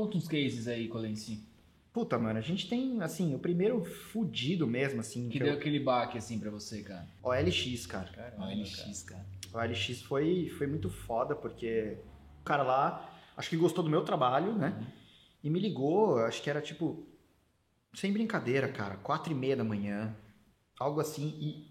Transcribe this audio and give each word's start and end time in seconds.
Conta 0.00 0.16
uns 0.16 0.26
cases 0.26 0.66
aí, 0.66 0.88
Colenci. 0.88 1.46
Puta, 1.92 2.18
mano, 2.18 2.38
a 2.38 2.40
gente 2.40 2.66
tem, 2.66 3.02
assim, 3.02 3.34
o 3.34 3.38
primeiro 3.38 3.84
fudido 3.84 4.66
mesmo, 4.66 5.00
assim. 5.00 5.28
Que 5.28 5.32
que 5.32 5.44
deu 5.44 5.52
eu... 5.52 5.58
aquele 5.58 5.78
baque, 5.78 6.16
assim, 6.16 6.38
pra 6.38 6.50
você, 6.50 6.82
cara. 6.82 7.06
OLX, 7.22 7.84
cara. 7.84 8.08
Caramba, 8.08 8.46
OLX, 8.46 9.02
cara. 9.02 9.26
O 9.52 9.58
OLX 9.58 10.00
foi, 10.00 10.48
foi 10.56 10.66
muito 10.66 10.88
foda, 10.88 11.36
porque 11.36 11.98
o 12.40 12.44
cara 12.44 12.62
lá, 12.62 13.12
acho 13.36 13.50
que 13.50 13.58
gostou 13.58 13.84
do 13.84 13.90
meu 13.90 14.02
trabalho, 14.02 14.54
né? 14.54 14.90
E 15.44 15.50
me 15.50 15.60
ligou, 15.60 16.16
acho 16.20 16.42
que 16.42 16.48
era 16.48 16.62
tipo, 16.62 17.06
sem 17.92 18.10
brincadeira, 18.10 18.72
cara, 18.72 18.96
quatro 18.96 19.30
e 19.30 19.34
meia 19.34 19.56
da 19.56 19.64
manhã, 19.64 20.16
algo 20.78 20.98
assim, 20.98 21.28
e 21.38 21.70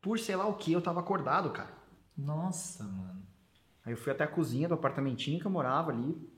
por 0.00 0.18
sei 0.18 0.34
lá 0.34 0.48
o 0.48 0.54
que, 0.54 0.72
eu 0.72 0.82
tava 0.82 0.98
acordado, 0.98 1.50
cara. 1.50 1.72
Nossa, 2.18 2.82
mano. 2.82 3.22
Aí 3.84 3.92
eu 3.92 3.96
fui 3.96 4.10
até 4.10 4.24
a 4.24 4.28
cozinha 4.28 4.66
do 4.66 4.74
apartamentinho 4.74 5.38
que 5.38 5.46
eu 5.46 5.50
morava 5.52 5.92
ali. 5.92 6.34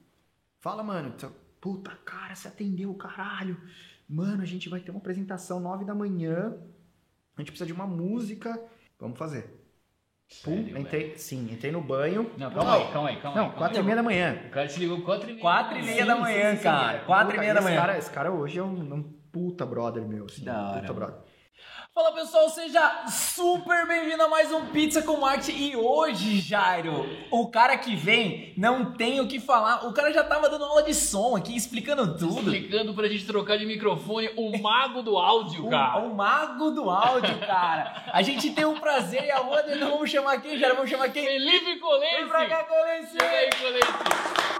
Fala, 0.60 0.82
mano, 0.82 1.14
puta, 1.60 1.90
cara, 2.04 2.34
você 2.34 2.48
atendeu, 2.48 2.92
caralho. 2.94 3.60
Mano, 4.08 4.42
a 4.42 4.46
gente 4.46 4.68
vai 4.68 4.80
ter 4.80 4.90
uma 4.90 4.98
apresentação 5.00 5.60
nove 5.60 5.84
da 5.84 5.94
manhã. 5.94 6.56
A 7.36 7.40
gente 7.40 7.52
precisa 7.52 7.66
de 7.66 7.72
uma 7.72 7.86
música. 7.86 8.60
Vamos 8.98 9.18
fazer. 9.18 9.58
Pum, 10.44 10.62
Sério, 10.62 10.78
entrei, 10.78 11.16
sim, 11.16 11.50
entrei 11.50 11.72
no 11.72 11.80
banho. 11.80 12.30
Não, 12.36 12.50
calma 12.50 12.74
aí, 12.74 12.92
calma 12.92 13.08
aí, 13.08 13.20
calma 13.20 13.40
aí. 13.40 13.46
Não, 13.46 13.54
quatro 13.54 13.80
e 13.80 13.82
meia 13.82 13.96
da 13.96 14.02
manhã. 14.02 14.42
O 14.46 14.50
cara 14.50 14.68
te 14.68 14.78
ligou 14.78 15.00
quatro 15.02 15.30
e 15.30 15.32
meia. 15.32 15.40
Quatro 15.40 15.78
e 15.78 15.82
meia 15.82 16.04
da 16.04 16.16
manhã, 16.16 16.56
cara. 16.56 16.98
Quatro 17.04 17.36
e 17.36 17.38
meia 17.38 17.54
da 17.54 17.60
esse 17.60 17.68
manhã. 17.68 17.80
Cara, 17.80 17.98
esse 17.98 18.10
cara 18.10 18.30
hoje 18.30 18.58
é 18.58 18.62
um, 18.62 18.94
um 18.94 19.02
puta 19.02 19.64
brother 19.64 20.06
meu, 20.06 20.26
assim. 20.26 20.44
Da 20.44 20.52
um 20.52 20.56
hora, 20.56 20.80
puta 20.80 20.92
mano. 20.92 21.06
brother. 21.06 21.27
Fala 21.98 22.12
pessoal, 22.12 22.48
seja 22.48 23.06
super 23.08 23.84
bem-vindo 23.88 24.22
a 24.22 24.28
mais 24.28 24.52
um 24.52 24.66
Pizza 24.66 25.02
com 25.02 25.16
Marketing 25.16 25.70
e 25.70 25.76
hoje, 25.76 26.38
Jairo, 26.38 27.04
o 27.28 27.48
cara 27.48 27.76
que 27.76 27.96
vem 27.96 28.54
não 28.56 28.92
tem 28.92 29.20
o 29.20 29.26
que 29.26 29.40
falar, 29.40 29.84
o 29.84 29.92
cara 29.92 30.12
já 30.12 30.22
tava 30.22 30.48
dando 30.48 30.64
aula 30.64 30.84
de 30.84 30.94
som 30.94 31.34
aqui, 31.34 31.56
explicando 31.56 32.16
tudo. 32.16 32.54
Explicando 32.54 32.94
pra 32.94 33.08
gente 33.08 33.26
trocar 33.26 33.58
de 33.58 33.66
microfone 33.66 34.30
o 34.36 34.56
mago 34.58 35.02
do 35.02 35.18
áudio, 35.18 35.66
cara. 35.68 35.98
o 35.98 36.14
mago 36.14 36.70
do 36.70 36.88
áudio, 36.88 37.36
cara. 37.40 38.04
A 38.12 38.22
gente 38.22 38.52
tem 38.52 38.64
o 38.64 38.78
prazer 38.78 39.24
e 39.24 39.32
a 39.32 39.40
de 39.62 39.74
não 39.74 39.90
vamos 39.90 40.08
chamar 40.08 40.40
quem, 40.40 40.56
Jairo? 40.56 40.76
Vamos 40.76 40.90
chamar 40.92 41.08
quem? 41.08 41.26
Felipe 41.26 41.64
Vem 41.64 41.80
Colenci. 41.80 42.28
pra 42.28 42.46
cá, 42.46 42.62
Colense! 42.62 43.10
Chega 43.10 43.26
aí, 43.28 43.50
Colenci. 43.60 44.57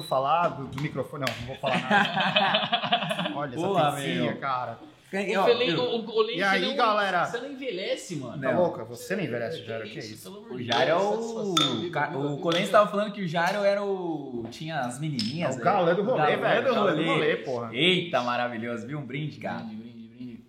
Preciso 0.00 0.02
falar 0.02 0.48
do, 0.48 0.66
do 0.66 0.82
microfone. 0.82 1.24
Não, 1.26 1.34
não 1.40 1.46
vou 1.46 1.56
falar 1.56 1.80
nada. 1.80 3.32
Olha 3.36 3.54
essa 3.54 3.66
Boa, 3.66 3.92
pizzinha, 3.92 4.22
meu. 4.32 4.38
cara. 4.38 4.78
O, 5.06 5.08
Felen- 5.44 5.76
o, 5.76 6.04
o 6.04 6.30
E 6.30 6.42
aí, 6.42 6.60
não, 6.62 6.76
galera? 6.76 7.24
Você 7.26 7.38
não 7.38 7.52
envelhece, 7.52 8.16
mano. 8.16 8.42
Tá 8.42 8.50
louca? 8.50 8.84
Você 8.84 9.14
não 9.16 9.22
envelhece, 9.24 9.64
Jairo. 9.64 9.84
Que 9.88 9.98
isso? 10.00 10.30
pelo 10.30 10.44
amor 10.44 10.56
O 10.58 10.62
Jairo 10.62 10.90
é 10.90 10.94
o. 10.96 11.54
O 11.54 11.54
viva. 11.54 12.72
tava 12.72 12.90
falando 12.90 13.12
que 13.12 13.22
o 13.22 13.28
Jairo 13.28 13.62
era 13.64 13.82
o. 13.82 14.44
Tinha 14.50 14.80
as 14.80 14.96
É 14.96 15.00
menininhas. 15.00 15.54
o 15.54 15.58
né? 15.58 15.64
galã 15.64 15.94
do 15.94 16.02
rolê, 16.02 16.36
Galã 16.36 16.60
velho. 16.60 16.74
rolê. 16.74 16.94
do 17.04 17.04
rolê, 17.10 17.36
porra. 17.36 17.70
Eita, 17.72 18.20
maravilhoso. 18.22 18.86
Viu 18.86 18.98
um 18.98 19.06
brinde, 19.06 19.38
cara? 19.38 19.60
Brinde, 19.62 19.76
brinde, 19.84 20.08
brinde. 20.08 20.44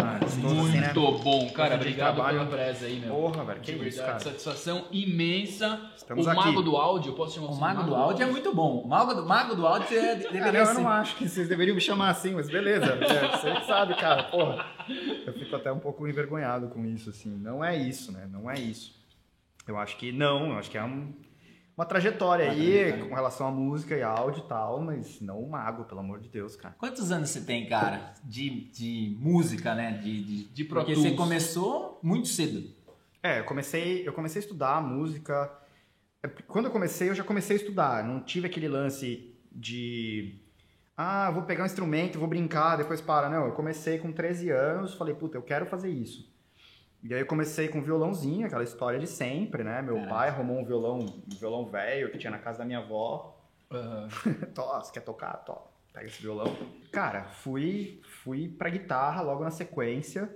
Ah, 0.00 0.18
gostoso 0.18 0.60
assim, 0.68 0.80
né? 0.80 0.92
Muito 0.94 1.18
bom, 1.22 1.50
cara. 1.50 1.70
De 1.76 1.82
Obrigado 1.82 2.16
pela 2.24 2.46
presa 2.46 2.86
aí, 2.86 2.98
meu. 3.00 3.14
Porra, 3.14 3.44
velho. 3.44 3.60
De 3.60 3.66
Que 3.66 3.72
isso, 3.72 3.82
verdade, 3.98 4.06
cara. 4.06 4.18
satisfação 4.20 4.84
imensa. 4.90 5.80
Estamos 5.96 6.26
o 6.26 6.30
aqui. 6.30 6.40
mago 6.40 6.62
do 6.62 6.76
áudio, 6.76 7.10
eu 7.10 7.14
posso 7.14 7.34
chamar 7.34 7.46
O 7.48 7.54
você 7.54 7.60
mago 7.60 7.82
do 7.84 7.94
áudio 7.94 8.22
é 8.22 8.26
muito 8.30 8.54
bom. 8.54 8.78
O 8.78 8.88
mago 8.88 9.14
do, 9.14 9.24
mago 9.26 9.54
do 9.54 9.66
áudio 9.66 9.98
é, 9.98 10.16
Cara, 10.16 10.28
deveria 10.32 10.60
eu 10.60 10.66
ser. 10.66 10.74
não 10.74 10.88
acho 10.88 11.16
que 11.16 11.28
vocês 11.28 11.48
deveriam 11.48 11.74
me 11.74 11.80
chamar 11.80 12.10
assim, 12.10 12.34
mas 12.34 12.48
beleza. 12.48 12.86
É, 12.86 13.36
Você 13.36 13.52
que 13.60 13.66
sabe, 13.66 13.94
cara. 13.94 14.24
Porra. 14.24 14.66
Eu 15.26 15.32
fico 15.32 15.56
até 15.56 15.72
um 15.72 15.78
pouco 15.78 16.06
envergonhado 16.06 16.68
com 16.68 16.84
isso, 16.84 17.10
assim. 17.10 17.30
Não 17.30 17.64
é 17.64 17.76
isso, 17.76 18.12
né? 18.12 18.28
Não 18.30 18.50
é 18.50 18.54
isso. 18.58 18.94
Eu 19.66 19.78
acho 19.78 19.96
que 19.96 20.12
não, 20.12 20.50
eu 20.50 20.58
acho 20.58 20.70
que 20.70 20.76
é 20.76 20.84
um- 20.84 21.12
uma 21.76 21.84
trajetória 21.84 22.46
Uma 22.46 22.52
aí 22.52 22.72
trajetória. 22.72 23.04
com 23.08 23.14
relação 23.14 23.48
à 23.48 23.50
música 23.50 23.96
e 23.96 24.02
áudio 24.02 24.44
e 24.44 24.48
tal, 24.48 24.80
mas 24.80 25.20
não 25.20 25.40
o 25.40 25.50
mago, 25.50 25.84
pelo 25.84 26.00
amor 26.00 26.20
de 26.20 26.28
Deus, 26.28 26.54
cara. 26.56 26.74
Quantos 26.78 27.10
anos 27.10 27.30
você 27.30 27.40
tem, 27.40 27.68
cara, 27.68 28.14
de, 28.24 28.68
de 28.70 29.16
música, 29.20 29.74
né? 29.74 29.92
De, 29.98 30.22
de, 30.24 30.44
De 30.44 30.64
Pro 30.64 30.80
Porque 30.80 30.94
Tools. 30.94 31.08
você 31.10 31.16
começou 31.16 31.98
muito 32.02 32.28
cedo. 32.28 32.70
É, 33.22 33.40
eu 33.40 33.44
comecei, 33.44 34.06
eu 34.06 34.12
comecei 34.12 34.40
a 34.40 34.44
estudar 34.44 34.82
música. 34.82 35.50
É, 36.22 36.28
Quando 36.28 36.66
eu 36.66 36.70
comecei, 36.70 37.08
eu 37.08 37.14
já 37.14 37.24
comecei 37.24 37.56
a 37.56 37.58
estudar. 37.60 38.04
Não 38.04 38.20
tive 38.20 38.46
aquele 38.46 38.68
lance 38.68 39.34
de. 39.50 40.38
Ah, 40.96 41.30
vou 41.30 41.42
pegar 41.42 41.64
um 41.64 41.66
instrumento, 41.66 42.18
vou 42.20 42.28
brincar, 42.28 42.76
depois 42.76 43.00
para. 43.00 43.28
Não, 43.28 43.46
eu 43.46 43.52
comecei 43.52 43.98
com 43.98 44.12
13 44.12 44.50
anos, 44.50 44.94
falei, 44.94 45.14
puta, 45.14 45.36
eu 45.36 45.42
quero 45.42 45.66
fazer 45.66 45.88
isso. 45.90 46.32
E 47.04 47.12
aí 47.12 47.20
eu 47.20 47.26
comecei 47.26 47.68
com 47.68 47.82
violãozinho, 47.82 48.46
aquela 48.46 48.64
história 48.64 48.98
de 48.98 49.06
sempre, 49.06 49.62
né? 49.62 49.82
Meu 49.82 49.96
Caraca. 49.96 50.14
pai 50.14 50.28
arrumou 50.30 50.58
um 50.58 50.64
violão, 50.64 51.00
um 51.00 51.36
violão 51.38 51.66
velho 51.66 52.10
que 52.10 52.16
tinha 52.16 52.30
na 52.30 52.38
casa 52.38 52.60
da 52.60 52.64
minha 52.64 52.78
avó. 52.78 53.38
Aham. 53.70 54.08
Tó, 54.54 54.80
você 54.82 54.90
quer 54.90 55.00
tocar? 55.00 55.34
Tó, 55.44 55.70
pega 55.92 56.06
esse 56.06 56.22
violão. 56.22 56.56
Cara, 56.90 57.24
fui, 57.24 58.00
fui 58.22 58.48
pra 58.48 58.70
guitarra 58.70 59.20
logo 59.20 59.44
na 59.44 59.50
sequência. 59.50 60.34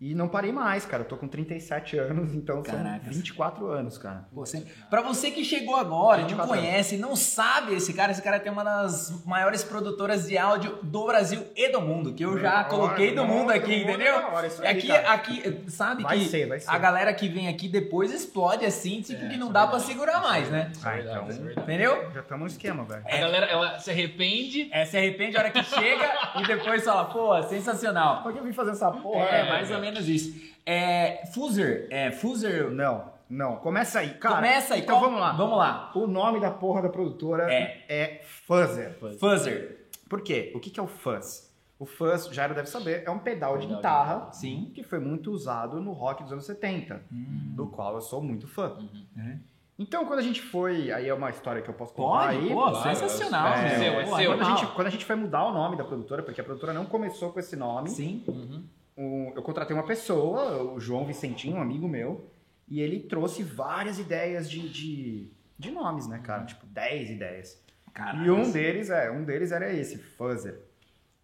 E 0.00 0.14
não 0.14 0.28
parei 0.28 0.52
mais, 0.52 0.86
cara. 0.86 1.02
Eu 1.02 1.08
tô 1.08 1.16
com 1.16 1.26
37 1.26 1.98
anos, 1.98 2.32
então 2.32 2.62
Caracas. 2.62 3.02
são 3.02 3.12
24 3.14 3.66
anos, 3.66 3.98
cara. 3.98 4.28
Você, 4.32 4.64
pra 4.88 5.02
você 5.02 5.32
que 5.32 5.44
chegou 5.44 5.74
agora, 5.74 6.18
não 6.22 6.28
24 6.28 6.54
conhece, 6.54 6.96
não 6.96 7.16
sabe 7.16 7.74
esse 7.74 7.92
cara, 7.92 8.12
esse 8.12 8.22
cara 8.22 8.38
tem 8.38 8.52
uma 8.52 8.62
das 8.62 9.24
maiores 9.26 9.64
produtoras 9.64 10.28
de 10.28 10.38
áudio 10.38 10.78
do 10.84 11.04
Brasil 11.04 11.42
e 11.56 11.72
do 11.72 11.80
mundo, 11.80 12.14
que 12.14 12.24
eu 12.24 12.38
já 12.38 12.62
coloquei 12.62 13.12
do 13.12 13.24
mundo 13.24 13.50
aqui, 13.50 13.80
do 13.80 13.86
mundo, 13.86 13.90
entendeu? 13.90 14.14
hora, 14.32 14.46
isso 14.46 14.62
aí, 14.62 14.68
Aqui, 14.68 14.86
cara. 14.86 15.10
aqui, 15.12 15.64
sabe 15.68 16.02
Vai 16.04 16.18
que 16.20 16.24
ser, 16.26 16.46
vai 16.46 16.60
ser. 16.60 16.70
a 16.70 16.78
galera 16.78 17.12
que 17.12 17.28
vem 17.28 17.48
aqui 17.48 17.66
depois 17.68 18.12
explode 18.14 18.64
assim, 18.64 19.00
tipo 19.02 19.24
É, 19.24 19.28
que 19.30 19.36
não 19.36 19.48
é 19.48 19.52
dá 19.52 19.66
pra 19.66 19.78
verdade. 19.78 19.92
segurar 19.92 20.22
mais, 20.22 20.48
né? 20.48 20.70
É 20.76 20.88
Ah, 20.88 21.00
então- 21.00 21.26
é. 21.28 21.60
Entendeu? 21.60 22.08
Já 22.14 22.20
estamos 22.20 22.40
no 22.44 22.46
esquema, 22.56 22.84
velho. 22.84 23.02
A 23.04 23.16
galera, 23.16 23.46
ela 23.46 23.78
se 23.80 23.90
arrepende. 23.90 24.68
É, 24.70 24.84
se 24.84 24.96
arrepende 24.96 25.36
a 25.36 25.40
hora 25.40 25.50
que 25.50 25.62
chega 25.64 26.08
e 26.40 26.46
depois 26.46 26.84
fala, 26.84 27.06
pô, 27.06 27.42
sensacional. 27.42 28.22
Por 28.22 28.32
que 28.32 28.38
eu 28.38 28.44
vim 28.44 28.52
fazer 28.52 28.70
essa 28.70 28.92
porra? 28.92 29.24
É, 29.24 29.42
né, 29.42 29.50
mais 29.50 29.68
ou 29.72 29.78
menos 29.80 29.87
isso. 29.96 30.34
É, 30.66 31.24
Fuser, 31.32 31.86
é, 31.90 32.10
Fuser, 32.10 32.70
Não, 32.70 33.10
não. 33.28 33.56
Começa 33.56 34.00
aí. 34.00 34.14
Cara, 34.14 34.36
começa 34.36 34.74
aí. 34.74 34.80
Então 34.82 34.96
qual- 34.98 35.06
vamos 35.06 35.20
lá. 35.20 35.32
Vamos 35.32 35.58
lá. 35.58 35.90
O 35.94 36.06
nome 36.06 36.40
da 36.40 36.50
porra 36.50 36.82
da 36.82 36.88
produtora 36.88 37.50
É. 37.52 37.84
é 37.88 38.20
Fuzzer. 38.46 38.98
Fuzzer, 39.18 39.86
Por 40.08 40.20
quê? 40.22 40.52
O 40.54 40.60
que 40.60 40.70
que 40.70 40.80
é 40.80 40.82
o 40.82 40.86
fuzz? 40.86 41.48
O 41.78 41.86
fuzz, 41.86 42.26
Jairo 42.34 42.54
deve 42.54 42.68
saber, 42.68 43.04
é 43.06 43.10
um 43.10 43.18
pedal 43.18 43.52
de 43.56 43.60
Pedal 43.66 43.68
de 43.68 43.74
guitarra 43.76 44.32
sim. 44.32 44.72
que 44.74 44.82
foi 44.82 44.98
muito 44.98 45.30
usado 45.30 45.80
no 45.80 45.92
rock 45.92 46.22
dos 46.24 46.32
anos 46.32 46.44
70, 46.44 47.02
Hum. 47.12 47.52
do 47.54 47.66
qual 47.68 47.94
eu 47.94 48.00
sou 48.00 48.20
muito 48.22 48.48
fã. 48.48 48.76
Uhum. 49.16 49.38
Então, 49.78 50.04
quando 50.06 50.18
a 50.18 50.22
gente 50.22 50.42
foi. 50.42 50.90
Aí 50.90 51.08
é 51.08 51.14
uma 51.14 51.30
história 51.30 51.62
que 51.62 51.68
eu 51.70 51.74
posso 51.74 51.94
contar 51.94 52.26
Pode, 52.32 52.36
aí. 52.38 52.48
pô, 52.52 52.62
claro, 52.72 52.76
sensacional. 52.82 53.46
é 53.52 53.68
meu. 53.68 53.78
seu, 53.78 53.92
é 54.00 54.04
Pô, 54.06 54.16
seu. 54.16 54.30
Quando 54.32 54.40
a, 54.42 54.44
gente, 54.56 54.66
quando 54.72 54.86
a 54.88 54.90
gente 54.90 55.04
foi 55.04 55.14
mudar 55.14 55.44
o 55.44 55.52
nome 55.52 55.76
da 55.76 55.84
produtora, 55.84 56.20
porque 56.22 56.40
a 56.40 56.44
produtora 56.44 56.72
não 56.72 56.84
começou 56.84 57.30
com 57.32 57.38
esse 57.38 57.54
nome, 57.54 57.88
Sim. 57.88 58.24
Uhum. 58.26 58.64
O- 58.98 59.32
eu 59.36 59.42
contratei 59.42 59.74
uma 59.76 59.86
pessoa, 59.86 60.62
o 60.72 60.80
João 60.80 61.06
Vicentinho, 61.06 61.56
um 61.56 61.60
amigo 61.62 61.88
meu, 61.88 62.30
e 62.66 62.80
ele 62.80 63.00
trouxe 63.00 63.42
várias 63.42 63.98
ideias 63.98 64.50
de, 64.50 64.68
de, 64.68 65.30
de 65.58 65.70
nomes, 65.70 66.06
né, 66.06 66.18
cara? 66.22 66.44
Tipo, 66.44 66.66
10 66.66 67.10
ideias. 67.10 67.62
Caralho. 67.94 68.26
E 68.26 68.30
um 68.30 68.50
deles, 68.50 68.90
é, 68.90 69.10
um 69.10 69.24
deles 69.24 69.50
era 69.52 69.72
esse, 69.72 69.96
Fuzzer. 69.98 70.60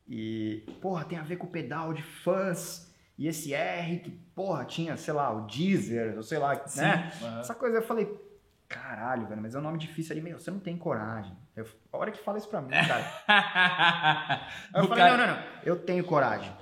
E, 0.09 0.65
porra, 0.81 1.05
tem 1.05 1.19
a 1.19 1.23
ver 1.23 1.37
com 1.37 1.47
o 1.47 1.51
pedal 1.51 1.93
de 1.95 2.03
fuzz. 2.03 2.93
E 3.17 3.29
esse 3.29 3.55
R 3.55 3.99
que, 4.01 4.11
porra, 4.35 4.65
tinha, 4.65 4.97
sei 4.97 5.15
lá, 5.15 5.31
o 5.33 5.47
Deezer, 5.47 6.17
ou 6.17 6.23
sei 6.23 6.37
lá, 6.39 6.55
Sim. 6.67 6.81
né? 6.83 7.13
Aham. 7.23 7.41
Essa 7.41 7.55
coisa, 7.55 7.79
eu 7.79 7.83
falei, 7.83 8.13
caralho, 8.69 9.27
velho, 9.27 9.41
mas 9.41 9.55
é 9.55 9.59
um 9.59 9.63
nome 9.63 9.79
difícil 9.79 10.13
ali, 10.13 10.21
meu, 10.21 10.39
você 10.39 10.51
não 10.51 10.59
tem 10.59 10.77
coragem. 10.77 11.33
Eu, 11.55 11.65
a 11.93 11.97
hora 11.97 12.11
que 12.11 12.19
fala 12.25 12.39
isso 12.39 12.49
pra 12.49 12.61
mim, 12.61 12.71
cara. 12.71 13.05
Eu 14.75 14.85
O 14.85 14.89
falei, 14.89 15.05
cara- 15.05 15.17
não, 15.17 15.27
não, 15.29 15.37
não, 15.37 15.43
eu 15.65 15.77
tenho 15.79 16.03
coragem. 16.05 16.53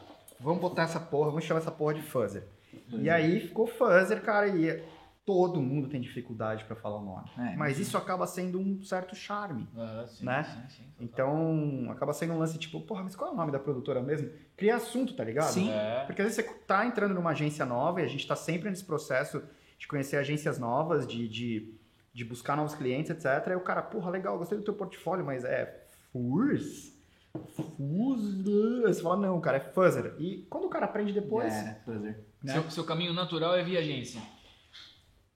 Vamos 0.42 0.60
botar 0.60 0.82
essa 0.82 1.00
porra, 1.00 1.30
vamos 1.30 1.44
chamar 1.44 1.60
essa 1.60 1.70
porra 1.70 1.94
de 1.94 2.02
Fuzzer. 2.02 2.44
E 2.90 3.08
aí 3.08 3.40
ficou 3.40 3.66
Fuzzer, 3.66 4.22
cara, 4.22 4.48
e 4.48 4.82
todo 5.24 5.60
mundo 5.62 5.88
tem 5.88 6.00
dificuldade 6.00 6.64
pra 6.64 6.74
falar 6.74 6.96
o 6.98 7.04
nome. 7.04 7.30
É. 7.38 7.54
Mas 7.56 7.78
isso 7.78 7.96
acaba 7.96 8.26
sendo 8.26 8.58
um 8.58 8.82
certo 8.82 9.14
charme. 9.14 9.68
Aham, 9.76 10.06
sim, 10.06 10.24
Né? 10.24 10.42
sim, 10.44 10.76
sim. 10.76 10.84
Então, 10.98 11.86
acaba 11.90 12.12
sendo 12.12 12.32
um 12.32 12.38
lance 12.38 12.58
tipo, 12.58 12.80
porra, 12.80 13.04
mas 13.04 13.14
qual 13.14 13.30
é 13.30 13.32
o 13.34 13.36
nome 13.36 13.52
da 13.52 13.58
produtora 13.58 14.02
mesmo? 14.02 14.30
Cria 14.56 14.76
assunto, 14.76 15.14
tá 15.14 15.22
ligado? 15.22 15.52
Sim. 15.52 15.70
É. 15.70 16.04
Porque 16.06 16.20
às 16.22 16.28
vezes 16.28 16.44
você 16.44 16.54
tá 16.66 16.84
entrando 16.86 17.14
numa 17.14 17.30
agência 17.30 17.64
nova 17.64 18.00
e 18.00 18.04
a 18.04 18.08
gente 18.08 18.26
tá 18.26 18.34
sempre 18.34 18.68
nesse 18.68 18.84
processo 18.84 19.42
de 19.78 19.86
conhecer 19.86 20.16
agências 20.16 20.58
novas, 20.58 21.06
de, 21.06 21.28
de, 21.28 21.74
de 22.12 22.24
buscar 22.24 22.56
novos 22.56 22.74
clientes, 22.74 23.10
etc. 23.10 23.48
Aí 23.48 23.56
o 23.56 23.60
cara, 23.60 23.82
porra, 23.82 24.10
legal, 24.10 24.38
gostei 24.38 24.58
do 24.58 24.64
teu 24.64 24.74
portfólio, 24.74 25.24
mas 25.24 25.44
é 25.44 25.86
Fuzz? 26.12 26.91
Fuzz? 27.32 28.42
Você 28.82 29.02
fala, 29.02 29.16
não, 29.16 29.40
cara, 29.40 29.56
é 29.56 29.60
Fuzzer. 29.60 30.14
E 30.18 30.46
quando 30.50 30.64
o 30.66 30.70
cara 30.70 30.86
aprende 30.86 31.12
depois... 31.12 31.52
É, 31.52 31.80
Fuzzer. 31.84 32.24
né? 32.42 32.52
Seu, 32.52 32.70
seu 32.70 32.84
caminho 32.84 33.12
natural 33.12 33.54
é 33.54 33.62
via 33.64 33.78
agência. 33.78 34.20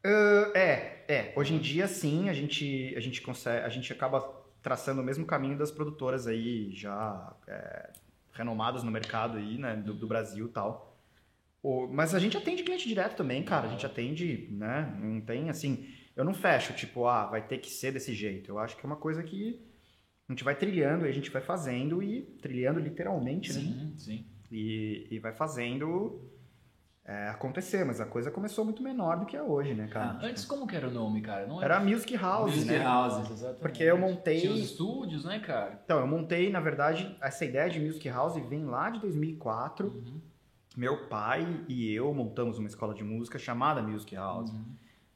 Uh, 0.04 0.56
é, 0.56 1.04
é. 1.08 1.32
Hoje 1.36 1.54
em 1.54 1.58
dia, 1.58 1.88
sim, 1.88 2.28
a 2.28 2.32
gente, 2.32 2.94
a 2.96 3.00
gente 3.00 3.20
consegue, 3.22 3.64
a 3.64 3.68
gente 3.68 3.92
acaba 3.92 4.20
traçando 4.62 5.00
o 5.00 5.04
mesmo 5.04 5.24
caminho 5.26 5.56
das 5.58 5.70
produtoras 5.70 6.26
aí 6.26 6.70
já 6.72 7.34
é, 7.46 7.90
renomadas 8.32 8.82
no 8.82 8.90
mercado 8.90 9.38
aí, 9.38 9.58
né, 9.58 9.76
do, 9.76 9.94
do 9.94 10.06
Brasil 10.06 10.46
e 10.46 10.50
tal. 10.50 10.96
O- 11.62 11.88
mas 11.88 12.14
a 12.14 12.18
gente 12.18 12.36
atende 12.36 12.62
cliente 12.62 12.86
direto 12.86 13.16
também, 13.16 13.42
cara. 13.42 13.66
A 13.66 13.70
gente 13.70 13.84
atende, 13.86 14.48
né? 14.52 14.96
Não 15.00 15.20
tem 15.20 15.50
assim. 15.50 15.88
Eu 16.14 16.24
não 16.24 16.32
fecho, 16.34 16.72
tipo, 16.72 17.06
ah, 17.06 17.26
vai 17.26 17.42
ter 17.42 17.58
que 17.58 17.70
ser 17.70 17.92
desse 17.92 18.14
jeito. 18.14 18.50
Eu 18.50 18.58
acho 18.58 18.76
que 18.76 18.84
é 18.84 18.86
uma 18.86 18.96
coisa 18.96 19.22
que 19.22 19.60
a 20.28 20.32
gente 20.32 20.42
vai 20.44 20.54
trilhando 20.54 21.06
e 21.06 21.08
a 21.08 21.12
gente 21.12 21.30
vai 21.30 21.40
fazendo 21.42 22.02
e 22.02 22.22
trilhando 22.42 22.80
literalmente, 22.80 23.52
né? 23.52 23.60
Sim, 23.60 23.94
sim. 23.96 24.26
E, 24.50 25.06
e 25.10 25.18
vai 25.18 25.32
fazendo 25.32 26.20
é, 27.04 27.28
acontecer. 27.28 27.84
Mas 27.84 28.00
a 28.00 28.06
coisa 28.06 28.30
começou 28.30 28.64
muito 28.64 28.82
menor 28.82 29.18
do 29.20 29.26
que 29.26 29.36
é 29.36 29.42
hoje, 29.42 29.74
né, 29.74 29.86
cara? 29.86 30.18
Antes, 30.22 30.44
como 30.44 30.66
que 30.66 30.74
era 30.74 30.88
o 30.88 30.90
nome, 30.90 31.20
cara? 31.20 31.46
Não 31.46 31.62
Era 31.62 31.78
Music 31.80 32.16
House, 32.16 32.54
Music 32.54 32.70
né? 32.72 32.78
House. 32.82 33.30
Exatamente. 33.30 33.60
Porque 33.60 33.82
eu 33.84 33.96
montei- 33.98 34.40
Tinha 34.40 34.52
os 34.52 34.60
estúdios, 34.60 35.24
né, 35.24 35.38
cara? 35.38 35.80
Então, 35.84 36.00
eu 36.00 36.06
montei, 36.06 36.50
na 36.50 36.60
verdade, 36.60 37.16
essa 37.22 37.44
ideia 37.44 37.70
de 37.70 37.78
Music 37.80 38.08
House 38.08 38.34
vem 38.48 38.64
lá 38.64 38.90
de 38.90 39.00
2004. 39.00 39.86
Uhum. 39.88 40.20
Meu 40.76 41.08
pai 41.08 41.64
e 41.68 41.90
eu 41.94 42.12
montamos 42.12 42.58
uma 42.58 42.66
escola 42.68 42.92
de 42.94 43.02
música 43.02 43.38
chamada 43.38 43.80
Music 43.80 44.14
House, 44.14 44.50
Uhum. 44.50 44.64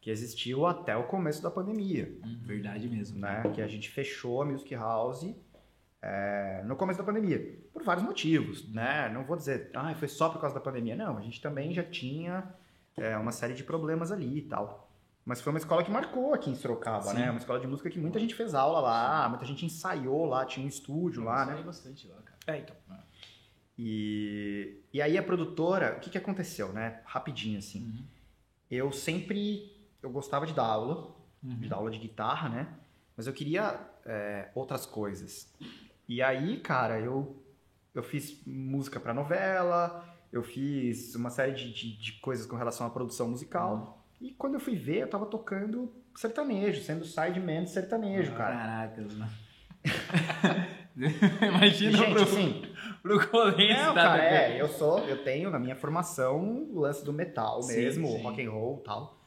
Que 0.00 0.11
existiu 0.11 0.67
até 0.67 0.97
o 0.97 1.05
começo 1.05 1.43
da 1.43 1.50
pandemia, 1.50 2.11
Verdade 2.43 2.88
mesmo. 2.88 3.19
né? 3.19 3.43
Que 3.55 3.61
a 3.61 3.67
gente 3.69 3.91
fechou 3.91 4.41
a 4.41 4.47
Music 4.47 4.75
House 4.75 5.35
é, 6.02 6.62
no 6.64 6.75
começo 6.76 6.99
da 6.99 7.05
pandemia, 7.05 7.58
por 7.73 7.82
vários 7.82 8.05
motivos, 8.05 8.73
né? 8.73 9.11
Não 9.11 9.25
vou 9.25 9.37
dizer, 9.37 9.70
ah, 9.75 9.94
foi 9.94 10.08
só 10.08 10.31
por 10.31 10.41
causa 10.41 10.55
da 10.55 10.61
pandemia. 10.61 10.97
Não, 10.97 11.19
a 11.19 11.20
gente 11.20 11.41
também 11.41 11.75
já 11.75 11.82
tinha 11.82 12.49
é, 12.97 13.17
uma 13.17 13.32
série 13.32 13.52
de 13.52 13.62
problemas 13.62 14.11
ali 14.11 14.38
e 14.38 14.43
tal. 14.43 14.91
Mas 15.25 15.41
foi 15.41 15.52
uma 15.52 15.58
escola 15.58 15.85
que 15.85 15.91
marcou 15.91 16.32
aqui 16.32 16.50
em 16.50 16.55
Sorocaba, 16.55 17.03
Sim. 17.03 17.19
né? 17.19 17.31
Uma 17.31 17.38
escola 17.38 17.61
de 17.61 17.67
música 17.67 17.91
que 17.91 17.99
muita 17.99 18.19
gente 18.19 18.35
fez 18.35 18.55
aula 18.55 18.81
lá, 18.81 19.29
muita 19.29 19.44
gente 19.44 19.67
ensaiou 19.67 20.25
lá, 20.25 20.46
tinha 20.46 20.64
um 20.64 20.69
estúdio 20.69 21.23
lá, 21.23 21.44
né? 21.44 21.62
Bastante 21.62 22.08
lá, 22.08 22.17
cara. 22.23 22.38
É, 22.46 22.61
então. 22.61 22.76
E, 23.79 24.82
e 24.93 25.00
aí 25.00 25.17
a 25.17 25.23
produtora, 25.23 25.96
o 25.96 26.00
que, 26.00 26.11
que 26.11 26.19
aconteceu, 26.19 26.73
né? 26.73 27.00
Rapidinho, 27.05 27.58
assim. 27.58 27.81
Uhum. 27.85 28.05
Eu 28.70 28.93
sempre, 28.93 29.70
eu 30.02 30.11
gostava 30.11 30.47
de 30.47 30.52
dar 30.52 30.64
aula, 30.64 31.14
de 31.43 31.69
dar 31.69 31.76
aula 31.76 31.91
de 31.91 31.99
guitarra, 31.99 32.49
né? 32.49 32.69
Mas 33.17 33.26
eu 33.26 33.32
queria 33.32 33.81
é, 34.05 34.50
outras 34.55 34.87
coisas. 34.87 35.52
E 36.08 36.23
aí, 36.23 36.58
cara, 36.58 36.99
eu, 36.99 37.43
eu 37.94 38.02
fiz 38.02 38.43
música 38.47 38.99
pra 38.99 39.14
novela, 39.14 40.05
eu 40.32 40.43
fiz 40.43 41.14
uma 41.14 41.31
série 41.31 41.52
de, 41.52 41.73
de, 41.73 41.97
de 41.97 42.12
coisas 42.20 42.47
com 42.47 42.56
relação 42.56 42.87
à 42.87 42.91
produção 42.91 43.29
musical. 43.29 44.05
E 44.20 44.32
quando 44.32 44.55
eu 44.55 44.61
fui 44.61 44.76
ver, 44.76 45.02
eu 45.02 45.08
tava 45.08 45.26
tocando 45.26 45.93
sertanejo, 46.14 46.82
sendo 46.82 47.05
sideman 47.05 47.64
de 47.64 47.70
sertanejo, 47.70 48.32
cara. 48.35 48.56
Caracas, 48.56 49.14
mano. 49.14 49.32
Imagina 51.41 51.96
gente, 51.96 52.12
pro, 52.12 52.23
assim, 52.23 52.62
pro 53.03 53.29
colete 53.29 53.73
Não, 53.73 53.94
da 53.94 54.03
cara, 54.03 54.23
é, 54.23 54.61
eu 54.61 54.69
sou, 54.69 54.99
eu 55.00 55.25
tenho 55.25 55.49
na 55.50 55.58
minha 55.58 55.76
formação 55.76 56.69
o 56.70 56.81
lance 56.81 57.05
do 57.05 57.12
metal 57.12 57.62
Sim, 57.62 57.76
mesmo, 57.76 58.08
sim. 58.08 58.23
rock 58.23 58.44
and 58.44 58.50
roll 58.50 58.81
e 58.81 58.85
tal. 58.85 59.19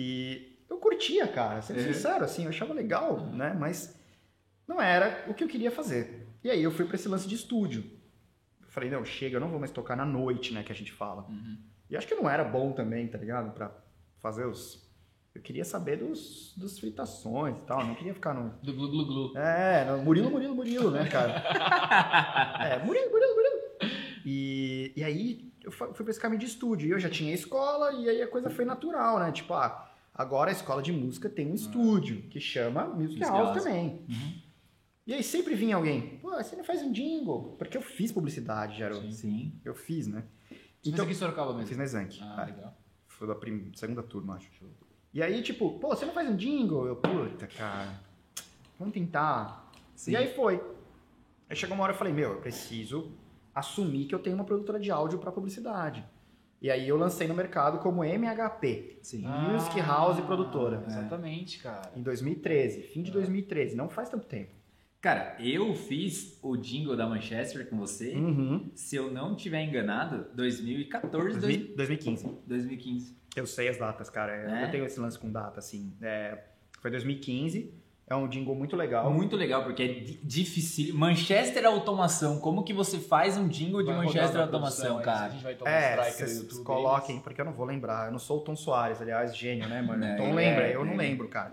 E 0.00 0.56
eu 0.70 0.76
curtia, 0.78 1.26
cara, 1.26 1.60
sendo 1.60 1.80
Uhum. 1.80 1.92
sincero, 1.92 2.24
assim, 2.24 2.44
eu 2.44 2.50
achava 2.50 2.72
legal, 2.72 3.18
né? 3.26 3.52
Mas 3.58 3.98
não 4.66 4.80
era 4.80 5.24
o 5.26 5.34
que 5.34 5.42
eu 5.42 5.48
queria 5.48 5.72
fazer. 5.72 6.24
E 6.44 6.48
aí 6.48 6.62
eu 6.62 6.70
fui 6.70 6.84
pra 6.84 6.94
esse 6.94 7.08
lance 7.08 7.26
de 7.26 7.34
estúdio. 7.34 7.82
Eu 8.62 8.68
falei, 8.68 8.88
não, 8.88 9.04
chega, 9.04 9.36
eu 9.36 9.40
não 9.40 9.48
vou 9.48 9.58
mais 9.58 9.72
tocar 9.72 9.96
na 9.96 10.04
noite, 10.06 10.54
né, 10.54 10.62
que 10.62 10.70
a 10.70 10.74
gente 10.74 10.92
fala. 10.92 11.22
Uhum. 11.28 11.58
E 11.90 11.96
acho 11.96 12.06
que 12.06 12.14
não 12.14 12.30
era 12.30 12.44
bom 12.44 12.70
também, 12.70 13.08
tá 13.08 13.18
ligado? 13.18 13.52
Pra 13.54 13.72
fazer 14.20 14.46
os... 14.46 14.86
Eu 15.34 15.42
queria 15.42 15.64
saber 15.64 15.96
dos, 15.96 16.54
dos 16.56 16.78
fritações 16.78 17.56
e 17.58 17.62
tal, 17.62 17.84
não 17.84 17.94
queria 17.96 18.14
ficar 18.14 18.34
no... 18.34 18.50
Do 18.62 18.72
Glu 18.72 18.90
Glu 18.90 19.06
Glu. 19.06 19.36
É, 19.38 19.84
no 19.84 19.98
Murilo, 20.04 20.30
Murilo, 20.30 20.54
Murilo, 20.54 20.90
né, 20.92 21.08
cara? 21.08 21.42
É, 22.64 22.84
Murilo, 22.84 23.10
Murilo, 23.10 23.34
Murilo. 23.34 23.58
E, 24.24 24.92
e 24.96 25.02
aí 25.02 25.47
eu 25.68 25.94
fui 25.94 26.04
pra 26.04 26.10
esse 26.10 26.20
caminho 26.20 26.40
de 26.40 26.46
estúdio. 26.46 26.88
E 26.88 26.90
eu 26.90 26.98
já 26.98 27.08
tinha 27.10 27.32
escola, 27.34 27.92
e 27.92 28.08
aí 28.08 28.22
a 28.22 28.28
coisa 28.28 28.48
foi 28.50 28.64
natural, 28.64 29.18
né? 29.18 29.30
Tipo, 29.32 29.54
ah, 29.54 29.90
agora 30.14 30.50
a 30.50 30.52
escola 30.52 30.82
de 30.82 30.92
música 30.92 31.28
tem 31.28 31.50
um 31.50 31.54
estúdio 31.54 32.22
que 32.30 32.40
chama 32.40 32.84
Music 32.86 33.20
House 33.20 33.62
também. 33.62 34.04
E 35.06 35.14
aí 35.14 35.22
sempre 35.22 35.54
vinha 35.54 35.76
alguém, 35.76 36.18
pô, 36.18 36.30
você 36.32 36.54
não 36.54 36.64
faz 36.64 36.82
um 36.82 36.92
jingle? 36.92 37.54
Porque 37.58 37.76
eu 37.78 37.82
fiz 37.82 38.12
publicidade, 38.12 38.78
Jaro. 38.78 39.10
Sim. 39.10 39.52
Eu 39.64 39.74
fiz, 39.74 40.06
né? 40.06 40.24
Então, 40.50 40.92
Então, 40.92 41.04
aqui 41.04 41.12
em 41.12 41.16
Sorocaba 41.16 41.50
eu 41.50 41.54
mesmo. 41.54 41.68
fiz 41.68 41.76
na 41.78 41.86
Zank. 41.86 42.18
Ah, 42.22 42.42
É, 42.42 42.44
legal. 42.52 42.76
foi 43.06 43.26
da 43.26 43.34
prim- 43.34 43.72
segunda 43.74 44.02
turma, 44.02 44.34
acho. 44.36 44.48
E 45.14 45.22
aí, 45.22 45.42
tipo, 45.42 45.78
pô, 45.78 45.88
você 45.88 46.04
não 46.04 46.12
faz 46.12 46.28
um 46.28 46.36
jingle? 46.36 46.86
Eu, 46.86 46.96
puta, 46.96 47.46
cara, 47.46 47.98
vamos 48.78 48.92
tentar. 48.92 49.70
Sim. 49.96 50.12
E 50.12 50.16
aí 50.16 50.34
foi. 50.34 50.62
Aí 51.48 51.56
chegou 51.56 51.74
uma 51.74 51.84
hora 51.84 51.94
eu 51.94 51.96
falei, 51.96 52.12
meu, 52.12 52.32
eu 52.34 52.40
preciso 52.40 53.10
assumir 53.58 54.06
que 54.06 54.14
eu 54.14 54.18
tenho 54.18 54.36
uma 54.36 54.44
produtora 54.44 54.78
de 54.78 54.90
áudio 54.90 55.18
para 55.18 55.30
publicidade. 55.32 56.04
E 56.60 56.70
aí 56.70 56.88
eu 56.88 56.96
lancei 56.96 57.28
no 57.28 57.34
mercado 57.34 57.78
como 57.78 58.02
MHP, 58.04 58.98
Sim. 59.02 59.24
Ah, 59.26 59.48
Music 59.52 59.80
House 59.80 60.18
Produtora, 60.20 60.82
Exatamente, 60.86 61.60
cara. 61.60 61.92
em 61.94 62.02
2013, 62.02 62.82
fim 62.82 63.00
É. 63.00 63.02
de 63.04 63.10
2013, 63.12 63.76
não 63.76 63.88
faz 63.88 64.08
tanto 64.08 64.26
tempo. 64.26 64.52
Cara, 65.00 65.36
eu 65.38 65.72
fiz 65.76 66.36
o 66.42 66.56
jingle 66.56 66.96
da 66.96 67.06
Manchester 67.06 67.68
com 67.70 67.78
você. 67.78 68.14
Uhum. 68.16 68.68
Se 68.74 68.96
eu 68.96 69.08
não 69.12 69.36
tiver 69.36 69.62
enganado, 69.62 70.26
2014, 70.34 71.38
dois- 71.38 71.56
2000 71.56 71.76
2015. 71.76 72.26
2015. 72.44 73.16
Eu 73.36 73.46
sei 73.46 73.68
as 73.68 73.76
datas, 73.78 74.10
cara. 74.10 74.34
Eu- 74.36 74.48
É? 74.50 74.64
Eu 74.64 74.70
tenho 74.72 74.84
esse 74.84 74.98
lance 74.98 75.16
com 75.16 75.30
data, 75.30 75.60
assim. 75.60 75.92
É, 76.02 76.42
foi 76.80 76.90
2015, 76.90 77.72
é 78.10 78.16
um 78.16 78.26
jingle 78.28 78.54
muito 78.54 78.74
legal. 78.76 79.10
Muito 79.10 79.36
legal, 79.36 79.64
porque 79.64 79.82
é 79.82 79.86
di- 79.88 80.20
difícil. 80.22 80.94
Manchester 80.94 81.66
Automação, 81.66 82.38
como 82.40 82.62
que 82.64 82.72
você 82.72 82.98
faz 82.98 83.36
um 83.36 83.46
jingle 83.48 83.82
de 83.82 83.88
Vai 83.92 84.06
Manchester 84.06 84.40
Automação, 84.40 84.96
produção, 84.96 84.98
aí, 84.98 85.04
cara? 85.04 85.26
A 85.26 85.28
gente 85.30 85.42
vai 85.44 85.54
tomar 85.54 85.70
É, 85.70 86.08
strike 86.10 86.34
YouTube. 86.36 86.64
coloquem, 86.64 87.20
porque 87.20 87.40
eu 87.40 87.44
não 87.44 87.52
vou 87.52 87.66
lembrar. 87.66 88.06
Eu 88.06 88.12
não 88.12 88.18
sou 88.18 88.38
o 88.38 88.40
Tom 88.40 88.56
Soares, 88.56 89.00
aliás, 89.02 89.36
gênio, 89.36 89.68
né, 89.68 89.82
mano? 89.82 90.04
É, 90.04 90.14
o 90.14 90.16
Tom 90.16 90.28
é, 90.28 90.32
lembra, 90.34 90.70
eu 90.70 90.82
é. 90.82 90.84
não 90.84 90.96
lembro, 90.96 91.28
cara. 91.28 91.52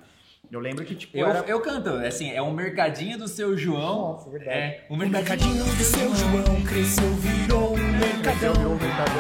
Eu 0.52 0.60
lembro 0.60 0.86
que, 0.86 0.94
tipo, 0.94 1.18
Eu, 1.18 1.28
era... 1.28 1.40
eu 1.48 1.60
canto, 1.60 1.90
assim, 1.90 2.32
é 2.32 2.40
um 2.42 2.54
mercadinho 2.54 3.18
do 3.18 3.28
seu 3.28 3.58
João. 3.58 4.12
Nossa, 4.14 4.30
verdade. 4.30 4.52
É, 4.58 4.86
um 4.90 4.94
O 4.94 4.98
mercadinho 4.98 5.56
mercadinho 5.56 5.76
do 5.76 5.84
seu 5.84 6.16
João 6.16 6.62
cresceu, 6.64 7.12
virou 7.16 7.75
mercadão. 7.96 8.54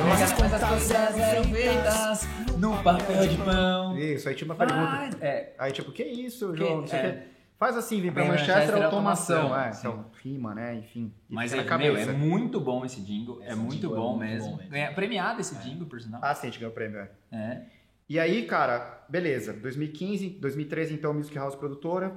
Mas 0.09 0.21
as 0.21 0.33
coisas 0.33 0.59
todas 0.61 0.91
eram 1.19 1.43
feitas 1.45 2.27
no 2.57 2.81
papel 2.83 3.27
de 3.27 3.37
pão. 3.37 3.97
Isso, 3.97 4.27
aí 4.29 4.35
tinha 4.35 4.45
uma 4.45 4.55
pergunta. 4.55 5.17
É, 5.25 5.53
Aí, 5.57 5.71
tipo, 5.71 5.91
que 5.91 6.03
isso, 6.03 6.55
João? 6.55 6.81
Não 6.81 6.87
sei 6.87 6.99
o 6.99 7.03
é. 7.05 7.11
quê. 7.11 7.19
Faz 7.57 7.77
assim, 7.77 8.01
vem 8.01 8.11
pra 8.11 8.25
Manchester, 8.25 8.53
Manchester 8.55 8.83
automação. 8.83 9.41
Automação, 9.43 9.65
É, 9.69 9.71
sim. 9.71 9.87
então, 9.87 10.05
rima, 10.21 10.53
né? 10.53 10.75
Enfim. 10.75 11.13
Mas 11.29 11.53
é, 11.53 11.77
meu, 11.77 11.95
é 11.95 12.05
muito 12.07 12.59
bom 12.59 12.83
esse 12.83 12.99
jingle. 13.01 13.41
é 13.43 13.47
Esse 13.47 13.55
muito 13.55 13.79
jingle 13.79 13.95
é 13.95 13.99
bom 13.99 14.09
muito 14.17 14.19
mesmo. 14.29 14.49
bom 14.51 14.57
mesmo. 14.57 14.71
Ganha- 14.71 14.91
premiado 14.93 15.39
esse 15.39 15.55
jingle, 15.55 15.87
por 15.87 16.01
sinal. 16.01 16.19
Ah, 16.21 16.35
sim, 16.35 16.47
a 16.47 16.49
gente 16.49 16.59
ganhou 16.59 16.71
o 16.71 16.75
prêmio, 16.75 16.99
é. 16.99 17.09
É. 17.31 17.61
E 18.09 18.19
aí, 18.19 18.45
cara, 18.45 19.05
beleza. 19.07 19.53
2015, 19.53 20.29
2013, 20.31 20.93
então, 20.93 21.13
Music 21.13 21.35
House 21.37 21.55
Produtora. 21.55 22.11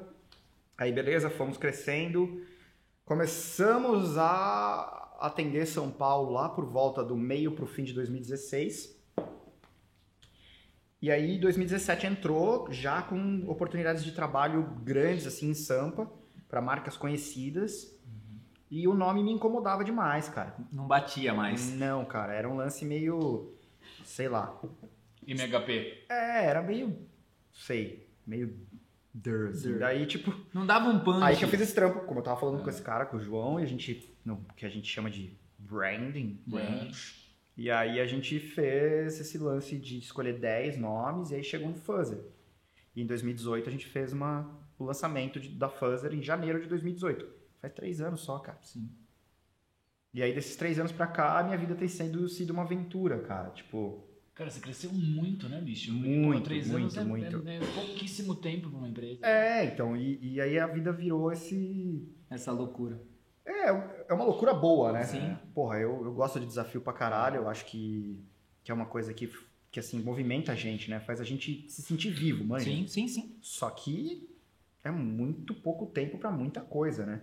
Aí, 0.77 0.91
beleza, 0.93 1.31
fomos 1.31 1.57
crescendo. 1.57 2.43
Começamos 3.05 4.19
a 4.19 5.08
atender 5.19 5.67
São 5.67 5.91
Paulo 5.91 6.31
lá 6.33 6.49
por 6.49 6.65
volta 6.65 7.03
do 7.03 7.17
meio 7.17 7.53
pro 7.53 7.67
fim 7.67 7.85
de 7.85 7.93
2016. 7.93 8.97
E 11.01 11.11
aí, 11.11 11.39
2017 11.39 12.07
entrou 12.07 12.73
já 12.73 13.03
com 13.03 13.45
oportunidades 13.49 14.05
de 14.05 14.13
trabalho 14.13 14.63
grandes, 14.83 15.27
assim, 15.27 15.51
em 15.51 15.55
Sampa, 15.55 16.11
para 16.49 16.61
marcas 16.61 16.97
conhecidas. 16.97 17.97
E 18.71 18.87
o 18.87 18.95
nome 18.95 19.23
me 19.23 19.33
incomodava 19.33 19.85
demais, 19.85 20.29
cara. 20.29 20.57
Não 20.73 20.87
batia 20.87 21.33
mais. 21.33 21.73
Não, 21.73 22.05
cara, 22.05 22.35
era 22.35 22.49
um 22.49 22.57
lance 22.57 22.85
meio. 22.85 23.55
sei 24.05 24.29
lá. 24.29 24.61
MHP. 25.27 26.05
É, 26.09 26.47
era 26.47 26.63
meio. 26.63 26.97
sei, 27.53 28.09
meio. 28.27 28.68
Der. 29.23 29.79
Daí, 29.79 30.07
tipo. 30.07 30.35
Não 30.53 30.67
dava 30.67 30.89
um 30.89 31.01
punch. 31.01 31.23
Aí 31.25 31.37
que 31.37 31.45
eu 31.45 31.49
fiz 31.49 31.61
esse 31.61 31.75
trampo, 31.75 32.01
como 32.07 32.21
eu 32.21 32.25
tava 32.25 32.39
falando 32.39 32.63
com 32.63 32.71
esse 32.71 32.83
cara, 32.83 33.05
com 33.07 33.17
o 33.17 33.21
João, 33.21 33.59
e 33.59 33.63
a 33.63 33.67
gente. 33.67 34.15
No, 34.25 34.45
que 34.57 34.65
a 34.65 34.69
gente 34.69 34.87
chama 34.89 35.11
de 35.11 35.37
branding. 35.59 36.41
Brand. 36.47 36.95
E 37.57 37.71
aí 37.71 37.99
a 38.01 38.07
gente 38.07 38.39
fez 38.39 39.19
esse 39.21 39.37
lance 39.39 39.77
de 39.77 39.99
escolher 39.99 40.39
10 40.39 40.79
nomes, 40.79 41.31
e 41.31 41.35
aí 41.35 41.43
chegou 41.43 41.69
um 41.69 41.75
Fuzzer. 41.75 42.21
E 42.95 43.03
em 43.03 43.07
2018 43.07 43.69
a 43.69 43.73
gente 43.73 43.87
fez 43.87 44.13
uma, 44.13 44.49
o 44.79 44.85
lançamento 44.85 45.41
de- 45.41 45.49
da 45.49 45.69
Fuzzer 45.69 46.15
em 46.15 46.23
janeiro 46.23 46.61
de 46.61 46.69
2018. 46.69 47.27
Faz 47.61 47.73
três 47.75 48.01
anos 48.01 48.21
só, 48.21 48.39
cara. 48.39 48.59
Sim. 48.63 48.89
E 50.15 50.23
aí 50.23 50.33
desses 50.33 50.57
três 50.57 50.79
anos 50.79 50.93
pra 50.93 51.07
cá, 51.09 51.39
a 51.39 51.43
minha 51.43 51.57
vida 51.59 51.75
tem 51.75 51.89
sido, 51.89 52.29
sido 52.29 52.51
uma 52.51 52.63
aventura, 52.63 53.19
cara. 53.21 53.51
Tipo, 53.51 54.08
Cara, 54.39 54.51
você 54.51 54.61
cresceu 54.61 54.93
muito, 54.93 55.49
né, 55.49 55.61
bicho? 55.61 55.93
Muito, 55.93 56.39
Pô, 56.39 56.45
três 56.45 56.69
muito, 56.69 56.83
anos 56.83 56.97
é, 56.97 57.03
muito. 57.03 57.49
É, 57.49 57.57
é 57.57 57.61
pouquíssimo 57.75 58.37
tempo 58.37 58.71
pra 58.71 58.79
uma 58.79 58.89
empresa. 58.89 59.27
É, 59.27 59.65
então, 59.65 59.97
e, 59.97 60.35
e 60.35 60.41
aí 60.41 60.57
a 60.61 60.67
vida 60.69 60.93
virou 60.93 61.33
esse. 61.33 62.09
Essa 62.31 62.53
loucura. 62.53 63.03
É, 63.45 63.67
é 64.09 64.15
uma 64.15 64.25
loucura 64.25 64.55
boa, 64.55 64.93
né? 64.93 65.03
Sim. 65.03 65.37
Porra, 65.53 65.81
eu, 65.81 66.05
eu 66.05 66.15
gosto 66.15 66.39
de 66.39 66.47
desafio 66.47 66.81
pra 66.81 66.93
caralho, 66.93 67.39
eu 67.39 67.49
acho 67.49 67.67
que, 67.67 68.25
que 68.63 68.71
é 68.71 68.75
uma 68.75 68.87
coisa 68.87 69.13
que, 69.13 69.29
que, 69.73 69.81
assim, 69.81 70.01
movimenta 70.01 70.53
a 70.53 70.55
gente, 70.55 70.89
né? 70.89 71.01
Faz 71.01 71.21
a 71.21 71.25
gente 71.25 71.69
se 71.69 71.83
sentir 71.83 72.11
vivo, 72.11 72.45
mano. 72.45 72.63
Sim, 72.63 72.87
sim, 72.87 73.09
sim. 73.09 73.37
Só 73.43 73.69
que 73.71 74.31
é 74.85 74.91
muito 74.93 75.53
pouco 75.53 75.85
tempo 75.87 76.17
pra 76.17 76.31
muita 76.31 76.61
coisa, 76.61 77.05
né? 77.05 77.23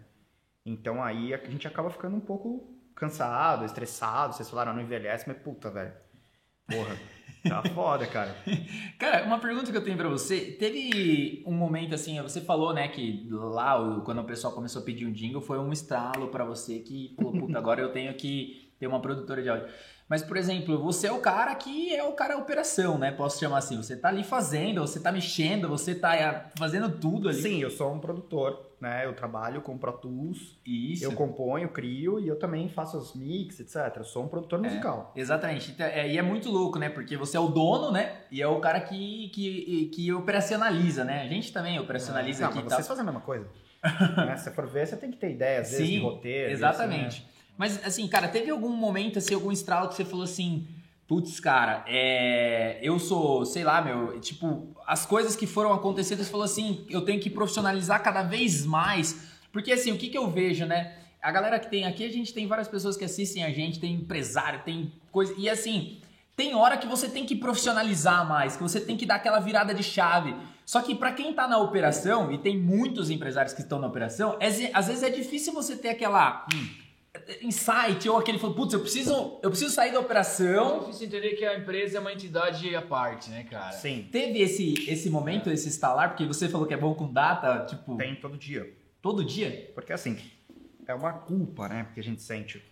Então 0.65 1.01
aí 1.01 1.33
a 1.33 1.37
gente 1.37 1.65
acaba 1.65 1.89
ficando 1.89 2.17
um 2.17 2.21
pouco 2.21 2.77
cansado, 2.93 3.63
estressado. 3.63 4.33
Vocês 4.33 4.49
falaram, 4.49 4.73
não 4.73 4.81
envelhece, 4.81 5.23
mas 5.25 5.37
puta, 5.37 5.71
velho. 5.71 5.93
Porra, 6.67 6.97
tá 7.47 7.61
foda, 7.69 8.07
cara. 8.07 8.35
Cara, 8.97 9.25
uma 9.25 9.39
pergunta 9.39 9.71
que 9.71 9.77
eu 9.77 9.83
tenho 9.83 9.97
pra 9.97 10.09
você, 10.09 10.39
teve 10.57 11.43
um 11.45 11.53
momento 11.53 11.93
assim, 11.93 12.19
você 12.21 12.41
falou, 12.41 12.73
né, 12.73 12.87
que 12.87 13.27
lá, 13.29 14.01
quando 14.03 14.21
o 14.21 14.25
pessoal 14.25 14.53
começou 14.53 14.81
a 14.81 14.85
pedir 14.85 15.05
um 15.05 15.11
jingle, 15.11 15.41
foi 15.41 15.59
um 15.59 15.71
estralo 15.71 16.29
pra 16.29 16.43
você 16.43 16.79
que 16.79 17.13
falou, 17.15 17.33
puta, 17.33 17.57
agora 17.57 17.81
eu 17.81 17.91
tenho 17.91 18.13
que 18.15 18.71
ter 18.79 18.87
uma 18.87 19.01
produtora 19.01 19.41
de 19.41 19.49
áudio. 19.49 19.67
Mas, 20.07 20.21
por 20.21 20.37
exemplo, 20.37 20.79
você 20.79 21.07
é 21.07 21.11
o 21.11 21.19
cara 21.19 21.53
que 21.55 21.95
é 21.95 22.03
o 22.03 22.11
cara 22.11 22.37
operação, 22.37 22.97
né? 22.97 23.11
Posso 23.11 23.39
chamar 23.39 23.57
assim. 23.57 23.77
Você 23.77 23.97
tá 23.97 24.09
ali 24.09 24.23
fazendo, 24.23 24.81
você 24.81 24.99
tá 24.99 25.11
mexendo, 25.11 25.67
você 25.67 25.95
tá 25.95 26.15
é, 26.15 26.45
fazendo 26.57 26.91
tudo 26.99 27.27
ali. 27.27 27.41
Sim, 27.41 27.59
eu 27.59 27.71
sou 27.71 27.91
um 27.91 27.97
produtor, 27.97 28.69
né? 28.79 29.03
Eu 29.03 29.13
trabalho 29.13 29.61
com 29.61 29.75
Pro 29.79 29.93
Tools, 29.93 30.59
Isso. 30.63 31.03
eu 31.03 31.11
componho, 31.13 31.69
crio 31.69 32.19
e 32.19 32.27
eu 32.27 32.37
também 32.37 32.69
faço 32.69 32.97
os 32.99 33.15
mix, 33.15 33.59
etc. 33.59 33.97
Eu 33.97 34.03
sou 34.03 34.25
um 34.25 34.27
produtor 34.27 34.61
musical. 34.61 35.11
Exatamente. 35.15 35.71
Então, 35.71 35.87
é, 35.87 36.07
e 36.07 36.19
é 36.19 36.21
muito 36.21 36.51
louco, 36.51 36.77
né? 36.77 36.87
Porque 36.87 37.17
você 37.17 37.35
é 37.35 37.39
o 37.39 37.47
dono, 37.47 37.91
né? 37.91 38.17
E 38.29 38.43
é 38.43 38.47
o 38.47 38.59
cara 38.59 38.79
que, 38.81 39.29
que, 39.29 39.89
que 39.91 40.13
operacionaliza, 40.13 41.03
né? 41.03 41.23
A 41.23 41.27
gente 41.27 41.51
também 41.51 41.79
operacionaliza 41.79 42.43
Não, 42.43 42.49
aqui 42.49 42.61
mas 42.63 42.73
vocês 42.73 42.87
fazem 42.87 43.01
a 43.01 43.05
mesma 43.05 43.21
coisa. 43.21 43.47
né? 44.17 44.37
Se 44.37 44.43
você 44.43 44.51
for 44.51 44.67
ver, 44.67 44.85
você 44.85 44.97
tem 44.97 45.09
que 45.09 45.17
ter 45.17 45.31
ideia, 45.31 45.61
às 45.61 45.71
vezes, 45.71 45.87
Sim, 45.87 45.93
de 45.93 45.99
roteiro. 45.99 46.51
Exatamente. 46.51 47.17
isso, 47.17 47.25
né? 47.25 47.34
Mas, 47.57 47.83
assim, 47.85 48.07
cara, 48.07 48.27
teve 48.27 48.49
algum 48.49 48.69
momento, 48.69 49.19
assim, 49.19 49.33
algum 49.33 49.51
estralo 49.51 49.87
que 49.87 49.95
você 49.95 50.05
falou 50.05 50.23
assim, 50.23 50.67
putz, 51.07 51.39
cara, 51.39 51.83
é... 51.87 52.79
eu 52.81 52.99
sou, 52.99 53.45
sei 53.45 53.63
lá, 53.63 53.81
meu, 53.81 54.19
tipo, 54.19 54.75
as 54.85 55.05
coisas 55.05 55.35
que 55.35 55.47
foram 55.47 55.73
acontecendo, 55.73 56.23
você 56.23 56.29
falou 56.29 56.45
assim, 56.45 56.85
eu 56.89 57.01
tenho 57.01 57.19
que 57.19 57.29
profissionalizar 57.29 58.03
cada 58.03 58.23
vez 58.23 58.65
mais. 58.65 59.29
Porque, 59.51 59.71
assim, 59.71 59.91
o 59.91 59.97
que, 59.97 60.09
que 60.09 60.17
eu 60.17 60.29
vejo, 60.29 60.65
né? 60.65 60.97
A 61.21 61.31
galera 61.31 61.57
que 61.57 61.69
tem 61.69 61.85
aqui, 61.85 62.05
a 62.05 62.11
gente 62.11 62.33
tem 62.33 62.45
várias 62.45 62.67
pessoas 62.67 62.95
que 62.95 63.03
assistem 63.03 63.43
a 63.43 63.49
gente, 63.49 63.79
tem 63.79 63.93
empresário, 63.93 64.61
tem 64.63 64.91
coisa. 65.11 65.33
E 65.37 65.49
assim, 65.49 65.99
tem 66.35 66.53
hora 66.53 66.77
que 66.77 66.85
você 66.85 67.07
tem 67.07 67.25
que 67.25 67.35
profissionalizar 67.35 68.27
mais, 68.27 68.55
que 68.55 68.61
você 68.61 68.79
tem 68.79 68.97
que 68.97 69.05
dar 69.05 69.15
aquela 69.15 69.39
virada 69.39 69.73
de 69.73 69.81
chave. 69.81 70.35
Só 70.65 70.81
que 70.81 70.93
pra 70.93 71.13
quem 71.13 71.33
tá 71.33 71.47
na 71.47 71.57
operação, 71.57 72.31
e 72.31 72.37
tem 72.37 72.57
muitos 72.57 73.09
empresários 73.09 73.53
que 73.53 73.61
estão 73.61 73.79
na 73.79 73.87
operação, 73.87 74.37
é 74.39 74.47
às 74.73 74.87
vezes 74.87 75.01
é 75.01 75.09
difícil 75.09 75.53
você 75.53 75.75
ter 75.75 75.89
aquela 75.89 76.45
hum, 76.53 76.67
insight 77.41 78.07
ou 78.09 78.17
aquele 78.17 78.37
falou, 78.39 78.55
putz, 78.55 78.73
eu 78.73 78.79
preciso, 78.81 79.39
eu 79.41 79.49
preciso 79.49 79.73
sair 79.73 79.91
da 79.91 79.97
É 79.97 80.01
operação. 80.01 80.79
difícil 80.79 81.07
entender 81.07 81.31
que 81.35 81.45
a 81.45 81.57
empresa 81.57 81.97
é 81.97 82.01
uma 82.01 82.11
entidade 82.13 82.75
à 82.75 82.81
parte, 82.81 83.29
né, 83.29 83.43
cara? 83.49 83.71
Sim, 83.71 84.07
Teve 84.11 84.39
esse, 84.41 84.89
esse 84.89 85.09
momento, 85.09 85.49
esse 85.49 85.67
estalar, 85.69 86.09
porque 86.09 86.25
você 86.25 86.47
falou 86.49 86.67
que 86.67 86.73
é 86.73 86.77
bom 86.77 86.93
com 86.93 87.11
data, 87.11 87.65
tipo, 87.65 87.95
tem 87.97 88.15
todo 88.15 88.37
dia. 88.37 88.73
todo 89.01 89.23
dia? 89.23 89.71
Porque 89.73 89.93
assim, 89.93 90.17
é 90.87 90.93
uma 90.93 91.13
culpa, 91.13 91.67
né? 91.67 91.83
Porque 91.83 91.99
a 91.99 92.03
gente 92.03 92.21
sente. 92.21 92.63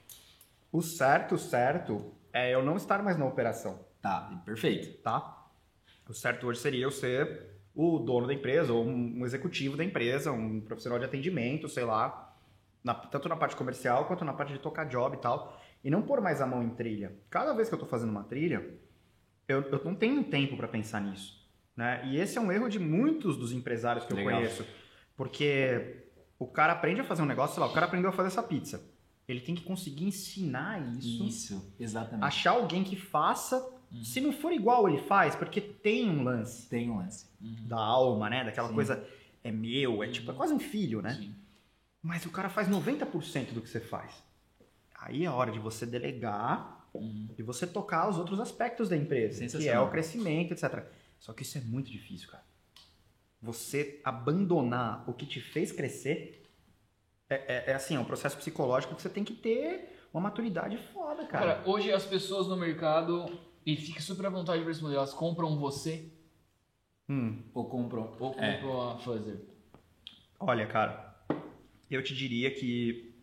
O 0.72 0.82
certo, 0.82 1.36
o 1.36 1.38
certo 1.40 2.12
é 2.32 2.54
eu 2.54 2.64
não 2.64 2.76
estar 2.78 3.02
mais 3.04 3.18
na 3.18 3.26
operação, 3.26 3.80
Tá, 4.02 4.42
perfeito. 4.46 5.02
tá? 5.02 5.46
O 6.10 6.14
certo 6.14 6.48
hoje 6.48 6.60
seria 6.60 6.84
eu 6.84 6.92
ser 6.92 7.52
o 7.76 7.98
dono 8.00 8.28
da 8.28 8.34
empresa, 8.34 8.74
ou 8.74 8.84
um, 8.86 9.20
um 9.20 9.26
executivo 9.26 9.76
da 9.78 9.84
empresa, 9.84 10.32
um 10.32 10.60
profissional 10.62 11.00
de 11.00 11.06
atendimento, 11.06 11.68
sei 11.70 11.84
lá, 11.86 12.23
na- 12.84 12.94
tanto 12.94 13.30
na 13.30 13.36
parte 13.36 13.56
comercial 13.56 14.06
quanto 14.06 14.26
na 14.26 14.34
parte 14.34 14.54
de 14.54 14.60
tocar 14.60 14.86
job 14.86 15.16
e 15.16 15.20
tal, 15.20 15.60
e 15.84 15.90
não 15.90 16.02
pôr 16.02 16.22
mais 16.22 16.42
a 16.42 16.46
mão 16.48 16.62
em 16.64 16.70
trilha. 16.70 17.16
Cada 17.30 17.54
vez 17.54 17.70
que 17.70 17.76
eu 17.76 17.80
tô 17.80 17.86
fazendo 17.86 18.10
uma 18.10 18.24
trilha, 18.24 18.68
eu, 19.48 19.62
eu 19.64 19.82
não 19.84 19.96
tenho 19.96 20.24
tempo 20.24 20.56
para 20.58 20.68
pensar 20.68 21.02
nisso, 21.02 21.46
né? 21.76 22.02
E 22.06 22.18
esse 22.18 22.38
é 22.38 22.42
um 22.42 22.52
erro 22.52 22.70
de 22.70 22.80
muitos 22.80 23.38
dos 23.38 23.52
empresários 23.52 24.06
que 24.06 24.12
eu 24.14 24.18
Legal. 24.18 24.34
conheço, 24.36 24.66
porque 25.16 26.08
o 26.40 26.48
cara 26.48 26.74
aprende 26.74 27.02
a 27.02 27.04
fazer 27.04 27.22
um 27.22 27.26
negócio, 27.26 27.56
sei 27.56 27.64
lá, 27.64 27.70
o 27.70 27.74
cara 27.74 27.86
aprendeu 27.86 28.10
a 28.10 28.14
fazer 28.14 28.28
essa 28.28 28.44
pizza. 28.44 28.84
Ele 29.28 29.40
tem 29.40 29.56
que 29.56 29.64
conseguir 29.64 30.04
ensinar 30.06 30.82
isso, 30.98 31.24
Isso, 31.26 31.74
exatamente. 31.80 32.26
achar 32.26 32.52
alguém 32.52 32.84
que 32.84 32.96
faça, 32.98 33.66
se 34.04 34.20
não 34.20 34.34
for 34.34 34.52
igual 34.52 34.90
ele 34.90 34.98
faz, 35.04 35.34
porque 35.36 35.62
tem 35.62 36.10
um 36.10 36.24
lance 36.24 36.68
Tem 36.70 36.90
um 36.90 36.98
lance. 36.98 37.28
da 37.40 37.78
alma, 37.78 38.30
né? 38.30 38.44
Daquela 38.44 38.68
Sim. 38.68 38.74
coisa 38.74 39.08
é 39.44 39.52
meu, 39.52 40.04
é 40.04 40.10
tipo, 40.10 40.30
é 40.32 40.34
quase 40.34 40.54
um 40.54 40.60
filho, 40.60 41.02
né? 41.02 41.12
Sim. 41.14 41.36
Mas 42.04 42.26
o 42.26 42.30
cara 42.30 42.50
faz 42.50 42.68
90% 42.68 43.54
do 43.54 43.62
que 43.62 43.70
você 43.70 43.80
faz. 43.80 44.12
Aí 45.00 45.24
é 45.26 45.30
hora 45.32 45.52
de 45.52 45.60
você 45.60 45.86
delegar 45.86 46.86
e 47.38 47.42
você 47.42 47.66
tocar 47.66 48.10
os 48.10 48.18
outros 48.18 48.40
aspectos 48.40 48.90
da 48.90 48.96
empresa, 48.98 49.46
que 49.58 49.68
é 49.70 49.80
o 49.80 49.90
crescimento, 49.90 50.52
etc. 50.52 50.86
Só 51.20 51.34
que 51.34 51.44
isso 51.44 51.58
é 51.58 51.62
muito 51.62 51.90
difícil, 51.90 52.30
cara. 52.30 52.44
Você 53.42 54.00
abandonar 54.04 55.10
o 55.10 55.14
que 55.14 55.26
te 55.26 55.40
fez 55.42 55.72
crescer 55.72 56.42
é, 57.30 57.36
é- 57.36 57.72
é 57.72 57.74
assim, 57.74 57.96
é 57.96 58.00
um 58.00 58.06
processo 58.06 58.38
psicológico 58.38 58.96
que 58.96 59.02
você 59.02 59.10
tem 59.10 59.24
que 59.24 59.34
ter 59.34 60.08
uma 60.14 60.22
maturidade 60.22 60.78
foda, 60.94 61.26
cara. 61.26 61.56
Cara, 61.56 61.70
hoje 61.70 61.92
as 61.92 62.06
pessoas 62.06 62.48
no 62.48 62.56
mercado, 62.56 63.26
e 63.66 63.76
fica 63.76 64.00
super 64.02 64.26
à 64.28 64.30
vontade 64.30 64.62
para 64.62 64.70
responder, 64.72 64.96
elas 64.96 65.14
compram 65.14 65.58
você 65.58 66.12
Hum, 67.10 67.42
Ou 67.54 67.66
compram. 67.70 68.16
ou 68.20 68.34
É. 68.38 68.58
compram 68.58 68.92
a 68.92 68.98
Fuzzer? 69.00 69.42
olha, 70.40 70.66
cara, 70.68 71.13
eu 71.96 72.04
te 72.04 72.16
diria 72.16 72.52
que 72.52 73.14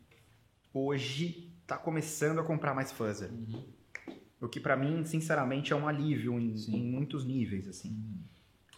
hoje 0.73 1.53
tá 1.67 1.77
começando 1.77 2.41
a 2.41 2.45
comprar 2.45 2.75
mais 2.75 2.91
fuzzer. 2.93 3.31
O 4.41 4.49
que 4.49 4.59
pra 4.59 4.77
mim, 4.77 5.05
sinceramente, 5.05 5.73
é 5.73 5.77
um 5.77 5.87
alívio 5.87 6.39
em, 6.39 6.55
em 6.69 6.83
muitos 6.83 7.25
níveis, 7.25 7.69
assim. 7.69 7.97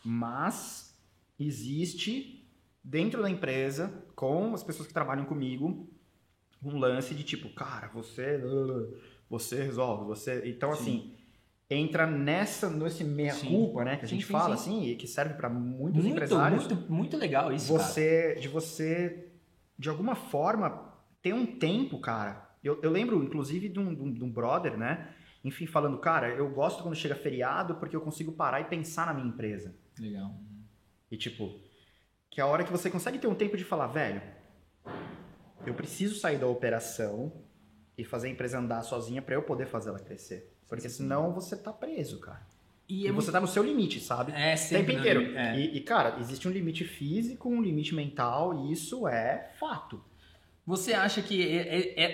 Mas 0.04 0.96
existe 1.38 2.44
dentro 2.82 3.22
da 3.22 3.30
empresa, 3.30 4.04
com 4.16 4.52
as 4.54 4.62
pessoas 4.62 4.88
que 4.88 4.94
trabalham 4.94 5.24
comigo, 5.24 5.88
um 6.62 6.76
lance 6.78 7.14
de 7.14 7.22
tipo, 7.22 7.48
cara, 7.50 7.88
você, 7.88 8.40
você 9.30 9.62
resolve, 9.62 10.04
você. 10.04 10.42
Então, 10.48 10.74
Sim. 10.74 10.80
assim, 10.80 11.14
entra 11.70 12.06
nessa, 12.06 12.68
nesse 12.68 13.04
meia 13.04 13.32
Sim. 13.34 13.48
culpa, 13.48 13.84
né, 13.84 13.96
que 13.96 14.04
a 14.04 14.08
gente 14.08 14.26
sim, 14.26 14.32
fala, 14.32 14.56
sim. 14.56 14.78
assim, 14.78 14.88
e 14.90 14.96
que 14.96 15.06
serve 15.06 15.34
pra 15.34 15.48
muitos 15.48 16.02
Muito, 16.02 16.14
empresários 16.16 16.66
muito, 16.66 16.92
muito 16.92 17.16
legal 17.16 17.52
isso, 17.52 17.72
cara. 17.72 17.84
você 17.88 18.34
de 18.40 18.48
você 18.48 19.31
de 19.82 19.88
alguma 19.90 20.14
forma 20.14 20.94
ter 21.20 21.34
um 21.34 21.44
tempo 21.44 22.00
cara. 22.00 22.48
Eu, 22.62 22.80
eu 22.82 22.90
lembro 22.90 23.22
inclusive 23.22 23.68
de 23.68 23.80
um, 23.80 24.12
de 24.12 24.22
um- 24.24 24.30
brother 24.30 24.76
né? 24.76 25.12
Enfim 25.44 25.66
falando 25.66 25.98
cara 25.98 26.28
eu 26.28 26.48
gosto 26.50 26.82
quando 26.84 26.94
chega 26.94 27.16
feriado 27.16 27.74
porque 27.74 27.96
eu 27.96 28.00
consigo 28.00 28.30
parar 28.32 28.60
e 28.60 28.64
pensar 28.64 29.06
na 29.06 29.12
minha 29.12 29.26
empresa. 29.26 29.74
Legal. 29.98 30.32
e 31.10 31.16
tipo 31.16 31.58
que 32.30 32.40
é 32.40 32.44
a 32.44 32.46
hora 32.46 32.64
que 32.64 32.70
você 32.70 32.88
consegue 32.88 33.18
ter 33.18 33.26
um 33.26 33.34
tempo 33.34 33.56
de 33.56 33.64
falar 33.64 33.88
velho 33.88 34.22
eu 35.66 35.74
preciso 35.74 36.14
sair 36.14 36.38
da 36.38 36.46
operação 36.46 37.32
e 37.98 38.04
fazer 38.04 38.28
a 38.28 38.30
empresa 38.30 38.58
andar 38.58 38.82
sozinha 38.82 39.20
para 39.20 39.34
eu 39.34 39.42
poder 39.42 39.66
fazer 39.66 39.90
ela 39.90 39.98
crescer. 39.98 40.56
Porque 40.68 40.88
senão 40.88 41.32
você 41.32 41.56
tá 41.56 41.72
preso 41.72 42.20
cara 42.20 42.46
E 42.92 43.04
e, 43.04 43.08
é 43.08 43.12
você 43.12 43.32
tá 43.32 43.40
no 43.40 43.46
seu 43.46 43.62
limite 43.62 43.98
sabe 44.00 44.32
É, 44.32 44.54
o 44.54 44.58
sempre. 44.58 44.86
tempo 44.86 44.98
inteiro. 45.00 45.36
É. 45.36 45.58
E, 45.58 45.76
e, 45.76 45.80
cara, 45.80 46.16
existe 46.20 46.46
um 46.46 46.50
limite 46.50 46.84
físico, 46.84 47.48
um 47.48 47.62
limite 47.62 47.94
mental, 47.94 48.66
e 48.66 48.72
isso 48.72 49.08
é 49.08 49.50
fato. 49.58 50.02
Você 50.66 50.92
acha 50.92 51.20
que 51.22 51.42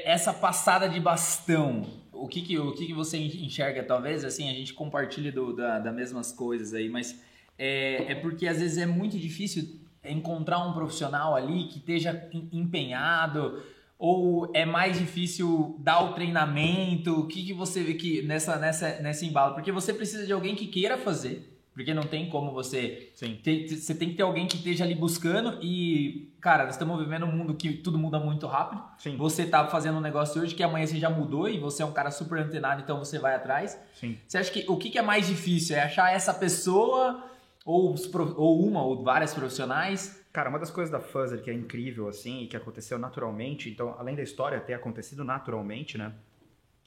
essa 0.04 0.32
passada 0.32 0.88
de 0.88 0.98
bastão, 1.00 1.84
o 2.12 2.26
que 2.26 2.40
que, 2.40 2.58
o 2.58 2.72
que 2.72 2.86
que 2.86 2.94
você 2.94 3.18
enxerga? 3.18 3.82
Talvez, 3.82 4.24
assim, 4.24 4.48
a 4.48 4.54
gente 4.54 4.72
compartilhe 4.72 5.30
do, 5.30 5.54
da, 5.54 5.78
das 5.78 5.94
mesmas 5.94 6.32
coisas 6.32 6.72
aí, 6.72 6.88
mas 6.88 7.20
é, 7.58 8.12
é 8.12 8.14
porque 8.14 8.46
às 8.46 8.58
vezes 8.60 8.78
é 8.78 8.86
muito 8.86 9.18
difícil 9.18 9.80
encontrar 10.04 10.66
um 10.66 10.72
profissional 10.72 11.34
ali 11.34 11.64
que 11.64 11.78
esteja 11.78 12.26
em- 12.32 12.48
empenhado 12.52 13.62
ou 13.98 14.50
é 14.54 14.64
mais 14.64 14.98
difícil 14.98 15.76
dar 15.80 16.00
o 16.04 16.12
treinamento? 16.12 17.20
O 17.20 17.26
que, 17.26 17.44
que 17.44 17.52
você 17.52 17.82
vê 17.82 17.94
que 17.94 18.22
nessa, 18.22 18.56
nessa, 18.56 19.00
nessa 19.00 19.24
embalo? 19.26 19.54
Porque 19.54 19.72
você 19.72 19.92
precisa 19.92 20.24
de 20.24 20.32
alguém 20.32 20.54
que 20.54 20.66
queira 20.66 20.96
fazer, 20.96 21.54
porque 21.74 21.92
não 21.92 22.02
tem 22.04 22.28
como 22.28 22.52
você 22.52 23.10
tem- 23.42 23.66
você 23.68 23.94
tem 23.94 24.10
que 24.10 24.14
ter 24.16 24.22
alguém 24.22 24.46
que 24.46 24.56
esteja 24.56 24.84
ali 24.84 24.94
buscando 24.94 25.58
e, 25.62 26.32
cara, 26.40 26.64
nós 26.64 26.74
estamos 26.74 26.98
vivendo 27.00 27.24
um 27.26 27.32
mundo 27.32 27.54
que 27.54 27.72
tudo 27.72 27.98
muda 27.98 28.18
muito 28.20 28.46
rápido. 28.46 28.82
Sim. 28.98 29.16
Você 29.16 29.46
tá 29.46 29.66
fazendo 29.66 29.98
um 29.98 30.00
negócio 30.00 30.40
hoje 30.42 30.54
que 30.54 30.62
amanhã 30.62 30.86
você 30.86 30.98
já 30.98 31.10
mudou 31.10 31.48
e 31.48 31.58
você 31.58 31.82
é 31.82 31.86
um 31.86 31.92
cara 31.92 32.10
super 32.10 32.38
antenado, 32.40 32.80
então 32.82 32.98
você 32.98 33.18
vai 33.18 33.34
atrás. 33.34 33.78
Sim. 33.94 34.16
Você 34.26 34.38
acha 34.38 34.50
que 34.52 34.64
o 34.68 34.76
que, 34.76 34.90
que 34.90 34.98
é 34.98 35.02
mais 35.02 35.26
difícil? 35.26 35.76
É 35.76 35.82
achar 35.82 36.12
essa 36.12 36.32
pessoa 36.34 37.24
ou, 37.64 37.94
ou 38.36 38.64
uma 38.64 38.82
ou 38.82 39.02
várias 39.02 39.34
profissionais? 39.34 40.16
Cara, 40.38 40.50
uma 40.50 40.58
das 40.60 40.70
coisas 40.70 40.88
da 40.88 41.00
Fuzzer 41.00 41.42
que 41.42 41.50
é 41.50 41.52
incrível, 41.52 42.06
assim, 42.06 42.42
e 42.44 42.46
que 42.46 42.56
aconteceu 42.56 42.96
naturalmente, 42.96 43.68
então, 43.68 43.96
além 43.98 44.14
da 44.14 44.22
história 44.22 44.60
ter 44.60 44.72
acontecido 44.72 45.24
naturalmente, 45.24 45.98
né? 45.98 46.12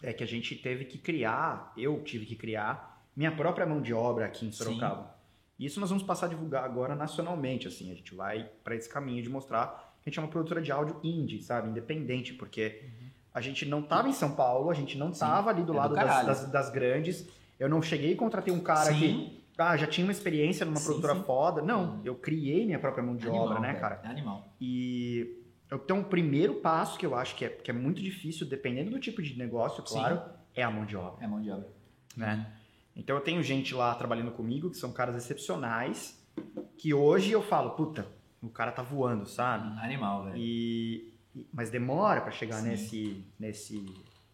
É 0.02 0.14
que 0.14 0.24
a 0.24 0.26
gente 0.26 0.56
teve 0.56 0.86
que 0.86 0.98
criar, 0.98 1.74
eu 1.76 2.02
tive 2.02 2.26
que 2.26 2.38
criar, 2.38 3.04
minha 3.14 3.30
própria 3.30 3.66
mão 3.66 3.82
de 3.82 3.94
obra 3.94 4.26
aqui 4.26 4.46
em 4.46 4.54
Sorocaba. 4.54 5.14
E 5.60 5.66
Isso 5.66 5.82
nós 5.82 5.90
vamos 5.90 6.02
passar 6.02 6.28
a 6.28 6.30
divulgar 6.30 6.64
agora 6.64 6.96
nacionalmente, 6.96 7.68
assim. 7.68 7.92
A 7.92 7.94
gente 7.94 8.16
vai 8.16 8.50
para 8.64 8.74
esse 8.74 8.88
caminho 8.88 9.22
de 9.22 9.28
mostrar 9.30 9.96
que 10.02 10.08
a 10.08 10.10
gente 10.10 10.18
é 10.20 10.22
uma 10.22 10.30
produtora 10.30 10.62
de 10.62 10.72
áudio 10.72 11.02
indie, 11.04 11.42
sabe? 11.42 11.68
Independente, 11.68 12.34
porque 12.34 12.86
a 13.34 13.42
gente 13.42 13.66
não 13.66 13.82
tava 13.82 14.08
em 14.08 14.14
São 14.14 14.32
Paulo, 14.34 14.70
a 14.70 14.74
gente 14.74 14.98
não 14.98 15.12
Sim, 15.12 15.20
tava 15.20 15.50
ali 15.50 15.62
do 15.64 15.74
é 15.74 15.76
do 15.76 15.78
lado 15.78 15.94
das, 15.94 16.06
caralho. 16.06 16.28
das- 16.28 16.50
das 16.50 16.70
grandes. 16.70 17.28
Eu 17.60 17.68
não 17.68 17.82
cheguei 17.82 18.14
e 18.14 18.16
contratei 18.16 18.54
um 18.54 18.62
cara 18.62 18.94
que 18.94 19.41
ah, 19.58 19.76
já 19.78 19.88
tinha 19.88 20.06
uma 20.06 20.12
experiência 20.12 20.66
numa 20.66 20.78
Sim, 20.78 20.86
produtora 20.86 21.16
sim. 21.16 21.24
foda. 21.24 21.62
Não, 21.62 22.02
eu 22.04 22.16
criei 22.16 22.66
minha 22.66 22.80
própria 22.80 23.04
mão 23.04 23.16
de 23.16 23.28
Animal, 23.28 23.48
obra, 23.48 23.60
né, 23.60 23.74
cara? 23.76 24.02
É 24.04 24.08
animal. 24.08 24.48
E 24.60 25.38
então 25.72 26.02
o 26.02 26.06
primeiro 26.06 26.56
passo 26.56 26.98
que 26.98 27.06
eu 27.06 27.16
acho 27.16 27.36
que 27.36 27.46
é, 27.46 27.50
que 27.50 27.70
é 27.72 27.74
muito 27.74 28.02
difícil, 28.02 28.48
dependendo 28.48 28.92
do 28.92 29.00
tipo 29.00 29.22
de 29.22 29.38
negócio, 29.38 29.86
Sim. 29.88 29.94
claro, 29.96 30.22
é 30.54 30.64
a 30.64 30.70
mão 30.72 30.86
de 30.86 30.96
obra, 30.98 31.24
É 31.24 31.28
mão 31.28 31.42
de 31.42 31.50
obra. 31.50 31.68
né? 32.18 32.52
Então 32.96 33.16
eu 33.16 33.22
tenho 33.22 33.42
gente 33.42 33.74
lá 33.74 33.96
trabalhando 33.96 34.32
comigo 34.32 34.70
que 34.70 34.76
são 34.78 34.92
caras 34.92 35.16
excepcionais, 35.16 36.22
que 36.78 36.94
hoje 36.94 37.32
eu 37.32 37.42
falo, 37.42 37.72
puta, 37.72 38.06
o 38.42 38.50
cara 38.50 38.72
tá 38.72 38.82
voando, 38.84 39.26
sabe? 39.26 39.68
Animal, 39.80 40.26
velho. 40.26 40.38
E, 40.38 41.14
mas 41.54 41.70
demora 41.70 42.20
pra 42.20 42.32
chegar 42.32 42.58
Sim. 42.58 42.68
nesse 42.70 43.26
nesse 43.40 43.86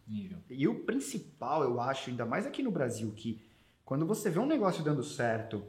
Nível. 0.08 0.38
e 0.50 0.68
o 0.68 0.86
principal, 0.86 1.64
eu 1.64 1.80
acho, 1.82 2.10
ainda 2.10 2.26
mais 2.26 2.48
aqui 2.48 2.64
no 2.64 2.72
Brasil, 2.72 3.12
que 3.16 3.40
quando 3.88 4.06
você 4.06 4.30
vê 4.30 4.38
um 4.38 4.46
negócio 4.46 4.84
dando 4.84 5.02
certo, 5.02 5.64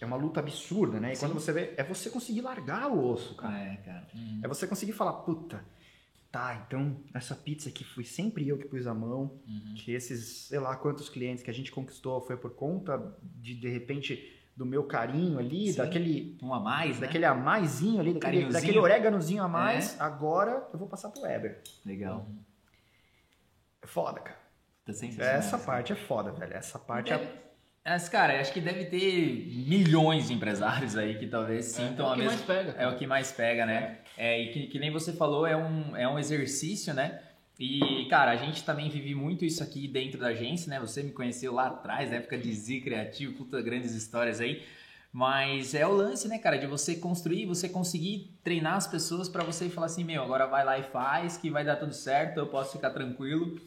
é 0.00 0.06
uma 0.06 0.14
luta 0.16 0.38
absurda, 0.38 1.00
né? 1.00 1.12
E 1.14 1.16
quando 1.18 1.34
você 1.34 1.52
vê, 1.52 1.74
é 1.76 1.82
você 1.82 2.08
conseguir 2.08 2.40
largar 2.40 2.88
o 2.88 3.04
osso, 3.04 3.34
cara. 3.34 3.58
É, 3.58 3.76
cara. 3.78 4.06
É 4.44 4.46
você 4.46 4.64
conseguir 4.64 4.92
falar, 4.92 5.14
puta, 5.24 5.64
tá, 6.30 6.64
então 6.64 7.00
essa 7.12 7.34
pizza 7.34 7.68
aqui 7.68 7.82
fui 7.82 8.04
sempre 8.04 8.46
eu 8.46 8.56
que 8.56 8.68
pus 8.68 8.86
a 8.86 8.94
mão, 8.94 9.40
Uhum. 9.44 9.74
que 9.76 9.90
esses, 9.92 10.46
sei 10.46 10.60
lá 10.60 10.76
quantos 10.76 11.08
clientes 11.08 11.42
que 11.42 11.50
a 11.50 11.54
gente 11.54 11.72
conquistou 11.72 12.20
foi 12.20 12.36
por 12.36 12.52
conta 12.54 13.12
de, 13.20 13.56
de 13.56 13.68
repente, 13.68 14.32
do 14.56 14.64
meu 14.64 14.84
carinho 14.84 15.36
ali, 15.40 15.72
Sim. 15.72 15.78
daquele, 15.78 16.38
Um 16.40 16.54
a 16.54 16.60
mais, 16.60 17.00
né? 17.00 17.06
daquele 17.08 17.24
a 17.24 17.34
maisinho 17.34 17.98
ali, 17.98 18.12
daquele. 18.14 18.44
É. 18.44 18.48
daquele 18.50 18.78
oréganozinho 18.78 19.42
a 19.42 19.48
mais, 19.48 20.00
agora 20.00 20.68
eu 20.72 20.78
vou 20.78 20.86
passar 20.86 21.08
pro 21.10 21.22
Weber. 21.22 21.60
Legal. 21.84 22.28
É 23.82 23.86
foda, 23.88 24.20
cara. 24.20 24.38
Sensacional. 24.92 25.38
Essa 25.38 25.58
parte 25.58 25.92
é 25.92 25.96
foda, 25.96 26.32
velho. 26.32 26.54
Essa 26.54 26.78
parte 26.78 27.12
é... 27.12 27.18
Deve- 27.18 27.30
Mas, 27.84 28.08
cara, 28.08 28.40
acho 28.40 28.52
que 28.52 28.60
deve 28.60 28.84
ter 28.86 29.46
milhões 29.66 30.28
de 30.28 30.34
empresários 30.34 30.96
aí 30.96 31.18
que 31.18 31.26
talvez 31.26 31.66
sintam 31.66 32.06
é 32.06 32.08
a 32.08 32.12
o 32.12 32.14
que 32.14 32.20
mesma. 32.22 32.32
mais 32.36 32.42
pega. 32.46 32.74
É 32.82 32.88
o 32.88 32.96
que 32.96 33.06
mais 33.06 33.32
pega, 33.32 33.66
né? 33.66 33.98
É, 34.16 34.40
e 34.42 34.52
que, 34.52 34.66
que 34.66 34.78
nem 34.78 34.90
você 34.90 35.12
falou, 35.12 35.46
é 35.46 35.56
um, 35.56 35.96
é 35.96 36.06
um 36.08 36.18
exercício, 36.18 36.92
né? 36.92 37.20
E, 37.58 38.06
cara, 38.08 38.30
a 38.30 38.36
gente 38.36 38.64
também 38.64 38.88
vive 38.88 39.14
muito 39.14 39.44
isso 39.44 39.62
aqui 39.62 39.86
dentro 39.86 40.18
da 40.18 40.28
agência, 40.28 40.70
né? 40.70 40.80
Você 40.80 41.02
me 41.02 41.10
conheceu 41.12 41.52
lá 41.52 41.66
atrás, 41.66 42.10
na 42.10 42.16
época 42.16 42.38
de 42.38 42.52
Z 42.54 42.80
Criativo, 42.80 43.34
puta, 43.34 43.60
grandes 43.60 43.94
histórias 43.94 44.40
aí. 44.40 44.62
Mas 45.12 45.74
é 45.74 45.86
o 45.86 45.92
lance, 45.92 46.28
né, 46.28 46.38
cara, 46.38 46.56
de 46.56 46.66
você 46.66 46.94
construir, 46.96 47.44
você 47.44 47.68
conseguir 47.68 48.30
treinar 48.44 48.76
as 48.76 48.86
pessoas 48.86 49.28
pra 49.28 49.42
você 49.42 49.68
falar 49.68 49.86
assim, 49.86 50.04
meu, 50.04 50.22
agora 50.22 50.46
vai 50.46 50.64
lá 50.64 50.78
e 50.78 50.84
faz, 50.84 51.36
que 51.36 51.50
vai 51.50 51.64
dar 51.64 51.76
tudo 51.76 51.92
certo, 51.92 52.38
eu 52.38 52.46
posso 52.46 52.72
ficar 52.72 52.90
tranquilo. 52.90 53.60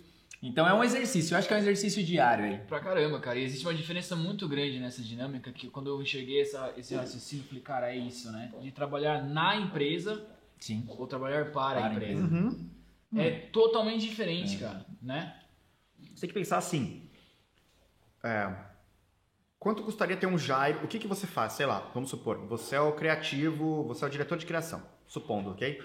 Então 0.45 0.67
é 0.67 0.73
um 0.73 0.83
exercício, 0.83 1.33
eu 1.33 1.37
acho 1.39 1.47
que 1.47 1.53
é 1.53 1.57
um 1.57 1.61
exercício 1.61 2.03
diário 2.03 2.43
aí. 2.43 2.57
Pra 2.67 2.81
caramba, 2.81 3.17
cara. 3.21 3.39
E 3.39 3.43
existe 3.43 3.65
uma 3.65 3.73
diferença 3.73 4.13
muito 4.13 4.45
grande 4.45 4.77
nessa 4.77 5.01
dinâmica 5.01 5.53
que 5.53 5.69
quando 5.69 5.87
eu 5.87 6.01
enxerguei 6.01 6.41
essa, 6.41 6.73
esse 6.75 6.93
raciocínio, 6.93 7.43
eu 7.43 7.47
falei, 7.47 7.63
cara, 7.63 7.93
é 7.93 7.97
isso, 7.97 8.29
né? 8.29 8.51
De 8.61 8.69
trabalhar 8.69 9.23
na 9.23 9.55
empresa 9.55 10.27
Sim. 10.59 10.83
ou 10.85 11.07
trabalhar 11.07 11.51
para, 11.53 11.79
Para 11.79 11.85
a 11.85 11.89
a 11.89 11.93
empresa. 11.93 12.23
Uhum. 12.23 12.69
É 13.15 13.31
totalmente 13.31 14.01
diferente, 14.01 14.57
cara, 14.57 14.85
né? 15.01 15.33
Você 16.13 16.21
tem 16.21 16.27
que 16.27 16.33
pensar 16.33 16.57
assim. 16.57 17.09
é, 18.21 18.53
quanto 19.57 19.81
custaria 19.83 20.17
ter 20.17 20.27
um 20.27 20.37
Jairo? 20.37 20.83
O 20.83 20.87
que, 20.89 20.99
que 20.99 21.07
você 21.07 21.25
faz? 21.25 21.53
Sei 21.53 21.65
lá, 21.65 21.89
vamos 21.93 22.09
supor, 22.09 22.45
você 22.47 22.75
é 22.75 22.81
o 22.81 22.91
criativo, 22.91 23.83
você 23.85 24.03
é 24.03 24.07
o 24.07 24.11
diretor 24.11 24.37
de 24.37 24.45
criação, 24.45 24.83
supondo, 25.07 25.51
ok? 25.51 25.81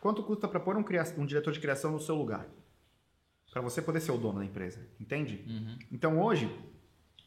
Quanto 0.00 0.22
custa 0.22 0.48
para 0.48 0.60
pôr 0.60 0.76
um, 0.76 0.84
um 1.18 1.26
diretor 1.26 1.52
de 1.52 1.60
criação 1.60 1.90
no 1.90 2.00
seu 2.00 2.14
lugar? 2.14 2.46
Para 3.50 3.62
você 3.62 3.80
poder 3.80 4.00
ser 4.00 4.12
o 4.12 4.18
dono 4.18 4.38
da 4.40 4.44
empresa, 4.44 4.80
entende? 5.00 5.42
Uhum. 5.46 5.78
Então 5.90 6.20
hoje, 6.20 6.50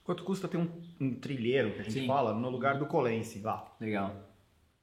quanto 0.03 0.23
custa 0.23 0.47
ter 0.47 0.57
um, 0.57 0.69
um 0.99 1.15
trilheiro, 1.15 1.73
que 1.73 1.81
a 1.81 1.83
gente 1.83 1.99
Sim. 2.01 2.07
fala, 2.07 2.33
no 2.33 2.49
lugar 2.49 2.77
do 2.77 2.85
Colense 2.85 3.39
lá, 3.39 3.75
Legal. 3.79 4.15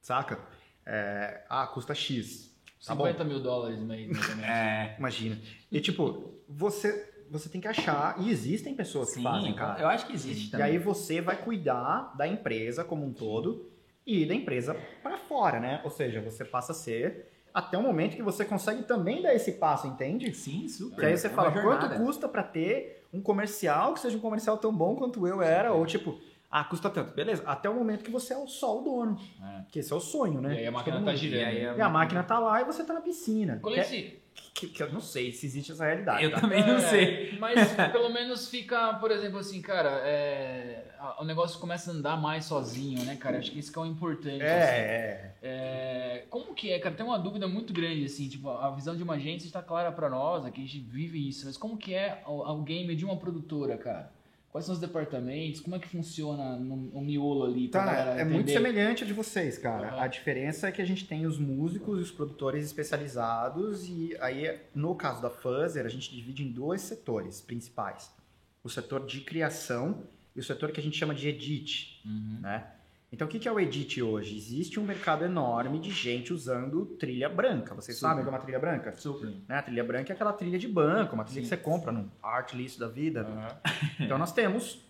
saca? 0.01 0.39
É, 0.85 1.45
ah, 1.49 1.65
custa 1.67 1.93
X. 1.95 2.49
Tá 2.85 2.95
bom. 2.95 3.05
50 3.05 3.23
mil 3.23 3.39
dólares 3.41 3.79
mês, 3.79 4.07
mais 4.09 4.29
ou 4.29 4.35
menos. 4.35 4.49
É. 4.49 4.95
Imagina. 4.97 5.37
E 5.71 5.79
tipo, 5.81 6.33
você, 6.47 7.25
você 7.29 7.47
tem 7.49 7.59
que 7.61 7.67
achar, 7.67 8.15
e 8.21 8.29
existem 8.29 8.73
pessoas 8.75 9.09
que 9.09 9.15
Sim, 9.15 9.23
fazem, 9.23 9.53
cara. 9.53 9.81
eu 9.81 9.87
acho 9.87 10.07
que 10.07 10.13
existe 10.13 10.47
E 10.47 10.51
também. 10.51 10.65
aí 10.67 10.77
você 10.77 11.21
vai 11.21 11.37
cuidar 11.37 12.15
da 12.17 12.27
empresa 12.27 12.83
como 12.83 13.05
um 13.05 13.13
todo 13.13 13.69
e 14.05 14.25
da 14.25 14.33
empresa 14.33 14.75
para 15.03 15.17
fora, 15.17 15.59
né? 15.59 15.81
Ou 15.83 15.89
seja, 15.89 16.21
você 16.21 16.43
passa 16.43 16.71
a 16.71 16.75
ser 16.75 17.29
até 17.53 17.77
o 17.77 17.81
momento 17.83 18.15
que 18.15 18.21
você 18.23 18.45
consegue 18.45 18.83
também 18.83 19.21
dar 19.21 19.33
esse 19.33 19.53
passo, 19.53 19.87
entende? 19.87 20.33
Sim, 20.33 20.67
super. 20.67 20.99
Que 20.99 21.05
aí 21.05 21.17
você 21.17 21.27
É 21.27 21.29
fala, 21.29 21.51
quanto 21.51 21.89
custa 21.97 22.27
para 22.27 22.43
ter 22.43 23.05
um 23.13 23.21
comercial 23.21 23.93
que 23.93 23.99
seja 23.99 24.17
um 24.17 24.21
comercial 24.21 24.57
tão 24.57 24.73
bom 24.73 24.95
quanto 24.95 25.25
eu 25.27 25.41
era? 25.41 25.73
Ou 25.73 25.85
tipo, 25.85 26.19
ah, 26.51 26.63
custa 26.63 26.89
tanto. 26.89 27.13
Beleza, 27.13 27.43
até 27.45 27.69
o 27.69 27.73
momento 27.75 28.03
que 28.03 28.11
você 28.11 28.33
é 28.33 28.37
o- 28.37 28.47
só 28.47 28.79
o 28.79 28.83
dono. 28.83 29.19
É. 29.43 29.61
Que 29.71 29.79
esse 29.79 29.91
é 29.91 29.95
o 29.95 29.99
sonho, 29.99 30.41
né? 30.41 30.55
E 30.55 30.57
aí 30.59 30.67
a 30.67 30.71
máquina 30.71 31.01
tá 31.03 31.13
girando. 31.15 31.41
E 31.41 31.45
aí 31.45 31.57
é- 31.59 31.75
E 31.77 31.81
a 31.81 31.89
máquina 31.89 32.23
tá 32.23 32.39
lá 32.39 32.61
e 32.61 32.63
você 32.65 32.83
tá 32.83 32.93
na 32.93 33.01
piscina. 33.01 33.57
Colense, 33.61 34.19
que, 34.53 34.67
que 34.67 34.83
eu 34.83 34.91
não 34.91 34.99
sei 35.01 35.31
se 35.31 35.45
existe 35.45 35.71
essa 35.71 35.85
realidade. 35.85 36.23
Eu 36.23 36.31
tá? 36.31 36.41
também 36.41 36.65
não 36.65 36.75
É, 36.75 36.79
sei. 36.81 37.37
Mas 37.39 37.73
pelo 37.91 38.09
menos 38.09 38.49
fica, 38.49 38.93
por 38.95 39.11
exemplo, 39.11 39.39
assim, 39.39 39.61
cara, 39.61 39.89
é, 40.03 40.83
o 41.19 41.23
negócio 41.23 41.59
começa 41.59 41.91
a 41.91 41.93
andar 41.93 42.17
mais 42.17 42.45
sozinho, 42.45 43.03
né, 43.03 43.15
cara? 43.15 43.37
Acho 43.39 43.51
que 43.51 43.59
isso 43.59 43.71
que 43.71 43.79
é 43.79 43.81
o 43.81 43.85
importante. 43.85 44.43
assim. 44.43 44.45
É, 44.45 45.33
é. 45.41 45.49
É, 46.21 46.25
como 46.29 46.53
que 46.53 46.71
é, 46.71 46.79
cara? 46.79 46.93
Tem 46.95 47.05
uma 47.05 47.17
dúvida 47.19 47.47
muito 47.47 47.71
grande, 47.73 48.05
assim, 48.05 48.27
tipo, 48.27 48.49
a 48.49 48.69
visão 48.71 48.95
de 48.95 49.03
uma 49.03 49.13
agência 49.15 49.47
está 49.47 49.61
clara 49.61 49.91
pra 49.91 50.09
nós, 50.09 50.45
aqui 50.45 50.61
a 50.61 50.65
gente 50.65 50.79
vive 50.79 51.27
isso, 51.29 51.45
mas 51.45 51.55
como 51.57 51.77
que 51.77 51.93
é 51.93 52.21
o, 52.27 52.41
o 52.51 52.61
game 52.61 52.93
de 52.95 53.05
uma 53.05 53.15
produtora, 53.17 53.77
cara? 53.77 54.11
Quais 54.51 54.65
são 54.65 54.73
os 54.73 54.81
departamentos? 54.81 55.61
Como 55.61 55.75
é 55.75 55.79
que 55.79 55.87
funciona 55.87 56.55
no, 56.57 56.89
o 56.89 57.01
miolo 57.01 57.43
ali? 57.45 57.67
Tá, 57.67 58.15
é 58.17 58.23
muito 58.25 58.49
semelhante 58.49 59.03
a 59.03 59.07
de 59.07 59.13
vocês, 59.13 59.57
cara. 59.59 59.89
Aham. 59.89 60.01
A 60.01 60.07
diferença 60.07 60.67
é 60.67 60.71
que 60.71 60.81
a 60.81 60.85
gente 60.85 61.05
tem 61.05 61.27
os 61.27 61.37
músicos 61.37 61.99
e 61.99 62.01
os 62.01 62.11
produtores 62.11 62.65
especializados 62.65 63.87
e 63.87 64.17
aí, 64.19 64.59
no 64.73 64.95
caso 64.95 65.21
da 65.21 65.29
Fuzzer, 65.29 65.85
a 65.85 65.89
gente 65.89 66.11
divide 66.15 66.43
em 66.43 66.51
dois 66.51 66.81
setores 66.81 67.41
principais. 67.41 68.11
O 68.63 68.69
setor 68.69 69.05
de 69.05 69.21
criação 69.21 70.03
e 70.35 70.39
o 70.39 70.43
setor 70.43 70.71
que 70.71 70.79
a 70.79 70.83
gente 70.83 70.97
chama 70.97 71.13
de 71.13 71.27
edit, 71.29 72.01
Uhum. 72.05 72.39
né? 72.41 72.65
Então, 73.11 73.27
o 73.27 73.29
que 73.29 73.47
é 73.47 73.51
o 73.51 73.59
edit 73.59 74.01
hoje? 74.01 74.37
Existe 74.37 74.79
um 74.79 74.83
mercado 74.83 75.25
enorme 75.25 75.79
de 75.79 75.89
gente 75.89 76.31
usando 76.31 76.85
trilha 76.85 77.27
branca. 77.27 77.73
Vocês 77.73 77.97
Super. 77.97 78.09
sabem 78.09 78.21
o 78.21 78.23
que 78.23 78.29
é 78.29 78.33
uma 78.33 78.39
trilha 78.39 78.59
branca? 78.59 78.91
Super. 78.93 79.29
Né? 79.47 79.57
A 79.57 79.61
trilha 79.63 79.83
branca 79.83 80.13
é 80.13 80.15
aquela 80.15 80.31
trilha 80.31 80.59
de 80.59 80.67
banco, 80.67 81.15
uma 81.15 81.23
trilha 81.23 81.41
Sim. 81.41 81.49
que 81.49 81.55
você 81.55 81.57
compra 81.57 81.91
num 81.91 82.07
Artlist 82.21 82.77
da 82.77 82.87
vida. 82.87 83.21
Aham. 83.21 83.59
Então 83.99 84.17
nós 84.17 84.31
temos 84.31 84.85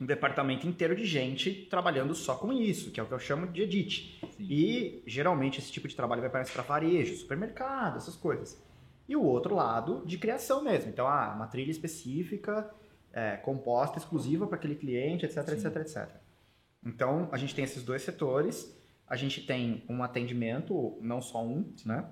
um 0.00 0.06
departamento 0.06 0.66
inteiro 0.66 0.96
de 0.96 1.04
gente 1.04 1.66
trabalhando 1.70 2.14
só 2.14 2.34
com 2.34 2.52
isso, 2.52 2.90
que 2.90 2.98
é 2.98 3.02
o 3.02 3.06
que 3.06 3.12
eu 3.12 3.18
chamo 3.18 3.46
de 3.46 3.62
edit. 3.62 4.18
Sim. 4.36 4.46
E 4.48 5.02
geralmente 5.06 5.58
esse 5.58 5.70
tipo 5.70 5.86
de 5.86 5.94
trabalho 5.94 6.22
vai 6.22 6.30
para 6.30 6.44
para 6.44 6.62
varejo, 6.62 7.14
supermercado, 7.16 7.98
essas 7.98 8.16
coisas. 8.16 8.60
E 9.06 9.14
o 9.14 9.22
outro 9.22 9.54
lado 9.54 10.02
de 10.06 10.16
criação 10.16 10.64
mesmo. 10.64 10.90
Então, 10.90 11.06
ah, 11.06 11.34
uma 11.36 11.46
trilha 11.46 11.70
específica, 11.70 12.70
é, 13.12 13.36
composta, 13.36 13.98
exclusiva 13.98 14.46
para 14.46 14.56
aquele 14.56 14.74
cliente, 14.74 15.26
etc, 15.26 15.44
Sim. 15.44 15.52
etc, 15.52 15.76
etc. 15.76 16.21
Então, 16.84 17.28
a 17.30 17.36
gente 17.36 17.54
tem 17.54 17.64
esses 17.64 17.82
dois 17.82 18.02
setores. 18.02 18.76
A 19.06 19.16
gente 19.16 19.44
tem 19.46 19.84
um 19.88 20.02
atendimento, 20.02 20.98
não 21.00 21.20
só 21.20 21.44
um, 21.44 21.72
né? 21.84 22.08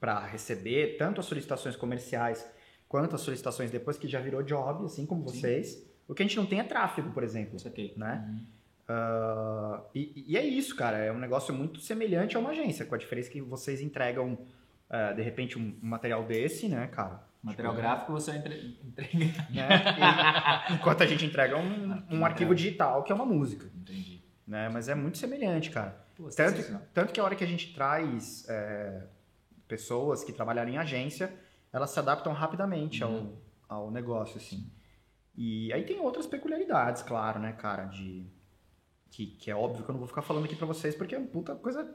Para 0.00 0.24
receber 0.26 0.96
tanto 0.96 1.20
as 1.20 1.26
solicitações 1.26 1.76
comerciais 1.76 2.46
quanto 2.88 3.14
as 3.14 3.20
solicitações 3.20 3.70
depois 3.70 3.98
que 3.98 4.08
já 4.08 4.20
virou 4.20 4.42
job, 4.42 4.84
assim 4.84 5.04
como 5.04 5.28
Sim. 5.28 5.40
vocês. 5.40 5.86
O 6.06 6.14
que 6.14 6.22
a 6.22 6.26
gente 6.26 6.36
não 6.36 6.46
tem 6.46 6.60
é 6.60 6.64
tráfego, 6.64 7.10
por 7.10 7.22
exemplo, 7.22 7.56
Isso 7.56 7.68
aqui. 7.68 7.92
né? 7.96 8.24
Uhum. 8.26 8.46
Ah, 8.88 9.84
e, 9.94 10.24
e 10.28 10.36
é 10.36 10.44
isso, 10.44 10.74
cara. 10.74 10.96
É 10.98 11.12
um 11.12 11.18
negócio 11.18 11.54
muito 11.54 11.80
semelhante 11.80 12.36
a 12.36 12.40
uma 12.40 12.50
agência, 12.50 12.86
com 12.86 12.94
a 12.94 12.98
diferença 12.98 13.30
que 13.30 13.42
vocês 13.42 13.82
entregam, 13.82 14.38
ah, 14.88 15.12
de 15.12 15.22
repente, 15.22 15.58
um, 15.58 15.78
um 15.82 15.86
material 15.86 16.24
desse, 16.24 16.68
né, 16.68 16.86
cara? 16.86 17.27
Material 17.42 17.72
Tipo, 17.72 17.82
gráfico 17.82 18.12
você 18.12 18.32
vai 18.32 18.40
entre- 18.40 18.78
entregar. 18.84 19.50
né? 19.50 19.68
E- 20.68 20.72
enquanto 20.74 21.02
a 21.02 21.06
gente 21.06 21.24
entrega 21.24 21.56
um, 21.56 22.02
um 22.10 22.24
arquivo 22.24 22.54
digital, 22.54 23.02
que 23.04 23.12
é 23.12 23.14
uma 23.14 23.24
música, 23.26 23.66
Entendi. 23.74 24.22
né? 24.46 24.68
Mas 24.68 24.88
é 24.88 24.94
muito 24.94 25.18
semelhante, 25.18 25.70
cara. 25.70 26.04
Pô, 26.16 26.28
Tanto, 26.30 26.80
tanto 26.92 27.12
que 27.12 27.20
a 27.20 27.24
hora 27.24 27.36
que 27.36 27.44
a 27.44 27.46
gente 27.46 27.72
traz 27.72 28.44
é, 28.48 29.06
pessoas 29.68 30.24
que 30.24 30.32
trabalharam 30.32 30.70
em 30.70 30.78
agência, 30.78 31.32
elas 31.72 31.90
se 31.90 31.98
adaptam 31.98 32.32
rapidamente 32.32 33.04
Uhum. 33.04 33.36
ao, 33.68 33.84
ao 33.84 33.90
negócio, 33.90 34.36
assim. 34.36 34.68
E 35.36 35.72
aí 35.72 35.84
tem 35.84 36.00
outras 36.00 36.26
peculiaridades, 36.26 37.02
claro, 37.02 37.38
né, 37.38 37.52
cara, 37.52 37.84
de... 37.84 38.26
Que, 39.10 39.26
que 39.26 39.50
é 39.50 39.54
óbvio 39.56 39.84
que 39.84 39.88
eu 39.90 39.92
não 39.92 40.00
vou 40.00 40.08
ficar 40.08 40.22
falando 40.22 40.44
aqui 40.44 40.56
pra 40.56 40.66
vocês, 40.66 40.94
porque 40.94 41.14
é 41.14 41.18
uma 41.18 41.28
puta 41.28 41.54
coisa... 41.54 41.88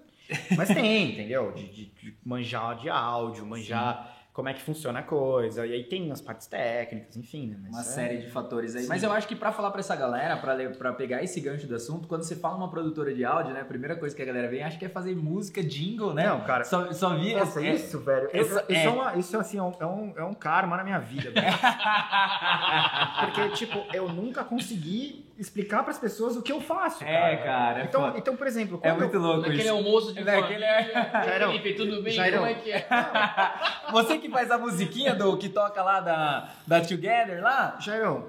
Mas 0.56 0.70
tem, 0.70 1.12
entendeu? 1.14 1.52
De, 1.52 1.68
de- 1.70 1.86
de 1.88 2.18
manjar 2.26 2.78
de 2.78 2.90
áudio, 2.90 3.46
manjar 3.46 4.23
como 4.34 4.50
é 4.50 4.54
que 4.54 4.62
funciona 4.64 5.00
a 5.00 5.04
coisa. 5.04 5.64
E 5.66 5.74
aí 5.74 5.84
tem 5.84 6.12
as 6.12 6.20
partes 6.20 6.48
técnicas, 6.48 7.16
enfim, 7.16 7.50
né? 7.52 7.58
Mas 7.62 7.72
Uma 7.72 7.82
é- 7.82 7.84
série 7.84 8.18
de 8.18 8.30
fatores 8.32 8.76
aí. 8.76 8.82
Sim. 8.82 8.90
Mas 8.90 9.04
eu 9.04 9.12
acho 9.12 9.28
que 9.28 9.36
pra 9.36 9.52
falar 9.52 9.70
pra 9.70 9.80
essa 9.80 9.96
galera, 9.96 10.38
pra 10.38 10.92
pegar 10.94 11.22
esse 11.24 11.40
gancho 11.40 11.68
do 11.68 11.76
assunto, 11.76 12.08
quando 12.08 12.24
você 12.24 12.36
fala 12.36 12.56
uma 12.58 12.68
produtora 12.70 13.14
de 13.14 13.24
áudio, 13.24 13.54
né? 13.54 13.62
A 13.62 13.66
primeira 13.66 13.96
coisa 13.96 14.16
que 14.16 14.22
a 14.24 14.26
galera 14.26 14.48
vem, 14.50 14.64
acho 14.64 14.80
que 14.80 14.86
é 14.86 14.90
fazer 14.90 15.16
música, 15.16 15.62
jingle, 15.64 16.14
né? 16.16 16.26
Não, 16.28 16.42
cara... 16.42 16.64
Só, 16.64 16.92
só 16.92 17.16
vi 17.16 17.36
Nossa, 17.36 17.64
é- 17.64 17.76
isso, 17.76 18.00
velho. 18.00 18.28
eu- 18.34 18.42
essa- 18.42 18.66
isso, 18.68 18.72
é. 18.72 18.86
é. 18.86 18.90
uma, 18.90 19.16
isso 19.18 19.38
assim, 19.38 19.58
é 19.60 19.64
um, 19.64 19.72
é, 19.80 19.86
um, 19.86 20.14
é 20.18 20.24
um 20.24 20.34
karma 20.34 20.78
na 20.78 20.84
minha 20.84 21.00
vida. 21.00 21.32
Porque, 23.20 23.50
tipo, 23.50 23.86
eu 23.94 24.10
nunca 24.10 24.44
consegui 24.44 25.26
explicar 25.38 25.84
pras 25.84 25.98
pessoas 25.98 26.36
o 26.38 26.42
que 26.42 26.52
eu 26.52 26.62
faço. 26.62 27.04
É, 27.04 27.38
cara, 27.38 27.82
é 27.82 27.86
Então, 27.86 28.02
foda. 28.02 28.18
então 28.18 28.36
por 28.36 28.46
exemplo, 28.48 28.80
É 28.84 28.90
quando 28.92 29.00
muito 29.00 29.14
eu- 29.16 29.22
louco 29.22 29.42
Naquele 29.42 29.62
isso. 29.64 29.72
almoço 29.72 30.14
de 30.14 30.24
Naquele- 30.24 30.42
família. 30.66 31.24
Jairão, 31.26 31.52
Felipe, 31.52 31.74
tudo 31.74 32.02
bem? 32.04 32.14
Jairão. 32.14 32.40
Como 32.40 32.52
é 32.52 32.54
que 32.56 32.72
é? 32.72 32.88
Você 33.92 34.18
que 34.20 34.30
faz 34.30 34.52
a 34.52 34.58
musiquinha 34.58 35.16
do 35.16 35.38
que 35.38 35.50
toca 35.50 35.82
lá 35.82 36.00
da, 36.00 36.50
da 36.68 36.82
Together 36.82 37.42
lá? 37.42 37.78
Jairão, 37.80 38.28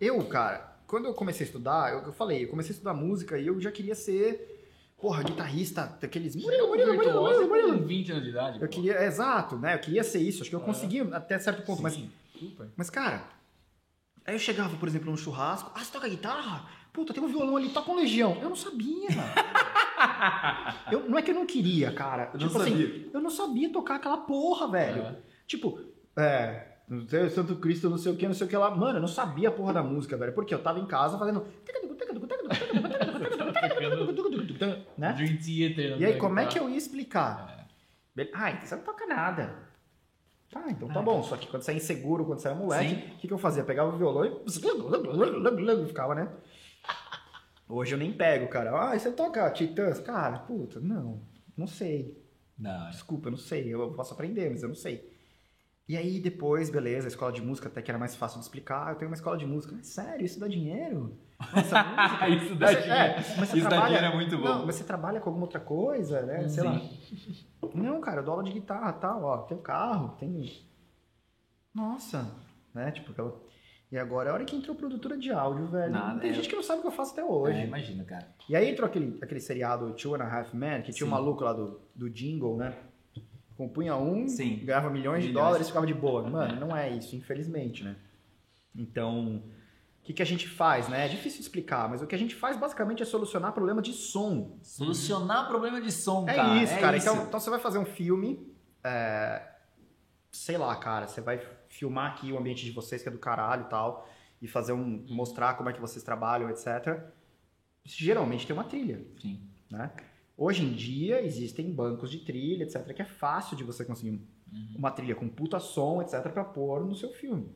Eu, 0.00 0.22
cara, 0.24 0.72
quando 0.86 1.06
eu 1.06 1.14
comecei 1.14 1.44
a 1.44 1.48
estudar, 1.48 1.92
eu, 1.92 2.02
eu 2.06 2.12
falei, 2.12 2.44
eu 2.44 2.48
comecei 2.48 2.70
a 2.70 2.74
estudar 2.74 2.94
música 2.94 3.36
e 3.38 3.46
eu 3.46 3.60
já 3.60 3.70
queria 3.70 3.94
ser, 3.94 4.64
porra, 4.98 5.22
guitarrista 5.24 5.96
daqueles. 6.00 6.34
Murilo, 6.36 6.68
Murilo, 6.68 6.94
Murilo, 6.94 7.20
Murilo, 7.22 7.48
Murilo. 7.48 7.78
com 7.80 7.84
20 7.84 8.12
anos 8.12 8.24
de 8.24 8.30
idade. 8.30 8.54
Eu 8.60 8.66
pô. 8.66 8.72
queria, 8.72 9.02
exato, 9.04 9.56
né? 9.56 9.74
Eu 9.74 9.78
queria 9.80 10.02
ser 10.04 10.20
isso. 10.20 10.40
Acho 10.42 10.50
que 10.50 10.56
eu 10.56 10.60
É. 10.62 10.64
consegui 10.64 11.00
até 11.12 11.38
certo 11.38 11.62
ponto, 11.62 11.82
mas 11.82 11.94
Sim, 11.94 12.10
super. 12.38 12.68
Mas, 12.76 12.88
cara, 12.90 13.22
aí 14.28 14.34
eu 14.34 14.38
chegava, 14.38 14.76
por 14.76 14.86
exemplo, 14.86 15.10
num 15.10 15.16
churrasco, 15.16 15.72
ah, 15.74 15.78
você 15.82 15.90
toca 15.90 16.08
guitarra? 16.08 16.68
Puta, 16.92 17.14
tem 17.14 17.22
um 17.22 17.28
violão 17.28 17.56
ali, 17.56 17.70
toca 17.70 17.90
um 17.90 17.96
Legião. 17.96 18.36
Eu 18.42 18.50
não 18.50 18.56
sabia, 18.56 19.08
mano. 19.10 19.32
eu, 20.92 21.08
não 21.08 21.18
é 21.18 21.22
que 21.22 21.30
eu 21.30 21.34
não 21.34 21.46
queria, 21.46 21.92
cara. 21.92 22.30
Eu 22.34 22.40
não 22.40 22.48
tipo 22.48 22.60
assim, 22.60 22.70
sabia. 22.70 23.10
eu 23.12 23.20
não 23.20 23.30
sabia 23.30 23.72
tocar 23.72 23.94
aquela 23.96 24.18
porra, 24.18 24.70
velho. 24.70 25.02
É. 25.02 25.16
Tipo, 25.46 25.80
é. 26.16 26.66
Não 26.86 27.06
sei, 27.06 27.28
Santo 27.30 27.56
Cristo, 27.56 27.88
não 27.88 27.98
sei 27.98 28.12
o 28.12 28.16
que, 28.16 28.26
não 28.26 28.34
sei 28.34 28.46
o 28.46 28.50
que 28.50 28.56
lá. 28.56 28.70
Mano, 28.70 28.98
eu 28.98 29.00
não 29.00 29.08
sabia 29.08 29.48
a 29.48 29.52
porra 29.52 29.74
da 29.74 29.82
música, 29.82 30.16
velho. 30.16 30.32
Porque 30.32 30.54
eu 30.54 30.62
tava 30.62 30.78
em 30.78 30.86
casa 30.86 31.18
fazendo. 31.18 31.46
né? 34.96 35.14
E 35.98 36.04
aí, 36.04 36.18
como 36.18 36.38
é 36.38 36.46
que 36.46 36.58
eu 36.58 36.68
ia 36.68 36.76
explicar? 36.76 37.66
Ah, 38.34 38.50
então 38.50 38.66
você 38.66 38.76
não 38.76 38.82
toca 38.82 39.06
nada. 39.06 39.67
Tá, 40.50 40.70
então 40.70 40.88
tá 40.88 41.02
bom. 41.02 41.22
Só 41.22 41.36
que 41.36 41.46
quando 41.46 41.62
você 41.62 41.72
é 41.72 41.74
inseguro, 41.74 42.24
quando 42.24 42.38
você 42.40 42.48
é 42.48 42.54
moleque, 42.54 42.94
o 43.14 43.18
que, 43.18 43.28
que 43.28 43.34
eu 43.34 43.38
fazia? 43.38 43.64
Pegava 43.64 43.94
o 43.94 43.98
violão 43.98 44.24
e 44.24 45.86
ficava, 45.86 46.14
né? 46.14 46.32
Hoje 47.68 47.94
eu 47.94 47.98
nem 47.98 48.12
pego, 48.12 48.48
cara. 48.48 48.70
Ah, 48.74 48.98
você 48.98 49.12
toca 49.12 49.50
Titãs? 49.50 50.00
Cara, 50.00 50.38
puta, 50.38 50.80
não. 50.80 51.20
Não 51.56 51.66
sei. 51.66 52.16
Não, 52.58 52.90
Desculpa, 52.90 53.28
eu 53.28 53.32
não 53.32 53.38
sei. 53.38 53.72
Eu 53.72 53.92
posso 53.92 54.14
aprender, 54.14 54.50
mas 54.50 54.62
eu 54.62 54.68
não 54.68 54.74
sei. 54.76 55.12
E 55.86 55.96
aí 55.96 56.18
depois, 56.18 56.70
beleza, 56.70 57.06
a 57.06 57.08
escola 57.08 57.32
de 57.32 57.42
música 57.42 57.68
até 57.68 57.82
que 57.82 57.90
era 57.90 57.98
mais 57.98 58.16
fácil 58.16 58.38
de 58.38 58.44
explicar. 58.44 58.90
Eu 58.90 58.96
tenho 58.96 59.10
uma 59.10 59.14
escola 59.14 59.36
de 59.36 59.46
música. 59.46 59.74
Mas 59.76 59.88
sério, 59.88 60.24
isso 60.24 60.40
dá 60.40 60.48
dinheiro? 60.48 61.18
Nossa, 61.40 61.82
música. 61.84 62.28
Isso 62.28 62.54
Você- 62.56 62.74
dinheiro. 62.82 62.92
é, 62.92 63.16
mas 63.16 63.48
você 63.48 63.58
Isso 63.58 63.68
trabalha- 63.68 63.96
é 63.98 64.14
muito 64.14 64.36
bom. 64.38 64.44
Não, 64.44 64.66
mas 64.66 64.74
você 64.74 64.84
trabalha 64.84 65.20
com 65.20 65.28
alguma 65.30 65.46
outra 65.46 65.60
coisa, 65.60 66.22
né? 66.22 66.48
Sei 66.48 66.62
Sim. 66.62 66.68
lá. 67.62 67.70
Não, 67.74 68.00
cara, 68.00 68.20
eu 68.20 68.24
dou 68.24 68.32
aula 68.32 68.44
de 68.44 68.52
guitarra 68.52 68.94
e 68.96 69.00
tal, 69.00 69.22
ó. 69.24 69.38
Tem 69.38 69.56
um 69.56 69.62
carro, 69.62 70.16
tem. 70.18 70.50
Nossa, 71.74 72.28
né? 72.74 72.90
Tipo, 72.90 73.12
aquela. 73.12 73.40
E 73.90 73.96
agora 73.96 74.28
é 74.28 74.32
a 74.32 74.34
hora 74.34 74.44
que 74.44 74.54
entrou 74.54 74.76
produtora 74.76 75.16
de 75.16 75.30
áudio, 75.32 75.66
velho. 75.68 75.92
Nada, 75.92 76.20
tem 76.20 76.30
é. 76.30 76.34
gente 76.34 76.48
que 76.48 76.54
não 76.54 76.62
sabe 76.62 76.80
o 76.80 76.82
que 76.82 76.88
eu 76.88 76.92
faço 76.92 77.12
até 77.12 77.24
hoje. 77.24 77.58
É, 77.58 77.64
imagina, 77.64 78.04
cara. 78.04 78.28
E 78.48 78.54
aí 78.54 78.68
entrou 78.70 78.86
aquele, 78.86 79.18
aquele 79.22 79.40
seriado 79.40 79.92
Two 79.94 80.14
and 80.14 80.22
a 80.24 80.38
Half 80.40 80.52
Men, 80.52 80.82
que 80.82 80.92
tinha 80.92 81.06
um 81.06 81.08
Sim. 81.10 81.14
maluco 81.14 81.42
lá 81.42 81.52
do, 81.54 81.80
do 81.94 82.10
jingle, 82.10 82.56
né? 82.58 82.74
Compunha 83.56 83.96
um, 83.96 84.28
Sim. 84.28 84.56
ganhava 84.64 84.90
milhões 84.90 85.22
de 85.22 85.28
Milhões. 85.30 85.44
dólares 85.46 85.66
e 85.66 85.70
ficava 85.70 85.86
de 85.86 85.94
boa. 85.94 86.28
Mano, 86.28 86.60
não 86.60 86.76
é 86.76 86.90
isso, 86.90 87.16
infelizmente, 87.16 87.82
né? 87.82 87.96
Então, 88.76 89.42
o 90.00 90.04
que, 90.08 90.12
que 90.14 90.22
a 90.22 90.26
gente 90.26 90.48
faz, 90.48 90.88
né? 90.88 91.04
É 91.04 91.08
difícil 91.08 91.40
explicar, 91.40 91.88
mas 91.88 92.00
o 92.00 92.06
que 92.06 92.14
a 92.14 92.18
gente 92.18 92.34
faz 92.34 92.56
basicamente 92.56 93.02
é 93.02 93.06
solucionar 93.06 93.52
problema 93.52 93.82
de 93.82 93.92
som. 93.92 94.58
Solucionar 94.62 95.46
problema 95.48 95.80
de 95.80 95.92
som, 95.92 96.26
É 96.28 96.34
cara. 96.34 96.62
isso, 96.62 96.78
cara. 96.78 96.96
isso. 96.96 97.08
Então, 97.10 97.26
então 97.26 97.38
você 97.40 97.50
vai 97.50 97.58
fazer 97.60 97.78
um 97.78 97.84
filme, 97.84 98.50
é, 98.82 99.46
sei 100.32 100.56
lá, 100.56 100.74
cara, 100.76 101.06
você 101.06 101.20
vai 101.20 101.40
filmar 101.68 102.12
aqui 102.12 102.32
o 102.32 102.38
ambiente 102.38 102.64
de 102.64 102.70
vocês, 102.70 103.02
que 103.02 103.08
é 103.08 103.12
do 103.12 103.18
caralho 103.18 103.62
e 103.66 103.68
tal, 103.68 104.08
e 104.40 104.48
fazer 104.48 104.72
um. 104.72 105.04
mostrar 105.10 105.54
como 105.54 105.68
é 105.68 105.72
que 105.74 105.80
vocês 105.80 106.02
trabalham, 106.02 106.48
etc. 106.48 107.02
Geralmente 107.84 108.46
tem 108.46 108.54
uma 108.56 108.64
trilha, 108.64 109.04
Sim. 109.20 109.40
né? 109.70 109.90
Hoje 110.36 110.64
em 110.64 110.72
dia 110.72 111.20
existem 111.22 111.70
bancos 111.72 112.10
de 112.10 112.18
trilha, 112.18 112.62
etc., 112.62 112.94
que 112.94 113.02
é 113.02 113.04
fácil 113.04 113.56
de 113.56 113.64
você 113.64 113.84
conseguir 113.84 114.20
uma 114.76 114.90
trilha 114.90 115.14
com 115.14 115.28
puta 115.28 115.58
som, 115.58 116.00
etc., 116.00 116.30
pra 116.32 116.44
pôr 116.44 116.84
no 116.84 116.94
seu 116.94 117.12
filme. 117.12 117.52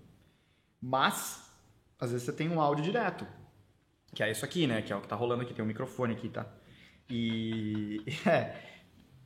Mas, 0.81 1.52
às 2.03 2.11
vezes 2.11 2.27
você 2.27 2.33
tem 2.33 2.49
um 2.49 2.61
áudio 2.61 2.83
direto, 2.83 3.25
que 4.13 4.25
é 4.25 4.31
isso 4.31 4.45
aqui, 4.45 4.67
né? 4.67 4.83
Que 4.83 4.93
é 4.93 4.97
o 4.97 5.01
que 5.01 5.07
tá 5.07 5.15
rolando 5.15 5.43
aqui, 5.43 5.55
tem 5.55 5.65
um 5.65 5.69
microfone 5.69 6.13
aqui, 6.13 6.29
tá? 6.29 6.45
E, 7.09 8.03
é, 8.27 8.57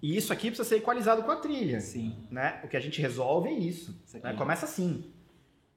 e 0.03 0.15
isso 0.15 0.31
aqui 0.31 0.49
precisa 0.49 0.69
ser 0.69 0.77
equalizado 0.77 1.23
com 1.23 1.31
a 1.31 1.37
trilha, 1.37 1.81
Sim. 1.81 2.29
né? 2.31 2.61
O 2.63 2.69
que 2.69 2.77
a 2.77 2.81
gente 2.81 3.01
resolve 3.01 3.49
é 3.49 3.53
isso. 3.53 3.99
Isso 4.05 4.19
né? 4.23 4.35
Começa 4.35 4.67
assim, 4.67 5.11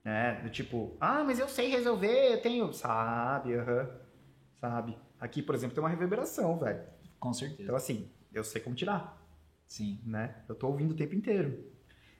né? 0.04 0.42
Do 0.44 0.50
tipo, 0.50 0.98
ah, 1.00 1.24
mas 1.24 1.40
eu 1.40 1.48
sei 1.48 1.70
resolver, 1.70 2.34
eu 2.34 2.42
tenho... 2.42 2.74
Sabe, 2.74 3.56
aham, 3.56 3.90
sabe. 4.60 4.98
Aqui, 5.22 5.42
por 5.42 5.56
exemplo, 5.56 5.76
tem 5.76 5.82
uma 5.82 5.90
reverberação, 5.90 6.60
velho. 6.60 6.84
Com 7.18 7.32
certeza. 7.32 7.64
Então, 7.64 7.76
assim, 7.78 8.12
eu 8.34 8.44
sei 8.44 8.60
como 8.60 8.76
tirar, 8.76 9.26
Sim. 9.66 10.02
né? 10.06 10.44
Eu 10.50 10.56
tô 10.56 10.68
ouvindo 10.68 10.92
o 10.92 10.98
tempo 10.98 11.16
inteiro. 11.16 11.64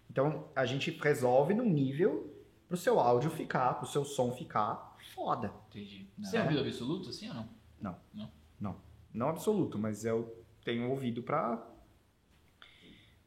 Então, 0.10 0.50
a 0.56 0.66
gente 0.66 0.90
resolve 0.92 1.54
num 1.54 1.70
nível 1.70 2.39
pro 2.70 2.78
seu 2.78 2.98
áudio 2.98 3.30
ficar, 3.30 3.74
pro 3.74 3.88
seu 3.88 4.06
som 4.06 4.32
ficar 4.32 4.96
foda. 5.14 5.52
Entendi. 5.70 6.08
Não. 6.18 6.30
Você 6.30 6.38
é 6.38 6.42
ouvido 6.44 6.62
absoluto 6.62 7.10
assim 7.10 7.28
ou 7.28 7.36
não? 7.36 7.60
Não 9.14 9.30
absoluto, 9.30 9.78
mas 9.78 10.06
eu 10.06 10.46
tenho 10.64 10.90
ouvido 10.90 11.24
pra, 11.24 11.62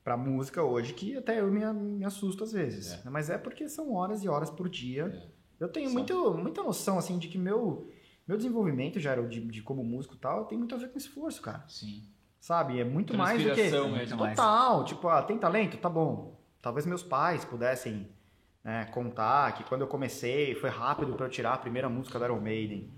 pra 0.05 0.17
música 0.17 0.63
hoje 0.63 0.95
que 0.95 1.17
até 1.17 1.41
eu 1.41 1.51
me, 1.51 1.65
me 1.73 2.05
assusto 2.05 2.45
às 2.45 2.53
vezes. 2.53 2.93
É. 3.05 3.11
Mas 3.11 3.31
é 3.31 3.39
porque 3.39 3.69
são 3.69 3.93
horas 3.95 4.23
e 4.23 4.29
horas 4.29 4.51
por 4.51 4.69
dia. 4.69 5.07
É. 5.07 5.65
Eu 5.65 5.69
tenho 5.69 5.89
Só. 5.89 5.95
muito, 5.95 6.35
muita 6.35 6.63
noção, 6.63 6.99
assim, 6.99 7.19
de 7.19 7.29
que 7.29 7.39
meu, 7.39 7.91
meu 8.27 8.37
desenvolvimento, 8.37 8.99
já 8.99 9.15
de, 9.17 9.41
de 9.41 9.63
como 9.63 9.85
músico 9.85 10.15
e 10.15 10.19
tal, 10.19 10.47
tem 10.47 10.59
muito 10.59 10.75
a 10.75 10.79
ver 10.79 10.91
com 10.91 10.99
esforço, 10.99 11.43
cara. 11.43 11.65
Sim. 11.69 12.03
Sabe? 12.41 12.81
É 12.81 12.85
muito 12.85 13.17
mais 13.17 13.43
do 13.43 13.55
que... 13.55 13.71
Muito 13.71 13.93
mesmo. 13.93 14.19
mais. 14.19 14.37
Total, 14.37 14.85
tipo, 14.85 15.09
ah, 15.09 15.23
tem 15.23 15.39
talento? 15.39 15.77
Tá 15.77 15.89
bom. 15.89 16.41
Talvez 16.61 16.87
meus 16.87 17.03
pais 17.03 17.45
pudessem 17.45 18.09
né, 18.65 18.85
contar 18.93 19.53
que 19.53 19.65
quando 19.65 19.81
eu 19.83 19.87
comecei 19.87 20.55
foi 20.55 20.71
rápido 20.71 21.15
pra 21.15 21.27
eu 21.27 21.31
tirar 21.31 21.55
a 21.55 21.59
primeira 21.59 21.89
música 21.89 22.19
do 22.19 22.25
Iron 22.25 22.41
Maiden. 22.41 22.89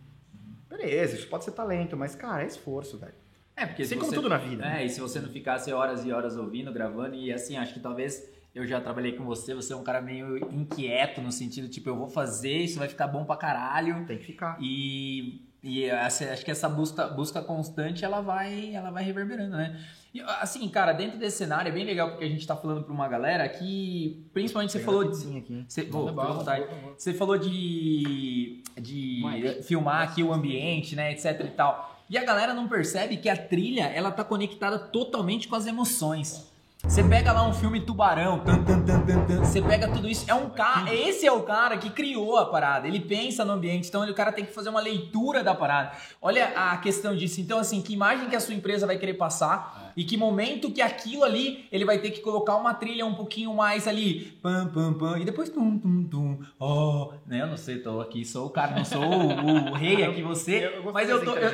Beleza, 0.68 1.14
isso 1.16 1.28
pode 1.28 1.44
ser 1.44 1.52
talento, 1.52 1.96
mas, 1.96 2.14
cara, 2.14 2.42
é 2.42 2.46
esforço, 2.46 2.98
velho. 2.98 3.14
É, 3.56 3.64
porque 3.66 3.82
Assim 3.82 3.96
como 3.96 4.10
você... 4.10 4.16
tudo 4.16 4.28
na 4.28 4.36
vida. 4.38 4.64
É, 4.66 4.84
e 4.84 4.90
se 4.90 5.00
você 5.00 5.20
não 5.20 5.28
ficasse 5.28 5.72
horas 5.72 6.04
e 6.04 6.12
horas 6.12 6.36
ouvindo, 6.36 6.72
gravando, 6.72 7.14
e 7.14 7.32
assim, 7.32 7.56
acho 7.56 7.72
que 7.74 7.80
talvez 7.80 8.28
eu 8.52 8.66
já 8.66 8.80
trabalhei 8.80 9.12
com 9.12 9.24
você, 9.24 9.54
você 9.54 9.72
é 9.72 9.76
um 9.76 9.84
cara 9.84 10.00
meio 10.00 10.36
inquieto 10.52 11.20
no 11.20 11.30
sentido, 11.30 11.68
tipo, 11.68 11.88
eu 11.88 11.96
vou 11.96 12.08
fazer, 12.08 12.56
isso 12.58 12.78
vai 12.78 12.88
ficar 12.88 13.06
bom 13.06 13.24
pra 13.24 13.36
caralho. 13.36 14.04
Tem 14.06 14.18
que 14.18 14.24
ficar. 14.26 14.56
E, 14.60 15.40
e 15.62 15.84
essa- 15.84 16.32
acho 16.32 16.44
que 16.44 16.50
essa 16.50 16.68
busca, 16.68 17.06
busca 17.08 17.40
constante, 17.42 18.04
ela 18.04 18.20
vai, 18.20 18.74
ela 18.74 18.90
vai 18.90 19.04
reverberando, 19.04 19.56
né? 19.56 19.80
E, 20.14 20.20
assim, 20.40 20.68
cara, 20.68 20.92
dentro 20.92 21.18
desse 21.18 21.38
cenário 21.38 21.68
é 21.68 21.72
bem 21.72 21.84
legal 21.84 22.10
porque 22.10 22.24
a 22.24 22.28
gente 22.28 22.46
tá 22.46 22.54
falando 22.54 22.84
pra 22.84 22.94
uma 22.94 23.08
galera 23.08 23.48
que, 23.48 24.24
principalmente 24.32 24.70
você 24.70 24.78
falou 24.78 25.02
de... 25.02 25.38
aqui. 25.38 25.64
Você, 25.68 25.88
oh, 25.92 26.12
bala, 26.12 26.34
vontade. 26.34 26.66
Você 26.96 27.12
falou 27.12 27.36
de, 27.36 28.62
de 28.80 29.22
filmar 29.64 30.02
aqui 30.02 30.22
o 30.22 30.32
ambiente, 30.32 30.94
né, 30.94 31.10
etc 31.10 31.40
e 31.40 31.48
tal. 31.50 31.96
E 32.08 32.16
a 32.16 32.24
galera 32.24 32.54
não 32.54 32.68
percebe 32.68 33.16
que 33.16 33.28
a 33.28 33.36
trilha, 33.36 33.86
ela 33.86 34.12
tá 34.12 34.22
conectada 34.22 34.78
totalmente 34.78 35.48
com 35.48 35.56
as 35.56 35.66
emoções. 35.66 36.48
Você 36.84 37.02
pega 37.02 37.32
lá 37.32 37.48
um 37.48 37.52
filme 37.54 37.80
Tubarão, 37.80 38.40
tan, 38.40 38.62
tan, 38.62 38.84
tan, 38.84 39.00
tan, 39.06 39.24
tan, 39.24 39.42
você 39.42 39.62
pega 39.62 39.88
tudo 39.88 40.06
isso, 40.06 40.30
é 40.30 40.34
um 40.34 40.50
cara, 40.50 40.94
esse 40.94 41.26
é 41.26 41.32
o 41.32 41.42
cara 41.42 41.78
que 41.78 41.88
criou 41.88 42.36
a 42.36 42.44
parada, 42.44 42.86
ele 42.86 43.00
pensa 43.00 43.42
no 43.42 43.52
ambiente, 43.54 43.88
então 43.88 44.02
ele- 44.02 44.12
o 44.12 44.14
cara 44.14 44.30
tem 44.30 44.44
que 44.44 44.52
fazer 44.52 44.68
uma 44.68 44.80
leitura 44.82 45.42
da 45.42 45.54
parada. 45.54 45.92
Olha 46.20 46.48
a 46.54 46.76
questão 46.76 47.16
disso, 47.16 47.40
então 47.40 47.58
assim, 47.58 47.80
que 47.80 47.94
imagem 47.94 48.28
que 48.28 48.36
a 48.36 48.40
sua 48.40 48.52
empresa 48.52 48.86
vai 48.86 48.98
querer 48.98 49.14
passar 49.14 49.83
e 49.96 50.04
que 50.04 50.16
momento 50.16 50.70
que 50.70 50.80
aquilo 50.82 51.24
ali, 51.24 51.66
ele 51.70 51.84
vai 51.84 51.98
ter 51.98 52.10
que 52.10 52.20
colocar 52.20 52.56
uma 52.56 52.74
trilha 52.74 53.04
um 53.06 53.14
pouquinho 53.14 53.54
mais 53.54 53.86
ali, 53.88 54.36
pam, 54.42 54.68
pam, 54.68 54.92
pam, 54.94 55.18
e 55.18 55.24
depois 55.24 55.48
tum, 55.48 55.78
tum, 55.78 56.04
tum, 56.04 56.38
oh, 56.58 57.12
né, 57.26 57.42
eu 57.42 57.46
não 57.46 57.56
sei, 57.56 57.78
tô 57.78 58.00
aqui, 58.00 58.24
sou 58.24 58.46
o 58.46 58.50
cara, 58.50 58.74
não 58.76 58.84
sou 58.84 59.02
o, 59.02 59.70
o 59.70 59.74
rei 59.74 60.02
aqui, 60.04 60.22
você, 60.22 60.64
Eu- 60.66 60.70
eu 60.84 60.92
mas 60.92 61.08
eu 61.08 61.24
tô, 61.24 61.34
eu, 61.36 61.50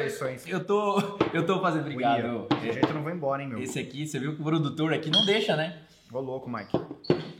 eu 0.47 0.65
tô, 0.65 0.99
eu 1.33 1.47
tô 1.47 1.61
fazendo, 1.61 1.83
obrigado. 1.83 2.17
William, 2.25 2.47
Desse 2.61 2.73
jeito 2.73 2.89
eu 2.89 2.95
não 2.95 3.03
vou 3.03 3.13
embora, 3.13 3.43
hein, 3.43 3.49
meu. 3.49 3.61
Esse 3.63 3.79
aqui, 3.79 4.07
você 4.07 4.19
viu 4.19 4.35
que 4.35 4.41
o 4.41 4.45
produtor 4.45 4.93
aqui 4.93 5.11
não 5.11 5.25
deixa, 5.25 5.57
né? 5.57 5.79
Ô 6.13 6.21
louco, 6.21 6.51
Mike. 6.51 6.77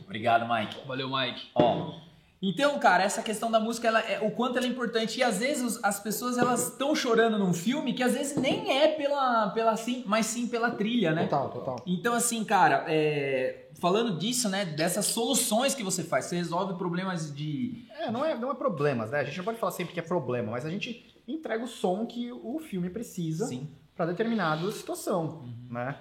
Obrigado, 0.05 0.47
Mike. 0.51 0.77
Valeu, 0.87 1.09
Mike. 1.09 1.49
Ó. 1.55 1.93
Então, 2.41 2.79
cara, 2.79 3.03
essa 3.03 3.21
questão 3.21 3.51
da 3.51 3.59
música, 3.59 3.87
ela 3.87 3.99
é, 3.99 4.19
o 4.19 4.31
quanto 4.31 4.57
ela 4.57 4.65
é 4.65 4.69
importante. 4.69 5.19
E 5.19 5.23
às 5.23 5.37
vezes 5.37 5.79
as 5.83 5.99
pessoas 5.99 6.39
elas 6.39 6.69
estão 6.69 6.95
chorando 6.95 7.37
num 7.37 7.53
filme 7.53 7.93
que 7.93 8.01
às 8.01 8.13
vezes 8.13 8.35
nem 8.35 8.81
é 8.81 8.87
pela, 8.87 9.49
pela 9.49 9.77
sim, 9.77 10.03
mas 10.07 10.25
sim 10.25 10.47
pela 10.47 10.71
trilha, 10.71 11.11
né? 11.11 11.27
Total, 11.27 11.49
total. 11.49 11.83
Então, 11.85 12.15
assim, 12.15 12.43
cara, 12.43 12.83
é, 12.87 13.69
falando 13.79 14.17
disso, 14.17 14.49
né, 14.49 14.65
dessas 14.65 15.05
soluções 15.05 15.75
que 15.75 15.83
você 15.83 16.03
faz, 16.03 16.25
você 16.25 16.35
resolve 16.35 16.73
problemas 16.79 17.31
de. 17.31 17.85
É, 17.99 18.09
não 18.09 18.25
é, 18.25 18.35
não 18.35 18.49
é 18.49 18.55
problemas, 18.55 19.11
né? 19.11 19.19
A 19.19 19.23
gente 19.23 19.37
não 19.37 19.45
pode 19.45 19.59
falar 19.59 19.71
sempre 19.71 19.93
que 19.93 19.99
é 19.99 20.03
problema, 20.03 20.51
mas 20.51 20.65
a 20.65 20.69
gente 20.69 21.21
entrega 21.27 21.63
o 21.63 21.67
som 21.67 22.07
que 22.07 22.31
o 22.31 22.57
filme 22.59 22.89
precisa 22.89 23.47
pra 23.95 24.07
determinada 24.07 24.69
situação, 24.71 25.47
né? 25.69 25.95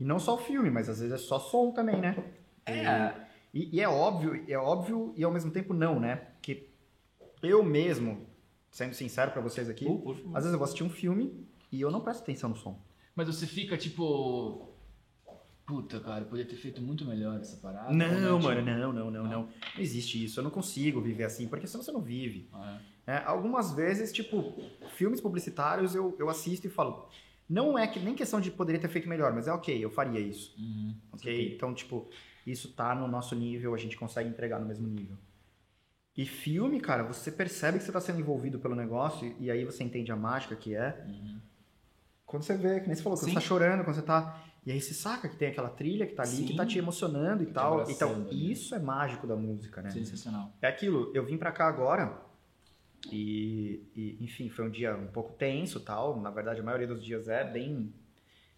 E 0.00 0.04
não 0.04 0.18
só 0.18 0.34
o 0.34 0.38
filme, 0.38 0.68
mas 0.68 0.88
às 0.88 0.98
vezes 0.98 1.14
é 1.14 1.18
só 1.18 1.38
som 1.38 1.70
também, 1.70 2.00
né? 2.00 2.16
É, 2.66 3.12
E, 3.56 3.76
e 3.76 3.80
é 3.80 3.88
óbvio, 3.88 4.44
é 4.46 4.58
óbvio 4.58 5.14
e 5.16 5.24
ao 5.24 5.32
mesmo 5.32 5.50
tempo 5.50 5.72
não, 5.72 5.98
né? 5.98 6.28
Que 6.42 6.68
eu 7.42 7.64
mesmo, 7.64 8.26
sendo 8.70 8.92
sincero 8.92 9.30
pra 9.30 9.40
vocês 9.40 9.66
aqui, 9.70 9.86
favor. 9.86 10.14
às 10.34 10.44
vezes 10.44 10.52
eu 10.52 10.58
vou 10.58 10.64
assistir 10.64 10.84
um 10.84 10.90
filme 10.90 11.48
e 11.72 11.80
eu 11.80 11.90
não 11.90 12.02
presto 12.02 12.20
atenção 12.20 12.50
no 12.50 12.56
som. 12.56 12.78
Mas 13.14 13.28
você 13.28 13.46
fica, 13.46 13.78
tipo. 13.78 14.74
puta, 15.64 15.98
cara, 16.00 16.24
eu 16.24 16.28
poderia 16.28 16.50
ter 16.50 16.56
feito 16.56 16.82
muito 16.82 17.06
melhor 17.06 17.40
essa 17.40 17.56
parada. 17.56 17.94
Não, 17.94 18.34
Ou, 18.34 18.42
mano, 18.42 18.60
tipo, 18.60 18.78
não, 18.78 18.92
não, 18.92 19.10
não, 19.10 19.24
não. 19.24 19.42
Não 19.42 19.48
existe 19.78 20.22
isso. 20.22 20.38
Eu 20.38 20.44
não 20.44 20.50
consigo 20.50 21.00
viver 21.00 21.24
assim, 21.24 21.48
porque 21.48 21.66
senão 21.66 21.82
você 21.82 21.90
não 21.90 22.02
vive. 22.02 22.50
é. 22.54 22.96
É, 23.08 23.22
algumas 23.24 23.72
vezes, 23.72 24.12
tipo, 24.12 24.60
filmes 24.96 25.20
publicitários 25.20 25.94
eu, 25.94 26.14
eu 26.18 26.28
assisto 26.28 26.66
e 26.66 26.70
falo. 26.70 27.08
Não 27.48 27.78
é 27.78 27.86
que 27.86 28.00
nem 28.00 28.14
questão 28.16 28.40
de 28.40 28.50
poderia 28.50 28.80
ter 28.80 28.88
feito 28.88 29.08
melhor, 29.08 29.32
mas 29.32 29.46
é 29.46 29.52
ok, 29.52 29.82
eu 29.82 29.88
faria 29.88 30.20
isso. 30.20 30.54
Uhum. 30.58 30.94
Ok? 31.12 31.54
Então, 31.54 31.72
tipo, 31.72 32.10
isso 32.46 32.72
tá 32.72 32.94
no 32.94 33.08
nosso 33.08 33.34
nível, 33.34 33.74
a 33.74 33.78
gente 33.78 33.96
consegue 33.96 34.28
entregar 34.28 34.58
no 34.60 34.66
mesmo 34.66 34.86
nível. 34.86 35.16
E 36.16 36.24
filme, 36.24 36.80
cara, 36.80 37.02
você 37.02 37.30
percebe 37.30 37.78
que 37.78 37.84
você 37.84 37.92
tá 37.92 38.00
sendo 38.00 38.20
envolvido 38.20 38.58
pelo 38.58 38.74
negócio 38.74 39.34
e 39.38 39.50
aí 39.50 39.64
você 39.64 39.84
entende 39.84 40.10
a 40.12 40.16
mágica 40.16 40.56
que 40.56 40.74
é. 40.74 41.04
Uhum. 41.06 41.40
Quando 42.24 42.42
você 42.42 42.56
vê, 42.56 42.80
que 42.80 42.86
nem 42.86 42.96
você 42.96 43.02
falou, 43.02 43.18
quando 43.18 43.26
Sim. 43.26 43.34
você 43.34 43.40
tá 43.40 43.46
chorando, 43.46 43.84
quando 43.84 43.96
você 43.96 44.02
tá. 44.02 44.42
E 44.64 44.72
aí 44.72 44.80
você 44.80 44.94
saca 44.94 45.28
que 45.28 45.36
tem 45.36 45.48
aquela 45.48 45.68
trilha 45.68 46.06
que 46.06 46.14
tá 46.14 46.22
ali, 46.22 46.38
que 46.42 46.48
Sim. 46.48 46.56
tá 46.56 46.64
te 46.66 46.78
emocionando 46.78 47.42
e 47.42 47.46
Te 47.46 47.52
tal. 47.52 47.74
abraçando 47.80 47.94
Então, 47.94 48.28
ali. 48.30 48.50
isso 48.50 48.74
é 48.74 48.78
mágico 48.78 49.26
da 49.26 49.36
música, 49.36 49.82
né? 49.82 49.90
Sensacional. 49.90 50.52
É 50.62 50.66
aquilo, 50.68 51.12
eu 51.14 51.24
vim 51.24 51.36
pra 51.36 51.52
cá 51.52 51.68
agora 51.68 52.18
e, 53.12 53.82
e, 53.94 54.16
enfim, 54.24 54.48
foi 54.48 54.66
um 54.66 54.70
dia 54.70 54.96
um 54.96 55.06
pouco 55.08 55.34
tenso 55.34 55.80
tal. 55.80 56.18
Na 56.20 56.30
verdade, 56.30 56.60
a 56.60 56.64
maioria 56.64 56.86
dos 56.86 57.04
dias 57.04 57.28
é 57.28 57.44
bem 57.44 57.92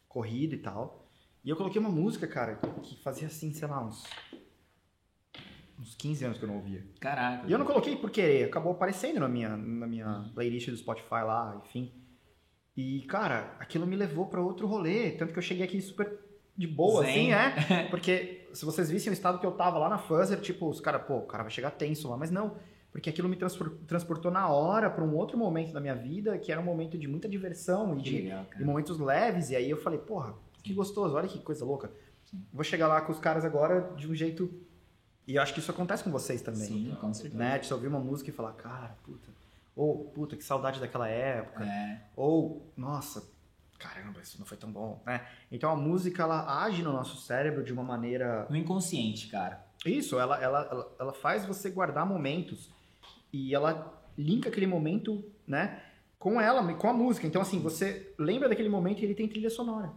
corrido 0.09 0.55
e 0.55 0.59
tal. 0.59 1.08
E 1.45 1.51
eu 1.51 1.57
coloquei 1.57 1.81
uma 1.81 1.91
música, 1.91 2.27
cara, 2.27 2.57
que 2.83 2.97
fazia 3.03 3.27
assim, 3.29 3.53
sei 3.53 3.67
lá, 3.69 3.83
uns, 3.85 4.05
uns 5.79 5.95
15 5.95 6.25
anos 6.25 6.39
que 6.39 6.45
eu 6.45 6.49
não 6.49 6.57
ouvia. 6.57 6.85
Caraca. 7.01 7.47
E 7.47 7.53
eu 7.53 7.59
não 7.59 7.65
coloquei 7.67 7.97
por 7.97 8.11
querer, 8.11 8.45
acabou 8.45 8.73
aparecendo 8.73 9.21
na 9.21 9.29
minha, 9.29 9.57
na 9.57 9.87
minha 9.87 10.25
playlist 10.35 10.69
do 10.71 10.77
Spotify 10.77 11.23
lá, 11.25 11.61
enfim. 11.65 11.93
E, 12.77 13.03
cara, 13.03 13.57
aquilo 13.59 13.87
me 13.87 13.97
levou 13.97 14.27
pra 14.27 14.41
outro 14.41 14.67
rolê, 14.67 15.11
tanto 15.13 15.33
que 15.33 15.39
eu 15.39 15.43
cheguei 15.43 15.65
aqui 15.65 15.81
super 15.81 16.19
de 16.57 16.67
boa, 16.67 17.05
Zen. 17.05 17.33
assim, 17.33 17.73
é. 17.73 17.85
Porque 17.91 18.49
se 18.53 18.65
vocês 18.65 18.91
vissem 18.91 19.11
o 19.11 19.15
estado 19.15 19.39
que 19.39 19.47
eu 19.47 19.53
tava 19.53 19.79
lá 19.79 19.89
na 19.89 19.99
Fuzzer, 19.99 20.41
tipo, 20.41 20.69
os 20.69 20.81
caras, 20.81 21.03
pô, 21.07 21.19
o 21.19 21.27
cara 21.27 21.45
vai 21.45 21.51
chegar 21.53 21.71
tenso 21.71 22.09
lá, 22.09 22.17
mas 22.17 22.31
não. 22.31 22.57
Porque 22.91 23.11
aquilo 23.11 23.29
me 23.29 23.37
transpor- 23.37 23.77
transportou 23.87 24.31
na 24.31 24.49
hora 24.49 24.91
pra 24.91 25.05
um 25.05 25.15
outro 25.15 25.37
momento 25.39 25.73
da 25.73 25.81
minha 25.81 25.95
vida, 25.95 26.37
que 26.39 26.51
era 26.51 26.61
um 26.61 26.65
momento 26.65 26.97
de 26.99 27.07
muita 27.07 27.29
diversão 27.29 27.97
e 27.99 28.03
de, 28.03 28.23
legal, 28.23 28.47
de 28.57 28.65
momentos 28.65 28.99
leves. 28.99 29.51
E 29.51 29.57
aí 29.57 29.71
eu 29.71 29.77
falei, 29.77 29.99
porra, 30.01 30.35
que 30.69 30.75
gostoso, 30.75 31.15
olha 31.17 31.29
que 31.29 31.39
coisa 31.41 31.65
louca. 31.65 31.91
Vou 32.53 32.63
chegar 32.63 32.89
lá 32.89 33.01
com 33.01 33.13
os 33.13 33.19
caras 33.19 33.45
agora 33.45 33.93
de 33.97 34.07
um 34.07 34.15
jeito. 34.15 34.53
E 35.27 35.35
eu 35.37 35.43
acho 35.43 35.53
que 35.53 35.61
isso 35.61 35.71
acontece 35.71 36.05
com 36.05 36.11
vocês 36.11 36.41
também 36.41 36.67
Sim, 36.67 36.97
com 37.01 37.13
certeza. 37.13 37.37
né? 37.37 37.59
De 37.59 37.67
você 37.67 37.75
ouvir 37.75 37.87
uma 37.89 38.01
música 38.01 38.31
e 38.31 38.33
falar, 38.33 38.53
cara, 38.53 38.97
puta. 39.03 39.31
Ou, 39.75 40.05
puta, 40.07 40.37
que 40.37 40.45
saudade 40.45 40.81
daquela 40.81 41.09
época. 41.09 41.65
É. 41.65 42.01
Ou, 42.17 42.67
nossa, 42.77 43.31
caramba, 43.79 44.21
isso 44.21 44.39
não 44.39 44.47
foi 44.47 44.57
tão 44.57 44.71
bom, 44.71 45.01
né? 45.07 45.27
Então 45.53 45.71
a 45.71 45.77
música, 45.77 46.23
ela 46.23 46.65
age 46.65 46.83
no 46.83 46.93
nosso 46.93 47.17
cérebro 47.17 47.63
de 47.63 47.73
uma 47.73 47.83
maneira... 47.83 48.47
No 48.51 48.57
inconsciente, 48.57 49.29
cara. 49.29 49.65
Isso, 49.87 50.19
ela, 50.19 50.43
ela, 50.43 50.69
ela, 50.71 50.97
ela 50.99 51.13
faz 51.13 51.47
você 51.47 51.71
guardar 51.71 52.05
momentos. 52.05 52.71
E 53.33 53.55
ela 53.55 53.95
linka 54.17 54.49
aquele 54.49 54.67
momento, 54.67 55.25
né? 55.47 55.83
Com 56.19 56.41
ela, 56.41 56.75
com 56.75 56.89
a 56.89 56.93
música. 56.93 57.27
Então, 57.27 57.41
assim, 57.41 57.61
você 57.61 58.13
lembra 58.19 58.49
daquele 58.49 58.69
momento 58.69 59.01
e 59.01 59.05
ele 59.05 59.15
tem 59.15 59.29
trilha 59.29 59.51
sonora. 59.51 59.93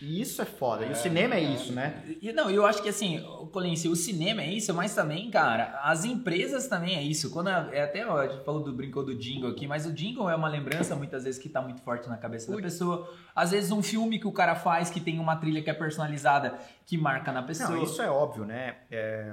E 0.00 0.20
isso 0.20 0.42
é 0.42 0.44
foda. 0.44 0.84
E 0.84 0.90
o 0.90 0.96
cinema 0.96 1.36
é 1.36 1.40
isso, 1.40 1.72
né? 1.72 2.02
E, 2.20 2.32
não, 2.32 2.50
eu 2.50 2.66
acho 2.66 2.82
que 2.82 2.88
assim, 2.88 3.22
Colense, 3.52 3.86
o 3.88 3.94
cinema 3.94 4.42
é 4.42 4.50
isso, 4.52 4.74
mas 4.74 4.92
também, 4.96 5.30
cara, 5.30 5.78
as 5.84 6.04
empresas 6.04 6.66
também 6.66 6.96
é 6.96 7.02
isso. 7.02 7.30
Quando 7.30 7.46
a- 7.46 7.68
é 7.72 7.82
até 7.82 8.04
ó, 8.04 8.16
a 8.18 8.26
gente 8.26 8.44
falou 8.44 8.64
do 8.64 8.72
brincou 8.72 9.04
do 9.04 9.14
jingle 9.14 9.48
aqui, 9.48 9.64
mas 9.68 9.86
o 9.86 9.92
jingle 9.92 10.28
é 10.28 10.34
uma 10.34 10.48
lembrança 10.48 10.96
muitas 10.96 11.22
vezes 11.22 11.40
que 11.40 11.48
tá 11.48 11.62
muito 11.62 11.80
forte 11.82 12.08
na 12.08 12.16
cabeça 12.16 12.50
da 12.50 12.60
pessoa. 12.60 13.16
Às 13.32 13.52
vezes 13.52 13.70
um 13.70 13.80
filme 13.80 14.18
que 14.18 14.26
o 14.26 14.32
cara 14.32 14.56
faz 14.56 14.90
que 14.90 15.00
tem 15.00 15.20
uma 15.20 15.36
trilha 15.36 15.62
que 15.62 15.70
é 15.70 15.74
personalizada 15.74 16.58
que 16.84 16.98
marca 16.98 17.30
na 17.30 17.42
pessoa. 17.44 17.70
Não, 17.70 17.82
isso 17.84 18.02
é 18.02 18.10
óbvio, 18.10 18.44
né? 18.44 18.78
É, 18.90 19.32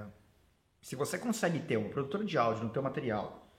Se 0.82 0.96
você 0.96 1.18
consegue 1.18 1.58
ter 1.62 1.78
uma 1.78 1.90
produtora 1.90 2.24
de 2.24 2.38
áudio 2.38 2.66
no 2.66 2.70
teu 2.70 2.84
material 2.84 3.50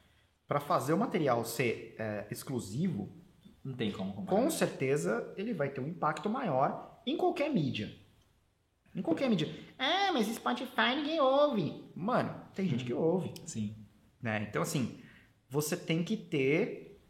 para 0.47 0.61
fazer 0.61 0.93
o 0.93 0.97
material 0.99 1.45
ser 1.45 1.97
é, 1.99 2.25
exclusivo, 2.31 3.09
Não 3.64 3.75
tem 3.75 3.90
como 3.92 4.12
comparar. 4.14 4.40
com 4.42 4.51
certeza 4.51 5.33
ele 5.37 5.53
vai 5.53 5.68
ter 5.68 5.81
um 5.81 5.88
impacto 5.88 6.29
maior 6.31 7.01
em 7.07 7.16
qualquer 7.16 7.51
mídia. 7.53 7.94
Em 8.94 9.03
qualquer 9.03 9.29
mídia. 9.31 9.49
Ah, 9.79 10.11
mas 10.12 10.27
Spotify 10.27 10.96
ninguém 10.96 11.20
ouve. 11.20 11.85
Mano, 11.94 12.35
tem 12.55 12.66
gente 12.66 12.85
que 12.85 12.92
ouve. 12.92 13.33
Sim. 13.46 13.77
Né? 14.20 14.46
Então, 14.49 14.62
assim, 14.62 14.99
você 15.49 15.77
tem 15.77 16.03
que 16.03 16.16
ter. 16.16 17.01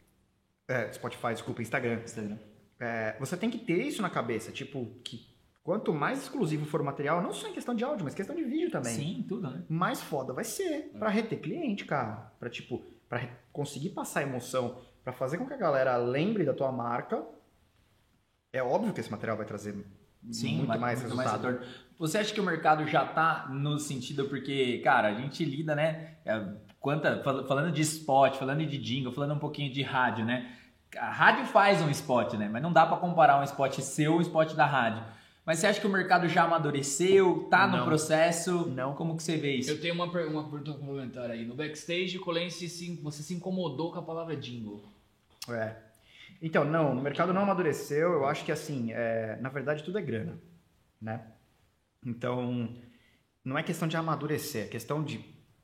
é, 0.69 0.93
Spotify, 0.93 1.29
desculpa, 1.33 1.63
Instagram. 1.63 2.01
Instagram. 2.05 2.39
É, 2.79 3.17
você 3.19 3.37
tem 3.37 3.51
que 3.51 3.59
ter 3.59 3.83
isso 3.83 4.03
na 4.03 4.11
cabeça. 4.11 4.53
Tipo, 4.53 4.87
que 5.05 5.27
quanto 5.63 5.93
mais 5.95 6.23
exclusivo 6.23 6.67
for 6.67 6.81
o 6.81 6.85
material, 6.85 7.23
não 7.23 7.33
só 7.33 7.49
em 7.49 7.53
questão 7.53 7.75
de 7.75 7.83
áudio, 7.85 8.05
mas 8.05 8.15
questão 8.15 8.35
de 8.37 8.43
vídeo 8.45 8.71
também. 8.71 8.95
Sim, 8.95 9.25
tudo, 9.29 9.51
né? 9.51 9.63
mais 9.69 10.01
foda 10.03 10.33
vai 10.33 10.45
ser 10.45 10.91
pra 10.99 11.09
reter 11.09 11.41
cliente, 11.41 11.85
cara. 11.87 12.33
Pra, 12.39 12.51
tipo, 12.51 12.85
pra 13.09 13.19
re- 13.19 13.31
conseguir 13.53 13.91
passar 13.91 14.23
emoção, 14.23 14.79
pra 15.11 15.19
fazer 15.19 15.39
com 15.39 15.47
que 15.47 15.53
a 15.55 15.57
galera 15.57 15.97
lembre 15.97 16.45
da 16.45 16.53
tua 16.55 16.71
marca. 16.73 17.23
É 18.53 18.63
óbvio 18.63 18.93
que 18.93 19.01
esse 19.01 19.11
material 19.11 19.37
vai 19.37 19.47
trazer 19.47 19.75
Sim, 20.31 20.57
muito 20.57 20.69
ma- 20.69 20.79
mais 20.79 21.01
muito 21.03 21.17
resultado. 21.17 21.47
retorno. 21.47 21.67
Você 21.99 22.19
acha 22.19 22.33
que 22.35 22.41
o 22.41 22.45
mercado 22.45 22.87
já 22.87 23.05
tá 23.07 23.49
no 23.51 23.79
sentido 23.79 24.25
porque, 24.27 24.79
cara, 24.79 25.09
a 25.09 25.15
gente 25.15 25.45
lida, 25.45 25.75
né? 25.75 26.17
é, 26.25 26.45
Quanta, 26.81 27.23
fal- 27.23 27.47
falando 27.47 27.71
de 27.71 27.83
spot, 27.83 28.37
falando 28.37 28.65
de 28.65 28.79
jingle, 28.79 29.13
falando 29.13 29.35
um 29.35 29.39
pouquinho 29.39 29.71
de 29.73 29.83
rádio, 29.83 30.25
né? 30.25 30.51
A 30.97 31.11
rádio 31.11 31.45
faz 31.47 31.81
um 31.83 31.91
spot, 31.91 32.33
né? 32.35 32.49
Mas 32.51 32.63
não 32.63 32.73
dá 32.73 32.87
pra 32.87 32.97
comparar 32.97 33.39
um 33.39 33.45
spot 33.45 33.79
seu 33.81 34.15
e 34.15 34.17
um 34.17 34.21
spot 34.23 34.55
da 34.55 34.65
rádio. 34.67 35.05
Mas 35.45 35.59
você 35.59 35.67
acha 35.67 35.81
que 35.81 35.87
o 35.87 35.91
mercado 35.91 36.27
já 36.29 36.45
amadureceu? 36.45 37.47
Tá 37.51 37.67
no 37.67 37.79
Não. 37.79 37.85
processo? 37.85 38.67
Não. 38.71 38.95
Como 38.95 39.17
que 39.17 39.23
você 39.23 39.37
vê 39.37 39.57
isso? 39.57 39.71
Eu 39.71 39.81
tenho 39.81 39.95
uma, 39.95 40.05
uma 40.07 40.13
pergunta 40.51 40.73
complementar 40.73 41.31
aí. 41.31 41.45
No 41.47 41.55
backstage, 41.55 42.19
Colense, 42.19 42.69
se, 42.69 42.97
você 43.03 43.23
se 43.23 43.35
incomodou 43.35 43.93
com 43.93 43.99
a 43.99 44.03
palavra 44.03 44.35
jingle. 44.37 44.83
É. 45.55 45.77
Então, 46.43 46.65
não, 46.65 46.95
no 46.95 47.03
mercado 47.03 47.33
não 47.33 47.43
amadureceu. 47.43 48.13
Eu 48.13 48.27
acho 48.27 48.45
que, 48.45 48.53
assim, 48.53 48.93
é, 48.93 49.39
na 49.41 49.49
verdade, 49.49 49.83
tudo 49.83 49.99
é 49.99 50.03
grana, 50.03 50.39
né? 51.01 51.27
Então, 52.05 52.75
não 53.45 53.59
é 53.59 53.63
questão 53.63 53.87
de 53.87 53.97
amadurecer, 53.97 54.65
é 54.65 54.69
questão 54.69 55.03
de, 55.03 55.19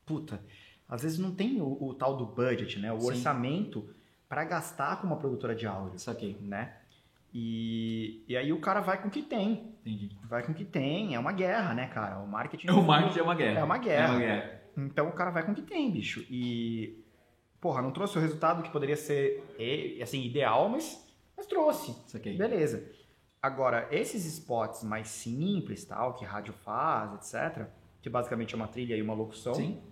puta, 0.05 0.41
às 0.89 1.03
vezes 1.03 1.19
não 1.19 1.35
tem 1.35 1.61
o, 1.61 1.83
o 1.83 1.95
tal 1.95 2.17
do 2.17 2.27
budget, 2.27 2.79
né? 2.79 2.93
O 2.93 3.01
Sim. 3.01 3.07
orçamento 3.07 3.89
pra 4.29 4.45
gastar 4.45 5.01
com 5.01 5.07
uma 5.07 5.17
produtora 5.17 5.55
de 5.55 5.67
áudio, 5.67 5.99
Saquei, 5.99 6.37
né? 6.41 6.75
E, 7.33 8.25
e 8.29 8.37
aí 8.37 8.53
o 8.53 8.61
cara 8.61 8.81
vai 8.81 9.01
com 9.01 9.09
o 9.09 9.11
que 9.11 9.23
tem. 9.23 9.75
entendi. 9.85 10.17
Vai 10.25 10.43
com 10.43 10.53
o 10.53 10.55
que 10.55 10.65
tem. 10.65 11.15
É 11.15 11.19
uma 11.19 11.33
guerra, 11.33 11.75
né, 11.75 11.87
cara? 11.87 12.19
O 12.19 12.27
marketing. 12.27 12.69
O 12.73 12.83
marketing 12.83 13.19
é 13.19 13.23
uma 13.23 13.35
guerra. 13.35 13.61
É 13.61 13.65
uma 13.65 13.79
guerra. 13.79 14.05
É 14.05 14.11
uma 14.11 14.19
guerra. 14.19 14.61
Então 14.77 15.09
o 15.09 15.13
cara 15.13 15.31
vai 15.31 15.45
com 15.45 15.53
o 15.53 15.55
que 15.55 15.63
tem, 15.63 15.91
bicho. 15.91 16.25
E. 16.31 17.05
Porra, 17.67 17.83
não 17.83 17.91
trouxe 17.91 18.17
o 18.17 18.21
resultado 18.21 18.63
que 18.63 18.71
poderia 18.71 18.95
ser, 18.95 19.43
assim, 20.01 20.23
ideal, 20.23 20.69
mas, 20.69 21.05
mas 21.37 21.47
trouxe. 21.47 21.97
Beleza. 22.39 22.89
Agora, 23.43 23.89
esses 23.91 24.25
spots 24.25 24.85
mais 24.85 25.09
simples, 25.09 25.85
tal, 25.85 26.15
que 26.15 26.25
rádio 26.25 26.55
faz, 26.65 27.13
etc., 27.15 27.67
que 28.01 28.09
basicamente 28.09 28.55
é 28.55 28.57
uma 28.57 28.69
trilha 28.69 28.95
e 28.95 29.03
uma 29.03 29.15
locução. 29.15 29.53
Sim. 29.53 29.83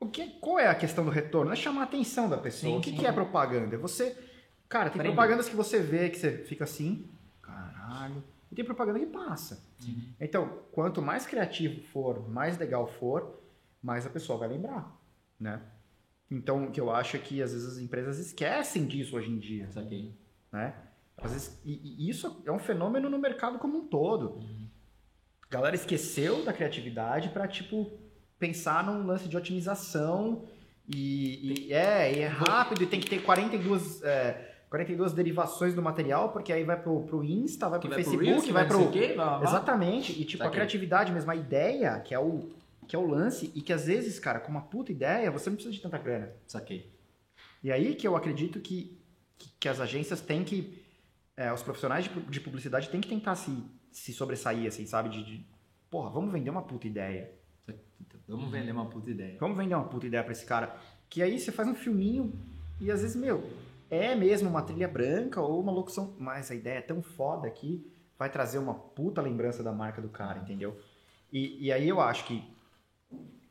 O 0.00 0.08
que, 0.08 0.30
qual 0.40 0.58
é 0.58 0.66
a 0.66 0.74
questão 0.74 1.04
do 1.04 1.12
retorno? 1.12 1.52
É 1.52 1.54
chamar 1.54 1.82
a 1.82 1.84
atenção 1.84 2.28
da 2.28 2.38
pessoa. 2.38 2.72
Sim, 2.72 2.78
o 2.78 2.80
que, 2.80 2.90
sim. 2.90 2.96
que 2.96 3.06
é 3.06 3.12
propaganda? 3.12 3.78
Você. 3.78 4.18
Cara, 4.68 4.90
tem 4.90 4.98
Prender. 4.98 5.14
propagandas 5.14 5.48
que 5.48 5.54
você 5.54 5.78
vê 5.78 6.10
que 6.10 6.18
você 6.18 6.38
fica 6.38 6.64
assim, 6.64 7.08
caralho. 7.40 8.24
E 8.50 8.54
tem 8.56 8.64
propaganda 8.64 8.98
que 8.98 9.06
passa. 9.06 9.64
Então, 10.20 10.58
quanto 10.72 11.00
mais 11.00 11.24
criativo 11.24 11.80
for, 11.92 12.28
mais 12.28 12.58
legal 12.58 12.88
for, 12.88 13.40
mais 13.80 14.04
a 14.04 14.10
pessoa 14.10 14.40
vai 14.40 14.48
lembrar, 14.48 14.92
né? 15.38 15.62
Então, 16.30 16.64
o 16.64 16.70
que 16.70 16.80
eu 16.80 16.90
acho 16.90 17.16
é 17.16 17.18
que 17.18 17.42
às 17.42 17.52
vezes 17.52 17.66
as 17.72 17.78
empresas 17.78 18.18
esquecem 18.18 18.86
disso 18.86 19.16
hoje 19.16 19.30
em 19.30 19.38
dia, 19.38 19.68
Saquei. 19.70 20.14
né? 20.52 20.74
Às 21.18 21.32
vezes, 21.32 21.60
e, 21.64 22.04
e 22.04 22.08
isso 22.08 22.42
é 22.46 22.52
um 22.52 22.58
fenômeno 22.58 23.10
no 23.10 23.18
mercado 23.18 23.58
como 23.58 23.78
um 23.78 23.86
todo. 23.88 24.40
A 25.48 25.52
galera 25.52 25.74
esqueceu 25.74 26.44
da 26.44 26.52
criatividade 26.52 27.28
para 27.30 27.46
tipo 27.48 27.90
pensar 28.38 28.84
num 28.84 29.04
lance 29.04 29.28
de 29.28 29.36
otimização 29.36 30.44
e, 30.88 31.66
e- 31.68 31.72
é, 31.72 32.12
e 32.14 32.20
é 32.20 32.26
rápido 32.26 32.82
e 32.82 32.86
tem 32.86 33.00
que 33.00 33.10
ter 33.10 33.20
42 33.22 34.02
é, 34.02 34.46
42 34.70 35.12
derivações 35.12 35.74
do 35.74 35.82
material, 35.82 36.28
porque 36.30 36.52
aí 36.52 36.62
vai 36.62 36.80
pro, 36.80 37.02
pro 37.02 37.24
Insta, 37.24 37.68
vai 37.68 37.80
Que 37.80 37.88
pro 37.88 37.96
vai 37.96 38.04
pro 38.04 38.10
Facebook, 38.12 38.24
Reels, 38.30 38.44
que 38.44 38.52
vai 38.52 38.66
pro 38.68 38.78
sei 38.78 38.86
o 38.86 38.90
quê, 38.92 39.12
blá, 39.14 39.24
blá, 39.26 39.38
blá. 39.40 39.48
Exatamente. 39.50 40.12
E 40.18 40.24
tipo, 40.24 40.44
a 40.44 40.48
criatividade 40.48 41.12
mesmo, 41.12 41.28
a 41.30 41.34
ideia, 41.36 41.98
que 42.00 42.14
é 42.14 42.18
o 42.20 42.48
que 42.90 42.96
é 42.96 42.98
o 42.98 43.06
lance 43.06 43.52
e 43.54 43.62
que 43.62 43.72
às 43.72 43.86
vezes, 43.86 44.18
cara, 44.18 44.40
com 44.40 44.50
uma 44.50 44.62
puta 44.62 44.90
ideia, 44.90 45.30
você 45.30 45.48
não 45.48 45.54
precisa 45.54 45.72
de 45.72 45.80
tanta 45.80 45.96
grana. 45.96 46.32
Saquei. 46.44 46.92
E 47.62 47.70
aí 47.70 47.94
que 47.94 48.04
eu 48.04 48.16
acredito 48.16 48.58
que, 48.58 49.00
que, 49.38 49.48
que 49.60 49.68
as 49.68 49.78
agências 49.78 50.20
têm 50.20 50.42
que. 50.42 50.82
é, 51.36 51.52
os 51.52 51.62
profissionais 51.62 52.06
de, 52.06 52.20
de 52.22 52.40
publicidade 52.40 52.90
têm 52.90 53.00
que 53.00 53.08
tentar 53.08 53.36
se, 53.36 53.64
se 53.92 54.12
sobressair, 54.12 54.66
assim, 54.66 54.86
sabe? 54.86 55.08
De, 55.08 55.24
de, 55.24 55.46
porra, 55.88 56.10
vamos 56.10 56.32
vender 56.32 56.50
uma 56.50 56.62
puta 56.62 56.88
ideia. 56.88 57.30
Vamos 58.26 58.50
vender 58.50 58.72
uma 58.72 58.86
puta 58.86 59.08
ideia. 59.08 59.36
Vamos 59.38 59.56
vender 59.56 59.76
uma 59.76 59.86
puta 59.86 60.08
ideia 60.08 60.24
pra 60.24 60.32
esse 60.32 60.44
cara. 60.44 60.76
Que 61.08 61.22
aí 61.22 61.38
você 61.38 61.52
faz 61.52 61.68
um 61.68 61.76
filminho 61.76 62.32
e 62.80 62.90
às 62.90 63.02
vezes, 63.02 63.14
meu, 63.14 63.48
é 63.88 64.16
mesmo 64.16 64.50
uma 64.50 64.62
trilha 64.62 64.88
branca 64.88 65.40
ou 65.40 65.60
uma 65.60 65.70
locução. 65.70 66.16
Mas 66.18 66.50
a 66.50 66.56
ideia 66.56 66.78
é 66.78 66.82
tão 66.82 67.00
foda 67.02 67.46
aqui. 67.46 67.88
vai 68.18 68.28
trazer 68.28 68.58
uma 68.58 68.74
puta 68.74 69.22
lembrança 69.22 69.62
da 69.62 69.70
marca 69.70 70.02
do 70.02 70.08
cara, 70.08 70.40
entendeu? 70.40 70.76
E, 71.32 71.66
e 71.66 71.72
aí 71.72 71.88
eu 71.88 72.00
acho 72.00 72.24
que 72.24 72.58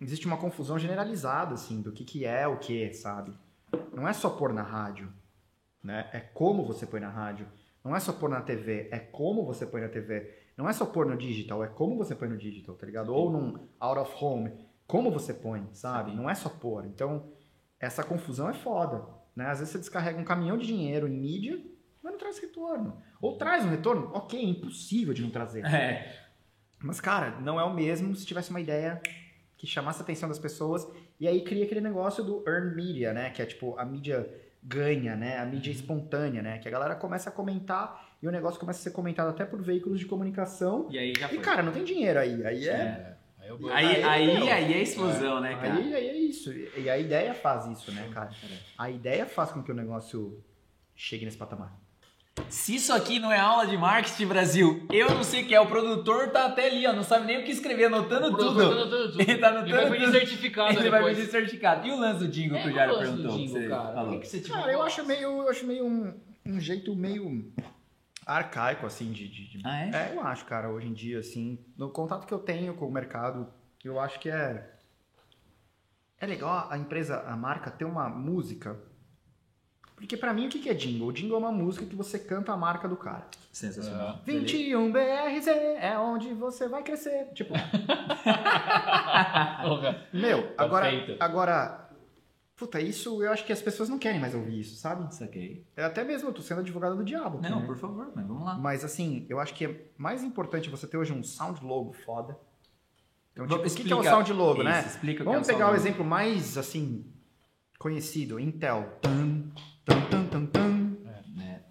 existe 0.02 0.26
uma 0.26 0.38
confusão 0.38 0.80
generalizada, 0.80 1.54
assim, 1.54 1.82
do 1.82 1.92
que, 1.92 2.04
que 2.04 2.26
é 2.26 2.48
o 2.48 2.58
que, 2.58 2.94
sabe? 2.94 3.34
Não 3.94 4.08
é 4.08 4.14
só 4.14 4.30
pôr 4.30 4.54
na 4.54 4.64
rádio, 4.64 5.12
né? 5.84 6.10
É 6.14 6.20
como 6.20 6.66
você 6.66 6.86
põe 6.86 7.00
na 7.00 7.10
rádio. 7.10 7.48
Não 7.84 7.96
é 7.96 8.00
só 8.00 8.12
pôr 8.12 8.30
na 8.30 8.42
TV, 8.42 8.90
é 8.92 9.00
como 9.00 9.46
você 9.46 9.66
põe 9.66 9.82
na 9.82 9.90
TV. 9.90 10.34
Não 10.58 10.68
é 10.68 10.74
só 10.74 10.86
pôr 10.86 11.06
no 11.06 11.16
digital, 11.16 11.64
é 11.64 11.68
como 11.68 11.96
você 11.98 12.14
põe 12.14 12.28
no 12.28 12.38
digital, 12.38 12.76
tá 12.76 12.86
ligado? 12.86 13.14
Ou 13.14 13.32
num 13.32 13.68
out 13.80 14.00
of 14.00 14.24
home, 14.24 14.52
como 14.86 15.12
você 15.12 15.34
põe, 15.34 15.68
sabe? 15.74 16.14
Não 16.14 16.30
é 16.30 16.36
só 16.36 16.50
pôr. 16.50 16.86
Então, 16.86 17.32
essa 17.80 18.04
confusão 18.04 18.50
é 18.50 18.54
foda, 18.54 19.06
né? 19.36 19.46
Às 19.46 19.60
vezes 19.60 19.72
você 19.72 19.80
descarrega 19.80 20.20
um 20.20 20.26
caminhão 20.26 20.58
de 20.58 20.68
dinheiro 20.68 21.08
em 21.08 21.18
mídia, 21.18 21.64
mas 22.04 22.12
não 22.12 22.20
traz 22.20 22.40
retorno. 22.40 23.02
Ou 23.22 23.38
traz 23.38 23.64
um 23.64 23.70
retorno, 23.70 24.12
ok, 24.14 24.40
é 24.40 24.44
impossível 24.44 25.14
de 25.14 25.22
não 25.22 25.30
trazer. 25.30 25.66
É. 25.66 26.28
Mas, 26.82 27.00
cara, 27.00 27.40
não 27.40 27.60
é 27.60 27.64
o 27.64 27.74
mesmo 27.74 28.16
se 28.16 28.26
tivesse 28.26 28.50
uma 28.50 28.62
ideia 28.62 29.02
que 29.60 29.68
chamasse 29.68 30.00
a 30.00 30.04
atenção 30.04 30.28
das 30.30 30.40
pessoas 30.40 30.88
e 31.20 31.28
aí 31.28 31.44
cria 31.44 31.66
aquele 31.66 31.82
negócio 31.82 32.24
do 32.24 32.44
earned 32.48 32.76
media, 32.76 33.14
né? 33.14 33.30
Que 33.30 33.42
é 33.42 33.46
tipo, 33.46 33.78
a 33.78 33.84
mídia 33.84 34.28
ganha, 34.64 35.16
né? 35.18 35.38
A 35.38 35.46
mídia 35.46 35.70
espontânea, 35.70 36.42
né? 36.42 36.58
Que 36.60 36.68
a 36.70 36.72
galera 36.72 36.96
começa 36.96 37.30
a 37.30 37.32
comentar 37.34 38.16
e 38.24 38.28
o 38.28 38.32
negócio 38.32 38.58
começa 38.58 38.80
a 38.80 38.84
ser 38.84 38.92
comentado 38.92 39.28
até 39.30 39.44
por 39.44 39.62
veículos 39.62 40.00
de 40.00 40.06
comunicação. 40.06 40.88
E 40.90 40.98
aí 40.98 41.14
já 41.14 41.28
E, 41.28 41.36
foi. 41.36 41.40
cara, 41.40 41.62
não 41.62 41.74
tem 41.74 41.84
dinheiro 41.84 42.18
aí. 42.18 42.44
Aí 42.46 42.68
é... 42.70 42.72
É. 42.72 43.18
Aí 43.42 43.50
eu 43.50 43.70
Aí, 43.70 44.04
aí, 44.04 44.28
meu, 44.34 44.48
aí 44.48 44.74
é 44.74 44.82
explosão, 44.82 45.42
né, 45.42 45.56
cara? 45.56 45.74
Aí, 45.76 45.94
aí 45.94 46.08
é 46.08 46.18
isso. 46.18 46.52
E 46.54 46.90
a 46.90 46.98
ideia 46.98 47.34
faz 47.34 47.66
isso, 47.68 47.92
né, 47.92 48.10
cara? 48.14 48.32
A 48.78 48.90
ideia 48.90 49.26
faz 49.26 49.52
com 49.52 49.62
que 49.62 49.72
o 49.72 49.76
negócio 49.76 50.42
chegue 50.96 51.26
nesse 51.26 51.38
patamar. 51.38 51.78
Se 52.50 52.76
isso 52.76 52.94
aqui 52.94 53.20
não 53.20 53.32
é 53.32 53.40
aula 53.40 53.66
de 53.68 53.78
marketing, 53.78 54.26
Brasil, 54.28 54.86
eu 54.92 55.10
não 55.14 55.24
sei 55.24 55.44
o 55.44 55.48
que 55.48 55.54
é. 55.56 55.60
O 55.60 55.68
produtor 55.68 56.30
tá 56.30 56.46
até 56.46 56.68
ali, 56.68 56.86
ó, 56.88 56.94
não 56.94 57.04
sabe 57.04 57.26
nem 57.26 57.42
o 57.42 57.44
que 57.46 57.52
escrever, 57.52 57.86
anotando 57.86 58.36
tudo. 58.36 58.62
Ele 59.20 59.38
tá 59.38 59.50
anotando 59.50 59.68
Ele 59.70 59.74
vai 59.78 59.90
pedir 59.92 60.06
tudo. 60.06 60.12
certificado 60.18 60.80
Ele 60.80 60.90
vai 60.90 61.00
depois. 61.00 61.18
pedir 61.18 61.32
certificado. 61.32 61.88
E 61.88 61.92
o 61.92 62.00
lance 62.00 62.20
do 62.20 62.28
jingle 62.28 62.58
É, 62.58 62.62
que 62.64 62.70
o 62.70 62.72
qual 62.72 62.76
Jairo 62.76 62.94
o 62.94 62.96
lance 62.98 63.12
do 63.12 63.18
perguntou? 63.18 63.38
que 63.38 63.46
jingle, 63.46 63.62
você 63.62 63.68
cara? 63.70 63.94
falou? 63.94 64.04
Por 64.06 64.14
que 64.14 64.20
que 64.20 64.28
você, 64.28 64.40
tipo, 64.42 64.54
Cara, 64.54 64.72
eu 64.72 64.82
acho 64.82 65.06
meio, 65.06 65.22
eu 65.42 65.50
acho 65.50 65.66
meio 65.66 65.86
um, 65.86 66.14
um 66.46 66.60
jeito 66.60 66.96
meio 66.96 67.52
arcaico, 68.26 68.86
assim, 68.86 69.12
de... 69.12 69.28
de- 69.28 69.48
de- 69.58 69.62
Ah, 69.66 69.82
é? 69.84 69.90
É, 69.90 70.14
eu 70.16 70.22
acho, 70.22 70.46
cara, 70.46 70.70
hoje 70.70 70.88
em 70.88 70.94
dia, 70.94 71.20
assim, 71.20 71.60
no 71.78 71.90
contato 71.90 72.26
que 72.26 72.34
eu 72.34 72.40
tenho 72.40 72.74
com 72.76 72.88
o 72.88 72.92
mercado, 72.92 73.48
eu 73.84 74.00
acho 74.00 74.20
que 74.20 74.30
é. 74.30 74.70
É 76.22 76.26
legal 76.26 76.68
a 76.70 76.78
empresa, 76.78 77.22
a 77.22 77.36
marca, 77.36 77.72
ter 77.72 77.86
uma 77.86 78.10
música. 78.10 78.78
Porque 80.00 80.16
pra 80.16 80.34
mim, 80.34 80.48
o 80.48 80.50
que 80.50 80.70
é 80.70 80.74
jingle? 80.74 81.10
O 81.10 81.12
jingle 81.12 81.36
é 81.36 81.40
uma 81.40 81.52
música 81.52 81.86
que 81.86 81.94
você 81.96 82.18
canta 82.18 82.54
a 82.54 82.58
marca 82.58 82.88
do 82.88 82.96
cara. 82.96 83.28
Sensacional. 83.52 84.22
21 84.26 84.90
BRZ 84.94 85.48
é 85.82 85.98
onde 86.00 86.34
você 86.34 86.70
vai 86.70 86.82
crescer. 86.84 87.28
Tipo, 87.34 87.54
meu, 90.14 90.56
Tá 90.56 90.64
agora. 90.64 90.90
feito. 90.90 91.16
Agora. 91.22 91.86
Puta, 92.56 92.82
isso 92.82 93.24
eu 93.24 93.32
acho 93.32 93.46
que 93.46 93.54
as 93.54 93.62
pessoas 93.62 93.88
não 93.88 93.98
querem 93.98 94.20
mais 94.20 94.36
ouvir 94.36 94.60
isso, 94.60 94.76
sabe? 94.76 95.14
Saquei. 95.16 95.66
Eu 95.78 95.86
até 95.86 96.04
mesmo 96.04 96.28
eu 96.30 96.34
tô 96.34 96.42
sendo 96.42 96.60
advogado 96.62 96.96
do 96.98 97.04
diabo. 97.06 97.38
aqui, 97.40 97.50
Não, 97.50 97.62
né? 97.62 97.66
por 97.66 97.78
favor, 97.78 98.12
mas 98.16 98.28
vamos 98.28 98.44
lá. 98.44 98.58
Mas 98.58 98.84
assim, 98.84 99.26
eu 99.30 99.40
acho 99.40 99.54
que 99.54 99.66
é 99.66 99.86
mais 99.98 100.24
importante 100.24 100.70
você 100.70 100.86
ter 100.86 100.98
hoje 100.98 101.14
um 101.14 101.24
sound 101.24 101.64
logo 101.64 101.94
foda. 101.94 102.38
Então, 103.32 103.48
Vamos 103.48 103.74
tipo, 103.74 103.84
o 103.84 103.88
que, 103.88 103.94
é 103.94 103.96
o 103.96 104.04
sound 104.04 104.34
logo, 104.34 104.64
né? 104.64 104.80
isso, 104.80 104.90
explica 104.90 105.24
o 105.24 105.26
que 105.26 105.32
Vamos 105.32 105.48
é 105.48 105.52
o 105.52 105.56
pegar 105.56 105.72
o 105.72 105.76
exemplo 105.76 106.04
mais, 106.04 106.58
assim, 106.58 107.06
conhecido, 107.78 108.38
Intel. 108.38 109.00
Tum, 109.02 109.50
tum, 109.90 110.10
tum, 110.10 110.28
tum, 110.28 110.46
tum. 110.48 111.04
Né, 111.36 111.64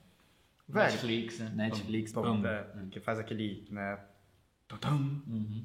Velho, 0.69 0.93
Netflix, 0.93 1.39
né? 1.39 1.53
Netflix, 1.55 2.13
pum, 2.13 2.23
pum. 2.23 2.47
é, 2.47 2.67
que 2.91 3.01
faz 3.01 3.19
aquele, 3.19 3.67
né? 3.71 3.99
tum, 4.67 4.77
tum. 4.77 5.23
Uhum. 5.27 5.65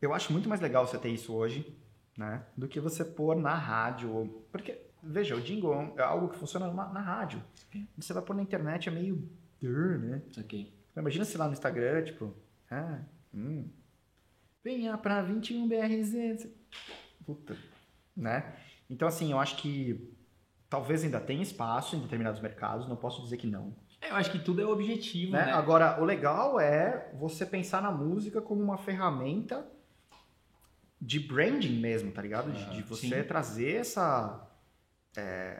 Eu 0.00 0.14
acho 0.14 0.32
muito 0.32 0.48
mais 0.48 0.60
legal 0.60 0.86
você 0.86 0.98
ter 0.98 1.10
isso 1.10 1.34
hoje, 1.34 1.76
né? 2.16 2.44
Do 2.56 2.68
que 2.68 2.78
você 2.78 3.04
pôr 3.04 3.36
na 3.36 3.54
rádio. 3.54 4.44
Porque, 4.52 4.78
veja, 5.02 5.34
o 5.34 5.40
jingle 5.40 5.94
é 5.96 6.02
algo 6.02 6.28
que 6.28 6.38
funciona 6.38 6.72
na, 6.72 6.92
na 6.92 7.00
rádio. 7.00 7.42
Você 7.96 8.12
vai 8.12 8.22
pôr 8.22 8.36
na 8.36 8.42
internet, 8.42 8.88
é 8.88 8.92
meio... 8.92 9.28
Né? 9.60 10.22
Saquei. 10.32 10.78
Imagina 10.94 11.24
se 11.24 11.38
lá 11.38 11.46
no 11.46 11.54
Instagram, 11.54 12.04
tipo, 12.04 12.34
ah, 12.70 13.00
hum, 13.32 13.68
venha 14.62 14.96
pra 14.98 15.24
21BRZ. 15.26 16.50
Puta, 17.24 17.56
né? 18.14 18.54
Então, 18.88 19.08
assim, 19.08 19.32
eu 19.32 19.40
acho 19.40 19.56
que 19.56 20.13
talvez 20.68 21.04
ainda 21.04 21.20
tenha 21.20 21.42
espaço 21.42 21.96
em 21.96 22.00
determinados 22.00 22.40
mercados, 22.40 22.88
não 22.88 22.96
posso 22.96 23.22
dizer 23.22 23.36
que 23.36 23.46
não. 23.46 23.74
Eu 24.02 24.16
acho 24.16 24.30
que 24.30 24.38
tudo 24.38 24.60
é 24.60 24.66
objetivo, 24.66 25.32
Né? 25.32 25.46
né? 25.46 25.52
Agora, 25.52 26.00
o 26.00 26.04
legal 26.04 26.60
é 26.60 27.10
você 27.14 27.46
pensar 27.46 27.80
na 27.80 27.90
música 27.90 28.40
como 28.42 28.62
uma 28.62 28.76
ferramenta 28.76 29.66
de 31.00 31.18
branding 31.20 31.78
mesmo, 31.80 32.10
tá 32.12 32.20
ligado? 32.22 32.52
De, 32.52 32.76
de 32.76 32.82
você 32.82 33.08
sim. 33.22 33.28
trazer 33.28 33.76
essa. 33.76 34.40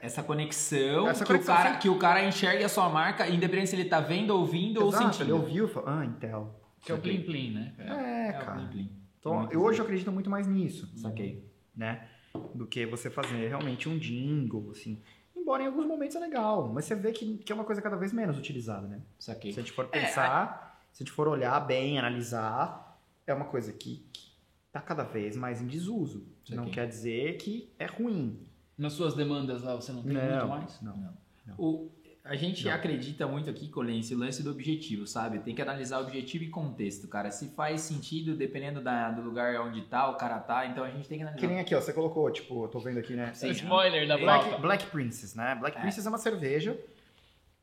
Essa 0.02 0.20
conexão, 0.20 1.06
Essa 1.08 1.24
que, 1.24 1.28
conexão, 1.28 1.54
o 1.54 1.56
cara, 1.58 1.76
que 1.76 1.88
o 1.88 1.96
cara 1.98 2.24
enxergue 2.24 2.64
a 2.64 2.68
sua 2.68 2.88
marca, 2.88 3.28
independente 3.28 3.70
se 3.70 3.76
ele 3.76 3.84
tá 3.84 4.00
vendo, 4.00 4.30
ouvindo 4.30 4.82
ou 4.82 4.88
Exato, 4.88 5.04
sentindo. 5.04 5.22
ele 5.26 5.32
ouviu 5.32 5.66
e 5.66 5.68
falou, 5.68 5.88
ah, 5.90 6.04
Intel. 6.04 6.60
Que 6.80 6.90
é 6.90 6.94
o 6.96 6.98
Plim 6.98 7.22
Plim, 7.22 7.52
né? 7.52 7.72
É, 7.78 7.82
É, 7.84 8.30
o 8.30 8.44
cara. 8.44 8.52
Plim 8.58 8.66
Plim. 8.66 8.92
Então, 9.20 9.48
eu 9.52 9.62
hoje 9.62 9.78
eu 9.78 9.84
acredito 9.84 10.10
muito 10.10 10.28
mais 10.28 10.48
nisso. 10.48 10.90
Saquei. 10.98 11.48
né? 11.74 12.08
Do 12.54 12.66
que 12.66 12.84
você 12.86 13.10
fazer 13.10 13.48
realmente 13.48 13.88
um 13.88 13.98
jingle, 13.98 14.70
assim. 14.70 15.00
Embora 15.36 15.62
em 15.62 15.66
alguns 15.66 15.86
momentos 15.86 16.16
é 16.16 16.20
legal, 16.20 16.68
mas 16.72 16.84
você 16.84 16.94
vê 16.94 17.12
que, 17.12 17.38
que 17.38 17.52
é 17.52 17.54
uma 17.54 17.64
coisa 17.64 17.82
cada 17.82 17.96
vez 17.96 18.12
menos 18.12 18.38
utilizada, 18.38 18.86
né? 18.88 19.00
Se 19.18 19.30
a 19.30 19.34
gente 19.34 19.72
for 19.72 19.86
pensar, 19.86 20.80
se 20.92 21.02
a 21.02 21.04
gente 21.04 21.12
for 21.12 21.28
olhar 21.28 21.58
bem, 21.60 21.98
analisar, 21.98 22.98
é 23.26 23.34
uma 23.34 23.44
coisa 23.44 23.72
que, 23.72 24.04
que 24.12 24.32
tá 24.72 24.80
cada 24.80 25.02
vez 25.04 25.36
mais 25.36 25.60
em 25.60 25.66
desuso. 25.66 26.26
Isso 26.44 26.56
Não 26.56 26.64
aqui. 26.64 26.72
quer 26.72 26.88
dizer 26.88 27.36
que 27.36 27.70
é 27.78 27.86
ruim. 27.86 28.40
Nas 28.76 28.94
suas 28.94 29.14
demandas 29.14 29.62
lá, 29.62 29.74
você 29.76 29.92
não 29.92 30.02
tem 30.02 30.14
Não, 30.14 30.30
muito 30.30 30.48
mais? 30.48 30.80
não. 30.82 31.14
O, 31.58 31.90
a 32.24 32.34
gente 32.36 32.64
Não. 32.64 32.72
acredita 32.72 33.26
muito 33.28 33.50
aqui, 33.50 33.68
Colense, 33.68 34.14
o 34.14 34.18
lance 34.18 34.42
do 34.42 34.50
objetivo, 34.50 35.06
sabe? 35.06 35.40
Tem 35.40 35.54
que 35.54 35.60
analisar 35.60 36.00
objetivo 36.00 36.44
e 36.44 36.48
contexto, 36.48 37.06
cara. 37.06 37.30
Se 37.30 37.48
faz 37.54 37.82
sentido, 37.82 38.34
dependendo 38.34 38.80
da- 38.80 39.10
do 39.10 39.20
lugar 39.20 39.60
onde 39.60 39.82
tá, 39.82 40.08
o 40.08 40.16
cara 40.16 40.38
tá, 40.40 40.64
então 40.66 40.82
a 40.84 40.90
gente 40.90 41.06
tem 41.06 41.18
que 41.18 41.22
analisar. 41.22 41.40
Que 41.40 41.46
nem 41.46 41.60
aqui, 41.60 41.74
ó, 41.74 41.80
você 41.82 41.92
colocou, 41.92 42.30
tipo, 42.30 42.64
eu 42.64 42.68
tô 42.68 42.78
vendo 42.80 42.98
aqui, 42.98 43.12
né? 43.14 43.32
Sim. 43.34 43.50
Spoiler 43.50 44.08
da 44.08 44.16
Black. 44.16 44.60
Black 44.60 44.86
Princess, 44.86 45.34
né? 45.34 45.54
Black 45.54 45.76
É. 45.76 45.80
Princess 45.82 46.06
é 46.06 46.08
uma 46.08 46.16
cerveja 46.18 46.78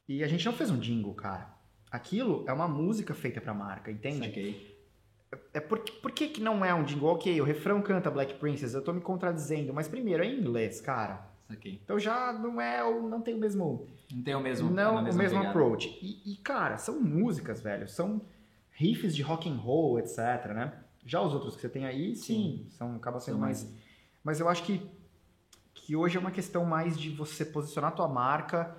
e 0.08 0.24
a 0.24 0.28
gente 0.28 0.46
não 0.46 0.54
fez 0.54 0.70
um 0.70 0.78
jingle, 0.78 1.14
cara. 1.16 1.50
Aquilo 1.90 2.46
é 2.48 2.54
uma 2.54 2.68
música 2.68 3.14
feita 3.16 3.42
pra 3.42 3.54
marca, 3.54 3.92
entende? 3.92 4.20
Saquei. 4.28 4.72
É 5.54 5.60
por, 5.60 5.80
por 5.80 6.12
que, 6.12 6.28
que 6.28 6.42
não 6.42 6.64
é 6.64 6.74
um 6.74 6.84
jingle? 6.84 7.10
Ok, 7.10 7.40
o 7.42 7.44
refrão 7.44 7.82
canta 7.82 8.12
Black 8.12 8.36
Princess, 8.36 8.74
eu 8.74 8.82
tô 8.84 8.94
me 8.94 9.02
contradizendo, 9.02 9.74
mas 9.74 9.88
primeiro 9.88 10.24
é 10.24 10.28
em 10.28 10.40
inglês, 10.40 10.80
cara. 10.82 11.26
Saquei. 11.48 11.80
Então 11.84 11.98
já 12.00 12.32
não 12.32 12.62
é, 12.62 12.84
o- 12.84 13.10
não 13.10 13.22
tem 13.22 13.34
o 13.34 13.38
mesmo, 13.38 13.88
Não 14.14 14.24
tem 14.24 14.36
o 14.36 14.40
mesmo. 14.40 14.70
não 14.70 14.98
a 14.98 15.02
o 15.02 15.04
mesmo 15.04 15.20
pegada. 15.20 15.50
approach. 15.50 15.88
E, 16.02 16.34
e, 16.34 16.36
cara, 16.38 16.78
são 16.78 17.00
músicas, 17.02 17.62
velho, 17.62 17.88
são 17.88 18.22
riffs 18.72 19.16
de 19.16 19.22
rock 19.22 19.50
and 19.50 19.56
roll, 19.56 20.00
etc, 20.00 20.18
né? 20.54 20.74
Já 21.06 21.22
os 21.22 21.34
outros 21.34 21.56
que 21.56 21.62
você 21.62 21.70
tem 21.70 21.86
aí, 21.86 22.16
sim, 22.16 22.68
são 22.70 22.96
acaba 22.96 23.20
sendo 23.20 23.40
mais, 23.40 23.72
mas 24.24 24.40
eu 24.40 24.48
acho 24.48 24.64
que 24.64 24.82
que 25.74 25.96
hoje 25.96 26.16
é 26.18 26.20
uma 26.20 26.32
questão 26.32 26.64
mais 26.64 26.98
de 26.98 27.10
você 27.10 27.44
posicionar 27.44 27.92
a 27.92 27.94
tua 27.94 28.08
marca 28.08 28.76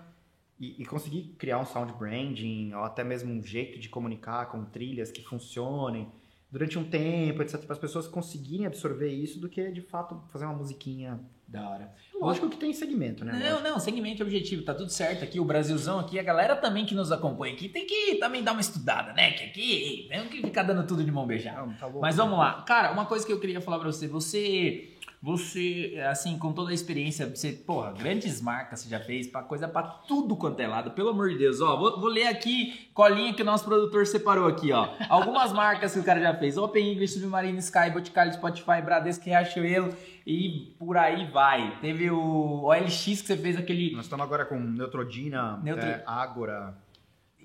e, 0.59 0.83
e 0.83 0.87
conseguir 0.87 1.35
criar 1.39 1.59
um 1.59 1.67
sound 1.67 1.93
branding 1.95 2.73
ou 2.75 2.85
até 2.85 3.03
mesmo 3.03 3.33
um 3.33 3.43
jeito 3.43 3.79
de 3.79 3.89
comunicar 3.89 4.47
com 4.47 4.65
trilhas 4.65 5.11
que 5.11 5.23
funcionem 5.23 6.11
durante 6.51 6.79
um 6.79 6.89
tempo, 6.89 7.43
etc, 7.43 7.61
para 7.65 7.73
as 7.73 7.79
pessoas 7.79 8.07
conseguirem 8.07 8.67
absorver 8.67 9.09
isso 9.09 9.41
do 9.41 9.49
que 9.49 9.71
de 9.71 9.81
fato 9.81 10.23
fazer 10.29 10.45
uma 10.45 10.55
musiquinha. 10.55 11.19
Da 11.53 11.69
hora. 11.69 11.93
Lógico 12.19 12.49
que 12.49 12.57
tem 12.57 12.73
segmento, 12.73 13.27
né? 13.27 13.33
Não, 13.35 13.41
Lógico. 13.41 13.69
não, 13.69 13.79
segmento 13.79 14.23
e 14.23 14.25
objetivo, 14.25 14.63
tá 14.63 14.73
tudo 14.73 14.91
certo 14.91 15.23
aqui. 15.23 15.39
O 15.39 15.45
Brasilzão 15.45 15.99
aqui, 15.99 16.19
a 16.19 16.23
galera 16.23 16.57
também 16.57 16.87
que 16.87 16.95
nos 16.95 17.13
acompanha 17.13 17.53
aqui 17.53 17.69
tem 17.69 17.87
que 17.87 18.15
também 18.15 18.43
dar 18.43 18.53
uma 18.53 18.61
estudada, 18.63 19.13
né? 19.13 19.33
Que 19.33 19.45
aqui 19.45 20.07
tem 20.09 20.29
que 20.29 20.41
ficar 20.41 20.63
dando 20.63 20.87
tudo 20.87 21.05
de 21.05 21.13
mão 21.13 21.27
beijada. 21.27 21.61
Não, 21.61 21.75
tá 21.75 21.85
louco. 21.85 22.01
Mas 22.01 22.17
vamos 22.17 22.39
lá. 22.39 22.63
Cara, 22.63 22.91
uma 22.93 23.05
coisa 23.05 23.27
que 23.27 23.33
eu 23.33 23.39
queria 23.39 23.61
falar 23.61 23.79
pra 23.81 23.93
você. 23.93 24.09
Você, 24.09 24.92
você, 25.23 26.03
assim, 26.11 26.37
com 26.37 26.53
toda 26.53 26.73
a 26.73 26.75
experiência, 26.75 27.27
você, 27.29 27.53
porra, 27.53 27.93
grandes 27.93 28.41
marcas 28.41 28.81
você 28.81 28.89
já 28.89 28.99
fez, 28.99 29.29
pra 29.29 29.41
coisa 29.41 29.69
pra 29.69 29.83
tudo 29.83 30.35
quanto 30.37 30.59
é 30.59 30.67
lado. 30.67 30.91
Pelo 30.91 31.11
amor 31.11 31.29
de 31.29 31.39
Deus, 31.39 31.61
ó, 31.61 31.77
vou, 31.77 32.01
vou 32.01 32.09
ler 32.09 32.27
aqui, 32.27 32.91
colinha 32.93 33.33
que 33.33 33.41
o 33.41 33.45
nosso 33.45 33.65
produtor 33.65 34.05
separou 34.05 34.49
aqui, 34.49 34.73
ó. 34.73 34.89
Algumas 35.09 35.53
marcas 35.55 35.93
que 35.95 36.01
o 36.01 36.05
cara 36.05 36.21
já 36.21 36.35
fez. 36.35 36.59
Open 36.59 36.93
English, 36.93 37.21
Submarino, 37.21 37.59
Sky, 37.61 37.89
Boticário, 37.93 38.33
Spotify, 38.33 38.83
Bradesco, 38.85 39.25
Riachuelo 39.25 39.95
e 40.27 40.75
por 40.77 40.97
aí 40.97 41.31
vai. 41.31 41.79
Teve 41.81 42.11
o 42.11 42.63
OLX 42.65 43.05
que 43.05 43.17
você 43.17 43.37
fez 43.37 43.57
aquele... 43.57 43.93
Nós 43.93 44.07
estamos 44.07 44.25
agora 44.27 44.45
com 44.45 44.59
Neutrodina, 44.59 45.61
Neutro- 45.63 45.87
é, 45.87 46.03
Ágora, 46.05 46.75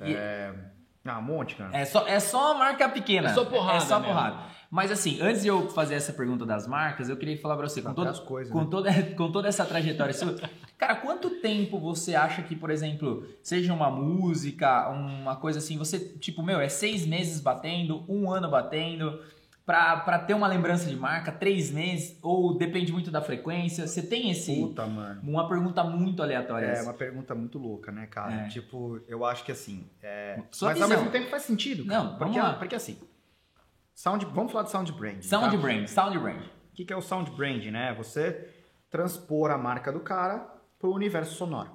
E- 0.04 0.14
é... 0.14 0.52
Ah, 1.10 1.20
um 1.20 1.22
monte, 1.22 1.56
cara. 1.56 1.70
É 1.78 1.86
só, 1.86 2.06
é 2.06 2.20
só 2.20 2.52
uma 2.52 2.60
marca 2.66 2.90
pequena. 2.90 3.30
É 3.30 3.34
só 3.34 3.46
porrada 3.46 3.78
É 3.78 3.80
só 3.80 3.98
mesmo. 3.98 4.14
Mas 4.70 4.92
assim, 4.92 5.20
antes 5.22 5.42
de 5.42 5.48
eu 5.48 5.70
fazer 5.70 5.96
essa 5.96 6.12
pergunta 6.12 6.46
das 6.46 6.68
marcas, 6.68 7.10
eu 7.10 7.18
queria 7.18 7.38
falar 7.40 7.56
pra 7.56 7.70
você, 7.70 7.82
com, 7.82 7.90
Até 7.90 7.96
todo, 7.96 8.08
as 8.08 8.20
coisas, 8.20 8.52
com, 8.52 8.62
né? 8.62 8.68
toda, 8.70 8.92
com 9.16 9.32
toda 9.32 9.48
essa 9.48 9.66
trajetória 9.66 10.14
sua, 10.14 10.36
cara, 10.78 10.96
quanto 10.96 11.30
tempo 11.42 11.80
você 11.80 12.16
acha 12.16 12.42
que, 12.42 12.56
por 12.56 12.70
exemplo, 12.70 13.26
seja 13.42 13.74
uma 13.74 13.90
música, 13.90 14.90
uma 14.90 15.36
coisa 15.38 15.60
assim, 15.60 15.78
você, 15.78 16.00
tipo, 16.00 16.44
meu, 16.44 16.60
é 16.60 16.68
seis 16.70 17.06
meses 17.06 17.40
batendo, 17.40 18.04
um 18.10 18.30
ano 18.30 18.50
batendo, 18.50 19.22
pra, 19.66 19.98
pra 19.98 20.20
ter 20.20 20.34
uma 20.34 20.48
lembrança 20.48 20.90
de 20.90 20.96
marca, 20.96 21.30
três 21.32 21.70
meses, 21.72 22.18
ou 22.22 22.58
depende 22.58 22.92
muito 22.92 23.12
da 23.12 23.22
frequência? 23.22 23.86
Você 23.86 24.02
tem 24.02 24.32
esse... 24.32 24.56
Puta, 24.56 24.86
mano. 24.88 25.22
Uma 25.24 25.48
pergunta 25.48 25.84
muito 25.84 26.24
aleatória. 26.24 26.68
É 26.68 26.72
essa. 26.72 26.84
uma 26.84 26.94
pergunta 26.94 27.36
muito 27.36 27.60
louca, 27.60 27.92
né, 27.92 28.08
cara? 28.08 28.34
É. 28.34 28.48
Tipo, 28.48 29.02
eu 29.08 29.26
acho 29.26 29.44
que 29.44 29.52
assim. 29.52 29.86
é, 30.02 30.38
Mas 30.38 30.64
ao 30.64 30.74
visão. 30.74 30.90
mesmo 30.90 31.12
tempo 31.12 31.30
faz 31.30 31.44
sentido. 31.44 31.86
cara. 31.86 31.98
Não, 31.98 32.18
vamos 32.18 32.36
porque, 32.36 32.40
lá. 32.40 32.54
porque 32.54 32.76
assim. 32.76 32.98
Sound, 33.98 34.26
vamos 34.28 34.52
falar 34.52 34.64
de 34.66 34.70
sound 34.70 34.92
brand. 34.92 35.24
Sound 35.24 35.56
tá? 35.56 35.58
brand, 35.60 35.88
sound 35.88 36.20
brand. 36.20 36.44
O 36.44 36.76
que, 36.76 36.86
que 36.86 36.94
é 36.94 36.96
o 36.96 37.02
sound 37.02 37.32
brand, 37.32 37.66
né? 37.66 37.96
Você 37.96 38.48
transpor 38.92 39.50
a 39.50 39.58
marca 39.58 39.92
do 39.92 40.00
cara 40.00 40.48
pro 40.78 40.92
universo 40.94 41.34
sonoro. 41.34 41.72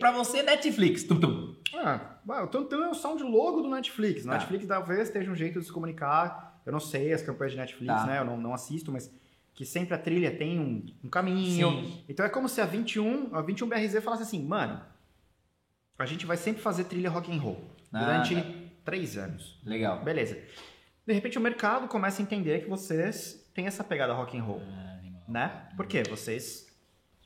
Pra 0.00 0.12
você, 0.12 0.42
Netflix. 0.42 1.04
Tum, 1.04 1.20
tum. 1.20 1.54
Ah, 1.74 2.16
o 2.42 2.46
Tantan 2.46 2.86
é 2.86 2.88
o 2.88 2.94
sound 2.94 3.22
logo 3.22 3.60
do 3.60 3.68
Netflix. 3.68 4.24
Tá. 4.24 4.30
Netflix 4.32 4.66
talvez 4.66 5.00
esteja 5.08 5.30
um 5.30 5.34
jeito 5.34 5.60
de 5.60 5.66
se 5.66 5.70
comunicar. 5.70 6.62
Eu 6.64 6.72
não 6.72 6.80
sei 6.80 7.12
as 7.12 7.20
campanhas 7.20 7.52
de 7.52 7.58
Netflix, 7.58 7.92
Tá. 7.94 8.06
né? 8.06 8.20
Eu 8.20 8.24
não, 8.24 8.38
não 8.38 8.54
assisto, 8.54 8.90
mas 8.90 9.12
que 9.52 9.66
sempre 9.66 9.92
a 9.92 9.98
trilha 9.98 10.34
tem 10.34 10.58
um, 10.58 10.86
um 11.04 11.10
caminho. 11.10 11.70
Sim. 11.70 12.02
Então 12.08 12.24
é 12.24 12.30
como 12.30 12.48
se 12.48 12.62
a 12.62 12.64
21, 12.64 13.36
a 13.36 13.42
21 13.42 13.68
BRZ 13.68 14.02
falasse 14.02 14.22
assim, 14.22 14.42
mano, 14.42 14.80
a 15.98 16.06
gente 16.06 16.24
vai 16.24 16.38
sempre 16.38 16.62
fazer 16.62 16.84
trilha 16.84 17.10
rock 17.10 17.30
and 17.30 17.38
roll 17.42 17.62
Ah, 17.92 17.98
durante 18.02 18.34
tá. 18.36 18.48
três 18.86 19.18
anos. 19.18 19.60
Legal. 19.66 20.02
Beleza. 20.02 20.42
De 21.06 21.12
repente 21.12 21.36
o 21.36 21.40
mercado 21.40 21.86
começa 21.86 22.22
a 22.22 22.24
entender 22.24 22.62
que 22.62 22.68
vocês 22.68 23.46
têm 23.54 23.66
essa 23.66 23.84
pegada 23.84 24.14
rock 24.14 24.38
and 24.38 24.42
roll, 24.42 24.62
né? 25.28 25.68
Por 25.76 25.86
quê? 25.86 26.02
Vocês 26.08 26.66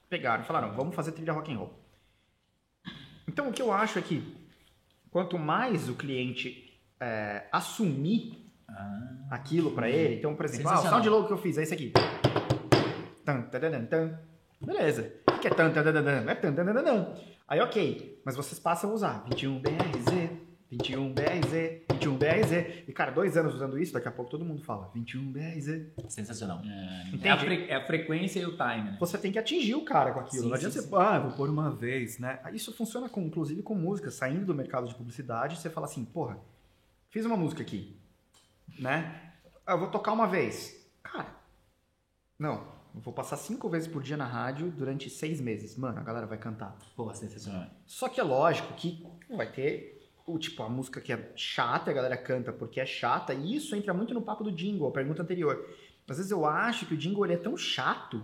pegaram 0.08 0.42
e 0.42 0.46
falaram, 0.46 0.74
vamos 0.74 0.94
fazer 0.94 1.12
trilha 1.12 1.32
rock 1.32 1.52
and 1.52 1.58
roll. 1.58 1.78
Então 3.28 3.48
o 3.48 3.52
que 3.52 3.62
eu 3.62 3.72
acho 3.72 3.98
é 3.98 4.02
que 4.02 4.36
quanto 5.10 5.38
mais 5.38 5.88
o 5.88 5.94
cliente 5.94 6.76
é, 6.98 7.46
assumir 7.52 8.46
aquilo 9.30 9.72
pra 9.72 9.88
ele, 9.88 10.16
então 10.16 10.34
por 10.34 10.44
exemplo, 10.44 10.70
ah, 10.70 10.80
o 10.80 10.82
sound 10.82 11.08
logo 11.08 11.26
que 11.26 11.32
eu 11.32 11.38
fiz 11.38 11.56
é 11.56 11.62
esse 11.62 11.74
aqui. 11.74 11.92
Tan, 13.24 13.42
tadadam, 13.42 13.86
tan. 13.86 14.18
Beleza. 14.60 15.12
O 15.28 15.38
que 15.38 15.46
é 15.46 15.50
tan, 15.50 15.70
tadadam? 15.70 16.28
É 16.28 16.34
tan, 16.34 16.52
tadadam. 16.52 17.14
Aí 17.46 17.60
ok, 17.60 18.20
mas 18.24 18.34
vocês 18.34 18.58
passam 18.58 18.90
a 18.90 18.94
usar 18.94 19.24
21 19.24 19.60
BRZ, 19.60 20.30
21 20.70 21.14
BRZ, 21.14 21.82
21 21.92 22.16
BRZ. 22.18 22.84
E 22.86 22.92
cara, 22.92 23.10
dois 23.10 23.36
anos 23.36 23.54
usando 23.54 23.78
isso, 23.78 23.92
daqui 23.94 24.06
a 24.08 24.10
pouco 24.10 24.30
todo 24.30 24.44
mundo 24.44 24.62
fala 24.62 24.90
21 24.94 25.32
BRZ. 25.32 25.86
Sensacional. 26.08 26.60
É, 26.64 27.08
Entende? 27.08 27.28
a 27.28 27.38
fre- 27.38 27.66
é 27.68 27.74
a 27.74 27.86
frequência 27.86 28.40
e 28.40 28.44
o 28.44 28.50
time, 28.52 28.90
né? 28.90 28.96
Você 29.00 29.16
tem 29.16 29.32
que 29.32 29.38
atingir 29.38 29.74
o 29.74 29.84
cara 29.84 30.12
com 30.12 30.20
aquilo. 30.20 30.42
Sim, 30.42 30.48
não 30.48 30.54
adianta 30.56 30.80
sim, 30.80 30.88
você, 30.88 30.94
ah, 30.96 31.18
vou 31.20 31.32
pôr 31.32 31.48
uma 31.48 31.70
vez, 31.70 32.18
né? 32.18 32.38
Isso 32.52 32.72
funciona 32.74 33.08
com, 33.08 33.22
inclusive 33.22 33.62
com 33.62 33.74
música, 33.74 34.10
saindo 34.10 34.44
do 34.44 34.54
mercado 34.54 34.86
de 34.88 34.94
publicidade, 34.94 35.56
você 35.58 35.70
fala 35.70 35.86
assim, 35.86 36.04
porra, 36.04 36.38
fiz 37.10 37.24
uma 37.24 37.36
música 37.36 37.62
aqui, 37.62 37.96
né? 38.78 39.32
Ah, 39.66 39.72
Eu 39.72 39.78
vou 39.78 39.88
tocar 39.88 40.12
uma 40.12 40.26
vez. 40.26 40.86
Cara, 41.02 41.28
não. 42.38 42.76
Eu 42.94 43.00
vou 43.02 43.12
passar 43.14 43.36
cinco 43.36 43.68
vezes 43.68 43.86
por 43.86 44.02
dia 44.02 44.16
na 44.16 44.26
rádio 44.26 44.70
durante 44.70 45.08
seis 45.08 45.40
meses. 45.40 45.76
Mano, 45.76 45.98
a 45.98 46.02
galera 46.02 46.26
vai 46.26 46.36
cantar. 46.38 46.76
Porra, 46.96 47.14
sensacional. 47.14 47.68
Só 47.86 48.08
que 48.08 48.18
é 48.20 48.24
lógico 48.24 48.72
que 48.74 49.06
vai 49.30 49.46
ter 49.50 49.97
o 50.28 50.38
tipo 50.38 50.62
a 50.62 50.68
música 50.68 51.00
que 51.00 51.12
é 51.12 51.32
chata, 51.34 51.90
a 51.90 51.94
galera 51.94 52.16
canta 52.16 52.52
porque 52.52 52.80
é 52.80 52.86
chata, 52.86 53.32
e 53.32 53.56
isso 53.56 53.74
entra 53.74 53.94
muito 53.94 54.14
no 54.14 54.22
papo 54.22 54.44
do 54.44 54.52
jingle, 54.52 54.88
a 54.88 54.92
pergunta 54.92 55.22
anterior. 55.22 55.68
Às 56.08 56.16
vezes 56.16 56.32
eu 56.32 56.46
acho 56.46 56.86
que 56.86 56.94
o 56.94 56.96
jingle 56.96 57.24
ele 57.26 57.34
é 57.34 57.38
tão 57.38 57.56
chato, 57.56 58.22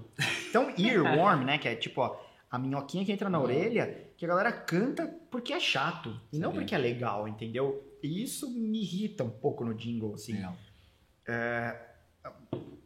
tão 0.53 0.71
earworm, 0.79 1.45
né, 1.45 1.59
que 1.59 1.69
é 1.69 1.75
tipo 1.75 2.01
ó, 2.01 2.19
a 2.51 2.59
minhoquinha 2.59 3.05
que 3.05 3.13
entra 3.13 3.29
na 3.29 3.41
orelha, 3.41 4.09
que 4.17 4.25
a 4.25 4.29
galera 4.29 4.53
canta 4.53 5.07
porque 5.31 5.53
é 5.53 5.61
chato 5.61 6.19
e 6.33 6.39
não 6.39 6.51
Sabia. 6.51 6.61
porque 6.61 6.75
é 6.75 6.79
legal, 6.79 7.27
entendeu? 7.27 7.85
E 8.03 8.23
isso 8.23 8.51
me 8.51 8.81
irrita 8.81 9.25
um 9.25 9.31
pouco 9.31 9.65
no 9.65 9.75
jingle, 9.75 10.15
assim. 10.15 10.35
Legal. 10.35 10.57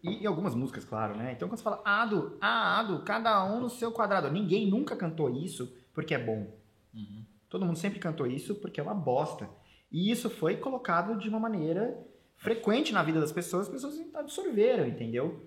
E, 0.03 0.23
e 0.23 0.27
algumas 0.27 0.55
músicas, 0.55 0.85
claro, 0.85 1.17
né? 1.17 1.33
Então 1.33 1.49
quando 1.49 1.59
você 1.59 1.65
fala 1.65 1.83
Ado, 1.85 2.37
ah, 2.41 2.79
Ado, 2.79 3.03
cada 3.03 3.45
um 3.45 3.61
no 3.61 3.69
seu 3.69 3.93
quadrado. 3.93 4.31
Ninguém 4.31 4.69
nunca 4.69 4.97
cantou 4.97 5.31
isso 5.31 5.73
porque 5.93 6.15
é 6.15 6.19
bom. 6.19 6.47
Uhum. 6.95 7.25
Todo 7.49 7.65
mundo 7.65 7.79
sempre 7.79 7.99
cantou 7.99 8.27
isso 8.27 8.55
porque 8.57 8.81
é 8.81 8.83
uma 8.83 8.95
bosta. 8.95 9.49
E 9.91 10.11
isso 10.11 10.29
foi 10.29 10.57
colocado 10.57 11.19
de 11.19 11.29
uma 11.29 11.41
maneira 11.41 11.99
frequente 12.37 12.93
na 12.93 13.03
vida 13.03 13.21
das 13.21 13.33
pessoas, 13.33 13.67
as 13.67 13.73
pessoas 13.73 14.15
absorveram, 14.15 14.87
entendeu? 14.87 15.43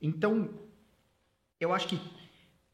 Então, 0.00 0.50
eu 1.58 1.72
acho 1.72 1.88
que 1.88 2.00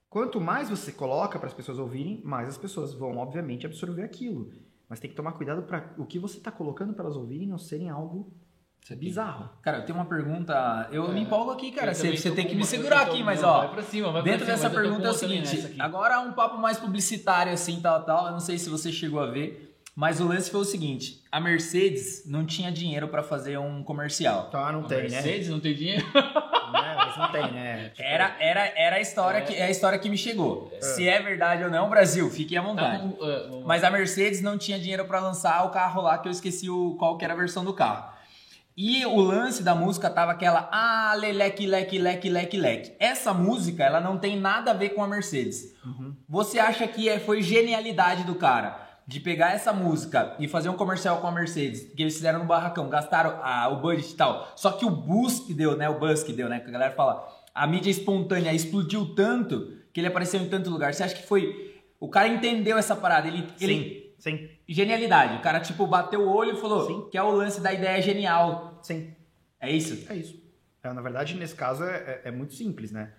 quanto 0.08 0.40
mais 0.40 0.68
você 0.68 0.90
coloca 0.90 1.38
para 1.38 1.48
as 1.48 1.54
pessoas 1.54 1.78
ouvirem, 1.78 2.20
mais 2.24 2.48
as 2.48 2.58
pessoas 2.58 2.92
vão, 2.94 3.18
obviamente, 3.18 3.66
absorver 3.66 4.02
aquilo. 4.02 4.52
Mas 4.88 4.98
tem 4.98 5.08
que 5.08 5.16
tomar 5.16 5.32
cuidado 5.32 5.62
para 5.62 5.94
o 5.96 6.04
que 6.04 6.18
você 6.18 6.38
está 6.38 6.50
colocando 6.50 6.94
para 6.94 7.04
elas 7.04 7.16
ouvirem 7.16 7.46
não 7.46 7.58
serem 7.58 7.88
algo 7.88 8.32
bizarro. 8.96 9.48
Cara, 9.62 9.78
eu 9.78 9.84
tenho 9.84 9.98
uma 9.98 10.04
pergunta. 10.04 10.88
Eu 10.90 11.08
me 11.12 11.20
empolgo 11.20 11.52
aqui, 11.52 11.70
cara. 11.70 11.94
Você, 11.94 12.16
você 12.16 12.30
tem 12.32 12.46
que 12.46 12.54
me 12.56 12.64
segurar 12.64 13.02
aqui, 13.02 13.22
mas 13.22 13.40
não, 13.42 13.48
ó. 13.48 13.58
Vai 13.60 13.68
pra 13.74 13.82
cima, 13.82 14.10
vai 14.10 14.22
pra 14.22 14.30
Dentro 14.32 14.46
cima, 14.46 14.56
dessa 14.56 14.70
pergunta 14.70 15.06
é 15.06 15.10
o 15.10 15.14
seguinte: 15.14 15.76
agora 15.78 16.20
um 16.20 16.32
papo 16.32 16.58
mais 16.58 16.78
publicitário, 16.78 17.52
assim, 17.52 17.80
tal, 17.80 18.02
tal. 18.04 18.26
Eu 18.26 18.32
não 18.32 18.40
sei 18.40 18.58
se 18.58 18.68
você 18.68 18.90
chegou 18.90 19.20
a 19.20 19.26
ver, 19.26 19.76
mas 19.94 20.20
o 20.20 20.26
lance 20.26 20.50
foi 20.50 20.60
o 20.60 20.64
seguinte: 20.64 21.22
a 21.30 21.38
Mercedes 21.40 22.24
não 22.26 22.44
tinha 22.44 22.72
dinheiro 22.72 23.06
pra 23.08 23.22
fazer 23.22 23.58
um 23.58 23.82
comercial. 23.84 24.50
Tá, 24.50 24.72
não 24.72 24.80
A 24.80 24.88
tem, 24.88 24.98
Mercedes 25.02 25.48
não 25.48 25.60
tem 25.60 25.74
dinheiro? 25.74 26.04
né? 26.72 26.94
Mas 26.96 27.16
não 27.16 27.30
tem, 27.32 27.52
né? 27.52 27.88
Tipo, 27.90 28.02
Era, 28.08 28.36
era, 28.40 28.72
era 28.76 28.96
a 28.96 29.00
história 29.00 29.40
que 29.42 29.54
é 29.54 29.64
a 29.66 29.70
história 29.70 29.98
que 29.98 30.08
me 30.08 30.16
chegou. 30.18 30.72
Se 30.80 31.08
é 31.08 31.20
verdade 31.20 31.62
ou 31.64 31.70
não, 31.70 31.88
Brasil, 31.88 32.28
fiquem 32.30 32.58
à 32.58 32.62
Tá, 32.62 32.68
vontade. 32.68 32.98
vamos, 32.98 33.14
uh, 33.18 33.50
vamos- 33.50 33.66
Mas 33.66 33.84
a 33.84 33.90
Mercedes 33.90 34.40
não 34.40 34.56
tinha 34.58 34.78
dinheiro 34.80 35.04
pra 35.04 35.20
lançar 35.20 35.64
o 35.64 35.70
carro 35.70 36.02
lá, 36.02 36.18
que 36.18 36.26
eu 36.28 36.32
esqueci 36.32 36.68
o, 36.70 36.96
qual 36.98 37.16
que 37.18 37.24
era 37.24 37.34
a 37.34 37.36
versão 37.36 37.64
do 37.64 37.72
carro. 37.72 38.09
E 38.82 39.04
o 39.04 39.20
lance 39.20 39.62
da 39.62 39.74
música 39.74 40.08
tava 40.08 40.32
aquela 40.32 40.66
ah, 40.72 41.12
leleque, 41.14 41.66
leque, 41.66 41.98
leque, 41.98 42.30
leque, 42.30 42.56
leque. 42.56 42.92
Essa 42.98 43.34
música, 43.34 43.84
ela 43.84 44.00
não 44.00 44.16
tem 44.16 44.40
nada 44.40 44.70
a 44.70 44.74
ver 44.74 44.94
com 44.94 45.04
a 45.04 45.06
Mercedes. 45.06 45.74
Você 46.26 46.58
acha 46.58 46.88
que 46.88 47.06
é- 47.06 47.18
foi 47.18 47.42
genialidade 47.42 48.24
do 48.24 48.34
cara 48.36 48.88
de 49.06 49.20
pegar 49.20 49.52
essa 49.52 49.70
música 49.70 50.34
e 50.38 50.48
fazer 50.48 50.70
um 50.70 50.78
comercial 50.78 51.18
com 51.20 51.26
a 51.26 51.30
Mercedes, 51.30 51.92
que 51.94 52.02
eles 52.02 52.14
fizeram 52.14 52.38
no 52.38 52.46
barracão, 52.46 52.88
gastaram 52.88 53.38
ah, 53.42 53.68
o 53.68 53.82
budget 53.82 54.14
e 54.14 54.16
tal. 54.16 54.50
Só 54.56 54.72
que 54.72 54.86
o 54.86 54.90
boost 54.90 55.46
que 55.46 55.52
deu, 55.52 55.76
né? 55.76 55.86
O 55.90 55.98
buzz 55.98 56.22
que 56.22 56.32
deu, 56.32 56.48
né? 56.48 56.58
Que 56.58 56.68
a 56.68 56.72
galera 56.72 56.92
fala, 56.92 57.28
a 57.54 57.66
mídia 57.66 57.90
espontânea 57.90 58.50
explodiu 58.54 59.14
tanto 59.14 59.76
que 59.92 60.00
ele 60.00 60.06
apareceu 60.06 60.40
em 60.40 60.48
tanto 60.48 60.70
lugar. 60.70 60.94
Você 60.94 61.02
acha 61.02 61.16
que 61.16 61.26
foi. 61.26 61.82
O 62.00 62.08
cara 62.08 62.28
entendeu 62.28 62.78
essa 62.78 62.96
parada, 62.96 63.28
ele, 63.28 63.46
ele 63.60 64.14
Sim, 64.18 64.38
sim, 64.38 64.48
Genialidade. 64.66 65.36
O 65.36 65.42
cara, 65.42 65.60
tipo, 65.60 65.86
bateu 65.86 66.22
o 66.22 66.34
olho 66.34 66.54
e 66.54 66.60
falou 66.60 66.86
Sim. 66.86 67.08
que 67.10 67.18
é 67.18 67.22
o 67.22 67.30
lance 67.30 67.60
da 67.60 67.74
ideia 67.74 68.00
genial. 68.00 68.69
Sim. 68.82 69.14
É 69.60 69.70
isso? 69.70 70.10
É 70.10 70.16
isso. 70.16 70.40
É, 70.82 70.92
na 70.92 71.02
verdade, 71.02 71.34
nesse 71.34 71.54
caso, 71.54 71.84
é, 71.84 71.96
é- 71.96 72.28
é 72.28 72.30
muito 72.30 72.54
simples, 72.54 72.90
né? 72.90 73.12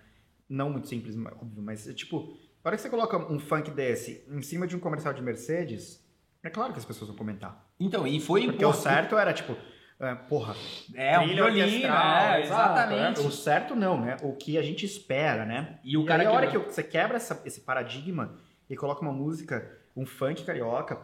Não 0.48 0.68
muito 0.70 0.88
simples, 0.88 1.14
mas- 1.16 1.32
óbvio, 1.34 1.62
mas 1.62 1.88
é 1.88 1.94
tipo, 1.94 2.36
na 2.64 2.68
hora 2.68 2.76
que 2.76 2.82
você 2.82 2.90
coloca 2.90 3.16
um 3.32 3.38
funk 3.38 3.70
desse 3.70 4.24
em 4.28 4.42
cima 4.42 4.66
de 4.66 4.74
um 4.76 4.80
comercial 4.80 5.14
de 5.14 5.22
Mercedes, 5.22 6.04
é 6.42 6.50
claro 6.50 6.72
que 6.72 6.78
as 6.78 6.84
pessoas 6.84 7.08
vão 7.08 7.16
comentar. 7.16 7.72
Então, 7.78 8.06
e 8.06 8.20
foi 8.20 8.42
Porque 8.42 8.64
o 8.64 8.68
imposto. 8.68 8.82
certo 8.82 9.16
era, 9.16 9.32
tipo, 9.32 9.56
é, 10.00 10.14
porra, 10.16 10.54
É, 10.94 11.18
um 11.20 11.28
violino, 11.28 11.86
é, 11.86 12.42
exatamente. 12.42 13.20
é. 13.20 13.24
O 13.24 13.30
certo 13.30 13.76
não, 13.76 14.00
né? 14.00 14.16
O 14.22 14.34
que 14.34 14.58
a 14.58 14.62
gente 14.62 14.84
espera, 14.84 15.44
né? 15.46 15.78
E 15.84 15.96
o 15.96 16.04
cara 16.04 16.22
aí, 16.24 16.26
a 16.26 16.32
hora 16.32 16.46
que 16.50 16.58
você 16.58 16.82
quebra 16.82 17.16
essa- 17.16 17.40
esse 17.46 17.60
paradigma 17.60 18.36
e 18.68 18.74
coloca 18.76 19.00
uma 19.02 19.12
música, 19.12 19.78
um 19.96 20.04
funk 20.04 20.44
carioca, 20.44 20.98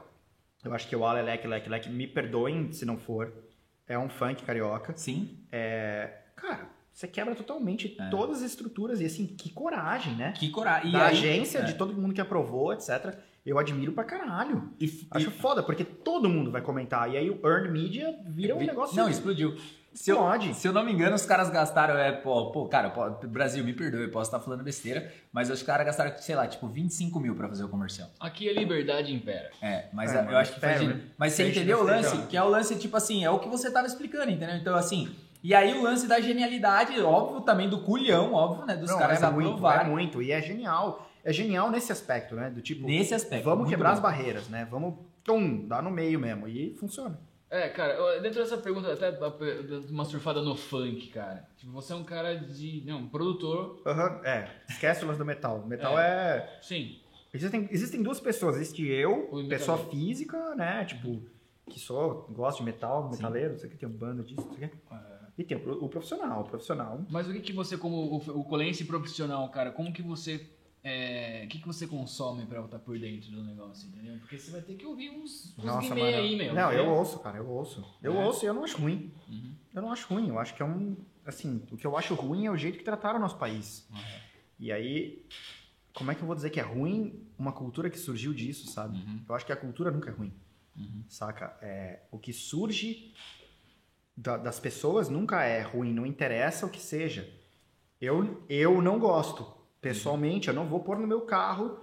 eu 0.65 0.75
acho 0.75 0.89
que 0.89 0.97
o 0.97 1.07
Ale 1.07 1.23
Leque 1.23 1.47
Leque 1.47 1.69
Leque, 1.69 1.89
me 1.89 2.07
perdoem 2.09 2.73
se 2.73 2.85
não 2.85 2.99
for, 2.99 3.33
é 3.89 3.99
um 3.99 4.09
funk 4.09 4.43
carioca. 4.45 4.93
Sim. 4.97 5.39
Cara, 6.36 6.68
você 6.93 7.07
quebra 7.07 7.34
totalmente 7.34 7.97
todas 8.11 8.39
as 8.39 8.51
estruturas 8.51 9.01
e 9.01 9.05
assim, 9.05 9.26
que 9.26 9.51
coragem, 9.51 10.14
né? 10.16 10.32
Que 10.32 10.51
coragem. 10.51 10.86
É. 10.86 10.91
E 10.91 10.93
da 10.93 11.07
aí- 11.07 11.16
agência, 11.16 11.59
é. 11.59 11.62
de 11.62 11.74
todo 11.74 11.93
mundo 11.95 12.12
que 12.14 12.20
aprovou, 12.20 12.72
etc. 12.72 13.16
Eu 13.47 13.59
admiro 13.59 13.93
pra 13.93 14.05
caralho. 14.05 14.70
E- 14.80 15.07
Acho 15.11 15.28
e- 15.28 15.32
foda, 15.32 15.62
porque 15.62 15.84
todo 15.84 16.28
mundo 16.28 16.51
vai 16.51 16.61
comentar. 16.61 17.11
E 17.11 17.16
aí 17.16 17.30
o 17.30 17.41
earned 17.47 17.70
media 17.72 18.14
vira 18.26 18.55
um 18.55 18.59
negócio. 18.59 18.97
Não, 18.97 19.09
explodiu. 19.09 19.57
Se 19.95 20.11
eu, 20.11 20.16
Explode. 20.16 20.55
se 20.55 20.68
eu 20.68 20.72
não 20.72 20.84
me 20.84 20.93
engano, 20.93 21.16
os 21.16 21.26
caras 21.26 21.51
gastaram. 21.51 21.97
É, 21.99 22.12
pô, 22.12 22.53
pô, 22.53 22.66
cara, 22.68 22.91
pô, 22.91 23.11
Brasil, 23.26 23.64
me 23.64 23.72
perdoe, 23.72 24.03
eu 24.03 24.11
posso 24.11 24.28
estar 24.28 24.39
falando 24.39 24.62
besteira, 24.62 25.12
mas 25.32 25.51
os 25.51 25.62
caras 25.62 25.86
gastaram, 25.86 26.16
sei 26.18 26.36
lá, 26.36 26.47
tipo, 26.47 26.68
25 26.68 27.18
mil 27.18 27.34
pra 27.34 27.49
fazer 27.49 27.64
o 27.64 27.68
comercial. 27.68 28.09
Aqui 28.20 28.49
a 28.49 28.53
liberdade 28.53 29.12
impera. 29.12 29.51
É, 29.61 29.86
mas 29.93 30.14
É, 30.14 30.20
a- 30.20 30.24
eu 30.30 30.36
acho 30.36 30.55
que 30.55 30.61
foi 30.61 30.74
genial. 30.74 30.95
né? 30.97 31.03
Mas 31.16 31.32
você 31.32 31.49
entendeu 31.49 31.80
o 31.80 31.82
lance? 31.82 32.16
Que 32.28 32.36
é 32.36 32.43
o 32.43 32.49
lance, 32.49 32.76
tipo 32.78 32.97
assim, 32.97 33.24
é 33.24 33.30
o 33.30 33.39
que 33.41 33.49
você 33.49 33.70
tava 33.72 33.86
explicando, 33.86 34.30
entendeu? 34.30 34.57
Então, 34.57 34.76
assim. 34.76 35.09
E 35.43 35.55
aí 35.55 35.72
o 35.72 35.82
lance 35.82 36.07
da 36.07 36.20
genialidade, 36.20 37.01
óbvio, 37.01 37.41
também 37.41 37.68
do 37.68 37.80
culhão, 37.82 38.32
óbvio, 38.34 38.66
né? 38.66 38.76
Dos 38.76 38.91
Não, 38.91 38.99
caras 38.99 39.22
é 39.22 39.30
muito, 39.30 39.66
é 39.66 39.84
muito. 39.84 40.22
E 40.22 40.30
é 40.32 40.41
genial. 40.41 41.09
É 41.24 41.32
genial 41.32 41.70
nesse 41.70 41.91
aspecto, 41.93 42.34
né? 42.34 42.51
Do 42.51 42.61
tipo, 42.61 42.86
Nesse 42.86 43.14
aspecto. 43.14 43.45
vamos 43.45 43.68
quebrar 43.68 43.91
bom. 43.91 43.95
as 43.97 44.01
barreiras, 44.01 44.49
né? 44.49 44.66
Vamos, 44.70 44.95
tum, 45.24 45.66
dar 45.66 45.82
no 45.82 45.91
meio 45.91 46.18
mesmo. 46.18 46.47
E 46.49 46.74
funciona. 46.78 47.18
É, 47.51 47.68
cara, 47.68 48.20
dentro 48.20 48.42
dessa 48.42 48.59
pergunta, 48.59 48.92
até 48.92 49.11
uma 49.88 50.05
surfada 50.05 50.42
no 50.42 50.55
funk, 50.55 51.09
cara. 51.09 51.49
Tipo, 51.57 51.72
você 51.72 51.92
é 51.92 51.96
um 51.96 52.05
cara 52.05 52.34
de. 52.34 52.82
Não, 52.84 52.99
um 52.99 53.09
produtor. 53.09 53.80
Aham, 53.86 54.20
é, 54.22 54.51
esquece 54.68 55.05
o 55.05 55.07
lance 55.07 55.18
do 55.18 55.24
metal. 55.24 55.64
Metal 55.66 55.99
é. 55.99 56.59
Sim. 56.61 56.99
Existem, 57.32 57.68
existem 57.70 58.03
duas 58.03 58.20
pessoas. 58.20 58.57
Existe 58.57 58.86
eu, 58.86 59.30
pessoa 59.49 59.78
física, 59.78 60.55
né? 60.55 60.84
Tipo, 60.84 61.22
que 61.68 61.78
sou, 61.80 62.26
gosto 62.30 62.59
de 62.59 62.64
metal, 62.64 63.11
metaleiro, 63.11 63.53
não 63.53 63.59
sei 63.59 63.68
o 63.68 63.72
que, 63.72 63.78
tem 63.78 63.88
um 63.88 63.92
banda 63.92 64.22
disso, 64.22 64.40
não 64.40 64.55
sei 64.55 64.66
o 64.66 64.70
que. 64.70 64.76
E 65.38 65.44
tem 65.44 65.57
o, 65.57 65.84
o 65.84 65.88
profissional. 65.88 66.40
O 66.40 66.44
profissional 66.44 67.01
Mas 67.09 67.28
o 67.28 67.32
que, 67.32 67.40
que 67.40 67.53
você, 67.53 67.76
como 67.76 67.96
o, 67.96 68.40
o 68.40 68.44
colense 68.44 68.84
profissional, 68.84 69.49
cara, 69.51 69.70
como 69.70 69.92
que 69.92 70.03
você. 70.03 70.44
É, 70.89 71.45
O 71.45 71.49
que, 71.49 71.59
que 71.59 71.66
você 71.66 71.86
consome 71.86 72.47
pra 72.47 72.61
estar 72.64 72.78
por 72.78 72.99
dentro 72.99 73.30
do 73.30 73.43
negócio, 73.45 73.89
entendeu? 73.89 74.18
Porque 74.18 74.39
você 74.39 74.51
vai 74.51 74.61
ter 74.62 74.74
que 74.76 74.86
ouvir 74.86 75.11
uns, 75.11 75.55
uns 75.59 75.64
Nossa, 75.64 75.95
mano. 75.95 76.16
aí, 76.16 76.36
meu. 76.36 76.55
Não, 76.55 76.70
eu 76.72 76.78
entendeu? 76.82 76.95
ouço, 76.95 77.18
cara, 77.20 77.39
eu 77.39 77.49
ouço. 77.49 77.84
Eu 78.03 78.14
É? 78.20 78.24
ouço 78.26 78.45
e 78.45 78.49
eu 78.49 78.55
não 78.55 78.64
acho 78.64 78.76
ruim. 78.78 79.12
Uhum. 79.28 79.55
Eu 79.74 79.82
não 79.82 79.93
acho 79.93 80.07
ruim, 80.12 80.28
eu 80.28 80.39
acho 80.39 80.55
que 80.55 80.62
é 80.62 80.64
um. 80.64 80.97
Assim, 81.24 81.62
o 81.70 81.76
que 81.76 81.86
eu 81.86 81.97
acho 81.97 82.14
ruim 82.14 82.47
é 82.47 82.51
o 82.51 82.57
jeito 82.57 82.78
que 82.78 82.84
trataram 82.84 83.18
o 83.18 83.22
nosso 83.22 83.36
país. 83.36 83.86
E 84.59 84.72
aí, 84.72 85.24
como 85.95 86.11
é 86.11 86.14
que 86.14 86.22
eu 86.22 86.26
vou 86.26 86.34
dizer 86.34 86.51
que 86.51 86.59
é 86.59 86.62
ruim 86.62 87.22
uma 87.39 87.53
cultura 87.53 87.91
que 87.91 87.99
surgiu 87.99 88.32
disso, 88.32 88.66
sabe? 88.70 88.97
Uhum. 88.99 89.20
Eu 89.28 89.34
acho 89.34 89.45
que 89.47 89.53
a 89.53 89.57
cultura 89.57 89.91
nunca 89.91 90.09
é 90.11 90.12
ruim, 90.12 90.32
Uhum. 90.76 91.05
saca? 91.09 91.57
É, 91.61 92.01
o 92.11 92.18
que 92.18 92.32
surge 92.32 93.12
da- 94.16 94.36
das 94.39 94.59
pessoas 94.59 95.09
nunca 95.09 95.45
é 95.45 95.61
ruim, 95.62 95.93
não 95.93 96.07
interessa 96.07 96.66
o 96.66 96.70
que 96.70 96.80
seja. 96.80 97.28
Eu, 98.01 98.43
eu 98.49 98.80
não 98.80 98.99
gosto. 98.99 99.58
Pessoalmente, 99.89 100.49
eu 100.49 100.55
não 100.55 100.66
vou 100.66 100.80
pôr 100.80 100.99
no 100.99 101.07
meu 101.07 101.22
carro 101.22 101.78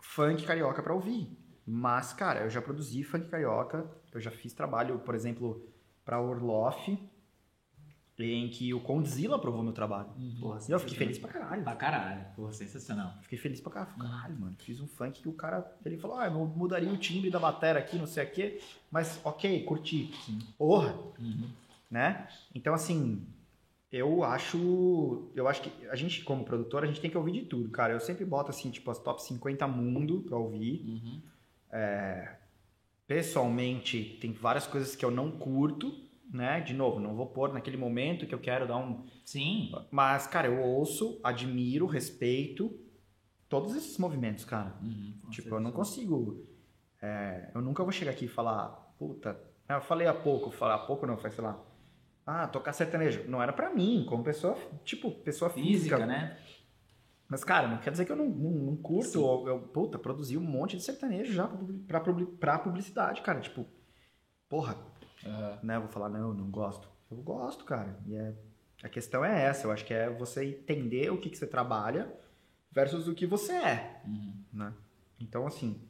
funk 0.00 0.44
carioca 0.44 0.80
pra 0.82 0.94
ouvir. 0.94 1.36
Mas, 1.66 2.12
cara, 2.12 2.40
eu 2.40 2.50
já 2.50 2.62
produzi 2.62 3.02
funk 3.02 3.28
carioca, 3.28 3.90
eu 4.12 4.20
já 4.20 4.30
fiz 4.30 4.52
trabalho, 4.52 5.00
por 5.00 5.14
exemplo, 5.16 5.68
pra 6.04 6.20
Orloff, 6.20 6.96
em 8.18 8.48
que 8.50 8.72
o 8.72 8.80
Condzilla 8.80 9.36
aprovou 9.36 9.62
meu 9.62 9.72
trabalho. 9.72 10.10
Porra, 10.38 10.60
E 10.68 10.70
eu 10.70 10.78
fiquei 10.78 10.96
feliz 10.96 11.18
pra 11.18 11.30
caralho. 11.30 11.64
Pra 11.64 11.74
caralho. 11.74 12.24
Porra, 12.36 12.52
sensacional. 12.52 13.14
Fiquei 13.22 13.38
feliz 13.38 13.60
pra 13.60 13.72
caralho. 13.72 13.96
Caralho, 13.96 14.38
mano. 14.38 14.56
Fiz 14.58 14.78
um 14.80 14.86
funk 14.86 15.22
que 15.22 15.28
o 15.28 15.32
cara. 15.32 15.76
Ele 15.84 15.96
falou, 15.96 16.18
ah, 16.18 16.26
eu 16.26 16.32
mudaria 16.32 16.92
o 16.92 16.98
timbre 16.98 17.30
da 17.30 17.38
bateria 17.38 17.80
aqui, 17.80 17.96
não 17.96 18.06
sei 18.06 18.24
o 18.26 18.30
quê. 18.30 18.60
Mas, 18.90 19.20
ok, 19.24 19.64
curti. 19.64 20.12
Porra. 20.58 20.96
Né? 21.90 22.28
Então, 22.54 22.74
assim, 22.74 23.26
eu 23.90 24.22
acho. 24.22 25.30
Eu 25.34 25.48
acho 25.48 25.62
que 25.62 25.88
a 25.88 25.96
gente, 25.96 26.22
como 26.24 26.44
produtor, 26.44 26.84
a 26.84 26.86
gente 26.86 27.00
tem 27.00 27.10
que 27.10 27.18
ouvir 27.18 27.32
de 27.32 27.42
tudo, 27.42 27.68
cara. 27.70 27.92
Eu 27.92 28.00
sempre 28.00 28.24
boto, 28.24 28.50
assim, 28.50 28.70
tipo, 28.70 28.90
as 28.90 28.98
top 28.98 29.22
50 29.22 29.66
mundo 29.66 30.22
pra 30.22 30.36
ouvir. 30.36 30.84
Uhum. 30.86 31.22
Pessoalmente, 33.06 34.18
tem 34.20 34.32
várias 34.32 34.66
coisas 34.66 34.94
que 34.94 35.04
eu 35.04 35.10
não 35.10 35.32
curto, 35.32 35.92
né? 36.32 36.60
De 36.60 36.72
novo, 36.72 37.00
não 37.00 37.16
vou 37.16 37.26
pôr 37.26 37.52
naquele 37.52 37.76
momento 37.76 38.26
que 38.26 38.34
eu 38.34 38.38
quero 38.38 38.68
dar 38.68 38.76
um. 38.76 39.04
Sim. 39.24 39.72
Mas, 39.90 40.26
cara, 40.28 40.46
eu 40.46 40.60
ouço, 40.60 41.20
admiro, 41.24 41.86
respeito 41.86 42.78
todos 43.50 43.74
esses 43.74 43.98
movimentos, 43.98 44.44
cara. 44.44 44.76
Uhum. 44.80 45.14
Tipo, 45.30 45.56
eu 45.56 45.60
não 45.60 45.72
consigo. 45.72 46.46
é, 47.02 47.50
eu 47.52 47.60
nunca 47.60 47.82
vou 47.82 47.92
chegar 47.92 48.12
aqui 48.12 48.26
e 48.26 48.28
falar, 48.28 48.68
puta. 48.96 49.32
né, 49.68 49.74
Eu 49.74 49.80
falei 49.80 50.06
há 50.06 50.14
pouco, 50.14 50.50
falar 50.52 50.76
há 50.76 50.78
pouco 50.78 51.04
não, 51.06 51.18
foi, 51.18 51.30
sei 51.30 51.42
lá. 51.42 51.60
Ah, 52.32 52.46
tocar 52.46 52.72
sertanejo. 52.72 53.24
Não 53.28 53.42
era 53.42 53.52
pra 53.52 53.70
mim, 53.74 54.06
como 54.08 54.22
pessoa, 54.22 54.56
tipo, 54.84 55.10
pessoa 55.10 55.50
física. 55.50 55.96
Física, 55.96 56.06
né? 56.06 56.38
Mas, 57.28 57.42
cara, 57.44 57.66
não 57.68 57.78
quer 57.78 57.90
dizer 57.90 58.04
que 58.04 58.12
eu 58.12 58.16
não, 58.16 58.26
não, 58.28 58.50
não 58.50 58.76
curto. 58.76 59.20
ou 59.22 59.48
Eu, 59.48 59.60
puta, 59.60 59.98
produzi 59.98 60.36
um 60.36 60.40
monte 60.42 60.76
de 60.76 60.82
sertanejo 60.82 61.32
já 61.32 61.48
pra, 61.86 62.00
pra 62.38 62.58
publicidade, 62.58 63.20
cara. 63.22 63.40
Tipo, 63.40 63.66
porra, 64.48 64.76
Aham. 65.26 65.58
né? 65.62 65.76
Eu 65.76 65.80
vou 65.82 65.90
falar, 65.90 66.08
não, 66.08 66.32
não 66.34 66.50
gosto. 66.50 66.88
Eu 67.10 67.16
gosto, 67.18 67.64
cara. 67.64 67.98
E 68.06 68.14
é, 68.16 68.34
a 68.82 68.88
questão 68.88 69.24
é 69.24 69.44
essa. 69.44 69.66
Eu 69.66 69.72
acho 69.72 69.84
que 69.84 69.94
é 69.94 70.08
você 70.10 70.44
entender 70.44 71.10
o 71.12 71.18
que, 71.20 71.30
que 71.30 71.36
você 71.38 71.46
trabalha 71.46 72.12
versus 72.72 73.08
o 73.08 73.14
que 73.14 73.26
você 73.26 73.52
é, 73.52 74.00
Uhum. 74.06 74.32
né? 74.52 74.72
Então, 75.20 75.46
assim, 75.46 75.80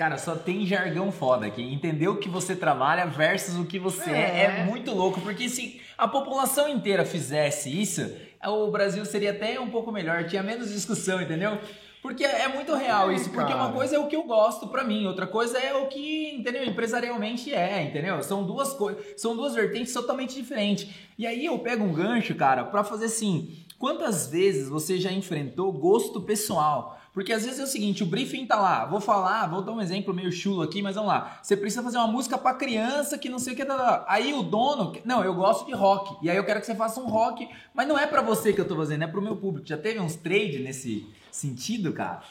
Cara, 0.00 0.16
só 0.16 0.34
tem 0.34 0.64
jargão 0.64 1.12
foda 1.12 1.44
aqui. 1.44 1.62
Entender 1.62 2.08
o 2.08 2.16
que 2.16 2.26
você 2.26 2.56
trabalha 2.56 3.04
versus 3.04 3.56
o 3.56 3.66
que 3.66 3.78
você 3.78 4.10
é. 4.10 4.14
É. 4.14 4.44
é 4.44 4.64
muito 4.64 4.94
louco. 4.94 5.20
Porque 5.20 5.46
se 5.46 5.78
a 5.98 6.08
população 6.08 6.66
inteira 6.66 7.04
fizesse 7.04 7.68
isso, 7.68 8.10
o 8.42 8.70
Brasil 8.70 9.04
seria 9.04 9.32
até 9.32 9.60
um 9.60 9.68
pouco 9.68 9.92
melhor. 9.92 10.24
Tinha 10.24 10.42
menos 10.42 10.72
discussão, 10.72 11.20
entendeu? 11.20 11.58
Porque 12.00 12.24
é 12.24 12.48
muito 12.48 12.74
real 12.74 13.10
É, 13.10 13.14
isso. 13.14 13.28
Porque 13.28 13.52
cara. 13.52 13.62
uma 13.62 13.72
coisa 13.72 13.96
é 13.96 13.98
o 13.98 14.06
que 14.06 14.16
eu 14.16 14.22
gosto 14.22 14.68
pra 14.68 14.82
mim, 14.82 15.04
outra 15.04 15.26
coisa 15.26 15.58
é 15.58 15.74
o 15.74 15.86
que, 15.86 16.34
entendeu? 16.34 16.64
Empresarialmente 16.64 17.52
é, 17.52 17.82
entendeu? 17.82 18.22
São 18.22 18.42
duas 18.42 18.72
coisas, 18.72 19.04
são 19.18 19.36
duas 19.36 19.54
vertentes 19.54 19.92
totalmente 19.92 20.34
diferentes. 20.34 20.88
E 21.18 21.26
aí 21.26 21.44
eu 21.44 21.58
pego 21.58 21.84
um 21.84 21.92
gancho, 21.92 22.34
cara, 22.34 22.64
pra 22.64 22.82
fazer 22.82 23.04
assim. 23.04 23.54
Quantas 23.78 24.28
vezes 24.28 24.70
você 24.70 24.98
já 24.98 25.12
enfrentou 25.12 25.70
gosto 25.72 26.22
pessoal? 26.22 26.99
Porque 27.12 27.32
às 27.32 27.44
vezes 27.44 27.58
é 27.58 27.64
o 27.64 27.66
seguinte, 27.66 28.02
o 28.04 28.06
briefing 28.06 28.46
tá 28.46 28.54
lá, 28.60 28.86
vou 28.86 29.00
falar, 29.00 29.46
vou 29.48 29.62
dar 29.62 29.72
um 29.72 29.80
exemplo 29.80 30.14
meio 30.14 30.30
chulo 30.30 30.62
aqui, 30.62 30.80
mas 30.80 30.94
vamos 30.94 31.08
lá. 31.10 31.40
Você 31.42 31.56
precisa 31.56 31.82
fazer 31.82 31.98
uma 31.98 32.06
música 32.06 32.38
pra 32.38 32.54
criança 32.54 33.18
que 33.18 33.28
não 33.28 33.38
sei 33.40 33.52
o 33.52 33.56
que, 33.56 33.64
tá, 33.64 33.76
tá, 33.76 33.98
tá. 33.98 34.04
aí 34.08 34.32
o 34.32 34.42
dono, 34.44 34.92
não, 35.04 35.24
eu 35.24 35.34
gosto 35.34 35.66
de 35.66 35.72
rock, 35.72 36.24
e 36.24 36.30
aí 36.30 36.36
eu 36.36 36.44
quero 36.44 36.60
que 36.60 36.66
você 36.66 36.74
faça 36.74 37.00
um 37.00 37.08
rock, 37.08 37.48
mas 37.74 37.88
não 37.88 37.98
é 37.98 38.06
pra 38.06 38.22
você 38.22 38.52
que 38.52 38.60
eu 38.60 38.68
tô 38.68 38.76
fazendo, 38.76 39.02
é 39.02 39.06
pro 39.08 39.20
meu 39.20 39.36
público. 39.36 39.66
Já 39.66 39.76
teve 39.76 39.98
uns 39.98 40.14
trade 40.14 40.60
nesse 40.60 41.04
sentido, 41.32 41.92
cara? 41.92 42.22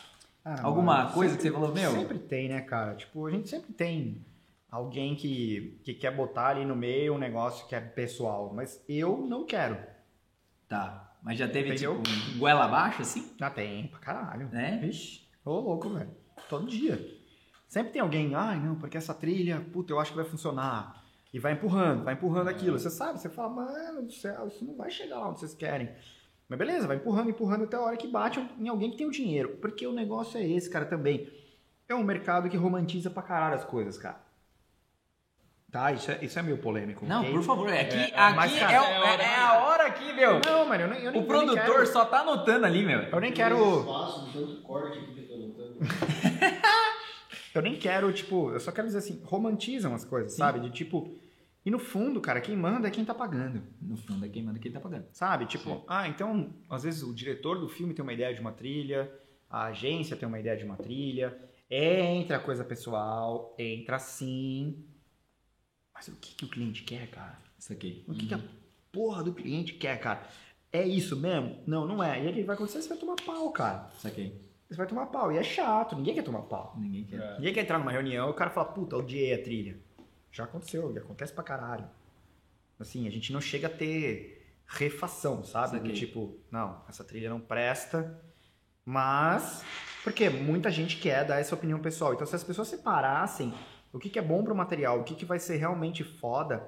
Ah, 0.46 0.62
Alguma 0.64 0.96
mano, 1.00 1.10
coisa 1.12 1.34
sempre- 1.34 1.50
que 1.50 1.56
você 1.56 1.60
falou, 1.62 1.76
meu? 1.76 1.92
Sempre 1.92 2.18
tem, 2.20 2.48
né, 2.48 2.62
cara? 2.62 2.96
Tipo, 2.96 3.26
a 3.28 3.32
gente 3.32 3.50
sempre 3.50 3.74
tem 3.74 4.24
alguém 4.72 5.14
que, 5.16 5.78
que 5.84 5.94
quer 5.94 6.16
botar 6.16 6.48
ali 6.48 6.64
no 6.64 6.76
meio 6.76 7.16
um 7.16 7.18
negócio 7.18 7.68
que 7.68 7.76
é 7.76 7.82
pessoal, 7.82 8.52
mas 8.56 8.82
eu 8.88 9.18
não 9.18 9.46
quero. 9.46 9.78
Tá. 10.70 11.09
Mas 11.22 11.38
já 11.38 11.48
teve, 11.48 11.76
tipo, 11.76 11.94
um 11.94 12.40
goela 12.40 12.66
abaixo, 12.66 13.02
assim? 13.02 13.32
Ah, 13.40 13.50
tem, 13.50 13.88
pra 13.88 14.00
caralho. 14.00 14.48
Né? 14.50 14.80
Vixe, 14.82 15.22
ô 15.44 15.60
louco, 15.60 15.90
velho. 15.90 16.10
Todo 16.48 16.68
dia. 16.68 17.20
Sempre 17.68 17.94
tem 17.94 18.02
alguém, 18.02 18.34
ai 18.34 18.60
não, 18.60 18.76
porque 18.76 18.98
essa 18.98 19.14
trilha, 19.14 19.64
puta, 19.72 19.94
eu 19.94 20.00
acho 20.00 20.12
que 20.12 20.18
vai 20.18 20.26
funcionar. 20.26 21.04
E 21.32 21.38
vai 21.38 21.54
empurrando, 21.54 22.04
vai 22.04 22.16
empurrando 22.16 22.48
aquilo. 22.48 22.80
Você 22.80 22.90
sabe, 22.90 23.20
você 23.20 23.30
fala, 23.30 23.50
mano 23.50 24.02
do 24.02 24.12
céu, 24.12 24.48
isso 24.48 24.66
não 24.66 24.76
vai 24.76 24.90
chegar 24.90 25.20
lá 25.20 25.30
onde 25.30 25.40
vocês 25.40 25.54
querem. 25.54 25.90
Mas 26.48 26.58
beleza, 26.58 26.88
vai 26.88 26.98
empurrando, 26.98 27.30
empurrando 27.30 27.66
até 27.66 27.78
a 27.78 27.82
hora 27.82 27.96
que 27.96 28.08
bate 28.08 28.40
em 28.58 28.68
alguém 28.68 28.90
que 28.90 28.98
tem 28.98 29.06
o 29.06 29.12
dinheiro. 29.12 29.58
Porque 29.62 29.86
o 29.86 29.94
negócio 29.94 30.40
é 30.40 30.48
esse, 30.48 30.68
cara, 30.68 30.86
também. 30.86 31.32
É 31.88 31.94
um 31.94 32.04
mercado 32.04 32.50
que 32.50 32.58
romantiza 32.58 33.12
pra 33.12 33.22
caralho 33.22 33.56
as 33.56 33.64
coisas, 33.64 33.98
cara. 33.98 34.20
Tá, 35.72 35.92
isso 35.92 36.10
é, 36.10 36.20
isso 36.26 36.40
é 36.40 36.42
meio 36.42 36.58
polêmico. 36.58 37.06
Não, 37.06 37.24
por 37.32 37.44
favor, 37.44 37.70
é 37.70 37.82
aqui, 37.82 37.96
É, 37.96 38.20
aqui 38.20 38.56
é, 38.56 38.60
cara, 38.60 38.82
o- 38.82 38.86
é 38.86 38.96
a 38.96 39.00
hora, 39.12 39.24
é 39.24 39.36
a 39.36 39.64
hora 39.66 39.86
aqui, 39.86 40.14
meu. 40.14 40.40
Não, 40.44 40.68
mano, 40.68 40.84
eu 40.84 40.88
nem, 40.90 41.04
eu 41.04 41.12
nem 41.12 41.22
O 41.22 41.26
produtor 41.26 41.62
quero- 41.64 41.86
só 41.88 42.06
tá 42.06 42.22
anotando 42.22 42.66
ali, 42.66 42.84
meu. 42.84 43.02
Eu 43.02 43.20
nem 43.20 43.32
quero. 43.32 43.56
Aqui 43.58 43.90
eu 47.54 47.62
nem 47.62 47.76
quero, 47.78 48.12
tipo, 48.14 48.52
eu 48.52 48.60
só 48.60 48.72
quero 48.72 48.88
dizer 48.88 49.00
assim, 49.00 49.22
romantizam 49.24 49.94
as 49.94 50.04
coisas, 50.06 50.34
sabe? 50.34 50.60
De 50.60 50.70
tipo. 50.72 51.16
E 51.66 51.70
no 51.70 51.78
fundo, 51.78 52.22
cara, 52.22 52.40
quem 52.40 52.56
manda 52.56 52.88
é 52.88 52.92
quem 52.92 53.04
tá 53.04 53.14
pagando. 53.14 53.62
No 53.82 53.98
fundo 53.98 54.26
é 54.26 54.30
quem 54.30 54.42
manda 54.42 54.58
quem 54.60 54.72
tá 54.72 54.80
pagando. 54.80 55.06
Sabe? 55.12 55.46
Tipo, 55.46 55.84
ah, 55.88 56.08
então, 56.08 56.54
às 56.70 56.84
vezes 56.84 57.04
o 57.04 57.14
diretor 57.14 57.60
do 57.60 57.68
filme 57.68 57.94
tem 57.94 58.02
uma 58.02 58.14
ideia 58.14 58.34
de 58.34 58.40
uma 58.40 58.54
trilha, 58.54 59.12
a 59.50 59.66
agência 59.66 60.16
tem 60.16 60.28
uma 60.28 60.40
ideia 60.40 60.56
de 60.58 60.64
uma 60.64 60.78
trilha, 60.78 61.38
entra 61.70 62.38
a 62.38 62.40
coisa 62.40 62.64
pessoal, 62.64 63.54
entra 63.60 64.00
sim. 64.00 64.86
Mas 66.00 66.08
o 66.08 66.16
que, 66.16 66.34
que 66.34 66.46
o 66.46 66.48
cliente 66.48 66.84
quer, 66.84 67.10
cara? 67.10 67.38
Isso 67.58 67.74
aqui. 67.74 68.06
O 68.08 68.14
que, 68.14 68.26
que 68.26 68.34
a 68.34 68.40
porra 68.90 69.22
do 69.22 69.34
cliente 69.34 69.74
quer, 69.74 70.00
cara? 70.00 70.26
É 70.72 70.88
isso 70.88 71.18
mesmo? 71.18 71.58
Não, 71.68 71.86
não 71.86 72.02
é. 72.02 72.24
E 72.24 72.28
aí 72.28 72.32
o 72.32 72.34
que 72.34 72.44
vai 72.44 72.56
acontecer? 72.56 72.82
Você 72.82 72.88
vai 72.88 72.98
tomar 72.98 73.18
pau, 73.18 73.52
cara. 73.52 73.90
Isso 73.98 74.08
aqui. 74.08 74.34
Você 74.70 74.78
vai 74.78 74.88
tomar 74.88 75.08
pau. 75.08 75.30
E 75.30 75.38
é 75.38 75.44
chato, 75.44 75.98
ninguém 75.98 76.16
quer 76.16 76.24
tomar 76.24 76.44
pau. 76.44 76.74
Ninguém 76.78 77.04
quer. 77.04 77.36
Ninguém 77.36 77.54
quer 77.54 77.62
entrar 77.64 77.78
numa 77.80 77.92
reunião 77.92 78.30
e 78.30 78.32
o 78.32 78.34
cara 78.34 78.50
fala, 78.50 78.70
puta, 78.70 78.96
odiei 78.96 79.34
a 79.34 79.44
trilha. 79.44 79.78
Já 80.32 80.46
aconteceu, 80.46 80.94
e 80.94 80.98
acontece 80.98 81.34
pra 81.34 81.44
caralho. 81.44 81.86
Assim, 82.80 83.06
a 83.06 83.12
gente 83.12 83.34
não 83.34 83.42
chega 83.42 83.68
a 83.68 83.70
ter 83.70 84.56
refação, 84.66 85.44
sabe? 85.44 85.80
Saquei. 85.80 85.92
tipo, 85.92 86.40
não, 86.50 86.82
essa 86.88 87.04
trilha 87.04 87.30
não 87.30 87.42
presta. 87.42 88.24
Mas, 88.86 89.66
porque 90.02 90.30
muita 90.30 90.72
gente 90.72 90.96
quer 90.96 91.26
dar 91.26 91.42
essa 91.42 91.54
opinião 91.54 91.80
pessoal. 91.80 92.14
Então, 92.14 92.26
se 92.26 92.38
as 92.38 92.44
pessoas 92.44 92.70
separassem 92.70 93.54
o 93.94 94.00
que, 94.00 94.10
que 94.10 94.20
é 94.20 94.22
bom 94.22 94.44
pro 94.44 94.56
material, 94.56 95.00
o 95.00 95.04
que, 95.04 95.16
que 95.16 95.26
vai 95.26 95.40
ser 95.40 95.58
realmente 95.58 96.04
foda, 96.04 96.64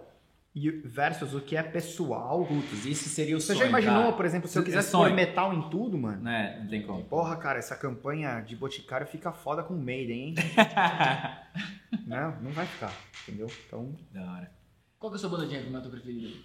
e 0.53 0.69
versus 0.69 1.33
o 1.33 1.39
que 1.39 1.55
é 1.55 1.63
pessoal. 1.63 2.45
Putz, 2.45 2.85
isso 2.85 3.07
seria 3.07 3.37
o 3.37 3.39
Você 3.39 3.47
sonho, 3.47 3.59
já 3.59 3.67
imaginou, 3.67 4.03
cara. 4.03 4.13
por 4.13 4.25
exemplo, 4.25 4.49
se 4.49 4.57
eu 4.57 4.61
É 4.61 4.65
quisesse 4.65 4.91
pôr 4.91 5.13
metal 5.13 5.53
em 5.53 5.69
tudo, 5.69 5.97
mano? 5.97 6.21
Né, 6.21 6.59
não 6.61 6.67
tem 6.69 6.81
como. 6.81 7.03
Porra, 7.05 7.37
cara, 7.37 7.57
essa 7.59 7.75
campanha 7.75 8.41
de 8.41 8.55
Boticário 8.55 9.07
fica 9.07 9.31
foda 9.31 9.63
com 9.63 9.73
o 9.73 9.79
Maiden, 9.81 10.29
hein? 10.29 10.35
não, 12.05 12.41
não 12.41 12.51
vai 12.51 12.65
ficar, 12.65 12.93
entendeu? 13.23 13.47
Então, 13.65 13.95
da 14.11 14.21
hora. 14.33 14.51
Qual 14.99 15.11
que 15.11 15.15
é 15.15 15.17
a 15.17 15.19
sua 15.19 15.29
banda 15.29 15.47
de 15.47 15.55
heavy 15.55 15.69
metal 15.69 15.89
preferida? 15.89 16.37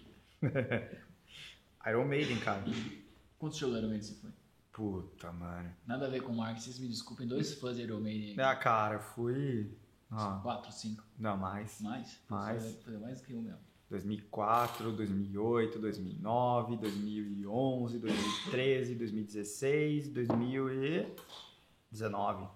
Iron 1.89 2.05
Maiden, 2.07 2.39
cara. 2.39 2.63
Quantos 3.39 3.59
shows 3.59 3.73
Iron 3.77 3.89
Maiden 3.89 4.03
você 4.03 4.15
foi? 4.15 4.31
Puta, 4.73 5.33
mano. 5.33 5.71
Nada 5.87 6.07
a 6.07 6.11
ver 6.11 6.21
com 6.23 6.33
o 6.33 6.37
Mark, 6.37 6.59
vocês 6.59 6.79
me 6.79 6.89
desculpem, 6.89 7.27
dois 7.27 7.55
fãs 7.55 7.77
de 7.77 7.83
Iron 7.83 8.01
Maiden. 8.01 8.39
Ah, 8.39 8.55
cara, 8.55 8.99
fui. 8.99 9.71
Ah, 10.11 10.41
4, 10.43 10.73
5, 10.73 11.03
não, 11.19 11.37
mais. 11.37 11.81
mais? 11.81 12.19
Mais. 12.29 12.63
Vai 12.63 12.73
fazer 12.83 12.99
mais 12.99 13.21
que 13.21 13.35
um 13.35 13.43
mesmo. 13.43 13.59
2004, 13.91 14.91
2008, 14.93 15.79
2009, 15.79 16.77
2011, 16.77 17.99
2013, 17.99 18.95
2016, 18.97 20.09
2019. 20.09 22.49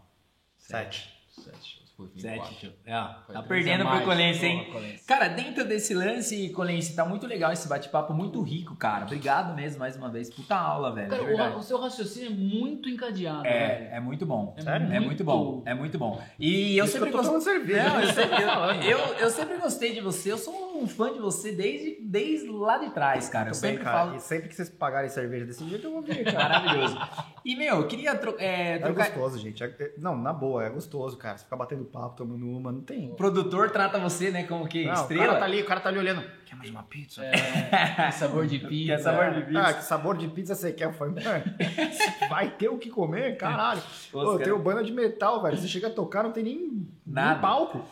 Sete. 0.59 1.09
7. 1.31 1.90
Foi 2.09 2.21
Sete. 2.21 2.39
4. 2.39 2.73
É, 2.87 3.15
Foi 3.27 3.35
tá 3.35 3.43
perdendo 3.43 3.87
pro. 3.87 4.01
Colense, 4.03 4.47
hein? 4.47 4.69
Colense. 4.73 5.05
Cara, 5.07 5.29
dentro 5.29 5.65
desse 5.67 5.95
lance, 5.95 6.49
Colense, 6.51 6.95
tá 6.95 7.05
muito 7.05 7.27
legal 7.27 7.53
esse 7.53 7.69
bate-papo, 7.69 8.15
muito 8.15 8.41
rico, 8.43 8.75
cara. 8.77 9.05
Obrigado 9.05 9.55
mesmo 9.55 9.79
mais 9.79 9.97
uma 9.97 10.09
vez. 10.09 10.31
Puta 10.31 10.55
aula, 10.57 10.93
velho. 10.95 11.09
Cara, 11.11 11.23
de 11.23 11.25
o, 11.25 11.29
verdade. 11.37 11.57
o 11.57 11.63
seu 11.63 11.81
raciocínio 11.81 12.29
é 12.31 12.35
muito 12.35 12.89
encadeado, 12.89 13.43
velho. 13.43 13.55
É, 13.55 13.91
é 13.97 14.01
muito 14.01 14.25
bom. 14.27 14.55
É 14.57 14.63
Sério? 14.63 14.93
É 14.93 15.01
muito 15.01 15.25
bom, 15.25 15.63
é 15.67 15.75
muito 15.75 15.99
bom. 15.99 16.21
E 16.39 16.77
eu 16.77 16.85
Isso 16.85 16.95
sempre 16.95 17.09
eu 17.11 17.13
gostei. 17.13 17.29
tomando 17.33 17.43
cerveja. 17.45 17.89
Não, 17.89 18.01
eu, 18.01 18.13
sempre, 18.13 18.43
falando. 18.45 18.83
eu, 18.85 18.99
eu, 18.99 19.15
eu 19.17 19.31
sempre 19.31 19.57
gostei 19.59 19.93
de 19.95 20.01
você, 20.01 20.33
eu 20.33 20.39
sou 20.39 20.79
um 20.81 20.87
fã 20.87 21.13
de 21.13 21.19
você 21.19 21.53
desde, 21.53 21.99
desde 22.03 22.49
lá 22.49 22.79
de 22.79 22.91
trás, 22.91 23.29
cara. 23.29 23.51
Eu 23.51 23.55
Também, 23.55 23.71
sempre 23.73 23.85
cara. 23.85 23.99
falo. 23.99 24.17
E 24.17 24.21
sempre 24.21 24.49
que 24.49 24.55
vocês 24.55 24.71
pagarem 24.71 25.11
cerveja 25.11 25.45
desse 25.45 25.69
jeito, 25.69 25.87
eu 25.87 25.93
vou 25.93 26.03
vir, 26.03 26.25
cara. 26.25 26.61
Maravilhoso. 26.61 26.97
E, 27.45 27.57
meu, 27.57 27.77
eu 27.77 27.87
queria 27.87 28.15
tro 28.15 28.35
é, 28.39 28.75
É 28.75 28.79
trocar. 28.79 29.07
gostoso, 29.11 29.39
gente. 29.39 29.63
É- 29.63 29.67
é- 29.79 29.93
não, 29.99 30.17
na 30.17 30.33
boa, 30.33 30.65
é 30.65 30.71
gostoso, 30.71 31.17
cara. 31.17 31.37
Você 31.37 31.45
ficar 31.45 31.57
batendo 31.57 31.85
papo, 31.91 32.17
tomando 32.17 32.47
uma, 32.47 32.73
não 32.73 32.81
tem. 32.81 33.11
O 33.11 33.15
produtor 33.15 33.71
trata 33.71 33.99
você, 33.99 34.31
né, 34.31 34.45
como 34.45 34.67
que? 34.69 34.85
Não, 34.85 34.93
O 34.93 34.95
cara 34.95 35.03
estrela? 35.03 35.37
tá 35.37 35.45
ali, 35.45 35.63
o 35.63 35.65
cara 35.65 35.81
tá 35.81 35.89
ali 35.89 35.99
olhando. 35.99 36.23
Quer 36.47 36.57
mais 36.57 36.71
uma 36.71 36.83
pizza? 36.83 37.25
É, 37.25 37.33
que 38.07 38.13
sabor 38.13 38.47
de 38.47 38.59
pizza. 38.59 38.97
Que 38.97 39.03
sabor 39.03 39.35
de 39.35 39.43
pizza. 39.43 39.61
Ah, 39.61 39.73
que 39.75 39.85
sabor 39.85 40.17
de 40.17 40.29
pizza 40.29 40.55
você 40.55 40.73
quer? 40.73 40.85
Eu 40.85 40.93
falei, 40.93 41.15
mano, 41.23 41.45
vai 42.31 42.51
ter 42.51 42.69
o 42.69 42.79
que 42.79 42.91
comer? 42.91 43.37
Caralho. 43.37 43.83
Pô, 44.11 44.33
cara. 44.33 44.45
tem 44.45 44.53
o 44.53 44.59
banda 44.59 44.83
de 44.83 44.93
metal, 44.93 45.43
velho. 45.43 45.57
Você 45.57 45.69
chega 45.69 45.89
a 45.89 45.91
tocar, 45.91 46.23
não 46.23 46.33
tem 46.33 46.45
nem, 46.45 46.87
Nada. 47.07 47.33
nem 47.33 47.41
palco. 47.41 47.85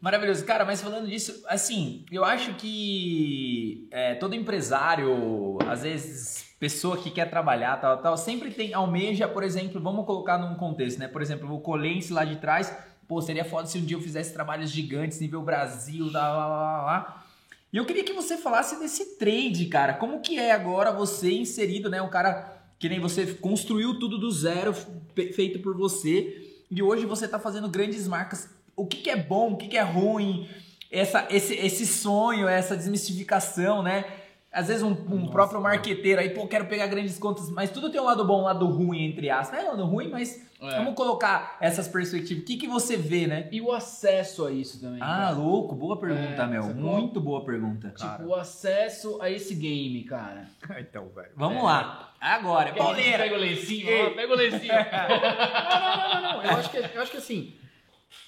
Maravilhoso. 0.00 0.44
Cara, 0.44 0.66
mas 0.66 0.82
falando 0.82 1.08
disso, 1.08 1.42
assim, 1.48 2.04
eu 2.12 2.24
acho 2.24 2.52
que 2.54 3.88
é, 3.90 4.14
todo 4.14 4.34
empresário, 4.34 5.56
às 5.66 5.82
vezes, 5.82 6.54
pessoa 6.60 6.96
que 6.98 7.10
quer 7.10 7.30
trabalhar, 7.30 7.78
tal, 7.80 7.96
tal, 7.98 8.16
sempre 8.16 8.50
tem, 8.50 8.74
almeja, 8.74 9.26
por 9.26 9.42
exemplo, 9.42 9.80
vamos 9.80 10.04
colocar 10.04 10.36
num 10.36 10.56
contexto, 10.56 10.98
né? 10.98 11.08
Por 11.08 11.22
exemplo, 11.22 11.50
o 11.54 11.60
Colense 11.60 12.12
lá 12.12 12.22
de 12.22 12.36
trás, 12.36 12.76
pô, 13.08 13.20
seria 13.20 13.44
foda 13.44 13.66
se 13.66 13.78
um 13.78 13.84
dia 13.84 13.96
eu 13.96 14.00
fizesse 14.00 14.32
trabalhos 14.32 14.70
gigantes, 14.70 15.20
nível 15.20 15.42
Brasil, 15.42 16.10
lá, 16.10 16.28
lá, 16.28 16.46
lá, 16.46 16.82
lá. 16.82 17.24
E 17.72 17.76
eu 17.76 17.84
queria 17.84 18.04
que 18.04 18.12
você 18.12 18.36
falasse 18.36 18.78
desse 18.78 19.16
trade, 19.18 19.66
cara. 19.66 19.94
Como 19.94 20.20
que 20.20 20.38
é 20.38 20.52
agora 20.52 20.92
você 20.92 21.32
inserido, 21.32 21.90
né? 21.90 22.00
Um 22.00 22.08
cara 22.08 22.52
que 22.78 22.88
nem 22.88 23.00
você 23.00 23.26
construiu 23.26 23.98
tudo 23.98 24.18
do 24.18 24.30
zero, 24.30 24.72
fe- 24.72 25.32
feito 25.32 25.58
por 25.60 25.76
você, 25.76 26.52
e 26.70 26.82
hoje 26.82 27.04
você 27.06 27.26
tá 27.26 27.38
fazendo 27.38 27.68
grandes 27.68 28.06
marcas. 28.06 28.48
O 28.76 28.86
que, 28.86 28.98
que 28.98 29.10
é 29.10 29.16
bom, 29.16 29.52
o 29.52 29.56
que, 29.56 29.68
que 29.68 29.76
é 29.76 29.82
ruim, 29.82 30.48
essa, 30.90 31.26
esse, 31.30 31.54
esse 31.54 31.86
sonho, 31.86 32.46
essa 32.48 32.76
desmistificação, 32.76 33.82
né? 33.82 34.04
Às 34.54 34.68
vezes 34.68 34.82
um, 34.84 34.92
um 34.92 35.26
próprio 35.28 35.60
marqueteiro 35.60 36.20
aí, 36.20 36.30
pô, 36.30 36.46
quero 36.46 36.66
pegar 36.66 36.86
grandes 36.86 37.18
contas, 37.18 37.50
mas 37.50 37.70
tudo 37.70 37.90
tem 37.90 38.00
um 38.00 38.04
lado 38.04 38.24
bom, 38.24 38.40
um 38.40 38.44
lado 38.44 38.66
ruim, 38.68 39.04
entre 39.04 39.28
aspas. 39.28 39.58
Não 39.58 39.66
é 39.66 39.70
lado 39.70 39.84
ruim, 39.84 40.08
mas 40.08 40.40
É. 40.62 40.76
vamos 40.78 40.94
colocar 40.94 41.56
essas 41.60 41.88
perspectivas. 41.88 42.42
O 42.44 42.46
que, 42.46 42.56
que 42.56 42.68
você 42.68 42.96
vê, 42.96 43.26
né? 43.26 43.48
E 43.50 43.60
o 43.60 43.72
acesso 43.72 44.46
a 44.46 44.52
isso 44.52 44.80
também. 44.80 45.00
Ah, 45.02 45.06
cara. 45.06 45.30
louco, 45.32 45.74
boa 45.74 45.98
pergunta, 45.98 46.42
É, 46.42 46.46
meu. 46.46 46.62
Muito 46.72 47.20
boa 47.20 47.44
pergunta. 47.44 47.90
Tipo, 47.90 48.28
o 48.28 48.34
acesso 48.34 49.20
a 49.20 49.28
esse 49.28 49.54
game, 49.56 50.04
cara. 50.04 50.46
então, 50.78 51.08
velho. 51.08 51.30
Vamos 51.36 51.58
É. 51.58 51.62
lá. 51.62 52.14
Agora, 52.20 52.72
Pega 52.72 53.34
o 53.34 53.38
lencinho, 53.38 53.88
Ei. 53.88 54.06
ó, 54.06 54.10
pega 54.10 54.32
o 54.32 54.36
lencinho. 54.36 54.72
Não, 55.04 55.18
não, 55.18 55.20
não, 55.20 56.22
não, 56.22 56.32
não. 56.36 56.42
Eu 56.44 56.50
acho 56.58 56.70
que, 56.70 56.76
eu 56.78 57.02
acho 57.02 57.10
que 57.10 57.16
assim. 57.18 57.54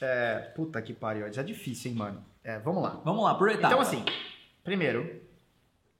É, 0.00 0.38
puta 0.56 0.82
que 0.82 0.92
pariu. 0.92 1.32
Já 1.32 1.40
é 1.40 1.44
difícil, 1.44 1.92
hein, 1.92 1.96
mano. 1.96 2.24
É, 2.44 2.58
vamos 2.58 2.82
lá. 2.82 3.00
Vamos 3.04 3.22
lá, 3.24 3.34
por 3.36 3.48
etapa. 3.48 3.68
Então, 3.68 3.80
assim, 3.80 4.04
primeiro, 4.64 5.22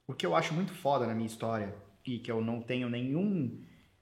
o 0.07 0.13
que 0.13 0.25
eu 0.25 0.35
acho 0.35 0.53
muito 0.53 0.73
foda 0.73 1.05
na 1.05 1.13
minha 1.13 1.27
história, 1.27 1.75
e 2.05 2.17
que 2.19 2.31
eu 2.31 2.41
não 2.41 2.61
tenho 2.61 2.89
nenhum. 2.89 3.59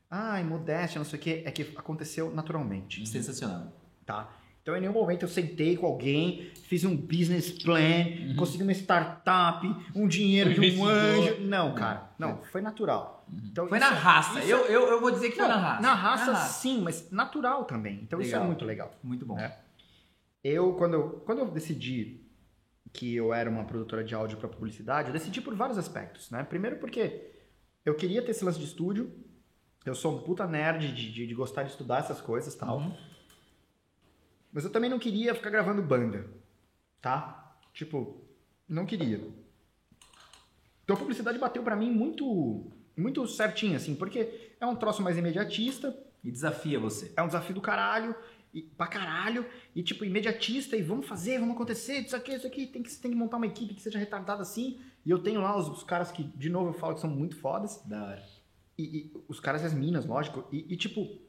Ai, 0.09 0.43
modéstia, 0.43 0.99
não 0.99 1.05
sei 1.05 1.19
o 1.19 1.21
quê, 1.21 1.41
é 1.45 1.51
que 1.51 1.63
aconteceu 1.75 2.31
naturalmente. 2.33 3.05
Sensacional. 3.07 3.73
tá? 4.05 4.29
Então, 4.61 4.75
em 4.75 4.81
nenhum 4.81 4.93
momento 4.93 5.23
eu 5.23 5.27
sentei 5.29 5.75
com 5.77 5.85
alguém, 5.85 6.49
fiz 6.63 6.83
um 6.85 6.95
business 6.95 7.51
plan, 7.51 8.33
consegui 8.37 8.63
uma 8.63 8.71
startup, 8.71 9.67
um 9.95 10.07
dinheiro 10.07 10.53
de 10.53 10.79
um 10.79 10.85
anjo. 10.85 11.41
Não, 11.41 11.73
cara. 11.75 12.09
Não, 12.17 12.37
foi 12.51 12.61
natural. 12.61 13.25
Então, 13.43 13.67
Foi 13.67 13.77
isso- 13.79 13.89
na 13.89 13.95
raça. 13.95 14.39
isso- 14.39 14.47
Eu, 14.49 14.65
eu, 14.65 14.87
eu 14.87 15.01
vou 15.01 15.11
dizer 15.11 15.29
que 15.31 15.35
foi 15.37 15.47
Não, 15.47 15.55
na 15.55 15.61
raça. 15.61 15.81
Na 15.81 15.93
raça, 15.93 16.35
sim, 16.59 16.81
mas 16.81 17.11
natural 17.11 17.65
também. 17.65 17.99
Então, 18.03 18.19
isso 18.21 18.29
é 18.31 18.33
Legal. 18.33 18.47
muito 18.47 18.65
legal. 18.65 18.93
Muito 19.03 19.25
bom. 19.25 19.37
É. 19.39 19.55
Eu 20.43 20.73
quando, 20.73 20.93
eu, 20.93 21.09
quando 21.25 21.39
eu 21.39 21.45
decidi 21.51 22.21
que 22.93 23.15
eu 23.15 23.33
era 23.33 23.49
uma 23.49 23.65
produtora 23.65 24.03
de 24.03 24.15
áudio 24.15 24.37
para 24.37 24.47
publicidade, 24.47 25.09
eu 25.09 25.13
decidi 25.13 25.41
por 25.41 25.53
vários 25.55 25.77
aspectos, 25.77 26.31
né? 26.31 26.43
Primeiro 26.43 26.77
porque 26.77 27.31
eu 27.85 27.93
queria 27.95 28.21
ter 28.21 28.31
esse 28.31 28.43
lance 28.45 28.59
de 28.59 28.65
estúdio, 28.65 29.11
eu 29.85 29.93
sou 29.93 30.15
um 30.15 30.21
puta 30.21 30.47
nerd 30.47 30.91
de, 30.93 31.11
de, 31.11 31.27
de 31.27 31.33
gostar 31.35 31.63
de 31.63 31.71
estudar 31.71 31.99
essas 31.99 32.21
coisas 32.21 32.53
e 32.53 32.57
tal. 32.57 32.77
Uhum. 32.77 32.95
Mas 34.51 34.63
eu 34.63 34.71
também 34.71 34.89
não 34.89 34.97
queria 34.99 35.35
ficar 35.35 35.49
gravando 35.49 35.81
banda, 35.81 36.29
tá? 37.01 37.57
Tipo, 37.73 38.23
não 38.67 38.85
queria. 38.85 39.21
Então 40.83 40.95
a 40.95 40.99
publicidade 40.99 41.37
bateu 41.37 41.61
pra 41.63 41.75
mim 41.75 41.91
muito 41.91 42.71
muito 42.97 43.27
certinho, 43.27 43.75
assim, 43.75 43.93
porque 43.93 44.53
é 44.59 44.65
um 44.65 44.75
troço 44.75 45.01
mais 45.01 45.17
imediatista, 45.17 45.93
E 46.23 46.31
desafia 46.31 46.79
você. 46.79 47.11
é 47.17 47.21
um 47.21 47.27
desafio 47.27 47.53
do 47.53 47.59
caralho, 47.61 48.15
e, 48.55 48.61
pra 48.61 48.87
caralho, 48.87 49.45
e 49.75 49.83
tipo, 49.83 50.05
imediatista, 50.05 50.77
e 50.77 50.81
vamos 50.81 51.05
fazer, 51.07 51.39
vamos 51.39 51.55
acontecer, 51.55 51.99
isso 51.99 52.15
aqui, 52.15 52.33
isso 52.33 52.47
aqui, 52.47 52.65
tem 52.65 52.81
que, 52.81 52.95
tem 52.95 53.11
que 53.11 53.17
montar 53.17 53.37
uma 53.37 53.45
equipe 53.45 53.73
que 53.75 53.81
seja 53.81 53.99
retardada 53.99 54.41
assim, 54.41 54.79
e 55.05 55.11
eu 55.11 55.19
tenho 55.19 55.41
lá 55.41 55.55
os, 55.57 55.67
os 55.67 55.83
caras 55.83 56.11
que, 56.11 56.23
de 56.23 56.49
novo, 56.49 56.69
eu 56.69 56.73
falo 56.73 56.95
que 56.95 57.01
são 57.01 57.09
muito 57.09 57.35
fodas, 57.35 57.83
Da 57.85 58.01
hora. 58.03 58.23
e, 58.77 58.83
e 58.83 59.13
os 59.27 59.39
caras 59.39 59.61
e 59.61 59.65
as 59.65 59.73
minas, 59.73 60.05
lógico, 60.05 60.47
e, 60.51 60.73
e, 60.73 60.77
tipo, 60.77 61.19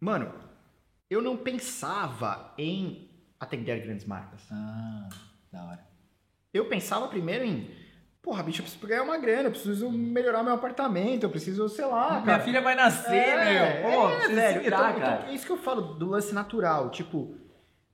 mano, 0.00 0.32
eu 1.10 1.20
não 1.20 1.36
pensava 1.36 2.54
em 2.56 3.10
atender 3.38 3.82
grandes 3.82 4.06
marcas. 4.06 4.46
Ah, 4.50 5.08
da 5.50 5.64
hora. 5.66 5.86
Eu 6.54 6.68
pensava 6.68 7.08
primeiro 7.08 7.44
em, 7.44 7.68
porra, 8.22 8.42
bicho, 8.42 8.60
eu 8.60 8.64
preciso 8.64 8.86
ganhar 8.86 9.02
uma 9.02 9.18
grana, 9.18 9.48
eu 9.48 9.50
preciso 9.50 9.90
melhorar 9.90 10.42
meu 10.44 10.52
apartamento, 10.54 11.24
eu 11.24 11.30
preciso, 11.30 11.68
sei 11.68 11.84
lá, 11.84 12.12
Minha 12.12 12.22
cara. 12.22 12.42
filha 12.44 12.60
vai 12.60 12.74
nascer, 12.74 13.12
É, 13.12 13.82
meu. 13.82 13.90
Pô, 13.90 14.08
é, 14.10 14.28
velho. 14.28 14.52
se 14.58 14.64
virar, 14.64 14.90
então, 14.90 15.00
cara. 15.00 15.14
então, 15.20 15.28
é 15.30 15.34
isso 15.34 15.44
que 15.46 15.52
eu 15.52 15.56
falo 15.58 15.80
do 15.94 16.06
lance 16.08 16.32
natural. 16.32 16.90
Tipo, 16.90 17.34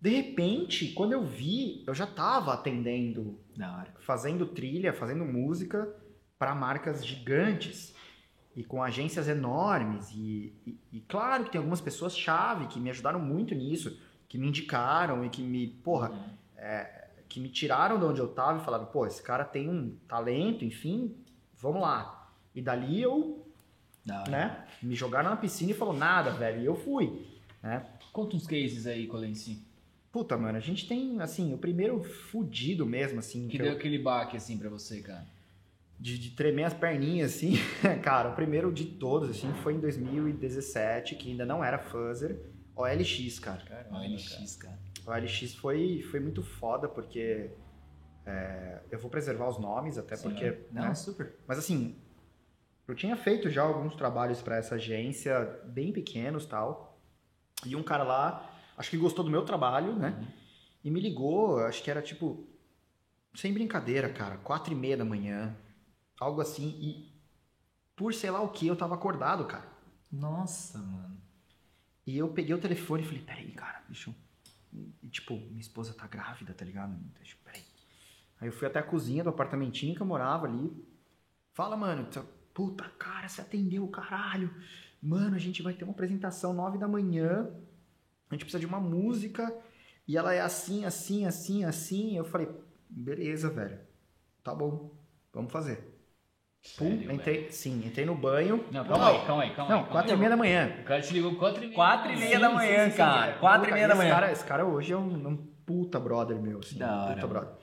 de 0.00 0.10
repente, 0.10 0.88
quando 0.92 1.12
eu 1.14 1.24
vi, 1.24 1.82
eu 1.86 1.94
já 1.94 2.06
tava 2.06 2.52
atendendo, 2.52 3.40
fazendo 4.00 4.46
trilha, 4.46 4.92
fazendo 4.92 5.24
música 5.24 5.88
para 6.38 6.54
marcas 6.54 7.04
gigantes 7.04 7.94
e 8.54 8.62
com 8.62 8.82
agências 8.82 9.28
enormes. 9.28 10.10
E, 10.12 10.52
e- 10.66 10.78
e 10.92 11.00
claro 11.00 11.44
que 11.44 11.50
tem 11.50 11.58
algumas 11.58 11.80
pessoas-chave 11.80 12.66
que 12.66 12.78
me 12.78 12.90
ajudaram 12.90 13.18
muito 13.18 13.54
nisso, 13.54 13.98
que 14.28 14.36
me 14.38 14.46
indicaram 14.46 15.24
e 15.24 15.30
que 15.30 15.42
me, 15.42 15.68
porra, 15.68 16.12
é, 16.56 16.97
que 17.28 17.38
me 17.40 17.48
tiraram 17.48 17.98
de 17.98 18.04
onde 18.04 18.20
eu 18.20 18.28
tava 18.28 18.60
e 18.60 18.64
falaram, 18.64 18.86
pô, 18.86 19.06
esse 19.06 19.22
cara 19.22 19.44
tem 19.44 19.68
um 19.68 19.94
talento, 20.08 20.64
enfim, 20.64 21.14
vamos 21.58 21.82
lá. 21.82 22.30
E 22.54 22.62
dali 22.62 23.00
eu 23.02 23.46
hora. 24.10 24.30
né? 24.30 24.64
Me 24.82 24.94
jogaram 24.94 25.30
na 25.30 25.36
piscina 25.36 25.70
e 25.72 25.74
falou 25.74 25.94
nada, 25.94 26.30
velho. 26.30 26.60
E 26.62 26.64
eu 26.64 26.74
fui, 26.74 27.26
né? 27.62 27.84
Conta 28.12 28.34
uns 28.36 28.46
cases 28.46 28.86
aí, 28.86 29.06
Colenci. 29.06 29.62
Puta, 30.10 30.36
mano, 30.38 30.56
a 30.56 30.60
gente 30.60 30.88
tem, 30.88 31.20
assim, 31.20 31.52
o 31.52 31.58
primeiro 31.58 32.02
fudido 32.02 32.86
mesmo, 32.86 33.18
assim, 33.18 33.44
Que 33.46 33.52
que 33.52 33.58
deu 33.58 33.66
eu- 33.72 33.72
aquele 33.78 33.98
baque 33.98 34.36
assim 34.38 34.56
pra 34.56 34.70
você, 34.70 35.02
cara. 35.02 35.26
de, 36.00 36.16
de 36.18 36.30
tremer 36.30 36.64
as 36.64 36.72
perninhas, 36.74 37.34
assim. 37.34 37.54
Cara, 38.02 38.30
o 38.30 38.34
primeiro 38.34 38.72
de 38.72 38.84
todos, 38.86 39.28
assim, 39.30 39.52
foi 39.62 39.74
em 39.74 39.80
2017, 39.80 41.14
que 41.16 41.30
ainda 41.30 41.44
não 41.44 41.62
era 41.62 41.78
Fuzzer, 41.78 42.40
OLX, 42.82 43.38
cara. 43.38 43.62
Caramba, 43.64 43.98
OLX, 43.98 44.56
cara. 44.56 44.78
O 45.06 45.10
OLX 45.10 45.54
foi, 45.54 46.02
foi 46.02 46.20
muito 46.20 46.42
foda, 46.42 46.88
porque 46.88 47.50
é, 48.24 48.82
eu 48.90 48.98
vou 48.98 49.10
preservar 49.10 49.48
os 49.48 49.58
nomes, 49.58 49.98
até 49.98 50.16
Sim. 50.16 50.30
porque... 50.30 50.66
Não, 50.70 50.82
né? 50.82 50.94
super. 50.94 51.34
Mas 51.46 51.58
assim, 51.58 51.96
eu 52.86 52.94
tinha 52.94 53.16
feito 53.16 53.50
já 53.50 53.62
alguns 53.62 53.94
trabalhos 53.94 54.40
para 54.40 54.56
essa 54.56 54.76
agência, 54.76 55.60
bem 55.66 55.92
pequenos 55.92 56.46
tal. 56.46 56.98
E 57.66 57.74
um 57.74 57.82
cara 57.82 58.04
lá, 58.04 58.50
acho 58.76 58.90
que 58.90 58.96
gostou 58.96 59.24
do 59.24 59.30
meu 59.30 59.44
trabalho, 59.44 59.94
né? 59.94 60.26
E 60.84 60.90
me 60.90 61.00
ligou, 61.00 61.58
acho 61.60 61.82
que 61.82 61.90
era 61.90 62.00
tipo, 62.00 62.48
sem 63.34 63.52
brincadeira, 63.52 64.08
cara, 64.08 64.36
quatro 64.38 64.72
e 64.72 64.76
meia 64.76 64.96
da 64.96 65.04
manhã, 65.04 65.56
algo 66.20 66.40
assim. 66.40 66.68
E 66.80 67.12
por 67.96 68.14
sei 68.14 68.30
lá 68.30 68.40
o 68.40 68.50
que, 68.50 68.66
eu 68.66 68.76
tava 68.76 68.94
acordado, 68.94 69.44
cara. 69.44 69.66
Nossa, 70.10 70.78
mano. 70.78 71.17
E 72.08 72.16
eu 72.16 72.26
peguei 72.30 72.54
o 72.54 72.58
telefone 72.58 73.02
e 73.02 73.06
falei, 73.06 73.22
peraí, 73.22 73.52
cara, 73.52 73.82
deixa 73.86 74.08
eu... 74.08 74.14
E, 75.02 75.08
tipo, 75.08 75.34
minha 75.34 75.60
esposa 75.60 75.92
tá 75.92 76.06
grávida, 76.06 76.54
tá 76.54 76.64
ligado? 76.64 76.96
Deixa, 77.18 77.36
peraí. 77.44 77.62
Aí 78.40 78.48
eu 78.48 78.52
fui 78.52 78.66
até 78.66 78.78
a 78.78 78.82
cozinha 78.82 79.22
do 79.22 79.28
apartamentinho 79.28 79.94
que 79.94 80.00
eu 80.00 80.06
morava 80.06 80.46
ali. 80.46 80.72
Fala, 81.52 81.76
mano, 81.76 82.08
puta, 82.54 82.84
cara, 82.98 83.28
você 83.28 83.42
atendeu, 83.42 83.86
caralho. 83.88 84.50
Mano, 85.02 85.36
a 85.36 85.38
gente 85.38 85.60
vai 85.62 85.74
ter 85.74 85.84
uma 85.84 85.92
apresentação 85.92 86.54
nove 86.54 86.78
da 86.78 86.88
manhã. 86.88 87.46
A 88.30 88.34
gente 88.34 88.46
precisa 88.46 88.58
de 88.58 88.64
uma 88.64 88.80
música. 88.80 89.54
E 90.06 90.16
ela 90.16 90.32
é 90.32 90.40
assim, 90.40 90.86
assim, 90.86 91.26
assim, 91.26 91.66
assim. 91.66 92.16
Eu 92.16 92.24
falei, 92.24 92.48
beleza, 92.88 93.50
velho. 93.50 93.78
Tá 94.42 94.54
bom, 94.54 94.96
vamos 95.30 95.52
fazer. 95.52 95.97
Pum, 96.76 96.90
Sério, 96.90 97.12
entrei, 97.12 97.50
sim, 97.50 97.82
entrei 97.86 98.04
no 98.04 98.14
banho. 98.14 98.64
Não, 98.70 98.84
calma 98.84 99.10
aí, 99.10 99.26
calma 99.26 99.42
aí, 99.42 99.50
calma 99.54 99.74
Não, 99.74 99.84
aí. 99.84 99.90
quatro 99.90 100.12
e 100.12 100.16
meia 100.16 100.30
da 100.30 100.36
manhã. 100.36 100.76
O 100.80 100.84
cara 100.84 101.00
te 101.00 101.12
ligou 101.12 101.36
quatro 101.36 101.58
e 101.62 101.66
meia. 101.66 101.74
Quatro 101.74 102.12
e 102.12 102.16
meia 102.16 102.34
Sim, 102.36 102.40
da 102.40 102.50
manhã, 102.50 102.84
sim, 102.84 102.90
sim. 102.90 102.96
cara. 102.96 103.32
Quatro 103.34 103.70
e 103.70 103.72
meia 103.72 103.86
da 103.88 103.94
esse 103.94 104.02
manhã. 104.02 104.14
Cara, 104.14 104.32
esse 104.32 104.44
cara 104.44 104.66
hoje 104.66 104.92
é 104.92 104.96
um, 104.96 105.28
um 105.28 105.36
puta 105.64 105.98
brother 106.00 106.36
meu, 106.40 106.58
assim. 106.58 106.78
Da 106.78 107.04
hora, 107.04 107.14
puta 107.14 107.26
brother. 107.26 107.54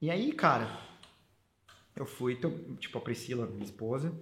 E 0.00 0.10
aí, 0.10 0.32
cara, 0.32 0.68
eu 1.96 2.06
fui, 2.06 2.38
tipo, 2.78 2.98
a 2.98 3.00
Priscila, 3.00 3.46
minha 3.46 3.64
esposa, 3.64 4.12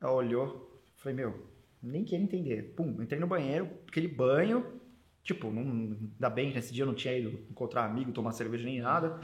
ela 0.00 0.12
olhou, 0.12 0.82
falei, 0.96 1.16
meu, 1.16 1.46
nem 1.82 2.04
quero 2.04 2.22
entender. 2.22 2.74
Pum, 2.76 3.00
entrei 3.00 3.18
no 3.18 3.26
banheiro, 3.26 3.70
aquele 3.88 4.08
banho, 4.08 4.80
tipo, 5.22 5.50
não, 5.50 5.62
ainda 5.62 6.28
bem, 6.28 6.52
nesse 6.52 6.74
dia 6.74 6.82
eu 6.82 6.86
não 6.86 6.94
tinha 6.94 7.16
ido 7.16 7.30
encontrar 7.50 7.84
amigo, 7.86 8.12
tomar 8.12 8.32
cerveja 8.32 8.64
nem 8.64 8.80
nada. 8.80 9.18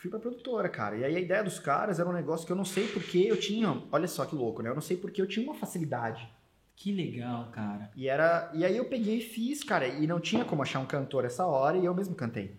Fui 0.00 0.08
pra 0.08 0.18
produtora, 0.18 0.66
cara. 0.66 0.96
E 0.96 1.04
aí 1.04 1.14
a 1.14 1.20
ideia 1.20 1.44
dos 1.44 1.58
caras 1.58 2.00
era 2.00 2.08
um 2.08 2.12
negócio 2.12 2.46
que 2.46 2.52
eu 2.52 2.56
não 2.56 2.64
sei 2.64 2.88
porque 2.88 3.18
eu 3.18 3.38
tinha. 3.38 3.82
Olha 3.92 4.08
só 4.08 4.24
que 4.24 4.34
louco, 4.34 4.62
né? 4.62 4.70
Eu 4.70 4.74
não 4.74 4.80
sei 4.80 4.96
porque 4.96 5.20
eu 5.20 5.26
tinha 5.26 5.44
uma 5.44 5.54
facilidade. 5.54 6.26
Que 6.74 6.90
legal, 6.90 7.50
cara. 7.50 7.90
E 7.94 8.08
era. 8.08 8.50
E 8.54 8.64
aí 8.64 8.74
eu 8.78 8.86
peguei 8.86 9.18
e 9.18 9.20
fiz, 9.20 9.62
cara. 9.62 9.86
E 9.86 10.06
não 10.06 10.18
tinha 10.18 10.42
como 10.42 10.62
achar 10.62 10.80
um 10.80 10.86
cantor 10.86 11.26
essa 11.26 11.44
hora 11.44 11.76
e 11.76 11.84
eu 11.84 11.94
mesmo 11.94 12.14
cantei. 12.14 12.56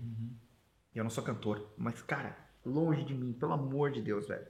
Eu 0.93 1.03
não 1.03 1.09
sou 1.09 1.23
cantor, 1.23 1.73
mas, 1.75 1.99
cara, 2.03 2.37
longe 2.63 3.03
de 3.03 3.15
mim, 3.15 3.33
pelo 3.33 3.53
amor 3.53 3.89
de 3.89 4.03
Deus, 4.03 4.27
velho. 4.27 4.45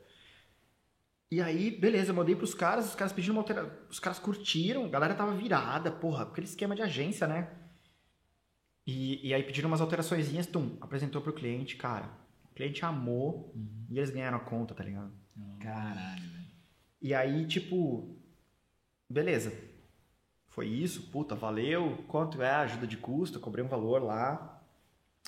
E 1.32 1.42
aí, 1.42 1.72
beleza, 1.72 2.12
eu 2.12 2.16
mandei 2.16 2.36
pros 2.36 2.54
caras, 2.54 2.90
os 2.90 2.96
caras 2.96 3.14
pediram 3.14 3.36
uma 3.36 3.42
alteração. 3.42 3.72
Os 3.90 4.02
caras 4.02 4.20
curtiram, 4.20 4.84
a 4.84 4.90
galera 4.90 5.16
tava 5.16 5.34
virada, 5.34 5.90
porra, 5.92 6.24
aquele 6.24 6.46
esquema 6.46 6.76
de 6.76 6.82
agência, 6.82 7.26
né? 7.26 7.54
E, 8.86 9.30
e 9.30 9.34
aí 9.34 9.44
pediram 9.44 9.70
umas 9.70 9.80
alteraçõezinhas, 9.80 10.46
tum, 10.46 10.76
apresentou 10.82 11.22
pro 11.22 11.32
cliente, 11.32 11.78
cara. 11.78 12.20
Cliente 12.62 12.86
amou 12.86 13.56
e 13.90 13.98
eles 13.98 14.12
ganharam 14.12 14.38
a 14.38 14.42
conta, 14.42 14.76
tá 14.76 14.84
ligado? 14.84 15.12
Caralho, 15.60 16.22
velho. 16.30 16.46
E 17.02 17.12
aí, 17.12 17.48
tipo, 17.48 18.16
beleza. 19.10 19.52
Foi 20.48 20.68
isso, 20.68 21.10
puta, 21.10 21.34
valeu. 21.34 22.04
Quanto 22.08 22.40
é 22.40 22.52
a 22.52 22.60
ajuda 22.62 22.86
de 22.86 22.98
custo? 22.98 23.40
Eu 23.40 23.42
cobrei 23.42 23.66
um 23.66 23.68
valor 23.68 24.04
lá. 24.04 24.62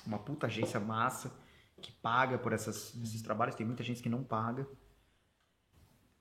Uma 0.06 0.20
puta 0.20 0.46
agência 0.46 0.78
massa 0.78 1.36
que 1.82 1.90
paga 1.90 2.38
por 2.38 2.52
essas- 2.52 2.94
esses 3.02 3.20
trabalhos. 3.20 3.56
Tem 3.56 3.66
muita 3.66 3.82
gente 3.82 4.00
que 4.00 4.08
não 4.08 4.22
paga. 4.22 4.64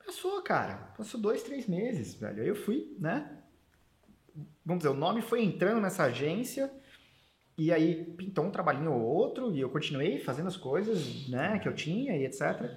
Passou, 0.03 0.41
cara. 0.41 0.77
Passou 0.97 1.21
dois, 1.21 1.43
três 1.43 1.67
meses, 1.67 2.15
velho. 2.15 2.41
Aí 2.41 2.47
eu 2.47 2.55
fui, 2.55 2.97
né? 2.99 3.39
Vamos 4.65 4.81
dizer, 4.83 4.89
o 4.89 4.97
nome 4.97 5.21
foi 5.21 5.43
entrando 5.43 5.79
nessa 5.79 6.05
agência. 6.05 6.73
E 7.57 7.71
aí 7.71 8.03
pintou 8.17 8.45
um 8.45 8.51
trabalhinho 8.51 8.91
ou 8.91 9.01
outro. 9.01 9.53
E 9.55 9.59
eu 9.59 9.69
continuei 9.69 10.19
fazendo 10.19 10.47
as 10.47 10.57
coisas, 10.57 11.27
né? 11.29 11.59
Que 11.59 11.67
eu 11.67 11.75
tinha 11.75 12.15
e 12.17 12.25
etc. 12.25 12.71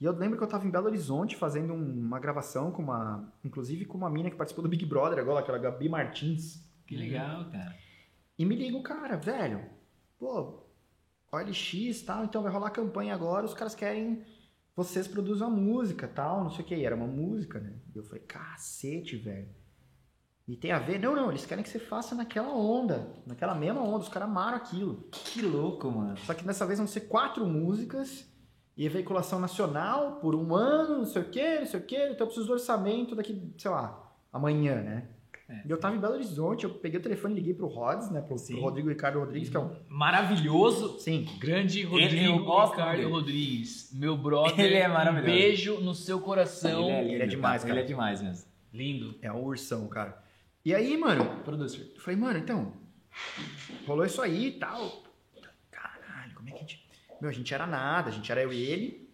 E 0.00 0.04
eu 0.04 0.12
lembro 0.12 0.36
que 0.38 0.44
eu 0.44 0.48
tava 0.48 0.66
em 0.66 0.70
Belo 0.70 0.86
Horizonte 0.86 1.36
fazendo 1.36 1.72
um- 1.72 2.00
uma 2.06 2.18
gravação 2.18 2.70
com 2.70 2.82
uma. 2.82 3.32
Inclusive 3.44 3.84
com 3.84 3.96
uma 3.98 4.10
mina 4.10 4.30
que 4.30 4.36
participou 4.36 4.62
do 4.62 4.68
Big 4.68 4.84
Brother 4.86 5.18
agora, 5.18 5.40
aquela 5.40 5.58
Gabi 5.58 5.88
Martins. 5.88 6.62
Que 6.86 6.96
legal, 6.96 7.50
cara. 7.50 7.74
E 8.38 8.44
me 8.44 8.54
liga 8.54 8.76
o 8.76 8.82
cara, 8.82 9.16
velho. 9.16 9.64
Pô, 10.18 10.62
OLX 11.32 11.74
e 11.74 12.04
tal, 12.04 12.24
então 12.24 12.42
vai 12.42 12.52
rolar 12.52 12.70
campanha 12.70 13.14
agora, 13.14 13.44
os 13.46 13.54
caras 13.54 13.74
querem. 13.74 14.22
Vocês 14.74 15.08
produzam 15.08 15.48
a 15.48 15.50
música 15.50 16.06
tal, 16.06 16.44
não 16.44 16.50
sei 16.50 16.64
o 16.64 16.68
que. 16.68 16.74
E 16.74 16.84
era 16.84 16.94
uma 16.94 17.06
música, 17.06 17.58
né? 17.58 17.72
E 17.94 17.98
eu 17.98 18.04
falei, 18.04 18.22
cacete, 18.24 19.16
velho. 19.16 19.48
E 20.48 20.56
tem 20.56 20.70
a 20.70 20.78
ver? 20.78 21.00
Não, 21.00 21.16
não, 21.16 21.30
eles 21.30 21.44
querem 21.44 21.64
que 21.64 21.68
você 21.68 21.78
faça 21.78 22.14
naquela 22.14 22.54
onda, 22.54 23.08
naquela 23.26 23.54
mesma 23.54 23.82
onda, 23.82 24.04
os 24.04 24.08
caras 24.08 24.28
amaram 24.28 24.56
aquilo. 24.56 25.08
Que 25.10 25.42
louco, 25.42 25.90
mano. 25.90 26.16
Só 26.18 26.34
que 26.34 26.44
dessa 26.44 26.64
vez 26.64 26.78
vão 26.78 26.86
ser 26.86 27.02
quatro 27.02 27.44
músicas 27.44 28.30
e 28.76 28.88
veiculação 28.88 29.40
nacional 29.40 30.20
por 30.20 30.36
um 30.36 30.54
ano, 30.54 30.98
não 30.98 31.04
sei 31.04 31.22
o 31.22 31.30
quê, 31.30 31.58
não 31.58 31.66
sei 31.66 31.80
o 31.80 31.82
quê. 31.82 31.96
Então 32.12 32.24
eu 32.24 32.26
preciso 32.26 32.46
do 32.46 32.52
orçamento 32.52 33.16
daqui, 33.16 33.52
sei 33.58 33.70
lá, 33.70 34.14
amanhã, 34.32 34.82
né? 34.82 35.08
É. 35.48 35.62
E 35.64 35.70
eu 35.70 35.78
tava 35.78 35.96
em 35.96 36.00
Belo 36.00 36.14
Horizonte, 36.14 36.64
eu 36.64 36.70
peguei 36.70 36.98
o 36.98 37.02
telefone 37.02 37.34
e 37.34 37.36
liguei 37.36 37.54
pro 37.54 37.66
Rods, 37.66 38.10
né? 38.10 38.20
Pro, 38.20 38.36
pro 38.36 38.60
Rodrigo 38.60 38.88
Ricardo 38.88 39.18
Rodrigues, 39.18 39.48
que 39.48 39.56
é 39.56 39.60
um. 39.60 39.70
Maravilhoso. 39.88 40.98
Sim. 40.98 41.26
Grande 41.38 41.82
eu 41.82 41.90
Rodrigo 41.90 42.44
gosto 42.44 42.72
Ricardo 42.72 42.98
dele. 42.98 43.10
Rodrigues. 43.10 43.90
Meu 43.92 44.16
brother. 44.16 44.64
Ele 44.64 44.76
é 44.76 44.88
maravilhoso. 44.88 45.30
Um 45.30 45.34
beijo 45.34 45.80
no 45.80 45.94
seu 45.94 46.20
coração. 46.20 46.82
lindo, 46.82 47.12
ele 47.12 47.22
é 47.22 47.26
demais, 47.26 47.62
cara. 47.62 47.74
Ele 47.74 47.80
é 47.82 47.84
demais 47.84 48.22
mesmo. 48.22 48.44
Lindo. 48.72 49.14
É 49.22 49.32
um 49.32 49.44
ursão, 49.44 49.86
cara. 49.88 50.25
E 50.66 50.74
aí, 50.74 50.96
mano, 50.96 51.24
Producer. 51.44 51.92
eu 51.94 52.00
falei, 52.00 52.18
mano, 52.18 52.40
então. 52.40 52.72
Rolou 53.86 54.04
isso 54.04 54.20
aí 54.20 54.48
e 54.48 54.52
tal. 54.58 55.00
Caralho, 55.70 56.34
como 56.34 56.48
é 56.48 56.52
que 56.52 56.58
a 56.58 56.60
gente. 56.62 56.84
Meu, 57.20 57.30
a 57.30 57.32
gente 57.32 57.54
era 57.54 57.68
nada, 57.68 58.08
a 58.08 58.12
gente 58.12 58.32
era 58.32 58.42
eu 58.42 58.52
e 58.52 58.60
ele. 58.60 59.08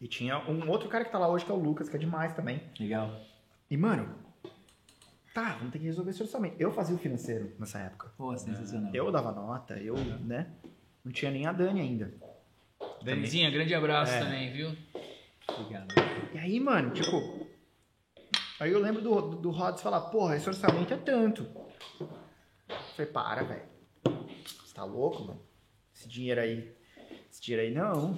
E 0.00 0.08
tinha 0.08 0.36
um 0.50 0.68
outro 0.68 0.88
cara 0.88 1.04
que 1.04 1.12
tá 1.12 1.18
lá 1.18 1.28
hoje, 1.28 1.44
que 1.44 1.50
é 1.52 1.54
o 1.54 1.58
Lucas, 1.60 1.88
que 1.88 1.94
é 1.94 1.98
demais 1.98 2.34
também. 2.34 2.60
Legal. 2.80 3.08
E, 3.70 3.76
mano, 3.76 4.12
tá, 5.32 5.50
vamos 5.58 5.70
ter 5.72 5.78
que 5.78 5.84
resolver 5.84 6.10
esse 6.10 6.24
orçamento. 6.24 6.56
Eu 6.58 6.72
fazia 6.72 6.96
o 6.96 6.98
financeiro 6.98 7.52
nessa 7.56 7.78
época. 7.78 8.12
Pô, 8.18 8.36
sensacional. 8.36 8.90
Eu 8.92 9.12
dava 9.12 9.30
nota, 9.30 9.74
eu, 9.78 9.94
né? 9.96 10.48
Não 11.04 11.12
tinha 11.12 11.30
nem 11.30 11.46
a 11.46 11.52
Dani 11.52 11.80
ainda. 11.82 12.12
Danizinha, 13.04 13.48
grande 13.48 13.72
abraço 13.76 14.12
É. 14.12 14.18
também, 14.24 14.52
viu? 14.52 14.76
Obrigado. 15.48 15.94
E 16.34 16.38
aí, 16.38 16.58
mano, 16.58 16.90
tipo. 16.90 17.39
Aí 18.60 18.72
eu 18.72 18.78
lembro 18.78 19.00
do, 19.00 19.22
do, 19.22 19.36
do 19.36 19.50
Rods 19.50 19.82
falar, 19.82 20.02
porra, 20.02 20.36
esse 20.36 20.46
orçamento 20.46 20.92
é 20.92 20.96
tanto. 20.98 21.46
Eu 21.98 22.76
falei, 22.94 23.10
para, 23.10 23.42
velho. 23.42 23.62
Você 24.44 24.74
tá 24.74 24.84
louco, 24.84 25.24
mano? 25.24 25.40
Esse 25.94 26.06
dinheiro 26.06 26.42
aí. 26.42 26.70
Esse 27.30 27.40
dinheiro 27.40 27.66
aí 27.66 27.74
não. 27.74 28.14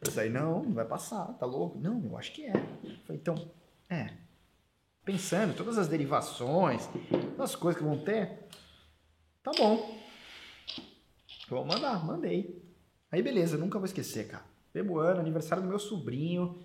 Isso 0.00 0.18
aí 0.18 0.30
não, 0.30 0.62
não 0.62 0.72
vai 0.72 0.86
passar, 0.86 1.26
tá 1.34 1.44
louco? 1.44 1.78
Não, 1.78 2.02
eu 2.02 2.16
acho 2.16 2.32
que 2.32 2.46
é. 2.46 2.56
Eu 2.82 2.96
falei, 3.04 3.20
então, 3.20 3.50
é. 3.90 4.10
Pensando, 5.04 5.54
todas 5.54 5.76
as 5.76 5.86
derivações, 5.86 6.88
todas 7.10 7.50
as 7.50 7.54
coisas 7.54 7.78
que 7.78 7.86
vão 7.86 7.98
ter. 7.98 8.48
Tá 9.42 9.52
bom. 9.54 9.98
Vou 11.46 11.62
mandar, 11.62 12.02
mandei. 12.02 12.64
Aí 13.12 13.22
beleza, 13.22 13.58
nunca 13.58 13.78
vou 13.78 13.84
esquecer, 13.84 14.28
cara. 14.28 14.44
Mesmo 14.74 14.98
ano, 14.98 15.20
aniversário 15.20 15.62
do 15.62 15.68
meu 15.68 15.78
sobrinho. 15.78 16.58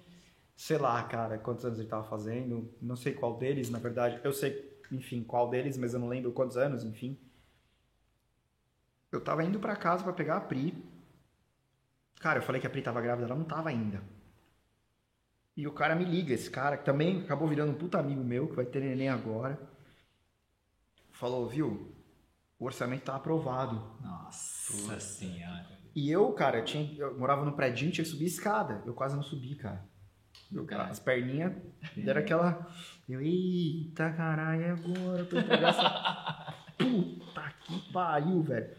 Sei 0.59 0.77
lá, 0.77 1.01
cara, 1.03 1.37
quantos 1.37 1.63
anos 1.63 1.79
ele 1.79 1.87
tava 1.87 2.03
fazendo. 2.03 2.69
Não 2.81 2.97
sei 2.97 3.13
qual 3.13 3.37
deles, 3.37 3.69
na 3.69 3.79
verdade. 3.79 4.19
Eu 4.25 4.33
sei, 4.33 4.77
enfim, 4.91 5.23
qual 5.23 5.49
deles, 5.49 5.77
mas 5.77 5.93
eu 5.93 6.01
não 6.01 6.09
lembro 6.09 6.33
quantos 6.33 6.57
anos, 6.57 6.83
enfim. 6.83 7.17
Eu 9.09 9.21
tava 9.21 9.41
indo 9.41 9.57
pra 9.57 9.77
casa 9.77 10.03
pra 10.03 10.11
pegar 10.11 10.35
a 10.35 10.41
Pri. 10.41 10.75
Cara, 12.19 12.39
eu 12.39 12.43
falei 12.43 12.59
que 12.59 12.67
a 12.67 12.69
Pri 12.69 12.81
tava 12.81 12.99
grávida, 12.99 13.25
ela 13.25 13.37
não 13.37 13.45
tava 13.45 13.69
ainda. 13.69 14.03
E 15.55 15.65
o 15.65 15.71
cara 15.71 15.95
me 15.95 16.03
liga, 16.03 16.33
esse 16.33 16.51
cara, 16.51 16.75
que 16.75 16.83
também 16.83 17.21
acabou 17.21 17.47
virando 17.47 17.71
um 17.71 17.77
puta 17.77 17.97
amigo 17.97 18.21
meu, 18.21 18.49
que 18.49 18.55
vai 18.57 18.65
ter 18.65 18.81
neném 18.81 19.07
agora. 19.07 19.57
Falou, 21.11 21.47
viu? 21.47 21.95
O 22.59 22.65
orçamento 22.65 23.05
tá 23.05 23.15
aprovado. 23.15 23.97
Nossa 24.01 24.99
senhora. 24.99 25.79
E 25.95 26.11
eu, 26.11 26.33
cara, 26.33 26.57
eu, 26.57 26.65
tinha, 26.65 26.99
eu 26.99 27.17
morava 27.17 27.45
no 27.45 27.53
prédio, 27.53 27.89
tinha 27.93 28.03
que 28.03 28.11
subir 28.11 28.25
escada. 28.25 28.83
Eu 28.85 28.93
quase 28.93 29.15
não 29.15 29.23
subi, 29.23 29.55
cara. 29.55 29.88
Caralho. 30.67 30.91
as 30.91 30.99
perninhas 30.99 31.53
deram 31.95 32.21
aquela. 32.21 32.67
Eu, 33.07 33.21
eita 33.21 34.11
caralho, 34.11 34.63
é 34.63 34.69
agora 34.71 35.25
pra 35.25 35.39
eu 35.39 35.47
pegar 35.47 35.69
essa. 35.69 36.55
Puta 36.77 37.53
que 37.65 37.91
pariu, 37.93 38.41
velho. 38.41 38.69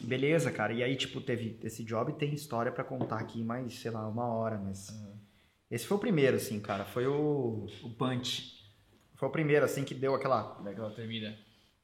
Beleza, 0.00 0.50
cara. 0.50 0.72
E 0.72 0.82
aí, 0.82 0.96
tipo, 0.96 1.20
teve 1.20 1.58
esse 1.62 1.84
job 1.84 2.12
tem 2.14 2.34
história 2.34 2.72
pra 2.72 2.84
contar 2.84 3.18
aqui 3.20 3.42
mais, 3.42 3.78
sei 3.78 3.90
lá, 3.90 4.06
uma 4.08 4.26
hora, 4.26 4.58
mas. 4.58 4.88
Esse 5.70 5.86
foi 5.86 5.96
o 5.96 6.00
primeiro, 6.00 6.36
assim, 6.36 6.60
cara. 6.60 6.84
Foi 6.84 7.06
o. 7.06 7.66
O 7.82 7.90
punch. 7.90 8.62
Foi 9.14 9.28
o 9.28 9.32
primeiro, 9.32 9.64
assim, 9.64 9.84
que 9.84 9.94
deu 9.94 10.14
aquela. 10.14 10.60
Daquela 10.62 10.90
termina. 10.90 11.36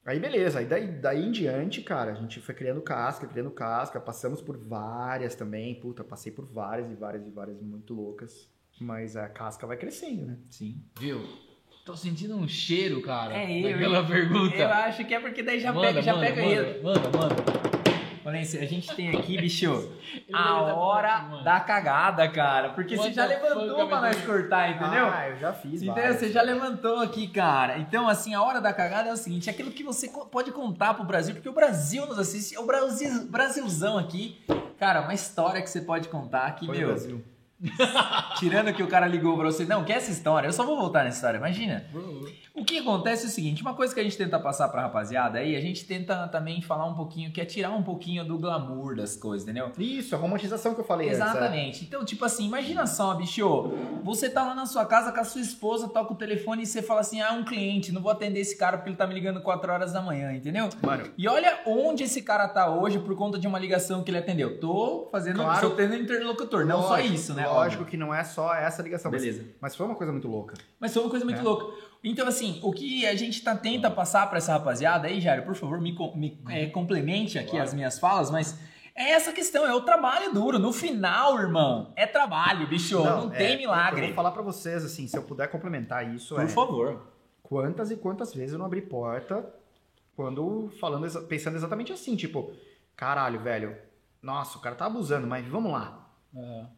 Aí 0.05 0.19
beleza, 0.19 0.59
aí 0.59 0.65
daí, 0.65 0.87
daí 0.87 1.23
em 1.25 1.31
diante, 1.31 1.81
cara, 1.81 2.11
a 2.11 2.15
gente 2.15 2.39
foi 2.41 2.55
criando 2.55 2.81
casca, 2.81 3.27
criando 3.27 3.51
casca, 3.51 3.99
passamos 3.99 4.41
por 4.41 4.57
várias 4.57 5.35
também, 5.35 5.75
puta, 5.79 6.03
passei 6.03 6.31
por 6.31 6.45
várias 6.45 6.89
e 6.91 6.95
várias 6.95 7.25
e 7.27 7.29
várias 7.29 7.61
muito 7.61 7.93
loucas, 7.93 8.49
mas 8.79 9.15
a 9.15 9.29
casca 9.29 9.67
vai 9.67 9.77
crescendo, 9.77 10.25
né? 10.25 10.37
Sim. 10.49 10.81
Viu? 10.99 11.21
Tô 11.85 11.95
sentindo 11.95 12.35
um 12.35 12.47
cheiro, 12.47 13.01
cara. 13.01 13.33
É 13.35 13.59
eu, 13.59 13.71
Daquela 13.73 13.99
eu- 13.99 14.07
pergunta. 14.07 14.55
Eu 14.55 14.69
acho 14.69 15.05
que 15.05 15.13
é 15.13 15.19
porque 15.19 15.43
daí 15.43 15.59
já 15.59 15.71
Manda, 15.71 15.87
pega, 15.87 16.01
já 16.01 16.13
manda, 16.15 16.25
pega 16.27 16.41
manda, 16.41 16.55
ele. 16.55 16.83
Manda, 16.83 17.09
manda. 17.17 17.80
Valência, 18.23 18.61
a 18.61 18.65
gente 18.65 18.93
tem 18.95 19.09
aqui, 19.09 19.37
bicho, 19.37 19.91
a 20.31 20.63
hora 20.75 21.41
da 21.43 21.59
cagada, 21.59 22.27
cara. 22.29 22.69
Porque 22.69 22.95
você 22.95 23.11
já 23.11 23.25
levantou 23.25 23.87
pra 23.87 24.01
nós 24.01 24.21
cortar, 24.23 24.69
entendeu? 24.69 25.07
Ah, 25.07 25.29
eu 25.29 25.37
já 25.37 25.53
fiz 25.53 25.81
Entendeu? 25.81 25.95
várias. 25.95 26.17
Você 26.17 26.31
já 26.31 26.41
levantou 26.41 26.99
aqui, 26.99 27.27
cara. 27.27 27.79
Então, 27.79 28.07
assim, 28.07 28.33
a 28.33 28.41
hora 28.41 28.61
da 28.61 28.71
cagada 28.71 29.09
é 29.09 29.13
o 29.13 29.17
seguinte: 29.17 29.49
é 29.49 29.51
aquilo 29.51 29.71
que 29.71 29.83
você 29.83 30.09
pode 30.31 30.51
contar 30.51 30.93
pro 30.93 31.03
Brasil, 31.03 31.33
porque 31.33 31.49
o 31.49 31.53
Brasil 31.53 32.05
nos 32.05 32.19
assiste, 32.19 32.55
é 32.55 32.59
o 32.59 32.65
Brasil, 32.65 33.27
Brasilzão 33.27 33.97
aqui. 33.97 34.39
Cara, 34.77 35.01
uma 35.01 35.13
história 35.13 35.61
que 35.61 35.69
você 35.69 35.81
pode 35.81 36.09
contar 36.09 36.55
que, 36.55 36.65
Foi 36.65 36.75
o 36.75 36.79
meu, 36.79 36.87
Brasil. 36.89 37.23
Tirando 38.39 38.73
que 38.73 38.81
o 38.83 38.87
cara 38.87 39.05
ligou 39.07 39.35
pra 39.37 39.45
você. 39.45 39.65
Não, 39.65 39.83
que 39.83 39.91
essa 39.93 40.11
história, 40.11 40.47
eu 40.47 40.53
só 40.53 40.65
vou 40.65 40.77
voltar 40.77 41.03
nessa 41.03 41.17
história, 41.17 41.37
imagina. 41.37 41.85
O 42.53 42.65
que 42.65 42.79
acontece 42.79 43.25
é 43.25 43.27
o 43.27 43.31
seguinte, 43.31 43.61
uma 43.61 43.73
coisa 43.73 43.93
que 43.93 43.99
a 43.99 44.03
gente 44.03 44.17
tenta 44.17 44.37
passar 44.39 44.67
pra 44.69 44.81
rapaziada 44.81 45.39
aí, 45.39 45.55
a 45.55 45.61
gente 45.61 45.85
tenta 45.85 46.27
também 46.27 46.61
falar 46.61 46.85
um 46.85 46.93
pouquinho, 46.93 47.31
que 47.31 47.39
é 47.39 47.45
tirar 47.45 47.71
um 47.71 47.81
pouquinho 47.81 48.25
do 48.25 48.37
glamour 48.37 48.95
das 48.95 49.15
coisas, 49.15 49.47
entendeu? 49.47 49.71
Isso, 49.77 50.13
a 50.15 50.17
romantização 50.17 50.73
que 50.73 50.81
eu 50.81 50.85
falei 50.85 51.07
antes. 51.09 51.19
é. 51.19 51.23
Exatamente. 51.23 51.83
Então, 51.85 52.03
tipo 52.03 52.25
assim, 52.25 52.45
imagina 52.45 52.85
só, 52.85 53.13
bicho. 53.13 53.71
Você 54.03 54.29
tá 54.29 54.43
lá 54.43 54.53
na 54.53 54.65
sua 54.65 54.85
casa 54.85 55.11
com 55.11 55.19
a 55.19 55.23
sua 55.23 55.41
esposa, 55.41 55.87
toca 55.87 56.11
o 56.13 56.15
telefone 56.15 56.63
e 56.63 56.65
você 56.65 56.81
fala 56.81 56.99
assim: 57.01 57.21
ah, 57.21 57.29
é 57.29 57.31
um 57.31 57.43
cliente, 57.43 57.91
não 57.91 58.01
vou 58.01 58.11
atender 58.11 58.39
esse 58.41 58.57
cara 58.57 58.77
porque 58.77 58.89
ele 58.89 58.97
tá 58.97 59.07
me 59.07 59.13
ligando 59.13 59.41
4 59.41 59.71
horas 59.71 59.93
da 59.93 60.01
manhã, 60.01 60.33
entendeu? 60.33 60.67
Mano, 60.81 61.05
E 61.17 61.27
olha 61.27 61.59
onde 61.65 62.03
esse 62.03 62.21
cara 62.21 62.47
tá 62.49 62.69
hoje 62.69 62.99
por 62.99 63.15
conta 63.15 63.39
de 63.39 63.47
uma 63.47 63.59
ligação 63.59 64.03
que 64.03 64.11
ele 64.11 64.17
atendeu. 64.17 64.59
Tô 64.59 65.07
fazendo, 65.11 65.37
Claro. 65.37 65.69
tô 65.69 65.75
tendo 65.75 65.95
interlocutor, 65.95 66.65
não 66.65 66.81
só 66.81 66.89
lógico, 66.89 67.13
isso, 67.13 67.33
né? 67.33 67.47
Lógico 67.53 67.83
Óbvio. 67.83 67.85
que 67.91 67.97
não 67.97 68.13
é 68.13 68.23
só 68.23 68.53
essa 68.53 68.81
ligação. 68.81 69.11
mas- 69.11 69.21
Beleza. 69.21 69.45
Mas, 69.59 69.75
foi 69.75 69.85
uma 69.85 69.95
coisa 69.95 70.11
muito 70.11 70.27
louca. 70.27 70.53
Mas 70.79 70.93
foi 70.93 71.01
uma 71.03 71.09
coisa 71.09 71.25
muito 71.25 71.39
É. 71.39 71.43
louca. 71.43 71.65
Então, 72.03 72.27
assim, 72.27 72.59
o 72.63 72.71
que 72.71 73.05
a 73.05 73.15
gente 73.15 73.43
tá, 73.43 73.55
tenta 73.55 73.89
passar 73.91 74.27
pra 74.27 74.37
essa 74.39 74.53
rapaziada 74.53 75.07
aí, 75.07 75.21
Jairo, 75.21 75.43
por 75.43 75.55
favor, 75.55 75.79
me, 75.79 75.95
me, 76.15 76.41
é, 76.49 76.65
complemente 76.67 77.37
aqui 77.37 77.57
as 77.59 77.73
minhas 77.73 77.99
falas, 77.99 78.31
mas 78.31 78.57
é 78.95 79.11
essa 79.11 79.31
questão, 79.31 79.65
é 79.67 79.73
o 79.73 79.81
trabalho 79.81 80.33
duro. 80.33 80.57
No 80.57 80.73
final, 80.73 81.39
irmão, 81.39 81.93
é 81.95 82.07
trabalho, 82.07 82.67
bicho. 82.67 83.03
Não, 83.03 83.31
é, 83.33 83.37
tem 83.37 83.51
Eu 83.53 83.57
milagre. 83.59 84.07
vou 84.07 84.15
falar 84.15 84.31
pra 84.31 84.41
vocês, 84.41 84.83
assim, 84.83 85.07
se 85.07 85.15
eu 85.15 85.21
puder 85.23 85.47
complementar 85.49 86.13
isso, 86.15 86.33
Por 86.35 86.43
é... 86.43 86.47
favor. 86.47 87.07
Quantas 87.43 87.91
e 87.91 87.97
quantas 87.97 88.33
vezes 88.33 88.53
eu 88.53 88.59
não 88.59 88.65
abri 88.65 88.81
porta 88.81 89.45
quando 90.15 90.71
falando, 90.79 91.07
pensando 91.27 91.55
exatamente 91.55 91.91
assim, 91.91 92.15
tipo, 92.15 92.51
caralho, 92.95 93.39
velho, 93.41 93.75
nossa, 94.21 94.57
o 94.57 94.61
cara 94.61 94.75
tá 94.75 94.85
abusando, 94.85 95.27
mas 95.27 95.45
vamos 95.47 95.71
lá. 95.71 96.00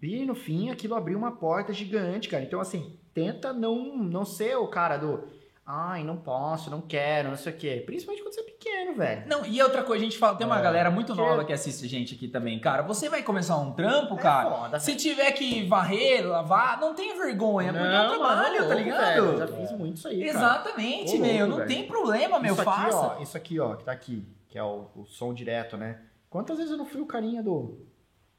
E 0.02 0.26
no 0.26 0.36
fim 0.36 0.70
aquilo 0.72 0.96
abriu 0.96 1.18
uma 1.18 1.32
porta 1.32 1.72
gigante, 1.74 2.28
cara. 2.30 2.44
Então, 2.44 2.60
assim, 2.60 2.98
tenta 3.14 3.54
não, 3.54 3.96
não 3.98 4.26
ser 4.26 4.58
o 4.58 4.68
cara 4.68 4.98
do. 4.98 5.24
Ai, 5.66 6.04
não 6.04 6.18
posso, 6.18 6.70
não 6.70 6.82
quero, 6.82 7.30
não 7.30 7.38
sei 7.38 7.54
o 7.54 7.56
quê. 7.56 7.82
Principalmente 7.86 8.22
quando 8.22 8.34
você 8.34 8.42
é 8.42 8.44
pequeno, 8.44 8.96
velho. 8.96 9.24
Não, 9.28 9.46
e 9.46 9.62
outra 9.62 9.82
coisa, 9.82 10.04
a 10.04 10.06
gente 10.06 10.18
fala, 10.18 10.36
tem 10.38 10.46
uma 10.46 10.60
É, 10.60 10.62
galera 10.62 10.92
muito 10.92 11.16
nova 11.16 11.46
que 11.46 11.54
assiste 11.54 11.86
a 11.86 11.88
gente 11.88 12.16
aqui 12.16 12.28
também. 12.28 12.60
Cara, 12.60 12.82
você 12.82 13.08
vai 13.08 13.24
começar 13.24 13.56
um 13.58 13.72
trampo, 13.72 14.16
É 14.16 14.18
cara. 14.22 14.50
foda, 14.50 14.80
se 14.82 14.94
tiver 14.98 15.32
que 15.32 15.66
varrer, 15.66 16.28
lavar, 16.28 16.82
não 16.82 16.94
tem 16.94 17.18
vergonha, 17.18 17.72
porque 17.72 17.86
é 17.88 17.90
um 17.90 17.94
Não, 17.94 18.10
trabalho, 18.10 18.56
mano, 18.56 18.68
tá 18.68 18.76
ligado? 18.76 19.00
velho, 19.00 19.24
eu 19.26 19.38
já 19.38 19.48
fiz 19.48 19.72
muito 19.72 19.96
isso 19.98 20.08
aí, 20.10 20.18
cara. 20.26 20.30
Exatamente, 20.38 21.16
Ô, 21.16 21.20
meu. 21.20 21.32
louco, 21.32 21.48
Não 21.48 21.56
velho. 21.60 21.68
tem 21.70 21.88
problema, 21.88 22.40
meu. 22.42 22.52
isso 22.54 22.62
aqui, 22.62 22.70
faça. 22.82 22.98
ó, 22.98 23.22
isso 23.22 23.38
aqui, 23.38 23.60
ó, 23.62 23.76
que 23.76 23.84
tá 23.86 23.92
aqui, 23.94 24.28
que 24.50 24.58
é 24.58 24.64
o, 24.64 24.88
o 24.98 25.06
som 25.06 25.34
direto, 25.34 25.78
né? 25.78 26.02
Quantas 26.30 26.58
vezes 26.58 26.74
eu 26.74 26.78
não 26.78 26.86
fui 26.86 27.00
o 27.00 27.06
carinha 27.06 27.42
do. 27.42 27.88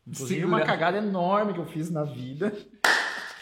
Inclusive, 0.06 0.40
Segura. 0.40 0.56
uma 0.58 0.66
cagada 0.66 0.98
enorme 0.98 1.54
que 1.54 1.60
eu 1.60 1.66
fiz 1.66 1.90
na 1.90 2.04
vida. 2.04 2.52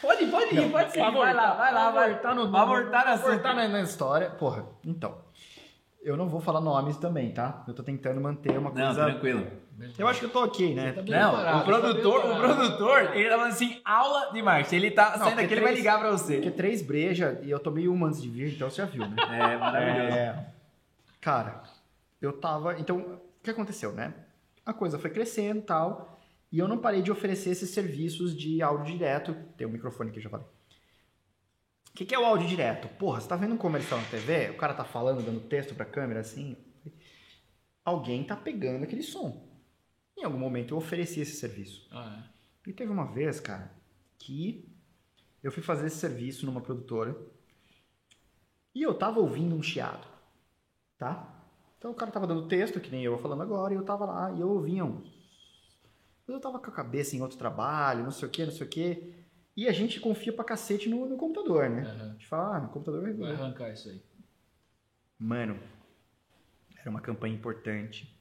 Pode, 0.01 0.27
pode 0.27 0.57
ir, 0.57 0.71
pode 0.71 0.93
ser. 0.93 1.01
Vai 1.11 1.35
lá, 1.35 1.55
vai 1.55 1.73
lá, 1.73 1.91
vai. 1.91 2.11
Voltar 2.13 2.35
no, 2.35 2.51
Vai 2.51 2.67
sua. 3.19 3.31
voltar 3.31 3.55
na, 3.55 3.69
na 3.69 3.81
história. 3.83 4.31
Porra, 4.31 4.65
então. 4.85 5.17
Eu 6.03 6.17
não 6.17 6.29
vou 6.29 6.41
falar 6.41 6.61
nomes 6.61 6.97
também, 6.97 7.31
tá? 7.31 7.63
Eu 7.69 7.75
tô 7.75 7.83
tentando 7.85 8.21
manter 8.21 8.59
uma 8.59 8.71
Não, 8.71 8.87
coisa. 8.87 9.05
tranquilo. 9.05 9.47
eu 9.97 10.09
acho 10.09 10.19
que 10.19 10.27
eu 10.27 10.31
tô 10.31 10.43
ok, 10.43 10.75
né? 10.75 10.91
Tá 10.93 11.01
Não, 11.03 11.07
preparado, 11.07 11.55
o 11.57 11.59
tá 11.59 11.65
produtor, 11.65 12.23
bem 12.23 12.33
o 12.33 12.37
produtor, 12.41 13.17
ele 13.17 13.29
tá 13.29 13.37
falando 13.37 13.53
assim, 13.53 13.81
aula 13.85 14.33
de 14.33 14.43
marketing. 14.43 14.77
Ele 14.77 14.91
tá 14.91 15.17
saindo 15.19 15.41
aqui, 15.41 15.55
ele 15.55 15.61
vai 15.61 15.75
ligar 15.75 16.01
pra 16.01 16.11
você. 16.11 16.35
Porque 16.35 16.51
três 16.51 16.83
breja 16.83 17.39
e 17.45 17.51
eu 17.53 17.61
tomei 17.61 17.87
uma 17.87 18.09
antes 18.09 18.21
de 18.21 18.29
vir, 18.29 18.53
então 18.53 18.69
você 18.69 18.83
já 18.83 18.87
viu, 18.87 19.07
né? 19.07 19.17
É, 19.31 19.57
maravilhoso. 19.57 20.17
É, 20.17 20.47
cara, 21.21 21.63
eu 22.21 22.33
tava. 22.33 22.77
Então, 22.81 22.97
o 22.99 23.21
que 23.41 23.51
aconteceu, 23.51 23.93
né? 23.93 24.13
A 24.67 24.73
coisa 24.73 24.99
foi 24.99 25.11
crescendo 25.11 25.61
e 25.61 25.63
tal. 25.63 26.12
E 26.53 26.59
eu 26.59 26.69
não 26.69 26.79
parei 26.79 27.01
de 27.01 27.11
oferecer 27.11 27.51
esses 27.51 27.71
serviços 27.71 28.37
de 28.37 28.61
áudio 28.61 28.93
direto. 28.93 29.35
Tem 29.57 29.67
um 29.67 29.71
microfone 29.71 30.13
que 30.13 30.19
eu 30.19 30.23
já 30.23 30.29
falei. 30.29 30.47
O 31.89 31.95
que, 31.95 32.05
que 32.05 32.15
é 32.15 32.19
o 32.19 32.25
áudio 32.25 32.47
direto? 32.47 32.89
Porra, 32.99 33.21
você 33.21 33.29
tá 33.29 33.37
vendo 33.37 33.55
um 33.55 33.59
comercial 33.59 33.99
na 33.99 34.07
TV? 34.07 34.51
O 34.51 34.57
cara 34.59 34.75
tá 34.75 34.85
falando, 34.85 35.25
dando 35.25 35.41
texto 35.41 35.75
pra 35.75 35.87
câmera 35.87 36.21
assim. 36.21 36.57
Alguém 37.85 38.23
tá 38.23 38.37
pegando 38.37 38.85
aquele 38.85 39.03
som. 39.03 39.51
Em 40.17 40.25
algum 40.25 40.39
momento 40.39 40.75
eu 40.75 40.79
ofereci 40.79 41.21
esse 41.21 41.37
serviço. 41.37 41.89
Ah, 41.91 42.23
E 42.67 42.73
teve 42.73 42.93
uma 42.93 43.11
vez, 43.11 43.41
cara, 43.41 43.73
que 44.19 44.69
eu 45.43 45.51
fui 45.51 45.63
fazer 45.63 45.87
esse 45.87 45.97
serviço 45.97 46.47
numa 46.47 46.61
produtora 46.61 47.17
e 48.75 48.83
eu 48.83 48.95
tava 48.95 49.21
ouvindo 49.21 49.55
um 49.55 49.63
chiado, 49.63 50.07
tá? 50.97 51.45
Então 51.77 51.91
o 51.91 51.95
cara 51.95 52.13
tava 52.13 52.27
dando 52.27 52.47
texto, 52.47 52.81
que 52.81 52.91
nem 52.91 53.03
eu 53.03 53.19
falando 53.19 53.43
agora, 53.43 53.75
e 53.75 53.77
eu 53.77 53.85
tava 53.85 54.05
lá 54.05 54.33
e 54.33 54.41
eu 54.41 54.49
ouvia 54.49 54.85
um. 54.85 55.03
Mas 56.27 56.35
eu 56.35 56.41
tava 56.41 56.59
com 56.59 56.71
a 56.71 56.73
cabeça 56.73 57.17
em 57.17 57.21
outro 57.21 57.37
trabalho, 57.39 58.05
não 58.05 58.11
sei 58.11 58.29
o 58.29 58.31
que, 58.31 58.45
não 58.45 58.53
sei 58.53 58.67
o 58.67 58.71
que. 58.71 59.15
E 59.57 59.69
a 59.69 59.73
gente 59.73 60.01
confia 60.01 60.33
pra 60.33 60.45
cacete 60.45 60.89
no, 60.89 61.07
no 61.07 61.17
computador, 61.17 61.69
né? 61.69 61.83
Aham. 61.83 62.09
A 62.09 62.13
gente 62.13 62.27
fala, 62.27 62.57
ah, 62.57 62.61
no 62.61 62.69
computador 62.69 63.03
vai 63.03 63.13
vai 63.13 63.33
arrancar 63.33 63.71
isso 63.71 63.89
aí. 63.89 64.03
Mano, 65.19 65.59
era 66.79 66.89
uma 66.91 67.01
campanha 67.01 67.35
importante. 67.35 68.19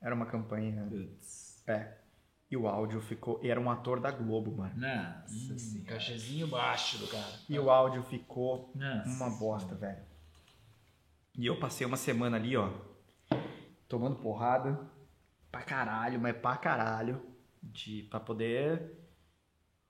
Era 0.00 0.14
uma 0.14 0.26
campanha. 0.26 0.88
É. 1.66 1.96
E 2.50 2.56
o 2.56 2.66
áudio 2.68 3.00
ficou. 3.00 3.40
E 3.42 3.48
era 3.48 3.60
um 3.60 3.70
ator 3.70 3.98
da 4.00 4.10
Globo, 4.10 4.56
mano. 4.56 4.74
Nossa 4.76 5.52
Hum, 5.54 5.58
senhora. 5.58 5.90
cachezinho 5.90 6.46
baixo 6.48 6.98
do 6.98 7.08
cara. 7.08 7.32
E 7.48 7.58
o 7.58 7.70
áudio 7.70 8.02
ficou 8.04 8.70
Nossa 8.74 9.08
uma 9.24 9.30
bosta, 9.38 9.74
velho. 9.74 10.02
E 11.36 11.44
eu 11.46 11.58
passei 11.58 11.86
uma 11.86 11.96
semana 11.96 12.36
ali, 12.36 12.56
ó, 12.56 12.70
tomando 13.88 14.16
porrada 14.16 14.78
pra 15.50 15.62
caralho, 15.62 16.20
mas 16.20 16.36
pra 16.36 16.56
caralho, 16.56 17.20
de, 17.62 18.02
pra 18.04 18.20
poder 18.20 18.92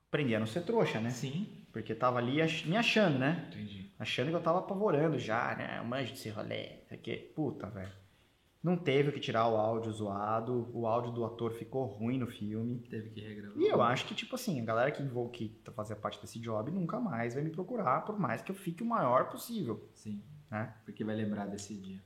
aprender 0.08 0.36
a 0.36 0.40
não 0.40 0.46
ser 0.46 0.62
trouxa, 0.62 1.00
né? 1.00 1.10
Sim. 1.10 1.64
Porque 1.72 1.94
tava 1.94 2.18
ali 2.18 2.40
ach- 2.40 2.64
me 2.66 2.76
achando, 2.76 3.18
né? 3.18 3.48
Entendi. 3.48 3.90
Achando 3.98 4.28
que 4.30 4.34
eu 4.36 4.42
tava 4.42 4.60
apavorando 4.60 5.18
já, 5.18 5.54
né? 5.56 5.78
Eu 5.78 5.84
manjo 5.84 6.12
desse 6.12 6.30
rolê, 6.30 6.80
isso 6.84 6.94
aqui. 6.94 7.16
Puta, 7.34 7.68
velho. 7.68 7.92
Não 8.62 8.76
teve 8.76 9.10
o 9.10 9.12
que 9.12 9.20
tirar 9.20 9.46
o 9.46 9.56
áudio 9.56 9.92
zoado, 9.92 10.70
o 10.72 10.86
áudio 10.86 11.12
do 11.12 11.24
ator 11.24 11.52
ficou 11.52 11.84
ruim 11.84 12.18
no 12.18 12.26
filme. 12.26 12.78
Teve 12.90 13.10
que 13.10 13.20
regravar. 13.20 13.58
E 13.58 13.66
eu 13.68 13.80
acho 13.82 14.06
que, 14.06 14.14
tipo 14.14 14.34
assim, 14.34 14.60
a 14.60 14.64
galera 14.64 14.90
que, 14.90 15.02
envol- 15.02 15.28
que 15.28 15.60
fazia 15.74 15.94
parte 15.94 16.20
desse 16.20 16.40
job 16.40 16.70
nunca 16.70 16.98
mais 16.98 17.34
vai 17.34 17.42
me 17.44 17.50
procurar, 17.50 18.00
por 18.04 18.18
mais 18.18 18.42
que 18.42 18.50
eu 18.50 18.56
fique 18.56 18.82
o 18.82 18.86
maior 18.86 19.28
possível, 19.28 19.88
Sim. 19.94 20.22
né? 20.50 20.74
Porque 20.84 21.04
vai 21.04 21.14
lembrar 21.14 21.46
desse 21.46 21.74
dia. 21.76 22.02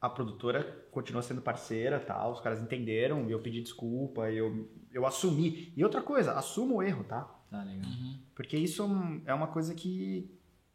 A 0.00 0.08
produtora 0.10 0.62
continua 0.90 1.22
sendo 1.22 1.40
parceira, 1.40 1.98
tal, 1.98 2.32
os 2.32 2.40
caras 2.40 2.60
entenderam, 2.62 3.28
eu 3.30 3.38
pedi 3.40 3.60
desculpa, 3.62 4.30
eu, 4.30 4.68
eu 4.92 5.06
assumi. 5.06 5.72
E 5.76 5.82
outra 5.82 6.02
coisa, 6.02 6.32
assumo 6.32 6.76
o 6.76 6.82
erro, 6.82 7.02
tá? 7.04 7.22
Tá 7.50 7.62
legal. 7.62 7.86
Uhum. 7.90 8.18
Porque 8.34 8.56
isso 8.56 8.82
é 8.82 8.84
um- 8.86 9.22
uma 9.36 9.46
coisa 9.46 9.74
que, 9.74 10.30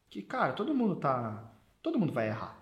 que, 0.09 0.21
cara, 0.21 0.53
todo 0.53 0.73
mundo 0.73 0.95
tá... 0.95 1.51
Todo 1.83 1.99
mundo 1.99 2.11
vai 2.13 2.27
errar. 2.27 2.57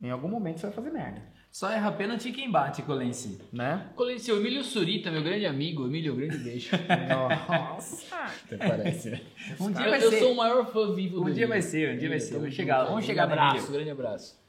Em 0.00 0.10
algum 0.10 0.28
momento 0.28 0.58
você 0.60 0.66
vai 0.66 0.74
fazer 0.74 0.90
merda, 0.90 1.22
Só 1.50 1.70
erra 1.70 1.90
pênalti 1.90 2.30
quem 2.32 2.50
bate, 2.50 2.82
Colense. 2.82 3.40
né? 3.52 3.90
Conheci 3.96 4.30
o 4.30 4.36
Emílio 4.36 4.62
Surita, 4.62 5.10
meu 5.10 5.22
grande 5.22 5.46
amigo. 5.46 5.86
Emílio, 5.86 6.14
grande 6.14 6.36
beijo. 6.38 6.70
Nossa! 7.08 8.16
Até 8.44 8.56
parece. 8.58 9.22
Um 9.58 9.72
dia 9.72 9.86
eu, 9.86 9.90
vai 9.90 10.04
eu 10.04 10.10
ser. 10.10 10.18
sou 10.18 10.32
o 10.32 10.36
maior 10.36 10.66
fã 10.70 10.92
vivo 10.94 11.20
Um 11.20 11.24
do 11.24 11.32
dia 11.32 11.46
vai 11.48 11.62
ser, 11.62 11.94
um 11.94 11.98
dia 11.98 12.08
vai 12.10 12.20
ser. 12.20 12.28
Tamo 12.34 12.40
Vamos 12.42 12.54
chegar, 12.54 12.84
vamos 12.84 13.04
chegar 13.06 13.26
no 13.26 13.32
abraço, 13.32 13.72
grande 13.72 13.90
abraço. 13.90 14.45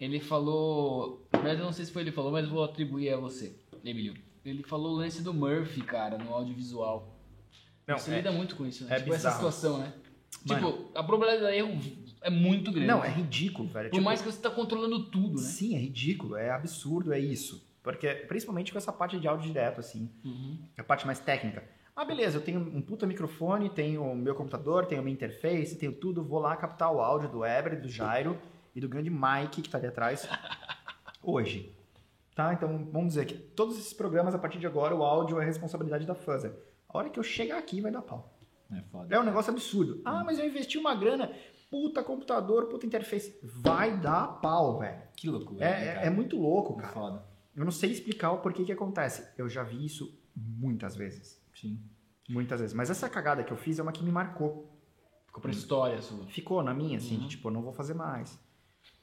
Ele 0.00 0.20
falou, 0.20 1.26
mas 1.32 1.58
eu 1.58 1.64
não 1.64 1.72
sei 1.72 1.84
se 1.84 1.92
foi 1.92 2.02
ele 2.02 2.10
que 2.10 2.16
falou, 2.16 2.32
mas 2.32 2.48
vou 2.48 2.64
atribuir 2.64 3.10
a 3.12 3.16
você, 3.16 3.56
Emílio. 3.84 4.14
Ele 4.44 4.62
falou 4.62 4.92
o 4.92 4.96
lance 4.96 5.22
do 5.22 5.32
Murphy, 5.32 5.82
cara, 5.82 6.18
no 6.18 6.32
audiovisual. 6.34 7.16
Não, 7.86 7.96
você 7.98 8.12
é- 8.12 8.16
lida 8.16 8.32
muito 8.32 8.56
com 8.56 8.66
isso, 8.66 8.84
né? 8.84 8.96
é 8.96 8.98
tipo, 9.00 9.14
essa 9.14 9.30
situação, 9.30 9.78
né? 9.78 9.92
Mano. 10.46 10.72
Tipo, 10.72 10.98
a 10.98 11.02
probabilidade 11.02 11.52
de 11.52 11.58
erro 11.58 11.80
é 12.20 12.28
muito 12.30 12.70
grande. 12.72 12.86
Não, 12.88 13.04
é 13.04 13.08
ridículo, 13.08 13.68
velho. 13.68 13.88
Por 13.88 13.96
Tipo, 13.96 14.04
mais 14.04 14.20
que 14.20 14.26
você 14.30 14.40
tá 14.40 14.50
controlando 14.50 15.04
tudo, 15.06 15.36
né? 15.40 15.46
Sim, 15.46 15.74
é 15.74 15.78
ridículo, 15.78 16.36
é 16.36 16.50
absurdo, 16.50 17.12
é 17.12 17.18
isso. 17.18 17.66
Porque, 17.82 18.08
principalmente 18.08 18.72
com 18.72 18.78
essa 18.78 18.92
parte 18.92 19.18
de 19.18 19.28
áudio 19.28 19.46
direto, 19.46 19.78
assim, 19.80 20.10
Uhum. 20.24 20.58
a 20.76 20.82
parte 20.82 21.06
mais 21.06 21.20
técnica. 21.20 21.62
Ah, 21.96 22.04
beleza, 22.04 22.38
eu 22.38 22.42
tenho 22.42 22.58
um 22.60 22.82
puta 22.82 23.06
microfone, 23.06 23.70
tenho 23.70 24.02
o 24.02 24.16
meu 24.16 24.34
computador, 24.34 24.84
tenho 24.86 25.02
minha 25.02 25.14
interface, 25.14 25.76
tenho 25.78 25.92
tudo, 25.92 26.24
vou 26.24 26.40
lá 26.40 26.56
captar 26.56 26.92
o 26.92 27.00
áudio 27.00 27.28
do 27.28 27.44
Eber, 27.44 27.80
do 27.80 27.88
Jairo 27.88 28.36
e 28.74 28.80
do 28.80 28.88
grande 28.88 29.10
Mike 29.10 29.62
que 29.62 29.68
tá 29.70 29.78
ali 29.78 29.86
atrás 29.86 30.28
hoje. 31.22 31.74
Tá? 32.34 32.52
Então, 32.52 32.88
vamos 32.90 33.08
dizer 33.14 33.26
que 33.26 33.34
todos 33.34 33.78
esses 33.78 33.92
programas, 33.92 34.34
a 34.34 34.38
partir 34.38 34.58
de 34.58 34.66
agora, 34.66 34.94
o 34.94 35.04
áudio 35.04 35.40
é 35.40 35.44
responsabilidade 35.44 36.04
da 36.04 36.14
Fuzzer. 36.14 36.52
A 36.88 36.98
hora 36.98 37.08
que 37.10 37.18
eu 37.18 37.22
chegar 37.22 37.58
aqui, 37.58 37.80
vai 37.80 37.92
dar 37.92 38.02
pau. 38.02 38.36
É 38.72 38.80
foda. 38.82 39.14
É 39.14 39.20
um 39.20 39.22
negócio 39.24 39.52
absurdo. 39.52 40.00
Ah, 40.04 40.24
mas 40.24 40.38
eu 40.38 40.46
investi 40.46 40.76
uma 40.76 40.94
grana, 40.96 41.30
puta 41.70 42.02
computador, 42.02 42.66
puta 42.66 42.86
interface. 42.86 43.38
Vai 43.42 43.96
dar 43.96 44.26
pau, 44.40 44.78
velho. 44.80 45.00
Que 45.16 45.28
loucura. 45.28 45.64
É, 45.64 45.70
né, 45.70 46.02
é- 46.02 46.06
é 46.06 46.10
muito 46.10 46.36
louco, 46.36 46.72
É 46.78 46.82
cara. 46.82 46.92
foda. 46.92 47.24
Eu 47.54 47.64
não 47.64 47.70
sei 47.70 47.92
explicar 47.92 48.32
o 48.32 48.38
porquê 48.38 48.64
que 48.64 48.72
acontece. 48.72 49.28
Eu 49.38 49.48
já 49.48 49.62
vi 49.62 49.84
isso 49.84 50.12
muitas 50.34 50.96
vezes. 50.96 51.40
Sim. 51.54 51.80
Muitas 52.28 52.58
vezes. 52.60 52.74
Mas 52.74 52.90
essa 52.90 53.08
cagada 53.08 53.44
que 53.44 53.52
eu 53.52 53.56
fiz 53.56 53.78
é 53.78 53.82
uma 53.82 53.92
que 53.92 54.02
me 54.02 54.10
marcou. 54.10 54.76
Ficou 55.26 55.40
pra 55.40 55.52
história 55.52 56.00
sua. 56.02 56.26
Ficou 56.26 56.62
na 56.64 56.74
minha, 56.74 56.96
assim, 56.96 57.16
de, 57.18 57.28
tipo, 57.28 57.46
eu 57.48 57.52
não 57.52 57.62
vou 57.62 57.72
fazer 57.72 57.94
mais. 57.94 58.36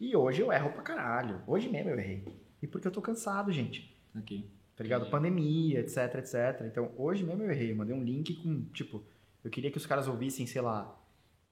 E 0.01 0.15
hoje 0.15 0.41
eu 0.41 0.51
erro 0.51 0.71
pra 0.71 0.81
caralho. 0.81 1.43
Hoje 1.45 1.69
mesmo 1.69 1.91
eu 1.91 1.99
errei. 1.99 2.25
E 2.59 2.65
porque 2.65 2.87
eu 2.87 2.91
tô 2.91 3.01
cansado, 3.03 3.51
gente. 3.51 3.95
Ok. 4.17 4.49
tá 4.75 4.83
ligado? 4.83 5.09
Pandemia, 5.11 5.79
etc, 5.79 6.15
etc. 6.15 6.65
Então, 6.65 6.91
hoje 6.97 7.23
mesmo 7.23 7.43
eu 7.43 7.51
errei, 7.51 7.71
eu 7.71 7.75
mandei 7.75 7.95
um 7.95 8.03
link 8.03 8.33
com, 8.37 8.65
tipo, 8.73 9.03
eu 9.43 9.51
queria 9.51 9.69
que 9.69 9.77
os 9.77 9.85
caras 9.85 10.07
ouvissem, 10.07 10.47
sei 10.47 10.59
lá, 10.59 10.99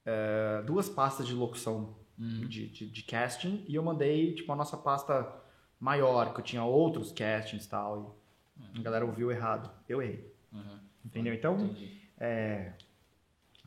eh, 0.04 0.62
duas 0.66 0.88
pastas 0.88 1.28
de 1.28 1.32
locução 1.34 1.94
de, 2.18 2.66
de, 2.68 2.90
de 2.90 3.02
casting 3.04 3.64
e 3.68 3.74
eu 3.76 3.82
mandei, 3.84 4.34
tipo, 4.34 4.52
a 4.52 4.56
nossa 4.56 4.76
pasta 4.76 5.32
maior, 5.78 6.34
que 6.34 6.40
eu 6.40 6.44
tinha 6.44 6.64
outros 6.64 7.12
castings 7.12 7.64
e 7.64 7.68
tal, 7.68 8.18
e 8.74 8.80
a 8.80 8.82
galera 8.82 9.06
ouviu 9.06 9.30
errado. 9.30 9.70
Eu 9.88 10.02
errei. 10.02 10.34
Entendeu? 11.04 11.32
Então, 11.32 11.54
Entendi. 11.54 12.00
é, 12.18 12.72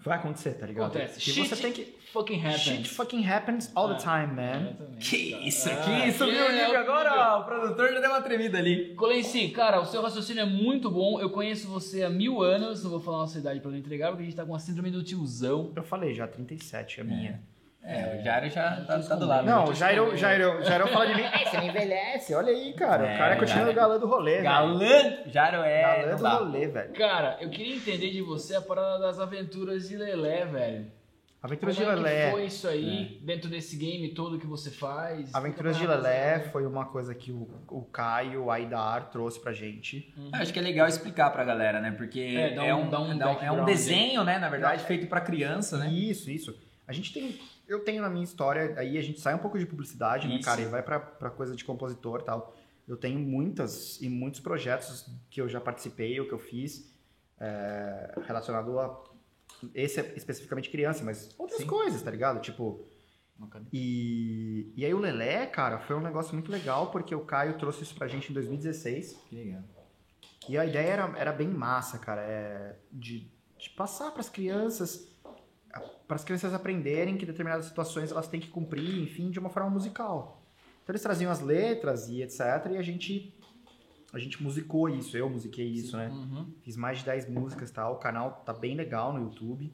vai 0.04 0.18
acontecer, 0.18 0.54
tá 0.54 0.66
ligado? 0.66 0.86
Acontece. 0.96 1.18
E 1.20 1.22
Shit 1.22 1.50
você 1.50 1.56
tem 1.56 1.72
que... 1.72 1.96
fucking 2.12 2.40
happens. 2.40 2.60
Shit 2.62 2.90
fucking 2.90 3.26
happens 3.26 3.72
all 3.76 3.88
the 3.88 3.96
Ah, 3.96 3.98
time, 4.26 4.34
man. 4.36 4.68
Exatamente, 4.70 5.10
Que 5.10 5.48
isso 5.48 5.70
Ah, 5.70 5.74
aqui, 5.74 6.12
subiu 6.12 6.44
o 6.44 6.48
que 6.48 6.52
nível 6.54 6.74
é 6.74 6.78
agora, 6.78 7.14
ó. 7.38 7.42
O 7.42 7.44
produtor 7.46 7.94
já 7.94 8.00
deu 8.00 8.10
uma 8.10 8.22
tremida 8.22 8.58
ali. 8.58 8.94
Colenci, 8.96 9.50
cara, 9.50 9.80
o 9.82 9.86
seu 9.86 10.02
raciocínio 10.02 10.42
é 10.42 10.46
muito 10.46 10.90
bom. 10.92 11.20
Eu 11.20 11.30
conheço 11.30 11.68
você 11.68 12.04
há 12.04 12.10
mil 12.10 12.42
anos. 12.42 12.84
Não 12.84 12.92
vou 12.92 13.00
falar 13.00 13.18
a 13.18 13.22
nossa 13.22 13.40
idade 13.40 13.60
pra 13.60 13.72
não 13.72 13.78
entregar, 13.78 14.10
porque 14.10 14.24
a 14.24 14.26
gente 14.26 14.36
tá 14.36 14.46
com 14.46 14.54
a 14.54 14.60
síndrome 14.60 14.92
do 14.92 15.04
tiozão. 15.04 15.72
Eu 15.76 15.84
falei 15.84 16.14
já, 16.14 16.28
37 16.28 17.00
é 17.00 17.04
minha. 17.04 17.42
É, 17.86 18.18
o 18.18 18.24
Jairo 18.24 18.50
já 18.50 18.82
tá, 18.88 18.98
tá 19.00 19.16
do 19.16 19.26
lado. 19.26 19.46
Não, 19.46 19.66
o 19.66 19.74
Jairo. 19.74 20.16
Jairo, 20.16 20.64
Jairo 20.64 20.88
fala 20.88 21.06
de 21.08 21.16
mim, 21.16 21.24
"Ei, 21.24 21.46
você 21.46 21.58
não 21.58 21.68
envelhece, 21.68 22.34
olha 22.34 22.50
aí, 22.50 22.72
cara. 22.74 23.06
É, 23.08 23.16
o 23.16 23.18
cara 23.18 23.36
continua 23.36 23.70
o 23.70 23.74
galã 23.74 24.00
do 24.00 24.08
rolê, 24.08 24.32
velho. 24.36 24.44
Galã, 24.44 25.14
Jairo 25.28 25.58
é. 25.58 25.82
Galã 25.82 26.16
do 26.16 26.24
dá. 26.24 26.30
rolê, 26.38 26.68
velho. 26.68 26.94
Cara, 26.94 27.38
eu 27.42 27.50
queria 27.50 27.76
entender 27.76 28.10
de 28.12 28.22
você 28.22 28.56
a 28.56 28.62
parada 28.62 29.00
das 29.00 29.20
aventuras 29.20 29.90
de 29.90 29.98
Lelé, 29.98 30.46
velho. 30.46 30.86
Aventuras 31.42 31.76
Como 31.76 31.86
de 31.88 31.92
é 31.92 31.96
Lelé. 31.98 32.32
foi 32.32 32.46
isso 32.46 32.66
aí 32.70 33.20
dentro 33.22 33.50
desse 33.50 33.76
game 33.76 34.08
todo 34.14 34.40
que 34.40 34.48
você 34.48 34.72
faz? 34.72 35.36
Aventuras 35.36 35.76
de 35.76 35.86
Lelé 35.86 36.40
foi 36.54 36.66
uma 36.66 36.86
coisa 36.86 37.14
que 37.14 37.34
o, 37.34 37.50
o 37.70 37.82
Caio, 37.82 38.46
o 38.46 38.50
Aidar 38.50 39.10
trouxe 39.12 39.42
pra 39.42 39.52
gente. 39.52 40.14
Acho 40.32 40.54
que 40.54 40.60
é 40.60 40.62
legal 40.62 40.88
explicar 40.88 41.32
pra 41.32 41.44
galera, 41.44 41.82
né? 41.82 41.92
Porque 41.92 42.34
É, 42.40 42.52
dá 42.56 42.64
é, 42.66 42.74
um- 42.74 42.84
um, 42.84 42.90
dá 42.90 43.02
um 43.02 43.12
é 43.12 43.26
um- 43.28 43.44
é 43.44 43.52
um 43.52 43.66
desenho, 43.66 44.24
né? 44.24 44.40
Na 44.40 44.48
verdade, 44.48 44.86
feito 44.86 45.06
pra 45.08 45.20
criança, 45.20 45.78
né? 45.78 45.90
Isso, 45.90 46.32
isso. 46.32 46.58
A 46.88 46.94
gente 46.94 47.12
tem. 47.12 47.38
Eu 47.68 47.84
tenho 47.84 48.02
na 48.02 48.10
minha 48.10 48.24
história, 48.24 48.74
aí 48.78 48.98
a 48.98 49.02
gente 49.02 49.20
sai 49.20 49.34
um 49.34 49.40
pouco 49.40 49.58
de 49.58 49.66
publicidade, 49.66 50.28
né, 50.28 50.36
Isso. 50.36 50.46
cara, 50.46 50.62
e 50.62 50.66
vai 50.66 50.84
pra, 50.84 51.00
pra 51.00 51.30
coisa 51.30 51.56
de 51.56 51.64
compositor 51.64 52.22
e 52.22 52.24
tal. 52.24 52.56
Eu 52.88 52.98
tenho 52.98 53.20
muitas 53.20 54.02
e 54.02 54.10
muitos 54.10 54.40
projetos 54.40 55.10
que 55.30 55.40
eu 55.40 55.48
já 55.48 55.62
participei 55.62 56.20
ou 56.20 56.28
que 56.28 56.34
eu 56.34 56.40
fiz 56.40 56.94
é, 57.40 58.20
relacionado 58.26 58.80
a. 58.80 59.04
Esse 59.74 60.02
é 60.02 60.14
especificamente 60.16 60.70
criança, 60.70 61.04
mas 61.04 61.34
outras 61.38 61.60
Sim. 61.60 61.68
coisas, 61.68 62.02
tá 62.02 62.12
ligado? 62.12 62.42
Tipo. 62.42 62.86
E, 63.74 64.72
e 64.76 64.86
aí 64.86 64.94
o 64.94 65.00
Lelé, 65.00 65.46
cara, 65.48 65.80
foi 65.80 65.96
um 65.96 66.02
negócio 66.02 66.34
muito 66.34 66.52
legal, 66.52 66.92
porque 66.92 67.14
o 67.14 67.26
Caio 67.26 67.58
trouxe 67.58 67.84
isso 67.84 67.96
pra 67.96 68.08
gente 68.08 68.30
em 68.30 68.34
2016. 68.34 69.14
Que 69.30 69.36
legal. 69.36 69.64
E 70.48 70.58
a 70.58 70.66
ideia 70.66 70.88
era, 70.88 71.14
era 71.18 71.32
bem 71.32 71.48
massa, 71.48 71.98
cara, 71.98 72.22
é 72.22 72.76
de, 72.92 73.32
de 73.58 73.70
passar 73.72 74.12
para 74.12 74.22
as 74.22 74.30
crianças, 74.30 75.08
para 76.08 76.16
as 76.16 76.24
crianças 76.24 76.54
aprenderem 76.54 77.18
que 77.18 77.26
determinadas 77.26 77.66
situações 77.66 78.12
elas 78.12 78.28
têm 78.28 78.40
que 78.40 78.48
cumprir, 78.48 79.02
enfim, 79.02 79.32
de 79.32 79.40
uma 79.40 79.50
forma 79.50 79.70
musical. 79.70 80.44
Então 80.84 80.94
eles 80.94 81.02
traziam 81.02 81.32
as 81.32 81.42
letras 81.42 82.10
e 82.10 82.22
etc, 82.22 82.40
e 82.72 82.78
a 82.78 82.82
gente 82.82 83.34
a 84.14 84.20
gente 84.20 84.44
musicou 84.44 84.88
isso, 84.88 85.18
eu 85.18 85.28
musiquei 85.28 85.66
isso, 85.66 85.98
né? 85.98 86.08
Uhum. 86.10 86.54
Fiz 86.62 86.78
mais 86.78 87.00
de 87.00 87.06
10 87.06 87.30
músicas 87.30 87.72
e 87.72 87.74
tal, 87.74 87.94
o 87.94 87.98
canal 87.98 88.44
tá 88.46 88.54
bem 88.54 88.76
legal 88.76 89.12
no 89.12 89.24
YouTube. 89.24 89.74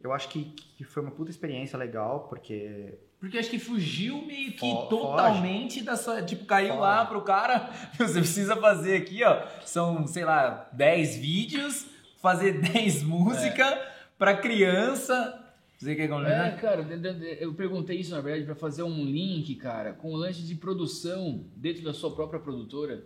Eu 0.00 0.12
acho 0.12 0.28
que, 0.28 0.44
que 0.76 0.82
foi 0.82 1.02
uma 1.02 1.12
puta 1.12 1.30
experiência 1.30 1.78
legal, 1.78 2.28
porque 2.28 2.98
Porque 3.20 3.38
acho 3.38 3.50
que 3.50 3.58
fugiu 3.58 4.24
meio 4.24 4.52
que 4.52 4.88
totalmente 4.88 5.82
da 5.82 5.96
sua. 5.96 6.22
Tipo, 6.22 6.44
caiu 6.44 6.70
Foge. 6.70 6.80
lá 6.80 7.04
pro 7.06 7.22
cara. 7.22 7.70
Você 7.98 8.20
precisa 8.20 8.56
fazer 8.56 8.96
aqui, 8.96 9.22
ó. 9.22 9.46
São, 9.64 10.06
sei 10.06 10.24
lá, 10.24 10.68
10 10.72 11.16
vídeos, 11.16 11.86
fazer 12.20 12.60
10 12.60 13.02
músicas 13.04 13.78
pra 14.18 14.36
criança. 14.36 15.44
Você 15.78 15.94
quer 15.94 16.08
É, 16.46 16.50
cara, 16.56 16.82
de- 16.82 16.98
de- 16.98 17.14
de- 17.14 17.42
eu 17.42 17.54
perguntei 17.54 17.98
isso 18.00 18.10
na 18.10 18.20
verdade 18.20 18.44
pra 18.44 18.54
fazer 18.56 18.82
um 18.82 19.04
link, 19.04 19.54
cara, 19.54 19.92
com 19.92 20.12
o 20.12 20.16
lance 20.16 20.42
de 20.42 20.54
produção 20.56 21.44
dentro 21.56 21.84
da 21.84 21.94
sua 21.94 22.10
própria 22.14 22.40
produtora. 22.40 23.04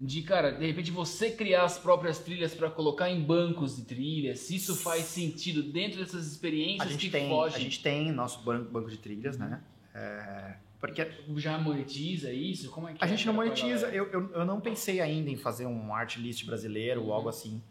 De, 0.00 0.22
cara, 0.22 0.50
de 0.50 0.66
repente 0.66 0.90
você 0.90 1.30
criar 1.30 1.64
as 1.64 1.78
próprias 1.78 2.18
trilhas 2.18 2.54
pra 2.54 2.70
colocar 2.70 3.10
em 3.10 3.20
bancos 3.20 3.76
de 3.76 3.82
trilhas, 3.84 4.40
se 4.40 4.56
isso 4.56 4.74
faz 4.74 5.04
sentido 5.04 5.62
dentro 5.62 6.00
dessas 6.00 6.26
a 6.26 6.32
experiências 6.32 6.88
gente 6.90 7.06
que 7.06 7.10
tem, 7.12 7.40
a 7.40 7.48
gente 7.50 7.82
tem 7.82 8.10
nosso 8.10 8.42
banco, 8.42 8.70
banco 8.72 8.90
de 8.90 8.96
trilhas, 8.96 9.36
né? 9.38 9.62
É, 9.94 10.54
porque 10.80 11.06
Já 11.36 11.58
monetiza 11.58 12.32
isso? 12.32 12.70
Como 12.70 12.88
é 12.88 12.94
que 12.94 13.04
A 13.04 13.06
é, 13.06 13.10
gente 13.10 13.26
não 13.26 13.34
cara, 13.34 13.46
monetiza. 13.46 13.88
Eu, 13.88 14.06
eu, 14.06 14.30
eu 14.32 14.44
não 14.46 14.58
pensei 14.60 15.00
ainda 15.02 15.28
em 15.30 15.36
fazer 15.36 15.66
um 15.66 15.94
art 15.94 16.16
list 16.16 16.44
brasileiro 16.46 17.02
Uhum. 17.02 17.08
ou 17.08 17.12
algo 17.12 17.28
assim. 17.28 17.62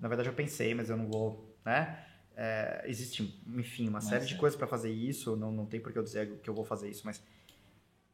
Na 0.00 0.08
verdade, 0.08 0.28
eu 0.28 0.34
pensei, 0.34 0.74
mas 0.74 0.90
eu 0.90 0.96
não 0.96 1.06
vou, 1.06 1.56
né? 1.64 2.04
É, 2.40 2.84
existe, 2.86 3.42
enfim, 3.48 3.88
uma 3.88 4.00
série 4.00 4.24
de 4.24 4.34
é. 4.34 4.36
coisas 4.36 4.56
para 4.56 4.68
fazer 4.68 4.92
isso. 4.92 5.36
Não, 5.36 5.50
não 5.50 5.66
tem 5.66 5.80
por 5.80 5.92
que 5.92 5.98
eu 5.98 6.04
dizer 6.04 6.38
que 6.40 6.48
eu 6.48 6.54
vou 6.54 6.64
fazer 6.64 6.88
isso, 6.88 7.02
mas 7.04 7.20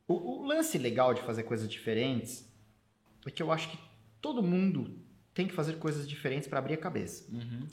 o, 0.09 0.15
o 0.15 0.47
lance 0.47 0.79
legal 0.79 1.13
de 1.13 1.21
fazer 1.21 1.43
coisas 1.43 1.69
diferentes 1.69 2.51
é 3.27 3.31
que 3.31 3.43
eu 3.43 3.53
acho 3.53 3.71
que 3.71 3.79
todo 4.23 4.43
mundo 4.43 4.99
tem 5.35 5.47
que 5.47 5.53
fazer 5.53 5.75
coisas 5.75 6.09
diferentes 6.09 6.49
para 6.49 6.59
abrir 6.59 6.73
a 6.73 6.79
cabeça. 6.79 7.31
Uhum. 7.31 7.67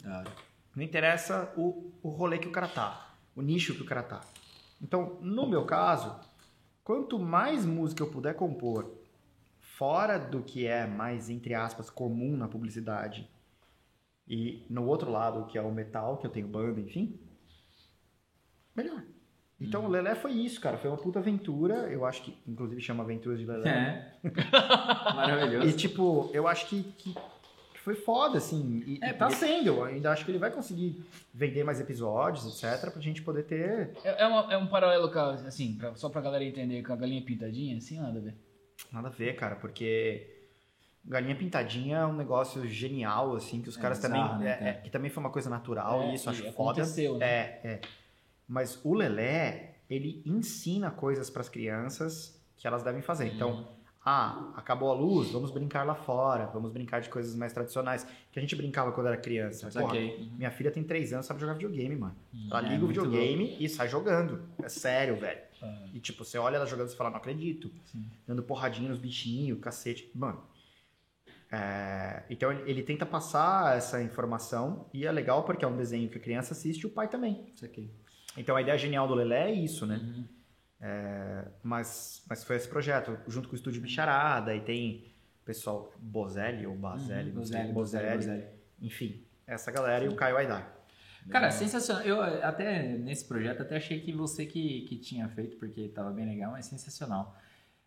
Não 0.76 0.84
interessa 0.84 1.54
o, 1.56 1.94
o 2.04 2.10
rolê 2.10 2.38
que 2.38 2.50
o 2.50 2.52
cara 2.52 2.68
tá, 2.68 3.16
o 3.34 3.42
nicho 3.42 3.74
que 3.74 3.84
o 3.84 3.86
cara 3.86 4.04
tá. 4.04 4.20
Então, 4.82 5.20
no 5.22 5.48
meu 5.48 5.66
caso, 5.66 6.20
quanto 6.84 7.18
mais 7.18 7.66
música 7.66 8.04
eu 8.04 8.10
puder 8.10 8.34
compor 8.34 8.92
fora 9.58 10.18
do 10.18 10.44
que 10.44 10.66
é 10.66 10.86
mais, 10.86 11.30
entre 11.30 11.54
aspas, 11.54 11.90
comum 11.90 12.36
na 12.36 12.50
publicidade 12.50 13.30
e 14.34 14.66
no 14.70 14.86
outro 14.88 15.12
lado, 15.12 15.46
que 15.48 15.58
é 15.58 15.62
o 15.62 15.72
metal, 15.72 16.18
que 16.18 16.26
eu 16.26 16.32
tenho 16.32 16.48
banda, 16.48 16.80
enfim, 16.80 17.20
melhor. 18.76 19.04
Então, 19.60 19.86
o 19.86 19.88
Lelé 19.88 20.16
foi 20.16 20.32
isso, 20.32 20.60
cara. 20.60 20.76
Foi 20.80 20.90
uma 20.90 20.98
puta 20.98 21.20
aventura. 21.20 21.88
Eu 21.92 22.04
acho 22.04 22.24
que, 22.24 22.36
inclusive, 22.48 22.82
chama 22.82 23.04
Aventuras 23.04 23.38
de 23.38 23.46
Lelé. 23.46 23.70
É. 23.70 24.20
Maravilhoso. 25.16 25.68
E, 25.68 25.74
tipo, 25.74 26.32
eu 26.34 26.48
acho 26.48 26.66
que, 26.68 26.82
que 26.98 27.14
foi 27.84 27.94
foda, 27.94 28.40
assim. 28.40 28.82
E, 28.88 29.00
É, 29.04 29.10
e 29.10 29.14
tá 29.14 29.28
porque- 29.28 29.36
sendo. 29.46 29.68
Eu 29.68 29.84
ainda 29.84 30.12
acho 30.12 30.26
que 30.26 30.32
ele 30.32 30.40
vai 30.40 30.50
conseguir 30.50 31.04
vender 31.32 31.64
mais 31.64 31.80
episódios, 31.80 32.44
etc., 32.48 32.92
pra 32.92 33.00
gente 33.00 33.22
poder 33.22 33.44
ter. 33.44 33.92
É, 34.04 34.24
é 34.24 34.26
uma- 34.28 34.52
é 34.52 34.58
um 34.58 34.66
paralelo, 34.66 35.12
assim, 35.46 35.76
pra- 35.76 35.94
só 35.94 36.10
pra 36.10 36.22
galera 36.22 36.44
entender, 36.44 36.82
com 36.82 36.94
a 36.94 36.96
galinha 36.96 37.22
pintadinha, 37.22 37.78
assim, 37.78 38.00
nada 38.00 38.18
a 38.18 38.22
ver. 38.22 38.34
Nada 38.92 39.10
a 39.10 39.12
ver, 39.12 39.36
cara, 39.36 39.58
porque. 39.58 40.41
Galinha 41.04 41.36
Pintadinha 41.36 41.98
é 41.98 42.06
um 42.06 42.14
negócio 42.16 42.66
genial, 42.68 43.36
assim, 43.36 43.62
que 43.62 43.70
os 43.70 43.78
É 43.78 43.82
caras 43.82 44.00
bizarro, 44.00 44.34
também. 44.34 44.46
né, 44.46 44.58
é- 44.62 44.70
é, 44.70 44.74
que 44.74 44.90
também 44.90 45.10
foi 45.10 45.22
uma 45.24 45.30
coisa 45.32 45.50
natural, 45.50 46.04
É, 46.04 46.14
isso 46.16 46.30
acho 46.30 46.42
e 46.46 46.52
foda. 46.52 46.82
aconteceu, 46.82 47.18
né? 47.18 47.26
É, 47.26 47.60
é. 47.64 47.82
Mas 48.48 48.80
o 48.84 48.94
Lelé, 48.94 49.76
ele 49.90 50.22
ensina 50.26 50.92
coisas 50.92 51.30
pras 51.30 51.50
crianças 51.50 52.40
que 52.58 52.68
elas 52.68 52.84
devem 52.84 53.02
fazer. 53.02 53.26
Uhum. 53.30 53.36
Então, 53.36 53.68
ah, 54.06 54.52
acabou 54.56 54.92
a 54.92 54.94
luz, 54.94 55.32
vamos 55.32 55.52
brincar 55.52 55.84
lá 55.86 55.96
fora, 55.96 56.46
vamos 56.48 56.72
brincar 56.72 57.02
de 57.02 57.10
coisas 57.10 57.36
mais 57.36 57.52
tradicionais. 57.54 58.06
Que 58.32 58.38
a 58.40 58.42
gente 58.42 58.56
brincava 58.56 58.92
quando 58.92 59.08
era 59.08 59.18
criança. 59.18 59.70
Porra, 59.72 59.94
minha 60.38 60.52
filha 60.52 60.72
tem 60.72 60.84
3 60.84 61.14
anos, 61.14 61.26
sabe 61.26 61.40
jogar 61.40 61.54
videogame, 61.54 61.96
mano. 61.96 62.16
Ela 62.50 62.66
É, 62.66 62.70
liga 62.70 62.86
o 62.86 62.88
videogame 62.88 63.58
e 63.60 63.68
sai 63.70 63.88
jogando. 63.88 64.42
É 64.62 64.70
sério, 64.70 65.16
velho. 65.20 65.42
E 65.94 66.00
tipo, 66.00 66.24
você 66.26 66.38
olha 66.38 66.56
ela 66.58 66.66
jogando 66.66 66.90
e 66.90 66.96
fala, 66.96 67.10
não 67.10 67.18
acredito. 67.18 67.72
Dando 68.28 68.42
porradinha 68.44 68.90
nos 68.90 68.98
bichinhos, 69.00 69.60
cacete. 69.60 70.10
Mano. 70.16 70.42
É, 71.52 72.24
Então 72.30 72.52
ele, 72.52 72.82
tenta 72.82 73.06
passar 73.06 73.78
essa 73.78 74.02
informação 74.02 74.88
e 74.94 75.06
é 75.06 75.12
legal 75.12 75.44
porque 75.44 75.66
é 75.66 75.68
um 75.68 75.76
desenho 75.76 76.10
que 76.10 76.18
a 76.18 76.22
criança 76.22 76.54
assiste 76.54 76.82
e 76.82 76.86
o 76.86 76.90
pai 76.90 77.10
também. 77.10 77.52
Isso 77.54 77.66
aqui. 77.66 77.92
Então 78.38 78.56
a 78.56 78.62
ideia 78.62 78.78
genial 78.78 79.08
do 79.08 79.14
Lelé 79.14 79.50
é 79.50 79.54
isso, 79.54 79.86
né? 79.86 79.98
Uhum. 79.98 80.26
É, 80.80 81.46
mas, 81.62 82.24
mas 82.28 82.44
foi 82.44 82.56
esse 82.56 82.68
projeto, 82.68 83.18
junto 83.28 83.48
com 83.48 83.54
o 83.54 83.56
Estúdio 83.56 83.82
Bicharada, 83.82 84.56
e 84.56 84.62
tem 84.62 85.14
pessoal 85.46 85.94
Bozelli 86.00 86.66
ou 86.66 86.76
Bazelli, 86.76 87.26
sei, 87.26 87.32
Bozelli, 87.32 87.74
Bozelli, 87.74 88.16
Bozelli, 88.16 88.46
enfim, 88.82 89.24
essa 89.46 89.72
galera 89.72 90.06
e 90.06 90.08
o 90.08 90.16
Caio 90.16 90.38
Aidar. 90.38 90.82
Cara, 91.30 91.52
sensacional. 91.52 92.04
Eu 92.04 92.22
até 92.22 92.82
nesse 92.98 93.26
projeto 93.26 93.62
até 93.62 93.78
achei 93.78 94.00
que 94.00 94.12
você 94.12 94.46
que, 94.46 94.82
que 94.82 94.98
tinha 94.98 95.28
feito, 95.30 95.58
porque 95.58 95.88
tava 95.90 96.10
bem 96.12 96.26
legal, 96.26 96.54
mas 96.54 96.66
sensacional. 96.66 97.38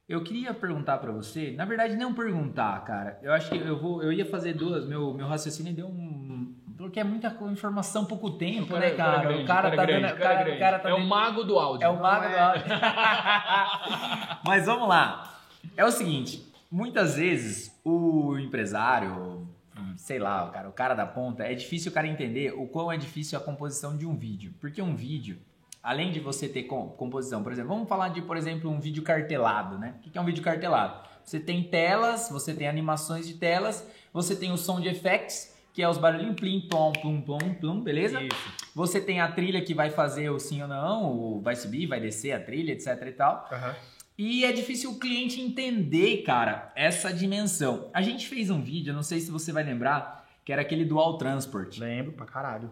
Eu 0.07 0.23
queria 0.23 0.53
perguntar 0.53 0.99
pra 0.99 1.11
você, 1.11 1.53
na 1.53 1.65
verdade 1.65 1.97
não 1.97 2.13
perguntar, 2.13 2.85
cara. 2.85 3.19
Eu 3.23 3.33
acho 3.33 3.51
que 3.51 3.57
eu 3.57 3.81
vou, 3.81 4.03
eu 4.03 4.13
ia 4.13 4.27
fazer 4.27 4.53
duas, 4.53 4.87
meu 4.87 5.15
meu 5.15 5.27
raciocínio 5.27 5.73
deu 5.73 5.87
um 5.87 6.55
porque 6.77 7.01
é 7.01 7.05
muita 7.05 7.29
informação 7.51 8.05
pouco 8.05 8.33
tempo, 8.33 8.77
né, 8.77 8.91
cara? 8.91 9.23
grande, 9.23 9.45
o 9.45 9.47
cara 9.47 9.71
tá 9.71 9.87
grande, 9.87 10.03
dando, 10.09 10.19
cara, 10.19 10.43
grande. 10.43 10.59
cara 10.59 10.79
tá 10.79 10.91
É 10.91 10.95
o 10.95 11.01
mago 11.01 11.45
do 11.45 11.59
áudio. 11.59 11.85
é 11.85 11.89
o 11.89 12.01
mago 12.01 12.25
Não 12.25 12.33
do 12.33 12.39
áudio. 12.39 12.65
Mas 14.45 14.67
vamos 14.67 14.89
lá. 14.89 15.39
É 15.77 15.85
o 15.85 15.91
seguinte, 15.91 16.45
muitas 16.71 17.17
vezes 17.17 17.81
o 17.85 18.37
empresário, 18.39 19.49
sei 19.97 20.19
lá, 20.19 20.45
o 20.45 20.51
cara, 20.51 20.69
o 20.69 20.73
cara 20.73 20.95
da 20.95 21.07
ponta, 21.07 21.45
é 21.45 21.55
difícil 21.55 21.91
o 21.91 21.95
cara 21.95 22.07
entender 22.07 22.53
o 22.53 22.67
quão 22.67 22.91
é 22.93 22.97
difícil 22.97 23.39
a 23.39 23.41
composição 23.41 23.97
de 23.97 24.05
um 24.05 24.17
vídeo. 24.17 24.53
Porque 24.61 24.83
um 24.83 24.95
vídeo, 24.95 25.39
além 25.85 26.11
de 26.11 26.19
você 26.19 26.49
ter 26.49 26.63
com- 26.65 26.89
composição, 26.89 27.43
por 27.43 27.53
exemplo, 27.53 27.73
vamos 27.75 27.89
falar 27.89 28.09
de, 28.09 28.23
por 28.23 28.37
exemplo, 28.39 28.71
um 28.71 28.81
vídeo 28.81 29.03
cartelado, 29.03 29.79
né? 29.79 29.95
O 29.99 30.11
que 30.11 30.17
é 30.17 30.21
um 30.21 30.25
vídeo 30.25 30.43
cartelado? 30.43 31.07
Você 31.23 31.39
tem 31.39 31.63
telas, 31.63 32.29
você 32.31 32.55
tem 32.55 32.67
animações 32.67 33.29
de 33.29 33.35
telas, 33.35 33.87
você 34.13 34.35
tem 34.35 34.51
o 34.51 34.57
som 34.57 34.81
de 34.81 34.89
effects, 34.89 35.55
que 35.75 35.83
é 35.83 35.89
os 35.89 35.99
barulhinhos 35.99 36.37
plim, 36.37 36.61
plom, 36.69 36.93
plum, 36.93 37.21
plum, 37.21 37.55
plum, 37.55 37.81
beleza? 37.81 38.23
Isso. 38.23 38.53
Você 38.75 39.01
tem 39.01 39.21
a 39.21 39.31
trilha 39.31 39.61
que 39.63 39.75
vai 39.75 39.91
fazer 39.91 40.31
o 40.31 40.39
sim 40.39 40.63
ou 40.63 40.69
não, 40.69 41.05
o 41.13 41.41
vai 41.41 41.55
subir, 41.55 41.87
vai 41.87 42.01
descer 42.01 42.33
a 42.33 42.41
trilha, 42.41 42.73
etc 42.73 42.87
e 43.07 43.13
tal. 43.13 43.49
Aham. 43.53 43.75
E 44.17 44.45
é 44.45 44.53
difícil 44.53 44.93
o 44.93 44.99
cliente 44.99 45.41
entender, 45.41 46.19
cara, 46.23 46.73
essa 46.77 47.13
dimensão. 47.13 47.91
A 47.93 48.01
gente 48.01 48.29
fez 48.29 48.49
um 48.49 48.63
vídeo, 48.63 48.95
não 48.95 49.03
sei 49.03 49.19
se 49.21 49.31
você 49.31 49.51
vai 49.53 49.65
lembrar, 49.65 50.25
que 50.45 50.53
era 50.53 50.63
aquele 50.63 50.85
Dual 50.85 51.19
Transport. 51.19 51.79
Lembro 51.79 52.13
pra 52.13 52.25
caralho. 52.25 52.71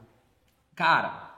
Cara, 0.76 1.31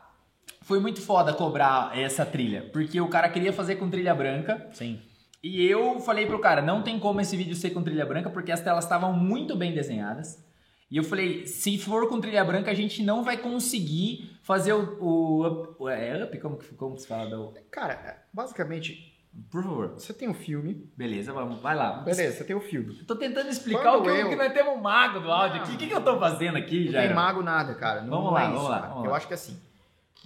foi 0.65 0.81
muito 0.81 1.01
foda 1.01 1.33
cobrar 1.33 1.97
essa 1.97 2.25
trilha, 2.27 2.69
porque 2.73 3.01
o 3.01 3.09
cara 3.09 3.29
queria 3.29 3.53
fazer 3.53 3.77
com 3.77 3.89
trilha 3.89 4.15
branca. 4.15 4.67
Sim. 4.73 5.01
E 5.43 5.65
eu 5.67 6.01
falei 6.01 6.27
pro 6.27 6.39
cara, 6.39 6.63
não 6.63 6.83
tem 6.83 6.99
como 6.99 7.21
esse 7.21 7.37
vídeo 7.37 7.55
ser 7.55 7.71
com 7.71 7.83
trilha 7.83 8.07
branca, 8.07 8.31
porque 8.31 8.51
as 8.51 8.61
telas 8.63 8.85
estavam 8.85 9.13
muito 9.13 9.55
bem 9.55 9.73
desenhadas. 9.75 10.43
E 10.91 10.97
eu 10.97 11.05
falei, 11.05 11.47
se 11.47 11.77
for 11.79 12.09
com 12.09 12.21
trilha 12.21 12.45
branca, 12.45 12.71
a 12.71 12.75
gente 12.75 13.03
não 13.03 13.23
vai 13.25 13.37
conseguir 13.37 14.39
fazer 14.43 14.73
o, 14.73 14.97
o 15.03 15.47
up, 15.47 15.89
é 15.91 16.25
up, 16.25 16.39
como 16.39 16.57
que 16.57 16.75
como 16.75 16.97
se 16.97 17.07
fala? 17.07 17.29
do- 17.29 17.53
Cara, 17.71 17.93
é, 17.95 18.17
basicamente, 18.33 19.13
Por 19.51 19.63
favor. 19.63 19.89
você 19.99 20.15
tem 20.15 20.29
um 20.29 20.35
filme. 20.35 20.91
Beleza, 20.97 21.33
vamos, 21.33 21.61
vai 21.61 21.75
lá. 21.75 21.95
Beleza, 22.03 22.37
você 22.39 22.45
tem 22.45 22.55
o 22.57 22.61
filme. 22.61 22.97
Eu 23.01 23.07
tô 23.07 23.17
tentando 23.17 23.49
explicar 23.51 23.83
Quando 23.99 24.01
o 24.01 24.03
que, 24.15 24.21
eu- 24.21 24.29
que 24.31 24.37
nós 24.37 24.53
temos 24.53 24.75
um 24.75 24.81
mago 24.81 25.21
do 25.21 25.31
áudio 25.31 25.61
aqui. 25.63 25.75
O 25.75 25.77
que, 25.79 25.87
que 25.89 25.95
eu 25.95 26.03
tô 26.05 26.19
fazendo 26.19 26.57
aqui, 26.57 26.85
Não 26.87 26.93
já? 26.93 27.03
tem 27.03 27.13
mago 27.15 27.43
nada, 27.43 27.75
cara. 27.75 28.01
Não, 28.03 28.11
Vamos 28.11 28.25
não 28.27 28.33
lá, 28.33 28.41
é 28.43 28.45
isso, 28.45 28.55
vamos 28.55 28.71
lá, 28.71 28.81
cara. 28.81 28.93
vamos 28.95 29.05
Eu 29.09 29.15
acho 29.15 29.27
que 29.29 29.35
assim, 29.35 29.59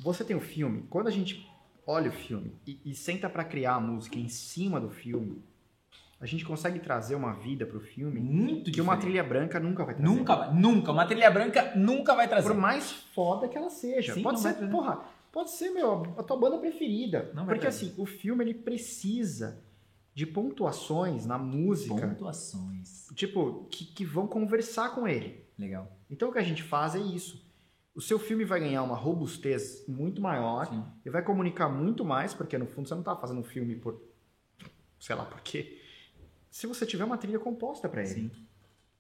você 0.00 0.24
tem 0.24 0.36
o 0.36 0.40
filme, 0.40 0.84
quando 0.88 1.08
a 1.08 1.10
gente 1.10 1.46
olha 1.86 2.10
o 2.10 2.12
filme 2.12 2.52
e, 2.66 2.80
e 2.84 2.94
senta 2.94 3.28
pra 3.28 3.44
criar 3.44 3.74
a 3.74 3.80
música 3.80 4.18
em 4.18 4.28
cima 4.28 4.80
do 4.80 4.90
filme, 4.90 5.42
a 6.20 6.26
gente 6.26 6.44
consegue 6.44 6.80
trazer 6.80 7.14
uma 7.14 7.32
vida 7.32 7.64
pro 7.64 7.78
filme 7.80 8.18
Muito 8.20 8.72
que 8.72 8.80
uma 8.80 8.96
trilha 8.96 9.22
branca 9.22 9.60
nunca 9.60 9.84
vai 9.84 9.94
trazer. 9.94 10.08
Nunca, 10.10 10.34
vai- 10.36 10.52
nunca. 10.54 10.92
Uma 10.92 11.06
trilha 11.06 11.30
branca 11.30 11.72
nunca 11.76 12.14
vai 12.14 12.26
trazer. 12.28 12.48
Por 12.48 12.56
mais 12.56 12.90
foda 12.90 13.48
que 13.48 13.56
ela 13.56 13.70
seja. 13.70 14.14
Sim, 14.14 14.22
pode 14.22 14.40
ser, 14.40 14.54
porra, 14.68 15.04
pode 15.32 15.50
ser, 15.52 15.70
meu, 15.70 16.14
a 16.18 16.22
tua 16.22 16.36
banda 16.36 16.58
preferida. 16.58 17.30
Não 17.34 17.46
Porque 17.46 17.66
assim, 17.68 17.94
o 17.96 18.04
filme 18.04 18.42
ele 18.44 18.54
precisa 18.54 19.62
de 20.12 20.26
pontuações 20.26 21.24
na 21.24 21.38
música, 21.38 22.08
Pontuações. 22.08 23.06
tipo, 23.14 23.68
que, 23.70 23.84
que 23.84 24.04
vão 24.04 24.26
conversar 24.26 24.92
com 24.96 25.06
ele. 25.06 25.44
Legal. 25.56 25.90
Então 26.10 26.30
o 26.30 26.32
que 26.32 26.38
a 26.40 26.42
gente 26.42 26.64
faz 26.64 26.96
é 26.96 26.98
isso. 26.98 27.47
O 27.98 28.00
seu 28.00 28.16
filme 28.16 28.44
vai 28.44 28.60
ganhar 28.60 28.84
uma 28.84 28.94
robustez 28.94 29.84
muito 29.88 30.22
maior 30.22 30.66
Sim. 30.66 30.84
e 31.04 31.10
vai 31.10 31.20
comunicar 31.20 31.68
muito 31.68 32.04
mais, 32.04 32.32
porque 32.32 32.56
no 32.56 32.64
fundo 32.64 32.88
você 32.88 32.94
não 32.94 33.02
tá 33.02 33.16
fazendo 33.16 33.40
um 33.40 33.42
filme 33.42 33.74
por. 33.74 34.00
sei 35.00 35.16
lá 35.16 35.24
por 35.24 35.40
quê. 35.40 35.82
Se 36.48 36.68
você 36.68 36.86
tiver 36.86 37.02
uma 37.02 37.18
trilha 37.18 37.40
composta 37.40 37.88
pra 37.88 38.02
ele. 38.02 38.14
Sim. 38.14 38.30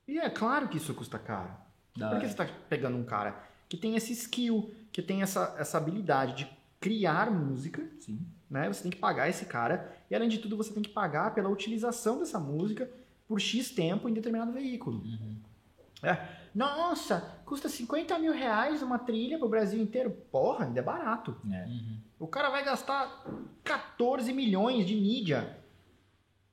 E 0.08 0.18
é 0.18 0.28
claro 0.28 0.66
que 0.66 0.78
isso 0.78 0.92
custa 0.94 1.16
caro. 1.16 1.48
Da 1.96 2.08
Por 2.08 2.18
que 2.18 2.24
hora. 2.24 2.28
você 2.28 2.34
tá 2.34 2.48
pegando 2.68 2.96
um 2.98 3.04
cara 3.04 3.40
que 3.68 3.76
tem 3.76 3.94
esse 3.94 4.12
skill, 4.14 4.74
que 4.90 5.00
tem 5.00 5.22
essa, 5.22 5.54
essa 5.56 5.78
habilidade 5.78 6.34
de 6.34 6.50
criar 6.80 7.30
música, 7.30 7.88
Sim. 8.00 8.18
né? 8.50 8.66
Você 8.66 8.82
tem 8.82 8.90
que 8.90 8.98
pagar 8.98 9.28
esse 9.28 9.44
cara. 9.44 9.96
E 10.10 10.14
além 10.16 10.28
de 10.28 10.38
tudo, 10.38 10.56
você 10.56 10.72
tem 10.74 10.82
que 10.82 10.90
pagar 10.90 11.36
pela 11.36 11.48
utilização 11.48 12.18
dessa 12.18 12.40
música 12.40 12.90
por 13.28 13.40
X 13.40 13.70
tempo 13.70 14.08
em 14.08 14.12
determinado 14.12 14.50
veículo. 14.50 14.98
Uhum. 15.04 15.36
É. 16.02 16.48
Nossa, 16.54 17.37
custa 17.48 17.68
50 17.68 18.18
mil 18.18 18.32
reais 18.32 18.82
uma 18.82 18.98
trilha 18.98 19.38
pro 19.38 19.48
Brasil 19.48 19.80
inteiro. 19.80 20.10
Porra, 20.30 20.66
ainda 20.66 20.80
é 20.80 20.82
barato. 20.82 21.34
É. 21.50 21.66
O 22.18 22.26
cara 22.26 22.50
vai 22.50 22.62
gastar 22.62 23.24
14 23.64 24.32
milhões 24.32 24.86
de 24.86 24.94
mídia 24.94 25.58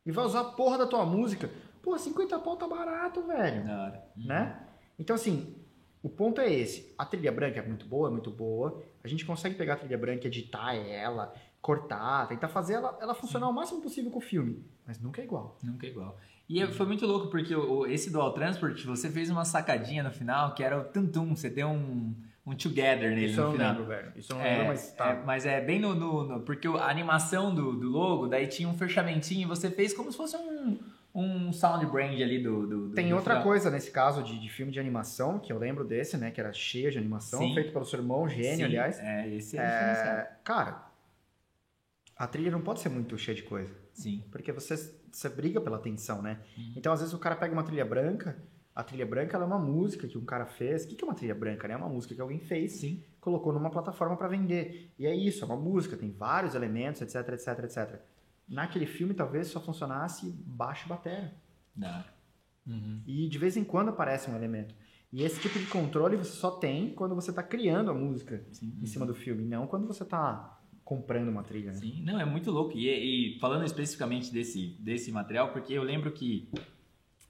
e 0.06 0.12
vai 0.12 0.26
usar 0.26 0.40
a 0.42 0.46
porra 0.46 0.78
da 0.78 0.88
tua 0.88 1.06
música. 1.06 1.50
Pô, 1.82 1.98
50 1.98 2.40
pau 2.40 2.56
tá 2.56 2.68
barato, 2.68 3.22
velho 3.24 3.70
hora. 3.70 4.08
né? 4.16 4.68
Então, 4.98 5.16
assim, 5.16 5.56
o 6.02 6.10
ponto 6.10 6.40
é 6.40 6.52
esse. 6.52 6.94
A 6.98 7.06
trilha 7.06 7.32
branca 7.32 7.60
é 7.60 7.68
muito 7.68 7.86
boa, 7.86 8.08
é 8.08 8.12
muito 8.12 8.32
boa. 8.32 8.82
A 9.04 9.08
gente 9.08 9.26
consegue 9.26 9.56
pegar 9.56 9.74
a 9.74 9.78
trilha 9.78 9.98
branca, 9.98 10.28
editar 10.28 10.74
ela, 10.74 11.34
cortar, 11.62 12.28
tentar 12.28 12.48
fazer 12.48 12.76
ela, 12.76 12.98
ela 13.02 13.14
funcionar 13.14 13.50
o 13.50 13.54
máximo 13.54 13.82
possível 13.82 14.10
com 14.10 14.20
o 14.20 14.22
filme. 14.22 14.66
Mas 14.88 15.00
nunca 15.00 15.22
é 15.22 15.26
igual. 15.26 15.58
Nunca 15.62 15.86
é 15.86 15.90
igual. 15.90 16.18
E 16.48 16.62
é- 16.62 16.68
foi 16.68 16.86
muito 16.86 17.06
louco, 17.08 17.28
porque 17.28 17.54
esse 17.92 18.10
Dual 18.12 18.32
Transport, 18.34 18.84
você 18.86 19.10
fez 19.10 19.30
uma 19.30 19.44
sacadinha 19.46 20.04
no 20.04 20.12
final, 20.12 20.54
que 20.54 20.64
era 20.64 20.80
o 20.80 20.84
tum-tum, 20.84 21.36
você 21.36 21.50
deu 21.50 21.68
um, 21.70 22.14
um 22.46 22.56
together 22.56 23.10
nele 23.10 23.26
Isso 23.26 23.38
no 23.42 23.48
não 23.48 23.52
final. 23.54 23.70
lembro, 23.72 23.86
velho. 23.88 24.12
Isso 24.16 24.32
eu 24.32 24.38
não 24.38 24.46
É, 24.46 24.52
lembro, 24.52 24.68
mas 24.68 24.92
tá. 24.94 25.10
é, 25.10 25.24
mas 25.26 25.46
é 25.46 25.60
bem 25.62 25.80
no, 25.80 25.96
no- 25.96 26.24
no- 26.28 26.40
Porque 26.42 26.68
a 26.68 26.88
animação 26.90 27.54
do, 27.54 27.74
do 27.74 27.90
logo, 27.90 28.28
daí 28.28 28.46
tinha 28.48 28.70
um 28.70 28.78
fechamentinho 28.78 29.42
e 29.42 29.46
você 29.46 29.72
fez 29.72 29.92
como 29.94 30.12
se 30.12 30.18
fosse 30.18 30.38
um, 30.38 30.78
um 31.16 31.52
sound 31.52 31.84
brand 31.88 32.14
ali 32.22 32.38
do. 32.44 32.68
do, 32.68 32.90
Tem 32.94 33.10
do 33.10 33.16
outra 33.16 33.34
final. 33.36 33.44
coisa 33.44 33.72
nesse 33.72 33.90
caso 33.90 34.22
de, 34.22 34.40
de 34.40 34.48
filme 34.50 34.72
de 34.72 34.80
animação, 34.80 35.40
que 35.40 35.52
eu 35.52 35.58
lembro 35.58 35.84
desse, 35.84 36.16
né? 36.16 36.30
Que 36.30 36.40
era 36.40 36.54
cheio 36.54 36.92
de 36.92 37.00
animação, 37.00 37.40
Sim. 37.40 37.56
feito 37.56 37.72
pelo 37.74 37.86
seu 37.86 37.98
irmão, 38.00 38.30
gênio, 38.30 38.58
Sim, 38.58 38.64
aliás. 38.66 39.00
É, 39.00 39.28
esse 39.30 39.58
é. 39.58 39.62
É, 39.62 40.32
cara, 40.44 40.86
a 42.16 42.28
trilha 42.28 42.52
não 42.52 42.62
pode 42.62 42.80
ser 42.82 42.90
muito 42.90 43.18
cheia 43.18 43.36
de 43.36 43.44
coisa. 43.44 43.74
Sim. 43.94 44.24
Porque 44.32 44.52
você, 44.52 44.76
você 45.16 45.30
briga 45.30 45.62
pela 45.62 45.78
atenção, 45.78 46.22
né? 46.22 46.42
Uhum. 46.58 46.74
Então, 46.76 46.92
às 46.92 47.00
vezes, 47.00 47.14
o 47.14 47.20
cara 47.20 47.36
pega 47.36 47.54
uma 47.54 47.64
trilha 47.64 47.86
branca. 47.86 48.38
A 48.76 48.84
trilha 48.84 49.06
branca 49.06 49.38
é 49.38 49.44
uma 49.44 49.58
música 49.58 50.08
que 50.08 50.18
um 50.18 50.26
cara 50.26 50.46
fez. 50.46 50.84
O 50.84 50.88
que 50.90 51.02
é 51.02 51.08
uma 51.08 51.16
trilha 51.16 51.34
branca? 51.34 51.68
né? 51.68 51.74
É 51.74 51.78
uma 51.78 51.88
música 51.88 52.14
que 52.14 52.20
alguém 52.20 52.40
fez, 52.40 52.74
Sim. 52.74 53.02
colocou 53.22 53.54
numa 53.54 53.70
plataforma 53.70 54.18
para 54.18 54.28
vender. 54.28 54.94
E 55.00 55.06
é 55.06 55.16
isso, 55.16 55.44
é 55.44 55.46
uma 55.46 55.56
música, 55.56 55.96
tem 55.96 56.12
vários 56.12 56.54
elementos, 56.54 57.02
etc, 57.02 57.30
etc, 57.30 57.64
etc. 57.64 58.02
Naquele 58.48 58.86
filme, 58.86 59.14
talvez 59.14 59.48
só 59.48 59.62
funcionasse 59.62 60.30
baixo 60.46 60.86
e 60.86 60.90
batera. 60.90 61.34
Hora. 61.82 62.14
E 63.08 63.30
de 63.30 63.38
vez 63.38 63.56
em 63.56 63.64
quando 63.64 63.90
aparece 63.90 64.30
um 64.30 64.36
elemento. 64.36 64.76
E 65.14 65.24
esse 65.24 65.40
tipo 65.40 65.58
de 65.58 65.66
controle 65.68 66.18
você 66.18 66.32
só 66.32 66.52
tem 66.52 66.94
quando 66.94 67.16
você 67.16 67.30
está 67.30 67.42
criando 67.42 67.90
a 67.90 67.94
música 67.94 68.46
Sim. 68.52 68.78
em 68.82 68.86
cima 68.86 69.06
do 69.06 69.16
filme, 69.16 69.46
não 69.46 69.66
quando 69.66 69.88
você 69.88 70.04
está 70.04 70.60
comprando 70.86 71.28
uma 71.30 71.44
trilha. 71.44 71.72
Né? 71.72 71.78
Sim, 71.80 72.04
não, 72.06 72.20
é 72.20 72.24
muito 72.26 72.50
louco. 72.52 72.78
E, 72.78 72.88
e 73.36 73.40
falando 73.40 73.66
especificamente 73.66 74.32
desse, 74.32 74.78
desse 74.80 75.12
material, 75.12 75.50
porque 75.50 75.74
eu 75.74 75.84
lembro 75.84 76.12
que 76.12 76.48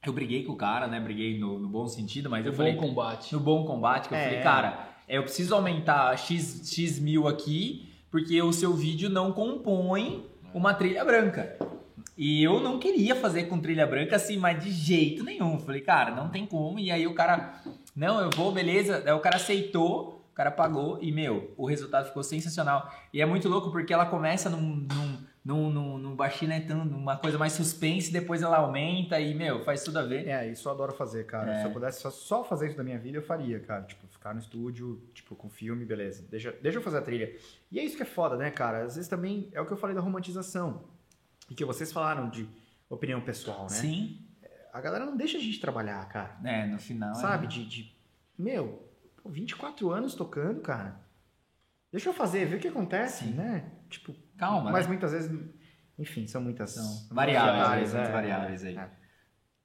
eu 0.06 0.14
briguei 0.14 0.44
com 0.44 0.52
o 0.54 0.58
cara, 0.58 0.86
né? 0.88 1.00
Briguei 1.00 1.40
no, 1.40 1.58
no 1.58 1.68
bom 1.70 1.88
sentido, 1.88 2.30
mas 2.30 2.46
eu 2.46 2.52
bom 2.52 2.58
falei. 2.58 2.76
combate. 2.76 3.34
No 3.34 3.40
bom 3.40 3.66
combate, 3.66 4.08
que 4.10 4.14
eu 4.14 4.18
É. 4.20 4.26
falei, 4.26 4.42
cara, 4.42 4.90
eu 5.08 5.24
preciso 5.24 5.56
aumentar 5.56 6.16
X, 6.18 6.70
X 6.72 7.00
mil 7.00 7.28
aqui, 7.28 7.90
porque 8.12 8.40
o 8.42 8.52
seu 8.54 8.74
vídeo 8.74 9.10
não 9.10 9.32
compõe 9.32 10.26
uma 10.54 10.74
trilha 10.74 11.04
branca. 11.04 11.58
E 12.18 12.44
eu 12.44 12.62
não 12.62 12.78
queria 12.80 13.16
fazer 13.16 13.44
com 13.46 13.60
trilha 13.60 13.86
branca 13.88 14.16
assim, 14.18 14.38
mas 14.38 14.64
de 14.64 14.72
jeito 14.72 15.24
nenhum. 15.24 15.58
Falei, 15.60 15.82
cara, 15.82 16.16
não 16.16 16.30
tem 16.30 16.46
como. 16.46 16.78
E 16.80 16.92
aí 16.92 17.06
o 17.08 17.14
cara, 17.14 17.62
não, 17.96 18.20
eu 18.22 18.30
vou, 18.30 18.52
beleza. 18.52 19.02
Aí 19.06 19.12
o 19.14 19.20
cara 19.20 19.36
aceitou, 19.38 20.25
cara 20.36 20.52
pagou 20.52 21.02
e, 21.02 21.12
meu, 21.12 21.54
o 21.58 21.66
resultado 21.66 22.08
ficou 22.08 22.22
sensacional. 22.24 22.94
E 23.14 23.22
é 23.22 23.26
muito 23.26 23.48
louco 23.48 23.72
porque 23.72 23.94
ela 23.94 24.06
começa 24.06 24.50
num, 24.50 24.86
num, 25.44 25.70
num, 25.70 25.98
num, 25.98 26.16
baixinho, 26.16 26.50
né, 26.50 26.60
numa 26.60 27.16
coisa 27.18 27.38
mais 27.38 27.54
suspense, 27.54 28.12
depois 28.12 28.42
ela 28.42 28.58
aumenta 28.58 29.20
e, 29.20 29.34
meu, 29.34 29.64
faz 29.64 29.84
tudo 29.84 30.00
a 30.00 30.04
ver. 30.04 30.28
É, 30.28 30.50
isso 30.52 30.68
eu 30.68 30.74
adoro 30.74 30.92
fazer, 30.94 31.26
cara. 31.26 31.54
É. 31.54 31.60
Se 31.62 31.66
eu 31.66 31.72
pudesse 31.72 32.02
só, 32.02 32.12
só 32.12 32.44
fazer 32.44 32.68
isso 32.68 32.78
da 32.78 32.84
minha 32.84 33.00
vida, 33.00 33.18
eu 33.18 33.24
faria, 33.24 33.60
cara. 33.62 33.84
Tipo, 33.84 34.06
ficar 34.08 34.34
no 34.34 34.40
estúdio, 34.40 35.02
tipo, 35.14 35.36
com 35.36 35.50
filme, 35.50 35.86
beleza. 35.86 36.26
Deixa, 36.30 36.52
deixa 36.62 36.80
eu 36.80 36.82
fazer 36.82 36.98
a 36.98 37.02
trilha. 37.02 37.34
E 37.72 37.80
é 37.80 37.84
isso 37.84 37.96
que 37.96 38.04
é 38.04 38.06
foda, 38.06 38.36
né, 38.36 38.52
cara? 38.52 38.84
Às 38.84 38.96
vezes 38.96 39.08
também 39.10 39.50
é 39.54 39.62
o 39.62 39.66
que 39.66 39.72
eu 39.72 39.78
falei 39.78 39.96
da 39.96 40.02
romantização. 40.02 40.84
E 41.50 41.56
que 41.56 41.64
vocês 41.64 41.92
falaram 41.94 42.30
de 42.30 42.48
opinião 42.90 43.22
pessoal, 43.22 43.64
né? 43.64 43.70
Sim, 43.70 44.20
A 44.74 44.82
galera 44.82 45.06
não 45.06 45.16
deixa 45.16 45.38
a 45.38 45.42
gente 45.42 45.60
trabalhar, 45.62 46.04
cara. 46.10 46.36
né, 46.42 46.66
no 46.66 46.78
final. 46.80 47.12
é- 47.12 47.16
Sabe? 47.16 47.48
De, 47.48 47.66
de. 47.66 47.96
Meu, 48.38 48.85
pô, 49.26 49.30
24 49.32 49.92
anos 49.92 50.14
tocando, 50.14 50.62
cara. 50.62 51.00
Deixa 51.92 52.10
eu 52.10 52.14
fazer, 52.14 52.46
ver 52.46 52.58
o 52.58 52.60
que 52.60 52.68
acontece, 52.68 53.26
Sim. 53.26 53.32
né? 53.32 53.72
Tipo, 53.90 54.14
Calma, 54.38 54.72
mas 54.72 54.84
né? 54.86 54.90
muitas 54.90 55.12
vezes. 55.12 55.32
Enfim, 55.98 56.28
são 56.28 56.42
muitas. 56.42 56.72
São 56.72 57.16
variáveis, 57.16 57.94
é, 57.94 57.98
muitas 57.98 58.14
variáveis 58.14 58.66
aí. 58.66 58.76
é. 58.78 58.90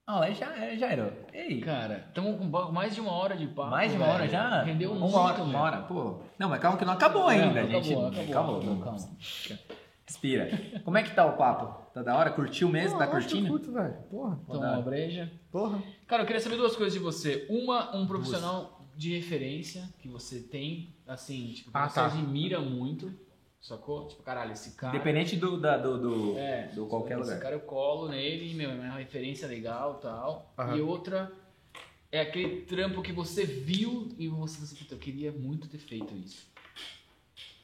Ah, 0.06 0.28
é 0.28 0.34
já, 0.34 0.56
é, 0.56 0.76
já 0.76 0.86
era. 0.88 1.26
Ei, 1.32 1.60
Cara, 1.60 2.04
estamos 2.08 2.36
com 2.38 2.44
mais 2.72 2.94
de 2.94 3.00
uma 3.00 3.12
hora 3.12 3.36
de 3.36 3.46
papo. 3.48 3.70
mais 3.70 3.90
de 3.92 3.96
uma 3.96 4.06
hora 4.06 4.18
velho. 4.18 4.30
já? 4.32 4.62
Rendeu 4.62 4.90
uma 4.92 5.00
muito, 5.00 5.16
hora, 5.16 5.34
velho. 5.34 5.46
uma 5.48 5.60
hora, 5.60 5.82
pô. 5.82 6.22
Não, 6.38 6.48
mas 6.48 6.60
calma 6.60 6.78
que 6.78 6.84
não 6.84 6.92
acabou 6.94 7.22
Não, 7.22 7.28
ainda, 7.28 7.60
acabou, 7.60 7.82
gente. 7.82 7.94
acabou, 7.94 8.32
calma, 8.32 8.58
acabou, 8.58 8.60
calma. 8.80 8.98
calma. 8.98 9.18
Respira. 10.06 10.48
Como 10.84 10.98
é 10.98 11.02
que 11.04 11.14
tá 11.14 11.24
o 11.26 11.36
papo? 11.36 11.92
Tá 11.92 12.02
da 12.02 12.16
hora? 12.16 12.30
Curtiu 12.32 12.68
mesmo? 12.68 12.92
Pô, 12.92 12.98
tá 12.98 13.06
que 13.06 13.16
eu 13.16 13.20
curtindo? 13.20 13.48
curto, 13.48 13.72
velho. 13.72 13.94
Porra, 14.10 14.40
Toma 14.46 14.72
uma 14.72 14.82
breja. 14.82 15.30
porra. 15.52 15.80
Cara, 16.08 16.22
eu 16.22 16.26
queria 16.26 16.40
saber 16.40 16.56
duas 16.56 16.74
coisas 16.74 16.92
de 16.92 16.98
você. 16.98 17.46
Uma, 17.48 17.94
um 17.96 18.06
profissional 18.06 18.79
de 19.00 19.16
referência 19.16 19.88
que 19.98 20.06
você 20.08 20.40
tem, 20.40 20.94
assim, 21.06 21.52
tipo, 21.54 21.70
que 21.70 21.76
Ah, 21.76 21.88
você 21.88 21.94
tá. 21.94 22.04
admira 22.06 22.60
muito, 22.60 23.10
sacou? 23.58 24.06
Tipo, 24.06 24.22
caralho, 24.22 24.52
esse 24.52 24.72
cara... 24.72 24.94
Independente 24.94 25.36
do, 25.36 25.58
da, 25.58 25.78
do, 25.78 25.96
do, 25.98 26.38
É, 26.38 26.66
do 26.74 26.84
qualquer 26.86 27.14
esse 27.18 27.22
lugar. 27.30 27.40
cara 27.40 27.54
eu 27.54 27.60
colo 27.60 28.08
nele, 28.10 28.52
meu, 28.52 28.70
é 28.70 28.74
uma 28.74 28.98
referência 28.98 29.48
legal 29.48 29.96
e 29.98 30.02
tal. 30.02 30.54
E 30.76 30.80
outra 30.82 31.32
é 32.12 32.20
aquele 32.20 32.60
trampo 32.66 33.00
que 33.00 33.10
você 33.10 33.46
viu 33.46 34.10
e 34.18 34.28
você, 34.28 34.60
você 34.66 34.74
puta, 34.74 34.94
eu 34.96 34.98
queria 34.98 35.32
muito 35.32 35.66
ter 35.66 35.78
feito 35.78 36.14
isso. 36.14 36.46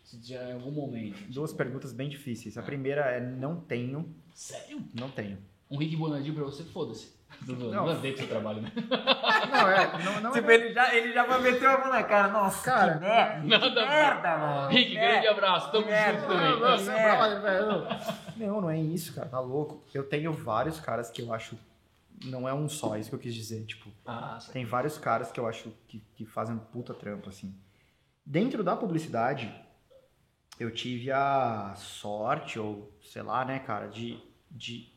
Se 0.05 0.19
já 0.23 0.49
em 0.49 0.55
algum 0.55 0.71
momento. 0.71 1.19
Duas 1.31 1.53
perguntas 1.53 1.93
bem 1.93 2.09
difíceis. 2.09 2.57
A 2.57 2.63
primeira 2.63 3.03
é 3.11 3.21
não 3.21 3.61
tenho. 3.61 4.09
Sério? 4.33 4.83
Não 4.95 5.11
tenho. 5.11 5.37
Um 5.71 5.77
Rick 5.77 5.97
Bonadinho 5.97 6.35
pra 6.35 6.45
você, 6.45 6.65
foda-se. 6.65 7.15
Não, 7.47 7.55
Não. 7.57 7.71
não 7.87 7.87
odeio 7.87 8.17
seu 8.17 8.27
trabalho, 8.29 8.63
né? 8.63 8.73
Não, 9.51 9.69
é. 9.71 10.05
Não, 10.05 10.21
não 10.21 10.33
Tipo, 10.33 10.51
é 10.51 10.55
ele 10.55 10.73
já, 10.73 10.95
ele 10.95 11.13
já 11.13 11.39
meteu 11.39 11.71
a 11.71 11.79
mão 11.79 11.91
na 11.91 12.03
cara. 12.03 12.29
Nossa, 12.29 12.65
Cara, 12.65 12.95
que 12.95 13.01
merda. 13.01 13.45
nada 13.59 13.69
que 13.71 13.87
merda, 13.89 14.39
mano. 14.39 14.69
Rick, 14.69 14.97
É. 14.97 15.01
grande 15.11 15.27
abraço. 15.29 15.71
Tamo 15.73 15.87
Merda. 15.87 16.21
junto 16.21 16.29
também. 16.85 16.95
É. 17.01 17.17
brother, 17.17 17.41
velho. 17.43 17.87
Não, 18.37 18.61
não 18.63 18.71
é 18.71 18.79
isso, 18.81 19.15
cara. 19.15 19.29
Tá 19.29 19.41
louco. 19.41 19.85
Eu 19.95 20.05
tenho 20.05 20.33
vários 20.33 20.81
caras 20.81 21.11
que 21.11 21.23
eu 21.23 21.33
acho. 21.33 21.57
Não 22.25 22.49
é 22.49 22.55
um 22.55 22.69
só, 22.69 22.97
isso 22.97 23.11
que 23.11 23.15
eu 23.15 23.21
quis 23.21 23.35
dizer. 23.35 23.65
Tipo, 23.67 23.91
Ah, 24.07 24.39
tem 24.53 24.65
vários 24.65 24.97
caras 24.99 25.31
que 25.31 25.39
eu 25.39 25.47
acho 25.47 25.71
que, 25.87 26.03
que 26.15 26.25
fazem 26.25 26.57
puta 26.73 26.95
trampo, 26.95 27.29
assim. 27.29 27.55
Dentro 28.25 28.65
da 28.65 28.75
publicidade, 28.75 29.55
eu 30.59 30.71
tive 30.73 31.13
a 31.13 31.75
sorte, 31.77 32.59
ou 32.59 32.91
sei 33.03 33.23
lá, 33.23 33.45
né, 33.45 33.59
cara, 33.61 33.87
de, 33.87 34.19
de 34.51 34.91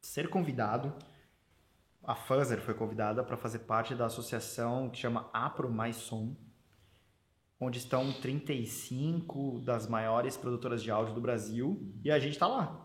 ser 0.00 0.28
convidado. 0.28 0.92
A 2.06 2.14
Fuzzer 2.14 2.60
foi 2.60 2.74
convidada 2.74 3.22
para 3.22 3.36
fazer 3.36 3.60
parte 3.60 3.94
da 3.94 4.06
associação 4.06 4.90
que 4.90 4.98
chama 4.98 5.28
Apro 5.32 5.70
Mais 5.70 5.96
Som, 5.96 6.36
onde 7.60 7.78
estão 7.78 8.12
35 8.12 9.60
das 9.60 9.88
maiores 9.88 10.36
produtoras 10.36 10.82
de 10.82 10.90
áudio 10.90 11.14
do 11.14 11.20
Brasil, 11.20 11.92
e 12.04 12.10
a 12.10 12.18
gente 12.18 12.38
tá 12.38 12.46
lá. 12.46 12.80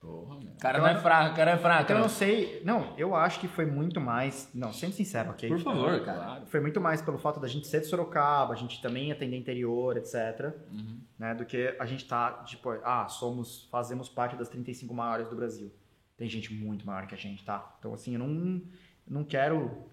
Porra, 0.00 0.38
meu. 0.38 0.52
Cara 0.60 0.78
não 0.78 0.86
é 0.86 0.96
fraco, 0.96 1.32
o 1.32 1.36
cara 1.36 1.50
é 1.52 1.56
fraco. 1.58 1.82
Então 1.82 1.96
eu 1.96 2.00
né? 2.00 2.06
não 2.06 2.08
sei, 2.08 2.62
não, 2.64 2.94
eu 2.96 3.16
acho 3.16 3.40
que 3.40 3.48
foi 3.48 3.66
muito 3.66 4.00
mais, 4.00 4.48
não, 4.54 4.72
sendo 4.72 4.92
sincero, 4.92 5.30
ok? 5.30 5.48
Por 5.48 5.58
favor, 5.58 6.04
cara. 6.04 6.18
Claro. 6.18 6.46
Foi 6.46 6.60
muito 6.60 6.80
mais 6.80 7.02
pelo 7.02 7.18
fato 7.18 7.40
da 7.40 7.48
gente 7.48 7.66
ser 7.66 7.80
de 7.80 7.86
Sorocaba, 7.86 8.52
a 8.52 8.56
gente 8.56 8.80
também 8.80 9.10
atender 9.10 9.36
interior, 9.36 9.96
etc, 9.96 10.54
Uhum. 10.70 11.00
né, 11.18 11.34
do 11.34 11.44
que 11.44 11.74
a 11.80 11.84
gente 11.84 12.06
tá, 12.06 12.44
tipo, 12.44 12.70
ah, 12.84 13.08
somos, 13.08 13.66
fazemos 13.72 14.08
parte 14.08 14.36
das 14.36 14.48
35 14.48 14.94
maiores 14.94 15.28
do 15.28 15.34
Brasil. 15.34 15.72
Tem 16.18 16.28
gente 16.28 16.52
muito 16.52 16.84
maior 16.84 17.06
que 17.06 17.14
a 17.14 17.18
gente, 17.18 17.44
tá? 17.44 17.74
Então, 17.78 17.94
assim, 17.94 18.12
eu 18.14 18.18
não, 18.18 18.60
não 19.06 19.24
quero... 19.24 19.88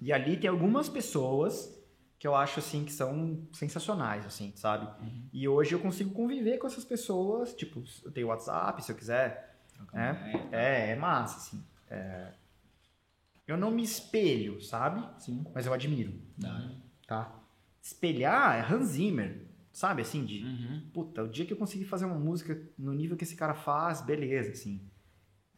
E 0.00 0.12
ali 0.12 0.36
tem 0.36 0.48
algumas 0.48 0.88
pessoas 0.88 1.76
que 2.18 2.26
eu 2.26 2.34
acho, 2.34 2.60
assim, 2.60 2.84
que 2.84 2.92
são 2.92 3.46
sensacionais, 3.52 4.24
assim, 4.24 4.52
sabe? 4.56 4.88
E 5.32 5.46
hoje 5.46 5.74
eu 5.74 5.80
consigo 5.80 6.12
conviver 6.12 6.58
com 6.58 6.66
essas 6.66 6.84
pessoas, 6.84 7.52
tipo, 7.52 7.82
eu 8.04 8.12
tenho 8.12 8.28
WhatsApp, 8.28 8.82
se 8.82 8.92
eu 8.92 8.96
quiser, 8.96 9.58
né? 9.92 10.48
É, 10.52 10.90
é 10.92 10.96
massa, 10.96 11.36
assim. 11.38 11.64
É, 11.90 12.32
Eu 13.46 13.56
não 13.56 13.70
me 13.70 13.82
espelho, 13.82 14.62
sabe? 14.62 15.04
Sim. 15.20 15.44
Mas 15.54 15.66
eu 15.66 15.74
admiro, 15.74 16.14
Dá. 16.38 16.70
tá? 17.06 17.42
Espelhar 17.82 18.56
é 18.56 18.72
Hans 18.72 18.90
Zimmer, 18.90 19.46
sabe? 19.72 20.02
Assim, 20.02 20.24
de... 20.24 20.42
Uhum. 20.42 20.90
Puta, 20.92 21.22
o 21.24 21.28
dia 21.28 21.44
que 21.44 21.52
eu 21.52 21.56
conseguir 21.56 21.84
fazer 21.84 22.04
uma 22.06 22.18
música 22.18 22.60
no 22.78 22.92
nível 22.92 23.16
que 23.16 23.24
esse 23.24 23.36
cara 23.36 23.54
faz, 23.54 24.00
beleza, 24.00 24.52
assim. 24.52 24.80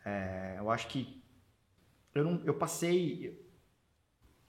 É, 0.08 0.56
eu 0.58 0.70
acho 0.70 0.88
que 0.88 1.22
eu, 2.14 2.24
não, 2.24 2.40
eu 2.44 2.54
passei 2.54 3.26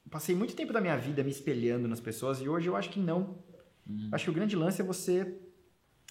eu 0.06 0.10
passei 0.10 0.34
muito 0.36 0.56
tempo 0.56 0.72
da 0.74 0.82
minha 0.82 0.98
vida 0.98 1.24
me 1.24 1.30
espelhando 1.32 1.88
nas 1.88 2.00
pessoas 2.00 2.40
e 2.42 2.48
hoje 2.50 2.68
eu 2.68 2.76
acho 2.76 2.90
que 2.90 3.00
não. 3.00 3.44
Uhum. 3.88 4.10
Acho 4.12 4.26
que 4.26 4.30
o 4.32 4.34
grande 4.34 4.56
lance 4.56 4.82
é 4.82 4.86
você 4.86 5.38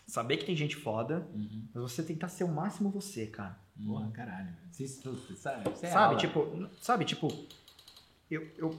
saber 0.07 0.37
que 0.37 0.45
tem 0.47 0.55
gente 0.57 0.77
foda, 0.77 1.27
Uhum. 1.35 1.65
mas 1.75 1.83
você 1.83 2.03
tentar 2.03 2.29
ser 2.29 2.45
o 2.45 2.49
máximo 2.49 2.91
você, 2.91 3.27
cara. 3.27 3.59
Porra, 3.85 4.11
caralho. 4.11 4.55
Você, 4.71 4.87
você 4.87 5.35
sabe, 5.37 5.65
você 5.71 5.87
é 5.87 5.91
sabe, 5.91 6.07
aula. 6.15 6.19
tipo, 6.19 6.69
sabe, 6.81 7.05
tipo, 7.05 7.29
eu, 8.31 8.47
eu 8.59 8.79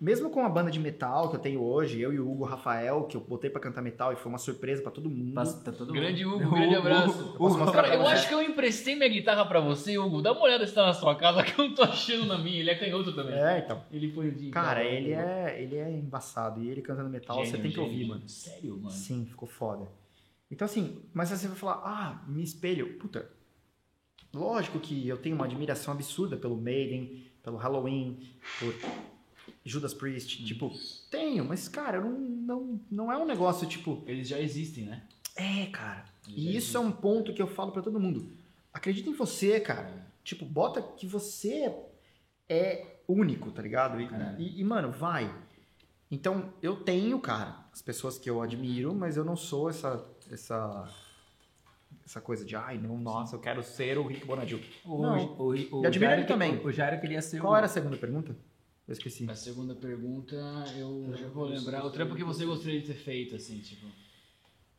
mesmo 0.00 0.28
com 0.28 0.44
a 0.44 0.48
banda 0.48 0.70
de 0.70 0.78
metal 0.78 1.30
que 1.30 1.36
eu 1.36 1.40
tenho 1.40 1.62
hoje, 1.62 2.00
eu 2.00 2.12
e 2.12 2.20
o 2.20 2.30
Hugo 2.30 2.44
Rafael, 2.44 3.04
que 3.04 3.16
eu 3.16 3.20
botei 3.20 3.48
pra 3.48 3.60
cantar 3.60 3.80
metal 3.80 4.12
e 4.12 4.16
foi 4.16 4.28
uma 4.30 4.38
surpresa 4.38 4.82
pra 4.82 4.90
todo 4.90 5.08
mundo. 5.08 5.34
Passa- 5.34 5.62
tá 5.64 5.72
todo 5.72 5.92
Grande 5.92 6.24
mundo. 6.24 6.44
Hugo, 6.44 6.54
grande 6.54 6.74
abraço. 6.74 7.36
Mostrar 7.38 7.72
Cara, 7.72 7.94
eu 7.94 8.06
acho 8.06 8.28
que 8.28 8.34
eu 8.34 8.42
emprestei 8.42 8.94
minha 8.94 9.08
guitarra 9.08 9.46
pra 9.46 9.60
você, 9.60 9.96
Hugo. 9.96 10.20
Dá 10.20 10.32
uma 10.32 10.42
olhada 10.42 10.66
se 10.66 10.74
tá 10.74 10.84
na 10.84 10.92
sua 10.92 11.14
casa, 11.14 11.42
que 11.44 11.58
eu 11.58 11.68
não 11.68 11.74
tô 11.74 11.82
achando 11.82 12.26
na 12.26 12.36
minha. 12.36 12.60
Ele 12.60 12.70
é 12.70 12.74
canhoto 12.74 13.14
também. 13.14 13.34
É, 13.34 13.58
então. 13.58 13.82
Ele 13.90 14.08
põe 14.12 14.28
o 14.28 14.32
dia. 14.34 14.50
Cara, 14.52 14.84
ele 14.84 15.12
é, 15.12 15.62
ele 15.62 15.76
é 15.76 15.90
embaçado. 15.90 16.62
E 16.62 16.68
ele 16.68 16.82
cantando 16.82 17.08
metal, 17.08 17.44
você 17.44 17.56
tem 17.56 17.70
que 17.70 17.80
ouvir, 17.80 18.06
mano. 18.06 18.28
Sério, 18.28 18.76
mano? 18.76 18.90
Sim, 18.90 19.24
ficou 19.24 19.48
foda. 19.48 19.88
Então, 20.50 20.64
assim, 20.66 21.02
mas 21.14 21.30
você 21.30 21.48
vai 21.48 21.56
falar, 21.56 21.80
ah, 21.84 22.24
me 22.28 22.42
espelho. 22.42 22.98
Puta, 22.98 23.28
lógico 24.34 24.78
que 24.78 25.08
eu 25.08 25.16
tenho 25.16 25.34
uma 25.34 25.44
admiração 25.46 25.94
absurda 25.94 26.36
pelo 26.36 26.56
Maiden, 26.56 27.24
pelo 27.46 27.56
Halloween, 27.58 28.18
por 28.58 28.74
Judas 29.64 29.94
Priest. 29.94 30.44
Tipo, 30.44 30.72
tenho, 31.10 31.44
mas, 31.44 31.68
cara, 31.68 32.00
não, 32.00 32.10
não, 32.18 32.80
não 32.90 33.12
é 33.12 33.16
um 33.16 33.24
negócio 33.24 33.68
tipo. 33.68 34.02
Eles 34.04 34.26
já 34.26 34.40
existem, 34.40 34.84
né? 34.84 35.02
É, 35.36 35.66
cara. 35.66 36.04
Eles 36.26 36.38
E 36.38 36.56
isso 36.56 36.76
é 36.76 36.80
um 36.80 36.90
ponto 36.90 37.32
que 37.32 37.40
eu 37.40 37.46
falo 37.46 37.70
pra 37.70 37.82
todo 37.82 38.00
mundo. 38.00 38.32
Acredita 38.74 39.08
em 39.08 39.14
você, 39.14 39.60
cara. 39.60 40.04
Tipo, 40.24 40.44
bota 40.44 40.82
que 40.82 41.06
você 41.06 41.72
é 42.48 42.96
único, 43.06 43.52
tá 43.52 43.62
ligado? 43.62 44.00
E, 44.00 44.08
e- 44.42 44.60
e, 44.60 44.64
mano, 44.64 44.90
vai. 44.90 45.32
Então, 46.10 46.52
eu 46.60 46.76
tenho, 46.76 47.18
cara, 47.20 47.64
as 47.72 47.80
pessoas 47.80 48.18
que 48.18 48.28
eu 48.28 48.42
admiro, 48.42 48.92
mas 48.92 49.16
eu 49.16 49.24
não 49.24 49.36
sou 49.36 49.70
essa 49.70 50.04
essa 50.32 50.84
essa 52.06 52.20
coisa 52.20 52.44
de, 52.44 52.54
ai, 52.54 52.78
não, 52.78 52.96
nossa, 52.98 53.34
eu 53.34 53.40
quero 53.40 53.62
ser 53.64 53.98
o 53.98 54.06
Rick 54.06 54.24
Bonadil. 54.24 54.60
O, 54.84 55.02
Não. 55.02 55.18
o, 55.36 55.46
o, 55.48 55.54
E 55.56 55.64
ele 55.86 56.22
que- 56.22 56.28
também. 56.28 56.56
O 56.64 56.70
Jairo 56.70 57.00
queria 57.00 57.20
ser 57.20 57.40
Qual 57.40 57.52
o... 57.52 57.56
era 57.56 57.66
a 57.66 57.68
segunda 57.68 57.96
pergunta? 57.96 58.36
Eu 58.86 58.92
esqueci. 58.92 59.28
A 59.28 59.34
segunda 59.34 59.74
pergunta, 59.74 60.36
eu 60.78 61.12
já 61.16 61.26
vou 61.28 61.44
lembrar. 61.46 61.84
O 61.84 61.90
trampo 61.90 62.14
que 62.14 62.22
você 62.22 62.46
gostaria 62.46 62.80
de 62.80 62.86
ter 62.86 62.94
feito, 62.94 63.34
assim, 63.34 63.58
tipo. 63.58 63.84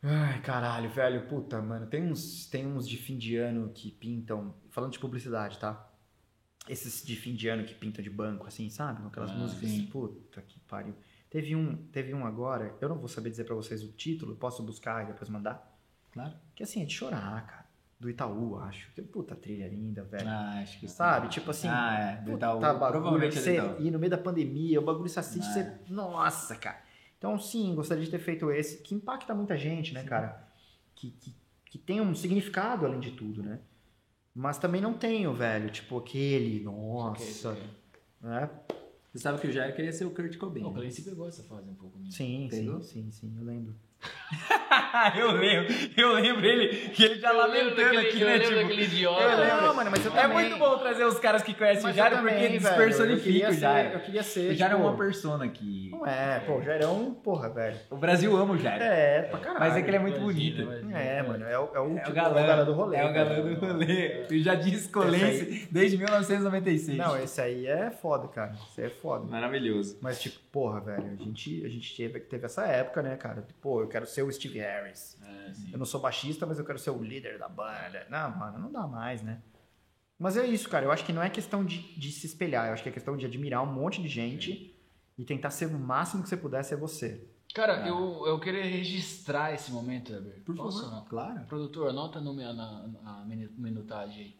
Ai, 0.02 0.40
caralho, 0.40 0.88
velho, 0.88 1.26
puta, 1.26 1.60
mano. 1.60 1.86
Tem 1.86 2.02
uns, 2.02 2.46
tem 2.46 2.66
uns 2.66 2.88
de 2.88 2.96
fim 2.96 3.18
de 3.18 3.36
ano 3.36 3.70
que 3.74 3.90
pintam. 3.90 4.54
Falando 4.70 4.92
de 4.92 4.98
publicidade, 4.98 5.58
tá? 5.58 5.86
Esses 6.66 7.04
de 7.04 7.14
fim 7.16 7.34
de 7.34 7.48
ano 7.48 7.64
que 7.64 7.74
pintam 7.74 8.02
de 8.02 8.08
banco, 8.08 8.46
assim, 8.46 8.70
sabe? 8.70 9.06
Aquelas 9.06 9.30
Ah, 9.32 9.34
músicas. 9.34 9.68
sim. 9.68 9.86
Puta 9.86 10.40
que 10.40 10.58
pariu. 10.60 10.94
Teve 11.28 11.54
um, 11.54 11.76
teve 11.92 12.14
um 12.14 12.24
agora, 12.24 12.74
eu 12.80 12.88
não 12.88 12.96
vou 12.98 13.08
saber 13.08 13.28
dizer 13.28 13.44
pra 13.44 13.54
vocês 13.54 13.82
o 13.84 13.92
título, 13.92 14.34
posso 14.36 14.62
buscar 14.62 15.04
e 15.04 15.08
depois 15.08 15.28
mandar? 15.28 15.77
Claro. 16.24 16.34
Que 16.54 16.62
assim, 16.62 16.82
é 16.82 16.84
de 16.84 16.92
chorar, 16.94 17.46
cara. 17.46 17.68
Do 18.00 18.08
Itaú, 18.08 18.56
acho. 18.58 18.92
Que 18.92 19.02
puta 19.02 19.34
trilha 19.34 19.66
linda, 19.68 20.04
velho. 20.04 20.28
Ah, 20.28 20.60
acho 20.62 20.78
que 20.78 20.86
Sabe? 20.88 21.28
Tipo 21.28 21.50
assim. 21.50 21.66
Ah, 21.68 21.98
é. 21.98 22.16
Do 22.22 22.32
puta 22.32 22.46
Itaú. 22.46 22.60
bagulho, 22.60 22.90
Provavelmente 22.92 23.36
é 23.38 23.40
do 23.40 23.44
você 23.44 23.54
Itaú. 23.56 23.80
ir 23.82 23.90
no 23.90 23.98
meio 23.98 24.10
da 24.10 24.18
pandemia, 24.18 24.80
o 24.80 24.84
bagulho 24.84 25.08
se 25.08 25.18
assiste, 25.18 25.48
Ah, 25.48 25.52
você. 25.52 25.92
Nossa, 25.92 26.54
cara. 26.56 26.80
Então, 27.18 27.36
sim, 27.38 27.74
gostaria 27.74 28.04
de 28.04 28.10
ter 28.10 28.20
feito 28.20 28.50
esse, 28.52 28.78
que 28.82 28.94
impacta 28.94 29.34
muita 29.34 29.56
gente, 29.56 29.92
né, 29.92 30.04
cara? 30.04 30.48
Que, 30.94 31.10
que, 31.10 31.34
que 31.66 31.78
tem 31.78 32.00
um 32.00 32.14
significado 32.14 32.86
além 32.86 33.00
de 33.00 33.10
tudo, 33.12 33.42
né? 33.42 33.58
Mas 34.32 34.56
também 34.58 34.80
não 34.80 34.94
tenho, 34.94 35.34
velho, 35.34 35.68
tipo 35.68 35.98
aquele, 35.98 36.62
nossa, 36.62 37.56
né? 38.20 38.48
Você 39.12 39.18
sabe 39.18 39.40
que 39.40 39.48
o 39.48 39.52
Jairo 39.52 39.74
queria 39.74 39.92
ser 39.92 40.04
o 40.04 40.10
Kurt 40.12 40.36
Cobain. 40.36 40.62
O? 40.64 40.72
Clancy 40.72 41.02
pegou 41.02 41.26
essa 41.26 41.42
fase 41.42 41.68
um 41.68 41.74
pouco. 41.74 41.98
Né? 41.98 42.08
Sim, 42.10 42.46
Pegou? 42.48 42.80
sim, 42.80 43.10
sim, 43.10 43.10
sim, 43.10 43.36
eu 43.36 43.44
lembro. 43.44 43.74
eu 45.18 45.32
lembro, 45.32 45.74
eu 45.96 46.12
lembro 46.12 46.44
ele, 46.44 46.90
que 46.90 47.02
ele 47.02 47.18
já 47.18 47.30
Eu 47.30 47.38
lamentando 47.38 47.98
aqui, 47.98 48.24
né? 48.24 48.38
Tipo, 48.38 48.54
daquele 48.54 48.84
idiota. 48.84 49.22
Eu 49.22 49.38
lembro, 49.38 49.66
né? 49.68 49.72
mano, 49.72 49.90
mas 49.90 50.04
eu 50.04 50.12
é 50.12 50.22
também. 50.22 50.36
muito 50.36 50.58
bom 50.58 50.78
trazer 50.78 51.04
os 51.04 51.18
caras 51.18 51.42
que 51.42 51.54
conhecem 51.54 51.84
o 51.84 51.86
Mas 51.86 51.96
Jairo 51.96 52.18
porque 52.18 52.48
despersonifica 52.48 53.22
queria 53.22 53.48
o 53.48 53.52
Jairo. 53.52 53.88
Eu 53.94 54.00
queria 54.00 54.22
ser, 54.22 54.50
O 54.52 54.54
Jairo 54.54 54.74
é 54.74 54.76
tipo, 54.76 54.88
uma 54.88 54.96
persona 54.96 55.48
que... 55.48 55.90
Não 55.90 56.06
é, 56.06 56.40
pô, 56.40 56.56
o 56.56 56.62
Jairão, 56.62 57.14
porra, 57.24 57.48
velho. 57.48 57.76
O 57.90 57.96
Brasil 57.96 58.36
ama 58.36 58.54
o 58.54 58.58
Jairo. 58.58 58.82
É, 58.82 59.22
pra 59.22 59.38
caralho. 59.40 59.60
Mas 59.60 59.76
é 59.76 59.82
que 59.82 59.88
ele 59.88 59.96
é 59.96 60.00
muito 60.00 60.18
Imagina, 60.18 60.32
bonito. 60.32 60.62
imagina. 60.62 60.98
É, 60.98 61.22
mano, 61.22 61.44
é 61.44 61.58
o, 61.58 61.70
é 61.74 61.80
o, 61.80 61.96
É 61.96 62.00
tipo, 62.00 62.10
o 62.10 62.14
galã, 62.14 62.64
do 62.64 62.72
rolê. 62.74 62.96
É 62.96 63.04
o 63.04 63.12
galã 63.12 63.40
do 63.40 63.54
rolê. 63.54 64.26
Eu 64.30 64.38
já 64.40 64.54
disse 64.54 64.88
colense 64.90 65.68
desde 65.70 65.96
1996. 65.96 66.98
Não, 66.98 67.18
esse 67.18 67.40
aí 67.40 67.66
é 67.66 67.90
foda, 67.90 68.28
cara. 68.28 68.52
Esse 68.70 68.82
aí 68.82 68.86
é 68.88 68.90
foda. 68.90 69.24
Maravilhoso. 69.24 69.98
Mas, 70.00 70.20
tipo, 70.20 70.38
porra, 70.52 70.80
velho, 70.80 71.16
a 71.18 71.24
gente, 71.24 71.64
a 71.64 71.68
gente 71.68 71.96
teve, 71.96 72.20
teve 72.20 72.46
essa 72.46 72.66
época, 72.66 73.02
né, 73.02 73.16
cara? 73.16 73.44
Pô, 73.60 73.80
eu 73.80 73.87
quero 73.88 74.06
ser 74.06 74.22
o 74.22 74.30
Steve 74.32 74.58
Harris. 74.58 75.18
É, 75.22 75.52
sim. 75.54 75.70
Eu 75.72 75.78
não 75.78 75.86
sou 75.86 76.00
baixista, 76.00 76.46
mas 76.46 76.58
eu 76.58 76.64
quero 76.64 76.78
ser 76.78 76.90
o 76.90 77.02
líder 77.02 77.38
da 77.38 77.48
banda. 77.48 78.06
Não, 78.10 78.36
mano, 78.36 78.58
não 78.58 78.72
dá 78.72 78.86
mais, 78.86 79.22
né? 79.22 79.40
Mas 80.18 80.36
é 80.36 80.46
isso, 80.46 80.68
cara. 80.68 80.84
Eu 80.84 80.90
acho 80.92 81.04
que 81.04 81.12
não 81.12 81.22
é 81.22 81.30
questão 81.30 81.64
de, 81.64 81.80
de 81.98 82.10
se 82.12 82.26
espelhar. 82.26 82.66
Eu 82.66 82.72
acho 82.72 82.82
que 82.82 82.88
é 82.88 82.92
questão 82.92 83.16
de 83.16 83.24
admirar 83.26 83.62
um 83.62 83.72
monte 83.72 84.02
de 84.02 84.08
gente 84.08 84.74
e 85.16 85.24
tentar 85.24 85.50
ser 85.50 85.66
o 85.66 85.78
máximo 85.78 86.22
que 86.22 86.28
você 86.28 86.36
puder 86.36 86.62
ser 86.64 86.76
você. 86.76 87.24
Cara, 87.54 87.86
eu, 87.88 88.26
eu 88.26 88.38
queria 88.38 88.64
registrar 88.64 89.54
esse 89.54 89.70
momento, 89.72 90.12
Weber. 90.12 90.42
Por 90.44 90.54
Posso 90.54 90.82
favor. 90.82 90.94
não? 90.96 91.04
Claro. 91.06 91.40
Produtor, 91.46 91.88
anota 91.90 92.20
no, 92.20 92.34
na, 92.34 92.52
na 92.52 93.24
minu- 93.24 93.50
minutagem 93.56 94.24
aí. 94.24 94.36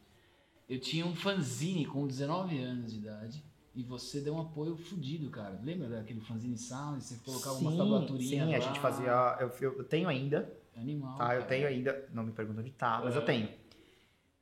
Eu 0.68 0.78
tinha 0.78 1.06
um 1.06 1.14
fanzine 1.16 1.86
com 1.86 2.06
19 2.06 2.58
anos 2.58 2.92
de 2.92 2.98
idade 2.98 3.42
e 3.78 3.82
você 3.84 4.20
deu 4.20 4.34
um 4.34 4.40
apoio 4.40 4.76
fudido, 4.76 5.30
cara. 5.30 5.60
Lembra 5.62 5.88
daquele 5.88 6.20
fanzine 6.20 6.56
sound? 6.58 7.02
Você 7.02 7.16
colocava 7.24 7.56
umas 7.58 7.76
tablaturinhas 7.76 8.28
sim, 8.46 8.50
lá. 8.50 8.56
a 8.56 8.60
gente 8.60 8.80
fazia... 8.80 9.36
Eu, 9.40 9.50
eu- 9.60 9.78
eu 9.78 9.84
tenho 9.84 10.08
ainda, 10.08 10.52
Animal, 10.76 11.16
tá? 11.16 11.24
Eu 11.26 11.28
cara. 11.38 11.44
tenho 11.44 11.66
ainda... 11.68 12.08
Não 12.12 12.24
me 12.24 12.32
pergunta 12.32 12.60
onde 12.60 12.70
tá, 12.72 13.00
mas 13.04 13.14
eu 13.14 13.22
É. 13.22 13.24
tenho. 13.24 13.48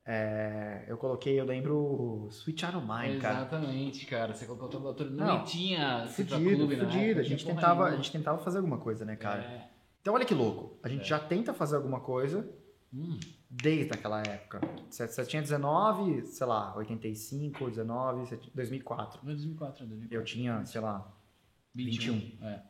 É, 0.09 0.85
eu 0.87 0.97
coloquei, 0.97 1.37
eu 1.37 1.43
lembro, 1.43 2.29
Switch 2.31 2.63
Out 2.63 2.77
of 2.77 2.85
Mine, 2.87 3.19
cara. 3.19 3.39
Exatamente, 3.39 4.05
cara. 4.05 4.33
Você 4.33 4.45
colocou 4.45 4.69
a 4.69 4.71
tablatura. 4.71 5.09
Não, 5.09 5.25
Não, 5.39 5.43
tinha 5.43 6.07
Fudido, 6.07 6.55
Clube 6.55 6.77
fudido. 6.77 7.19
A 7.19 7.23
gente, 7.23 7.45
tentava, 7.45 7.83
a 7.85 7.95
gente 7.95 8.11
tentava 8.11 8.37
fazer 8.39 8.57
alguma 8.59 8.77
coisa, 8.77 9.03
né, 9.03 9.17
cara? 9.17 9.41
É. 9.43 9.69
Então 10.01 10.13
olha 10.13 10.23
que 10.25 10.33
louco. 10.33 10.79
A 10.81 10.87
gente 10.87 11.03
já 11.07 11.19
tenta 11.19 11.53
fazer 11.53 11.75
alguma 11.75 11.99
coisa, 11.99 12.49
Hum, 12.93 13.19
desde 13.49 13.93
aquela 13.93 14.21
época. 14.21 14.59
Você, 14.89 15.07
você 15.07 15.25
tinha 15.25 15.41
19, 15.41 16.21
sei 16.23 16.47
lá, 16.47 16.75
85, 16.75 17.69
19, 17.69 18.25
você 18.25 18.37
tinha- 18.37 18.51
2004. 18.55 19.19
2004, 19.23 19.85
2004. 19.85 20.15
Eu 20.19 20.23
tinha, 20.23 20.65
sei 20.65 20.81
lá, 20.81 21.11
21. 21.73 22.37
É. 22.41 22.61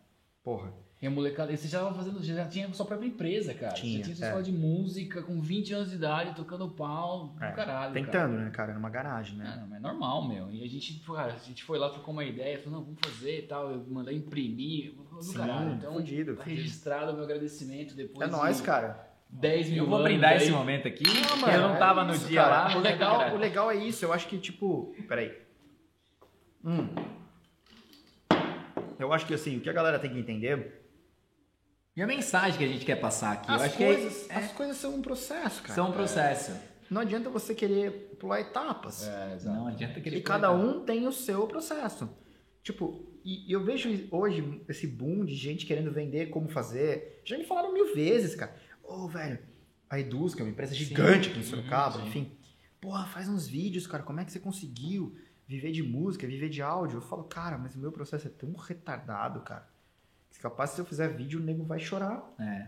porra. 0.44 0.72
E 1.00 1.06
a 1.06 1.12
molecada, 1.12 1.52
e 1.54 1.58
você 1.58 1.68
já 1.68 1.80
tava 1.84 1.94
fazendo, 1.94 2.24
já 2.24 2.48
tinha 2.48 2.74
sua 2.74 2.84
própria 2.86 3.06
empresa, 3.08 3.54
cara. 3.54 3.74
Tinha, 3.74 3.98
você 4.00 4.04
tinha 4.06 4.16
sua 4.16 4.26
é. 4.26 4.30
escola 4.30 4.44
de 4.44 4.52
música 4.52 5.22
com 5.22 5.40
20 5.40 5.72
anos 5.74 5.90
de 5.92 5.96
idade, 5.96 6.36
tocando 6.36 6.68
pau 6.72 7.36
É, 7.40 7.52
caralho. 7.52 7.66
Cara. 7.66 7.94
Tentando, 7.94 8.34
né, 8.38 8.50
cara? 8.50 8.74
Numa 8.74 8.90
garagem, 8.90 9.40
Ah, 9.40 9.44
né? 9.44 9.58
não, 9.62 9.68
mas 9.68 9.78
é 9.78 9.82
normal, 9.82 10.28
meu. 10.28 10.50
E 10.50 10.64
a 10.64 10.68
gente, 10.68 11.00
cara, 11.06 11.34
a 11.34 11.38
gente 11.38 11.64
foi 11.64 11.78
lá, 11.78 11.90
trocou 11.92 12.12
uma 12.14 12.24
ideia, 12.26 12.58
falou, 12.58 12.80
não, 12.80 12.86
vamos 12.86 13.00
fazer 13.06 13.40
e 13.40 13.42
tal, 13.44 13.70
eu 13.70 13.86
mandei 13.88 14.16
imprimir, 14.16 14.96
do 14.96 15.22
Sim, 15.22 15.38
caralho. 15.38 15.74
Então, 15.76 15.94
fudido, 15.94 16.36
tá 16.36 16.44
fudido. 16.44 16.62
registrado 16.62 17.12
o 17.12 17.14
meu 17.16 17.26
agradecimento 17.26 17.94
depois 17.96 18.28
É 18.28 18.32
nóis, 18.32 18.58
de 18.58 18.64
cara. 18.64 19.07
10 19.30 19.70
mil 19.70 19.78
Eu 19.84 19.86
vou 19.86 19.96
anos 20.00 20.08
brindar 20.10 20.32
aí. 20.32 20.38
esse 20.38 20.52
momento 20.52 20.88
aqui. 20.88 21.04
Não, 21.04 21.30
eu 21.30 21.38
mano, 21.38 21.68
não 21.70 21.76
é 21.76 21.80
tava 21.80 22.04
no 22.04 22.14
isso, 22.14 22.28
dia 22.28 22.42
cara. 22.44 22.70
lá. 22.74 22.78
O 22.78 22.80
legal, 22.82 23.34
o 23.36 23.38
legal 23.38 23.72
é 23.72 23.76
isso. 23.76 24.06
Eu 24.06 24.14
acho 24.14 24.28
que, 24.28 24.38
tipo. 24.38 24.96
Peraí. 25.08 25.34
Hum. 26.64 26.88
Eu 29.00 29.14
acho 29.14 29.26
que, 29.26 29.34
assim, 29.34 29.58
o 29.58 29.62
que 29.62 29.70
a 29.70 29.74
galera 29.74 30.00
tem 30.00 30.12
que 30.12 30.20
entender. 30.20 30.82
E 31.96 32.02
a 32.02 32.08
mensagem 32.08 32.58
que 32.58 32.64
a 32.64 32.68
gente 32.68 32.86
quer 32.86 32.96
passar 32.98 33.34
aqui? 33.34 33.50
eu 33.50 33.56
As 33.56 33.62
acho 33.64 33.78
coisas, 33.78 34.24
que 34.28 34.32
é, 34.32 34.36
as 34.36 34.52
coisas 34.52 34.78
são 34.78 34.96
um 34.96 35.02
processo, 35.02 35.62
cara. 35.62 35.74
são 35.74 35.90
um 35.90 35.92
processo. 35.92 36.52
Não 36.90 37.02
adianta 37.02 37.30
você 37.30 37.54
querer 37.54 38.16
pular 38.20 38.40
etapas. 38.40 39.08
É, 39.08 39.34
exato. 39.36 39.56
Não 39.58 39.68
adianta 39.68 40.00
querer 40.00 40.18
E 40.18 40.22
cada 40.22 40.52
um 40.52 40.82
tem 40.86 41.08
o 41.08 41.12
seu 41.12 41.46
processo. 41.48 42.10
Tipo, 42.64 43.04
e 43.26 43.52
eu 43.52 43.64
vejo 43.64 43.90
hoje 44.12 44.62
esse 44.70 44.88
boom 44.88 45.26
de 45.26 45.36
gente 45.36 45.66
querendo 45.66 45.92
vender 45.92 46.28
como 46.28 46.48
fazer. 46.48 47.22
Já 47.26 47.38
me 47.38 47.44
falaram 47.46 47.74
mil 47.74 47.94
vezes, 47.94 48.36
cara. 48.36 48.56
Ô, 48.88 49.08
velho, 49.08 49.38
a 49.90 50.00
Eduz, 50.00 50.34
que 50.34 50.42
é 50.42 50.46
uma 50.46 50.52
empresa 50.52 50.74
gigante 50.74 51.30
aqui 51.30 51.40
em 51.40 51.44
Sorocaba, 51.44 52.02
enfim. 52.02 52.32
Porra, 52.80 53.06
faz 53.06 53.28
uns 53.28 53.48
vídeos, 53.48 53.86
cara. 53.86 54.02
Como 54.02 54.20
é 54.20 54.26
que 54.26 54.32
você 54.32 54.40
conseguiu 54.40 55.18
viver 55.46 55.72
de 55.72 55.84
música, 55.84 56.26
viver 56.26 56.50
de 56.50 56.62
áudio? 56.62 56.98
Eu 56.98 57.02
falo, 57.02 57.26
cara, 57.26 57.58
mas 57.58 57.76
o 57.76 57.80
meu 57.80 57.92
processo 57.92 58.28
é 58.28 58.30
tão 58.30 58.54
retardado, 58.54 59.42
cara. 59.42 59.68
Que 60.32 60.40
capaz 60.40 60.72
se 60.72 60.80
eu 60.80 60.86
fizer 60.86 61.08
vídeo, 61.10 61.40
o 61.40 61.44
nego 61.44 61.64
vai 61.64 61.80
chorar. 61.80 62.24
É. 62.40 62.68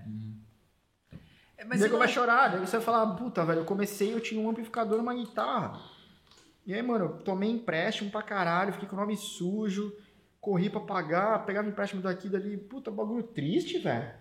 É, 1.57 1.63
o 1.63 1.67
Mas 1.67 1.79
nego 1.79 1.95
eu 1.95 1.99
vai 1.99 2.07
chorar. 2.07 2.49
Daí 2.49 2.59
você 2.59 2.77
vai 2.77 2.85
falar, 2.85 3.15
puta, 3.15 3.45
velho, 3.45 3.61
eu 3.61 3.65
comecei, 3.65 4.13
eu 4.13 4.19
tinha 4.19 4.41
um 4.41 4.49
amplificador 4.49 4.97
e 4.97 5.01
uma 5.01 5.13
guitarra. 5.13 5.79
E 6.65 6.73
aí, 6.73 6.81
mano, 6.81 7.05
eu 7.05 7.17
tomei 7.19 7.49
empréstimo 7.49 8.11
pra 8.11 8.21
caralho, 8.21 8.73
fiquei 8.73 8.87
com 8.87 8.95
o 8.95 8.99
nome 8.99 9.15
sujo, 9.15 9.95
corri 10.41 10.69
pra 10.69 10.79
pagar, 10.79 11.45
pegava 11.45 11.67
empréstimo 11.67 12.01
daqui 12.01 12.27
dali. 12.27 12.57
Puta, 12.57 12.91
bagulho 12.91 13.23
triste, 13.23 13.77
velho. 13.79 14.18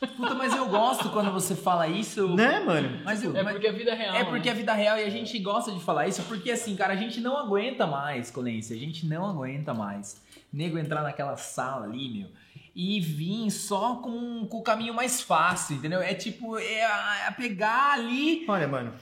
Puta, 0.00 0.34
mas 0.34 0.56
eu 0.56 0.66
gosto 0.66 1.10
quando 1.10 1.30
você 1.30 1.54
fala 1.54 1.86
isso. 1.86 2.34
Né, 2.34 2.60
mano? 2.60 3.00
Mas 3.04 3.22
eu, 3.22 3.36
É 3.36 3.44
porque 3.44 3.66
a 3.68 3.72
vida 3.72 3.90
é 3.90 3.94
real. 3.94 4.14
É 4.14 4.24
porque 4.24 4.48
né? 4.48 4.54
é 4.54 4.58
vida 4.58 4.72
real 4.72 4.98
e 4.98 5.04
a 5.04 5.10
gente 5.10 5.38
gosta 5.38 5.70
de 5.72 5.80
falar 5.80 6.08
isso, 6.08 6.22
porque 6.22 6.50
assim, 6.50 6.74
cara, 6.74 6.94
a 6.94 6.96
gente 6.96 7.20
não 7.20 7.36
aguenta 7.36 7.86
mais, 7.86 8.30
Colência, 8.30 8.74
a 8.74 8.78
gente 8.78 9.06
não 9.06 9.26
aguenta 9.28 9.74
mais. 9.74 10.22
Nego 10.50 10.78
entrar 10.78 11.02
naquela 11.02 11.36
sala 11.36 11.84
ali, 11.84 12.08
meu, 12.08 12.28
e 12.74 12.98
vir 12.98 13.50
só 13.50 13.96
com, 13.96 14.46
com 14.46 14.58
o 14.58 14.62
caminho 14.62 14.94
mais 14.94 15.20
fácil, 15.20 15.76
entendeu? 15.76 16.00
É 16.00 16.14
tipo, 16.14 16.58
é 16.58 16.84
a, 16.84 17.28
a 17.28 17.32
pegar 17.32 17.92
ali, 17.92 18.46
Olha, 18.48 18.66
mano. 18.66 18.94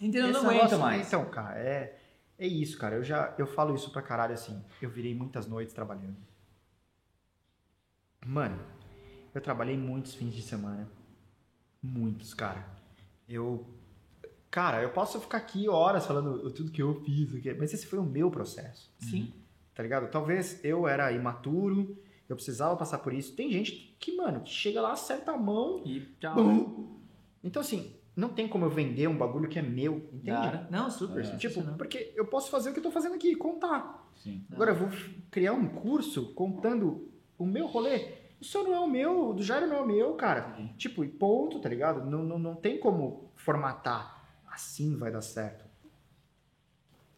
entendeu? 0.00 0.28
Eu 0.28 0.32
não 0.32 0.48
aguento 0.48 0.78
mais. 0.78 1.06
Então, 1.06 1.24
cara, 1.26 1.58
é, 1.58 1.98
é 2.38 2.46
isso, 2.46 2.78
cara. 2.78 2.96
Eu 2.96 3.04
já 3.04 3.34
eu 3.36 3.46
falo 3.46 3.74
isso 3.74 3.90
pra 3.90 4.00
caralho 4.00 4.32
assim. 4.32 4.64
Eu 4.80 4.88
virei 4.88 5.14
muitas 5.14 5.46
noites 5.46 5.74
trabalhando. 5.74 6.16
Mano, 8.24 8.58
eu 9.36 9.42
trabalhei 9.42 9.76
muitos 9.76 10.14
fins 10.14 10.34
de 10.34 10.42
semana. 10.42 10.88
Muitos, 11.82 12.34
cara. 12.34 12.66
Eu. 13.28 13.66
Cara, 14.50 14.82
eu 14.82 14.90
posso 14.90 15.20
ficar 15.20 15.38
aqui 15.38 15.68
horas 15.68 16.06
falando 16.06 16.50
tudo 16.50 16.70
que 16.70 16.80
eu 16.82 16.94
fiz, 17.02 17.30
mas 17.58 17.74
esse 17.74 17.86
foi 17.86 17.98
o 17.98 18.02
meu 18.04 18.30
processo. 18.30 18.90
Sim. 18.98 19.32
Tá 19.74 19.82
ligado? 19.82 20.10
Talvez 20.10 20.64
eu 20.64 20.88
era 20.88 21.12
imaturo, 21.12 21.98
eu 22.26 22.34
precisava 22.34 22.74
passar 22.76 22.98
por 22.98 23.12
isso. 23.12 23.34
Tem 23.36 23.50
gente 23.50 23.94
que, 24.00 24.16
mano, 24.16 24.40
que 24.40 24.50
chega 24.50 24.80
lá, 24.80 24.92
acerta 24.92 25.32
a 25.32 25.36
mão. 25.36 25.82
E 25.84 26.00
tchau. 26.18 26.34
bum. 26.34 26.96
Então, 27.44 27.60
assim, 27.60 27.94
não 28.16 28.30
tem 28.30 28.48
como 28.48 28.64
eu 28.64 28.70
vender 28.70 29.06
um 29.06 29.16
bagulho 29.18 29.48
que 29.48 29.58
é 29.58 29.62
meu, 29.62 29.96
entende? 30.10 30.30
Cara, 30.30 30.66
Não, 30.70 30.90
super. 30.90 31.22
É. 31.22 31.36
Tipo, 31.36 31.40
sensacional. 31.40 31.76
porque 31.76 32.12
eu 32.16 32.24
posso 32.26 32.48
fazer 32.50 32.70
o 32.70 32.72
que 32.72 32.78
eu 32.78 32.82
tô 32.84 32.90
fazendo 32.90 33.14
aqui, 33.14 33.36
contar. 33.36 34.10
Sim. 34.16 34.42
Agora 34.50 34.70
eu 34.70 34.76
vou 34.76 34.88
criar 35.30 35.52
um 35.52 35.68
curso 35.68 36.32
contando 36.32 37.10
o 37.36 37.44
meu 37.44 37.66
rolê. 37.66 38.24
Isso 38.40 38.62
não 38.62 38.74
é 38.74 38.78
o 38.80 38.86
meu, 38.86 39.30
o 39.30 39.32
do 39.34 39.42
Jairo 39.42 39.66
não 39.66 39.76
é 39.76 39.80
o 39.80 39.86
meu, 39.86 40.14
cara. 40.14 40.54
Tipo, 40.76 41.04
e 41.04 41.08
ponto, 41.08 41.58
tá 41.58 41.68
ligado? 41.68 42.04
Não, 42.04 42.22
não, 42.22 42.38
não 42.38 42.54
tem 42.54 42.78
como 42.78 43.30
formatar. 43.34 44.14
Assim 44.50 44.96
vai 44.96 45.10
dar 45.10 45.22
certo. 45.22 45.64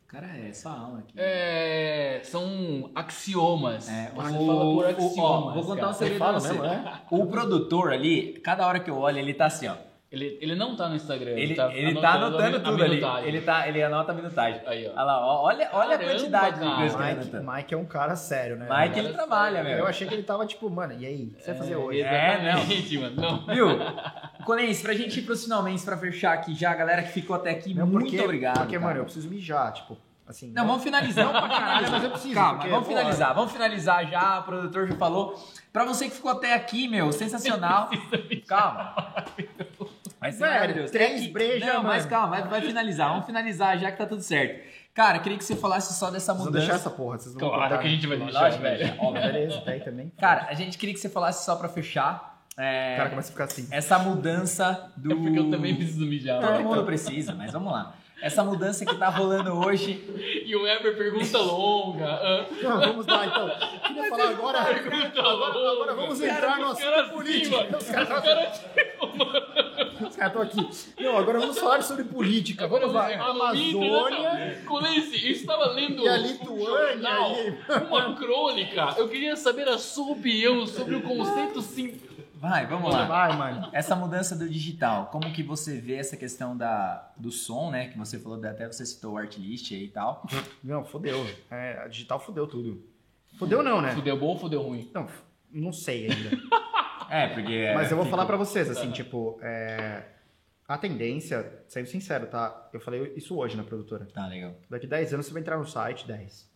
Cara, 0.07 0.27
é 0.39 0.49
essa 0.49 0.71
aula 0.71 1.01
aqui. 1.01 1.13
É, 1.17 2.23
são 2.25 2.91
axiomas. 2.95 3.89
É, 3.91 4.11
Você 4.15 4.37
o- 4.37 4.47
fala 4.47 4.65
por 4.65 4.85
o- 4.85 4.89
axiomas. 4.89 5.19
ó, 5.19 5.53
vou 5.53 5.63
contar 5.65 5.81
cara. 5.83 5.91
um 5.91 5.95
segredo 5.95 6.19
pra 6.19 6.33
você. 6.33 6.53
né? 6.55 7.01
O 7.11 7.27
produtor 7.27 7.93
ali, 7.93 8.33
cada 8.41 8.67
hora 8.67 8.81
que 8.81 8.89
eu 8.89 8.97
olho, 8.97 9.19
ele 9.19 9.35
tá 9.35 9.47
assim, 9.47 9.67
ó. 9.69 9.75
Ele, 10.11 10.39
ele 10.41 10.55
não 10.55 10.75
tá 10.75 10.89
no 10.89 10.97
Instagram. 10.97 11.33
Ele, 11.33 11.55
tá 11.55 11.71
ele 11.75 12.01
tá 12.01 12.13
anotando 12.13 12.57
a 12.57 12.61
tudo 12.61 12.83
ali. 12.83 12.95
minutagem. 12.97 13.29
Ele, 13.29 13.41
tá, 13.43 13.69
ele 13.69 13.83
anota 13.83 14.13
a 14.13 14.15
minutagem. 14.15 14.63
Aí, 14.67 14.87
ó. 14.87 14.93
Olha 14.93 15.03
lá, 15.05 15.21
ó, 15.27 15.43
olha, 15.45 15.69
olha 15.71 15.95
a 15.97 15.99
Caramba, 15.99 16.05
quantidade 16.19 16.55
de 16.59 16.65
cara. 16.65 16.77
coisa 16.77 16.97
que 16.97 17.03
ele 17.03 17.15
Mike, 17.15 17.37
anota. 17.37 17.53
Mike 17.57 17.75
é 17.75 17.77
um 17.77 17.85
cara 17.85 18.17
sério, 18.17 18.57
né? 18.57 18.67
Mike, 18.71 18.99
ele 18.99 19.13
trabalha, 19.13 19.57
sério. 19.57 19.71
meu. 19.71 19.79
Eu 19.81 19.87
achei 19.87 20.09
que 20.09 20.15
ele 20.15 20.23
tava 20.23 20.47
tipo, 20.47 20.71
mano, 20.71 20.95
e 20.99 21.05
aí? 21.05 21.25
O 21.25 21.35
que 21.37 21.43
você 21.43 21.51
vai 21.51 21.59
fazer 21.59 21.77
hoje? 21.77 22.01
É, 22.01 22.53
não. 22.55 23.03
Mano. 23.03 23.17
Não. 23.47 23.55
Viu? 23.55 23.69
Colens, 24.47 24.81
pra 24.81 24.95
gente 24.95 25.19
ir 25.21 25.23
pros 25.25 25.43
finalmente, 25.45 25.85
pra 25.85 25.97
fechar 25.99 26.33
aqui 26.33 26.55
já, 26.55 26.71
a 26.71 26.75
galera 26.75 27.03
que 27.03 27.11
ficou 27.13 27.37
até 27.37 27.51
aqui, 27.51 27.75
Não, 27.75 27.87
muito 27.87 28.07
porque, 28.09 28.19
obrigado. 28.25 28.61
Porque, 28.61 28.77
cara. 28.77 28.87
mano, 28.87 29.01
eu 29.01 29.05
preciso 29.05 29.29
mijar, 29.29 29.75
tipo, 29.75 29.95
assim. 30.27 30.51
Não, 30.55 30.67
vamos 30.67 30.83
finalizar. 30.83 31.27
Não 31.27 31.33
pra 31.33 31.49
caralho, 31.51 31.87
mas 31.93 32.03
eu 32.05 32.11
preciso. 32.13 32.33
Calma, 32.35 32.55
porque, 32.55 32.71
vamos 32.71 32.87
pô, 32.87 32.95
finalizar, 32.95 33.35
vamos 33.35 33.53
finalizar 33.53 34.07
já, 34.11 34.39
o 34.39 34.43
produtor 34.45 34.89
já 34.89 34.95
falou. 34.97 35.39
Pra 35.71 35.85
você 35.85 36.07
que 36.07 36.15
ficou 36.17 36.31
até 36.31 36.55
aqui, 36.55 36.89
meu, 36.89 37.13
sensacional. 37.13 37.91
Calma. 38.47 38.95
Mas, 40.21 40.39
Velho, 40.39 40.91
três 40.91 41.23
aqui- 41.23 41.31
breja, 41.33 41.67
Não, 41.67 41.83
mas 41.83 41.99
mano. 42.05 42.09
calma, 42.11 42.29
vai, 42.41 42.49
vai 42.49 42.61
finalizar. 42.63 43.11
Vamos 43.11 43.27
finalizar 43.27 43.79
já 43.79 43.91
que 43.93 43.99
tá 43.99 44.07
tudo 44.07 44.21
certo. 44.23 44.67
Cara, 44.95 45.21
queria 45.21 45.39
que 45.39 45.45
você 45.45 45.55
falasse 45.55 45.95
só 45.95 46.11
dessa 46.11 46.33
Vocês 46.33 46.37
vão 46.39 46.47
mudança. 46.47 46.67
deixar 46.67 46.75
essa 46.81 46.91
porra, 46.91 47.19
vocês 47.19 47.33
vão 47.35 47.49
Claro 47.51 47.79
que 47.79 47.87
a 47.87 47.91
gente 47.91 48.07
vai 48.07 48.17
deixar, 48.17 48.41
Lógico, 48.41 48.63
velho. 48.63 48.95
Óbvio. 48.99 49.23
Beleza, 49.23 49.61
tá 49.61 49.71
aí 49.71 49.81
também. 49.81 50.13
Cara, 50.19 50.47
a 50.49 50.55
gente 50.55 50.77
queria 50.77 50.93
que 50.95 51.01
você 51.01 51.09
falasse 51.09 51.45
só 51.45 51.55
pra 51.55 51.69
fechar. 51.69 52.37
é, 52.57 52.95
o 52.95 52.97
cara 52.97 53.11
começa 53.11 53.29
a 53.29 53.33
ficar 53.33 53.45
assim. 53.45 53.69
essa 53.71 53.99
mudança 54.01 54.91
do. 54.97 55.13
É 55.13 55.15
porque 55.15 55.39
eu 55.39 55.49
também 55.51 55.77
preciso 55.77 56.05
mijar. 56.05 56.41
Todo 56.41 56.61
mundo 56.65 56.85
precisa, 56.85 57.33
mas 57.33 57.53
vamos 57.53 57.73
lá. 57.73 57.95
Essa 58.21 58.43
mudança 58.43 58.85
que 58.85 58.95
tá 58.97 59.09
rolando 59.09 59.53
hoje. 59.55 60.05
E 60.45 60.55
o 60.57 60.63
Weber 60.63 60.97
pergunta 60.97 61.39
longa. 61.39 62.47
Não, 62.63 62.81
vamos 62.81 63.07
lá 63.07 63.27
então. 63.27 63.49
Queria 63.87 64.09
falar 64.11 64.29
agora. 64.31 64.65
Pergunta 64.65 65.21
Agora, 65.21 65.55
longa. 65.55 65.73
agora 65.73 65.95
vamos 65.95 66.21
entrar 66.21 66.59
no 66.59 66.67
assunto 66.69 67.11
político. 67.11 67.57
assim. 67.57 67.77
Os 67.77 67.91
caras 70.17 70.27
estão 70.27 70.43
aqui. 70.43 70.69
Não, 71.03 71.17
agora 71.19 71.39
vamos 71.41 71.59
falar 71.59 71.83
sobre 71.83 72.05
política. 72.05 72.65
Agora 72.65 72.87
Vamos 72.89 72.95
lá. 72.95 73.09
vamos 73.17 73.43
Amazônia. 73.43 74.63
Colence, 74.67 75.27
eu 75.27 75.33
estava 75.33 75.67
lendo 75.73 76.03
E 76.03 76.09
a 76.09 76.13
um 76.15 76.23
Lituânia 76.23 76.67
jornal, 76.67 77.33
uma 77.89 78.15
crônica. 78.17 78.95
Eu 78.97 79.09
queria 79.09 79.37
saber 79.37 79.69
a 79.69 79.79
sua 79.79 80.13
opinião 80.13 80.67
sobre 80.67 80.97
o 80.97 81.03
conceito 81.03 81.61
sim. 81.63 82.01
Vai, 82.39 82.67
vamos 82.67 82.93
lá. 82.93 83.05
Vai, 83.07 83.37
mano. 83.37 83.69
Essa 83.73 83.97
mudança 83.97 84.37
do 84.37 84.49
digital, 84.49 85.07
como 85.07 85.33
que 85.33 85.43
você 85.43 85.81
vê 85.81 85.95
essa 85.97 86.17
questão 86.17 86.57
da, 86.57 87.13
do 87.17 87.33
som, 87.33 87.71
né? 87.71 87.89
Que 87.89 87.99
você 87.99 88.19
falou, 88.19 88.43
até 88.45 88.67
você 88.67 88.87
citou 88.87 89.15
o 89.15 89.19
artlist 89.19 89.73
aí 89.73 89.85
e 89.85 89.89
tal. 89.89 90.25
Não, 90.63 90.85
fodeu. 90.85 91.27
É, 91.51 91.83
a 91.85 91.89
digital 91.89 92.21
fodeu 92.21 92.47
tudo. 92.47 92.83
Fodeu 93.39 93.63
não, 93.63 93.81
né? 93.81 93.93
Fudeu 93.95 94.17
bom 94.19 94.29
ou 94.29 94.39
fudeu 94.39 94.63
ruim? 94.63 94.89
Não, 94.95 95.09
não 95.51 95.73
sei 95.73 96.11
ainda. 96.11 96.31
É, 97.11 97.27
porque... 97.29 97.73
Mas 97.75 97.91
eu 97.91 97.97
vou 97.97 98.05
fica- 98.05 98.17
falar 98.19 98.27
pra 98.27 98.37
vocês, 98.37 98.69
assim, 98.69 98.91
tipo, 98.91 99.39
é, 99.41 100.05
a 100.69 100.77
tendência, 100.77 101.65
sendo 101.67 101.87
sincero, 101.87 102.27
tá? 102.27 102.69
Eu 102.71 102.81
falei 102.81 103.15
isso 103.17 103.35
hoje 103.35 103.57
na 103.57 103.65
produtora. 103.65 104.05
Tá, 104.13 104.27
legal. 104.27 104.55
Daqui 104.69 104.87
10 104.87 105.15
anos 105.15 105.25
você 105.25 105.33
vai 105.33 105.41
entrar 105.41 105.57
no 105.57 105.65
site, 105.67 106.07
10. 106.07 106.47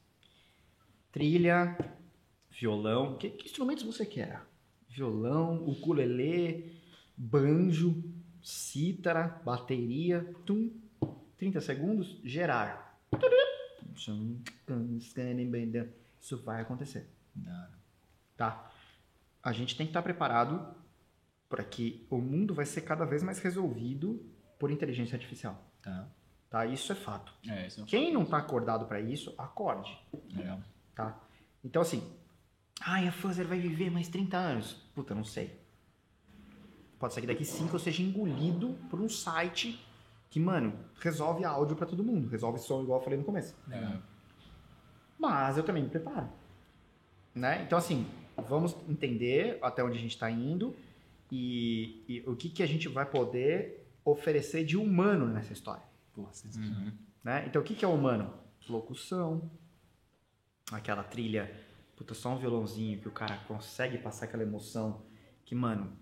Trilha, 1.10 1.74
violão. 2.50 3.16
Que, 3.16 3.30
que 3.30 3.46
instrumentos 3.46 3.82
você 3.82 4.04
quer? 4.04 4.42
Violão, 4.94 5.64
ukulele, 5.66 6.76
banjo, 7.16 8.02
cítara, 8.42 9.40
bateria. 9.44 10.34
Tum, 10.44 10.70
30 11.38 11.60
segundos, 11.60 12.20
gerar. 12.22 13.00
Isso 16.20 16.36
vai 16.42 16.60
acontecer, 16.62 17.08
tá? 18.36 18.70
A 19.42 19.52
gente 19.52 19.76
tem 19.76 19.86
que 19.86 19.90
estar 19.90 20.02
preparado 20.02 20.74
para 21.48 21.64
que 21.64 22.06
o 22.08 22.18
mundo 22.18 22.54
vai 22.54 22.64
ser 22.64 22.82
cada 22.82 23.04
vez 23.04 23.22
mais 23.22 23.38
resolvido 23.40 24.24
por 24.58 24.70
inteligência 24.70 25.16
artificial, 25.16 25.60
Tá, 25.82 26.08
tá? 26.48 26.64
Isso 26.66 26.92
é 26.92 26.94
fato. 26.94 27.34
É, 27.48 27.66
isso 27.66 27.84
Quem 27.86 28.12
não 28.12 28.24
tá 28.24 28.38
acordado 28.38 28.86
para 28.86 29.00
isso, 29.00 29.34
acorde, 29.36 29.98
legal. 30.34 30.60
tá? 30.94 31.20
Então 31.64 31.82
assim, 31.82 32.02
ai, 32.80 33.06
a 33.06 33.12
Fuzzer 33.12 33.46
vai 33.46 33.58
viver 33.58 33.90
mais 33.90 34.08
30 34.08 34.36
anos. 34.36 34.72
Puta, 34.94 35.14
não 35.14 35.24
sei. 35.24 35.60
Pode 36.98 37.14
ser 37.14 37.20
que 37.20 37.26
daqui 37.26 37.44
cinco 37.44 37.74
eu 37.74 37.80
seja 37.80 38.02
engolido 38.02 38.78
por 38.88 39.00
um 39.00 39.08
site 39.08 39.84
que, 40.30 40.38
mano, 40.38 40.72
resolve 41.00 41.44
áudio 41.44 41.76
pra 41.76 41.86
todo 41.86 42.02
mundo, 42.02 42.28
resolve 42.28 42.58
som 42.58 42.82
igual 42.82 43.00
eu 43.00 43.04
falei 43.04 43.18
no 43.18 43.24
começo. 43.24 43.54
É. 43.70 43.98
Mas 45.18 45.56
eu 45.56 45.64
também 45.64 45.82
me 45.82 45.88
preparo. 45.88 46.28
Né? 47.34 47.62
Então, 47.62 47.76
assim, 47.76 48.06
vamos 48.48 48.76
entender 48.88 49.58
até 49.62 49.82
onde 49.82 49.98
a 49.98 50.00
gente 50.00 50.12
está 50.12 50.30
indo 50.30 50.74
e, 51.30 52.04
e 52.08 52.20
o 52.26 52.36
que, 52.36 52.48
que 52.48 52.62
a 52.62 52.66
gente 52.66 52.88
vai 52.88 53.04
poder 53.04 53.86
oferecer 54.04 54.64
de 54.64 54.76
humano 54.76 55.26
nessa 55.26 55.52
história. 55.52 55.82
Sensacional. 56.32 56.92
Né? 57.24 57.44
Então, 57.46 57.62
o 57.62 57.64
que, 57.64 57.74
que 57.74 57.84
é 57.84 57.88
humano? 57.88 58.32
Locução, 58.68 59.50
aquela 60.70 61.02
trilha, 61.02 61.52
puta, 62.02 62.14
só 62.14 62.30
um 62.34 62.36
violãozinho 62.38 62.98
que 62.98 63.06
o 63.08 63.12
cara 63.12 63.36
consegue 63.46 63.96
passar 63.98 64.24
aquela 64.26 64.42
emoção 64.42 65.02
que, 65.44 65.54
mano, 65.54 65.92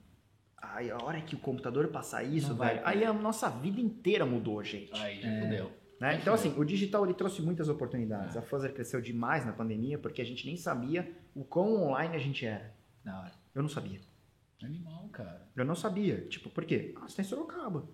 aí 0.57 0.91
a 0.91 0.97
hora 1.03 1.21
que 1.21 1.35
o 1.35 1.39
computador 1.39 1.89
passar 1.89 2.23
isso, 2.25 2.55
vai, 2.55 2.75
velho, 2.77 2.87
aí 2.87 3.05
a 3.05 3.13
nossa 3.13 3.49
vida 3.51 3.81
inteira 3.81 4.25
mudou, 4.25 4.63
gente. 4.65 4.93
Aí, 5.01 5.21
já 5.21 5.29
É. 5.29 5.41
fudeu. 5.43 5.73
Né? 6.01 6.17
Então, 6.19 6.33
assim, 6.33 6.55
o 6.59 6.65
digital 6.65 7.05
ele 7.05 7.13
trouxe 7.13 7.43
muitas 7.43 7.69
oportunidades. 7.69 8.35
A 8.35 8.41
Fuzzer 8.41 8.73
cresceu 8.73 9.03
demais 9.03 9.45
na 9.45 9.53
pandemia 9.53 9.99
porque 9.99 10.23
a 10.23 10.25
gente 10.25 10.47
nem 10.47 10.57
sabia 10.57 11.15
o 11.35 11.45
quão 11.45 11.75
online 11.83 12.17
a 12.17 12.19
gente 12.19 12.47
era. 12.47 12.75
Da 13.05 13.19
hora. 13.21 13.33
Eu 13.55 13.61
não 13.61 13.69
sabia. 13.69 14.01
Animal, 14.63 15.09
cara. 15.13 15.47
Eu 15.55 15.65
não 15.67 15.75
sabia. 15.75 16.23
Tipo, 16.29 16.49
por 16.49 16.65
quê? 16.65 16.95
Ah, 16.97 17.07
você 17.07 17.17
tá 17.17 17.23
em 17.23 17.27
Sorocaba. 17.27 17.87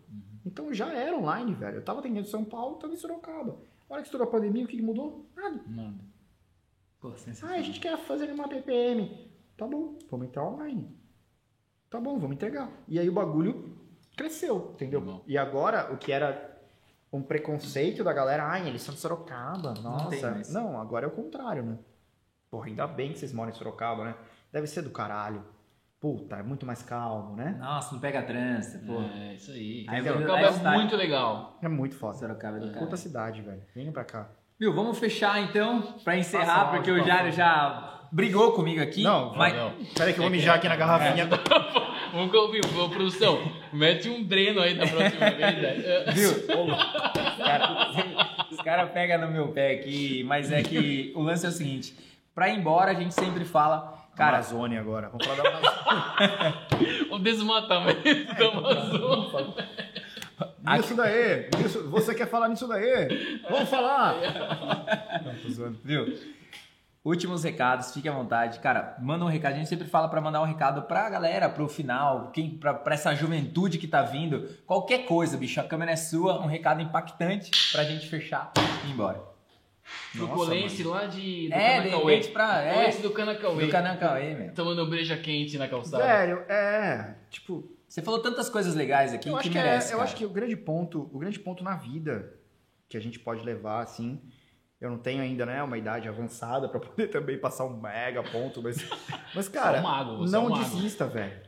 Então 0.45 0.73
já 0.73 0.93
era 0.93 1.16
online, 1.16 1.53
velho. 1.55 1.78
Eu 1.78 1.83
tava 1.85 1.99
atendendo 1.99 2.27
em 2.28 2.31
São 2.31 2.45
Paulo, 2.45 2.77
tava 2.77 2.93
em 2.93 2.97
Sorocaba. 2.97 3.59
A 3.91 3.93
hora 3.95 4.03
que 4.03 4.07
estourou 4.07 4.28
a 4.28 4.31
pandemia, 4.31 4.65
o 4.65 4.69
que 4.69 4.77
que 4.77 4.83
mudou? 4.83 5.28
Nada. 5.35 5.61
Mano. 5.66 5.99
Pô, 7.11 7.47
Ah, 7.47 7.53
a 7.55 7.62
gente 7.62 7.81
quer 7.81 7.97
fazer 7.99 8.31
uma 8.33 8.49
PPM. 8.49 9.31
Tá 9.57 9.66
bom, 9.66 9.97
vamos 10.11 10.27
entrar 10.27 10.45
online. 10.45 10.95
Tá 11.89 12.01
bom, 12.01 12.19
vamos 12.19 12.37
entregar. 12.37 12.70
E 12.89 12.99
aí 12.99 13.09
o 13.09 13.12
bagulho 13.12 13.77
cresceu, 14.16 14.73
entendeu? 14.74 15.01
Normal. 15.01 15.23
E 15.27 15.39
agora, 15.39 15.93
o 15.93 15.97
que 15.97 16.11
era 16.12 16.55
um 17.12 17.23
preconceito 17.23 18.03
da 18.05 18.12
galera, 18.12 18.45
ai, 18.45 18.69
eles 18.69 18.83
são 18.83 18.95
de 18.95 19.01
Sorocaba, 19.01 19.73
nossa. 19.74 20.31
mais. 20.31 20.53
Não, 20.53 20.81
agora 20.81 21.07
é 21.07 21.09
o 21.09 21.12
contrário, 21.12 21.62
né? 21.62 21.78
Porra, 22.51 22.66
ainda 22.66 22.87
bem 22.87 23.12
que 23.12 23.19
vocês 23.19 23.33
moram 23.33 23.51
em 23.51 23.55
Sorocaba, 23.55 24.05
né? 24.05 24.15
Deve 24.53 24.66
ser 24.66 24.83
do 24.83 24.91
caralho. 24.91 25.45
Puta, 25.99 26.37
é 26.37 26.43
muito 26.43 26.66
mais 26.66 26.83
calmo, 26.83 27.35
né? 27.35 27.57
Nossa, 27.59 27.95
não 27.95 28.01
pega 28.01 28.23
trânsito, 28.23 28.85
pô. 28.85 29.01
É, 29.01 29.35
isso 29.35 29.51
aí. 29.51 29.87
Aí 29.89 30.03
Sorocaba 30.03 30.39
é 30.39 30.43
lifestyle. 30.47 30.77
muito 30.77 30.97
legal. 30.97 31.59
É 31.62 31.69
muito 31.69 31.95
foda. 31.97 32.19
Sorocaba 32.19 32.57
é 32.59 32.61
do 32.61 32.66
Puta 32.69 32.81
cara. 32.85 32.97
cidade, 32.97 33.41
velho. 33.43 33.62
Venham 33.74 33.93
pra 33.93 34.05
cá. 34.05 34.31
Viu, 34.59 34.73
vamos 34.73 34.99
fechar 34.99 35.43
então, 35.43 35.83
pra 36.03 36.16
encerrar, 36.16 36.66
Passa 36.66 36.77
porque 36.77 36.91
o 36.91 37.05
Jário 37.05 37.31
já 37.33 38.07
brigou 38.11 38.53
comigo 38.53 38.81
aqui. 38.81 39.03
Não, 39.03 39.35
mas... 39.35 39.55
não. 39.55 39.73
Peraí 39.95 40.15
que 40.15 40.19
eu 40.19 40.23
vou 40.23 40.31
mijar 40.31 40.57
aqui 40.57 40.69
na 40.69 40.77
garrafinha. 40.77 41.28
Vamos 42.12 42.33
ouvir, 42.33 42.65
ô, 42.65 42.89
produção. 42.89 43.43
Mete 43.73 44.09
um 44.09 44.23
dreno 44.23 44.61
aí 44.61 44.73
da 44.74 44.87
próxima 44.87 45.31
vez, 45.31 45.59
velho. 45.59 45.85
Viu? 46.15 46.31
Os 46.31 47.37
caras 47.37 47.77
cara 48.66 48.87
pegam 48.89 49.20
no 49.20 49.28
meu 49.28 49.49
pé 49.49 49.73
aqui, 49.74 50.24
mas 50.24 50.51
é 50.51 50.61
que 50.61 51.12
o 51.15 51.23
lance 51.23 51.47
é 51.47 51.49
o 51.49 51.53
seguinte: 51.53 51.97
pra 52.35 52.49
ir 52.49 52.59
embora, 52.59 52.91
a 52.91 52.95
gente 52.95 53.15
sempre 53.15 53.45
fala, 53.45 54.09
cara, 54.16 54.39
Amazônia 54.39 54.81
agora. 54.81 55.09
Vamos 55.09 55.24
falar 55.27 55.43
da 55.43 55.59
Amazônia. 55.59 56.55
O 57.12 57.19
desmatamento 57.20 58.03
da 58.35 58.49
Amazônia. 58.49 59.69
Isso 60.80 60.94
daí. 60.94 61.48
Isso, 61.64 61.88
você 61.90 62.14
quer 62.14 62.26
falar 62.28 62.48
nisso 62.48 62.66
daí? 62.66 63.40
Vamos 63.51 63.68
falar. 63.68 64.14
Não, 65.24 65.34
tô 65.36 65.48
zoando. 65.48 65.78
viu? 65.84 66.06
Últimos 67.05 67.44
recados, 67.44 67.94
fique 67.94 68.09
à 68.09 68.12
vontade. 68.12 68.59
Cara, 68.59 68.97
manda 69.01 69.24
um 69.24 69.28
recado. 69.28 69.52
A 69.52 69.56
gente 69.56 69.68
sempre 69.68 69.86
fala 69.86 70.09
pra 70.09 70.20
mandar 70.20 70.43
um 70.43 70.44
recado 70.44 70.82
pra 70.82 71.09
galera, 71.09 71.48
pro 71.48 71.68
final, 71.68 72.32
quem, 72.32 72.51
pra, 72.59 72.74
pra 72.74 72.94
essa 72.94 73.14
juventude 73.14 73.78
que 73.78 73.86
tá 73.86 74.02
vindo. 74.02 74.48
Qualquer 74.66 75.06
coisa, 75.06 75.36
bicho, 75.36 75.60
a 75.60 75.62
câmera 75.62 75.93
é 75.93 75.97
sua. 75.97 76.43
Um 76.43 76.47
recado 76.47 76.82
impactante 76.82 77.51
pra 77.70 77.84
gente 77.84 78.09
fechar 78.09 78.51
e 78.84 78.88
ir 78.88 78.93
embora. 78.93 79.22
Colense 80.18 80.82
lá 80.82 81.06
de. 81.06 81.48
Do 81.48 81.55
É, 81.55 81.80
de 81.80 81.88
repente 81.90 82.28
pra. 82.30 82.60
É, 82.62 82.90
do 82.90 83.10
Canacauê. 83.10 83.66
do 83.66 83.70
Canacauê, 83.70 84.34
meu. 84.34 84.52
Tomando 84.52 84.84
breja 84.86 85.16
quente 85.16 85.56
na 85.59 85.68
calçada. 85.68 86.02
Velho, 86.02 86.38
é. 86.48 87.14
Tipo, 87.30 87.70
Você 87.88 88.02
falou 88.02 88.20
tantas 88.20 88.48
coisas 88.48 88.74
legais 88.74 89.12
aqui 89.14 89.28
eu, 89.28 89.34
que 89.34 89.40
acho 89.40 89.50
que, 89.50 89.58
é, 89.58 89.62
merece. 89.62 89.92
eu 89.92 89.98
cara. 89.98 90.04
acho 90.04 90.16
que 90.16 90.24
o 90.24 90.30
grande 90.30 90.56
ponto, 90.56 91.08
o 91.12 91.18
grande 91.18 91.38
ponto 91.38 91.62
na 91.62 91.76
vida 91.76 92.34
que 92.88 92.96
a 92.96 93.00
gente 93.00 93.18
pode 93.18 93.44
levar, 93.44 93.82
assim. 93.82 94.20
Eu 94.78 94.90
não 94.90 94.98
tenho 94.98 95.22
ainda, 95.22 95.46
né, 95.46 95.62
uma 95.62 95.78
idade 95.78 96.06
avançada 96.06 96.68
pra 96.68 96.78
poder 96.80 97.08
também 97.08 97.38
passar 97.38 97.64
um 97.64 97.80
mega 97.80 98.22
ponto, 98.22 98.62
mas. 98.62 98.76
Mas, 99.34 99.48
cara, 99.48 99.74
Só 99.74 99.80
um 99.80 99.82
mago, 99.82 100.16
você 100.18 100.36
é 100.36 100.38
não 100.38 100.46
um 100.46 100.50
mago. 100.50 100.64
desista, 100.64 101.06
velho. 101.06 101.40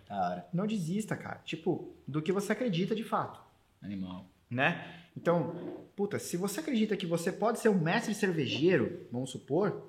Não 0.52 0.66
desista, 0.66 1.16
cara. 1.16 1.40
Tipo, 1.44 1.94
do 2.06 2.22
que 2.22 2.32
você 2.32 2.52
acredita 2.52 2.94
de 2.94 3.04
fato. 3.04 3.40
Animal. 3.82 4.26
né? 4.50 4.94
Então, 5.16 5.54
puta, 5.94 6.18
se 6.18 6.36
você 6.36 6.60
acredita 6.60 6.96
que 6.96 7.06
você 7.06 7.30
pode 7.30 7.58
ser 7.58 7.68
um 7.68 7.78
mestre 7.78 8.14
cervejeiro, 8.14 9.06
vamos 9.12 9.30
supor, 9.30 9.86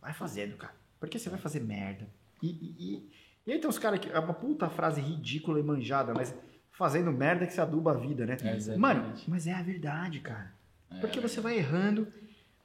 vai 0.00 0.12
fazendo, 0.12 0.56
cara. 0.56 0.74
Porque 0.98 1.18
você 1.18 1.28
vai 1.30 1.38
fazer 1.38 1.60
merda. 1.60 2.06
E, 2.42 2.48
e, 2.48 3.10
e, 3.50 3.52
aí 3.52 3.58
tem 3.58 3.68
uns 3.68 3.78
caras 3.78 3.98
que. 3.98 4.08
É 4.08 4.18
uma 4.18 4.34
puta 4.34 4.68
frase 4.68 5.00
ridícula 5.00 5.58
e 5.58 5.62
manjada, 5.62 6.14
mas 6.14 6.34
fazendo 6.70 7.10
merda 7.12 7.46
que 7.46 7.52
se 7.52 7.60
aduba 7.60 7.92
a 7.92 7.94
vida, 7.94 8.24
né? 8.24 8.36
É. 8.42 8.76
Mano, 8.76 9.12
mas 9.26 9.46
é 9.46 9.52
a 9.52 9.62
verdade, 9.62 10.20
cara. 10.20 10.52
É, 10.90 11.00
Porque 11.00 11.20
você 11.20 11.40
vai 11.40 11.58
errando, 11.58 12.06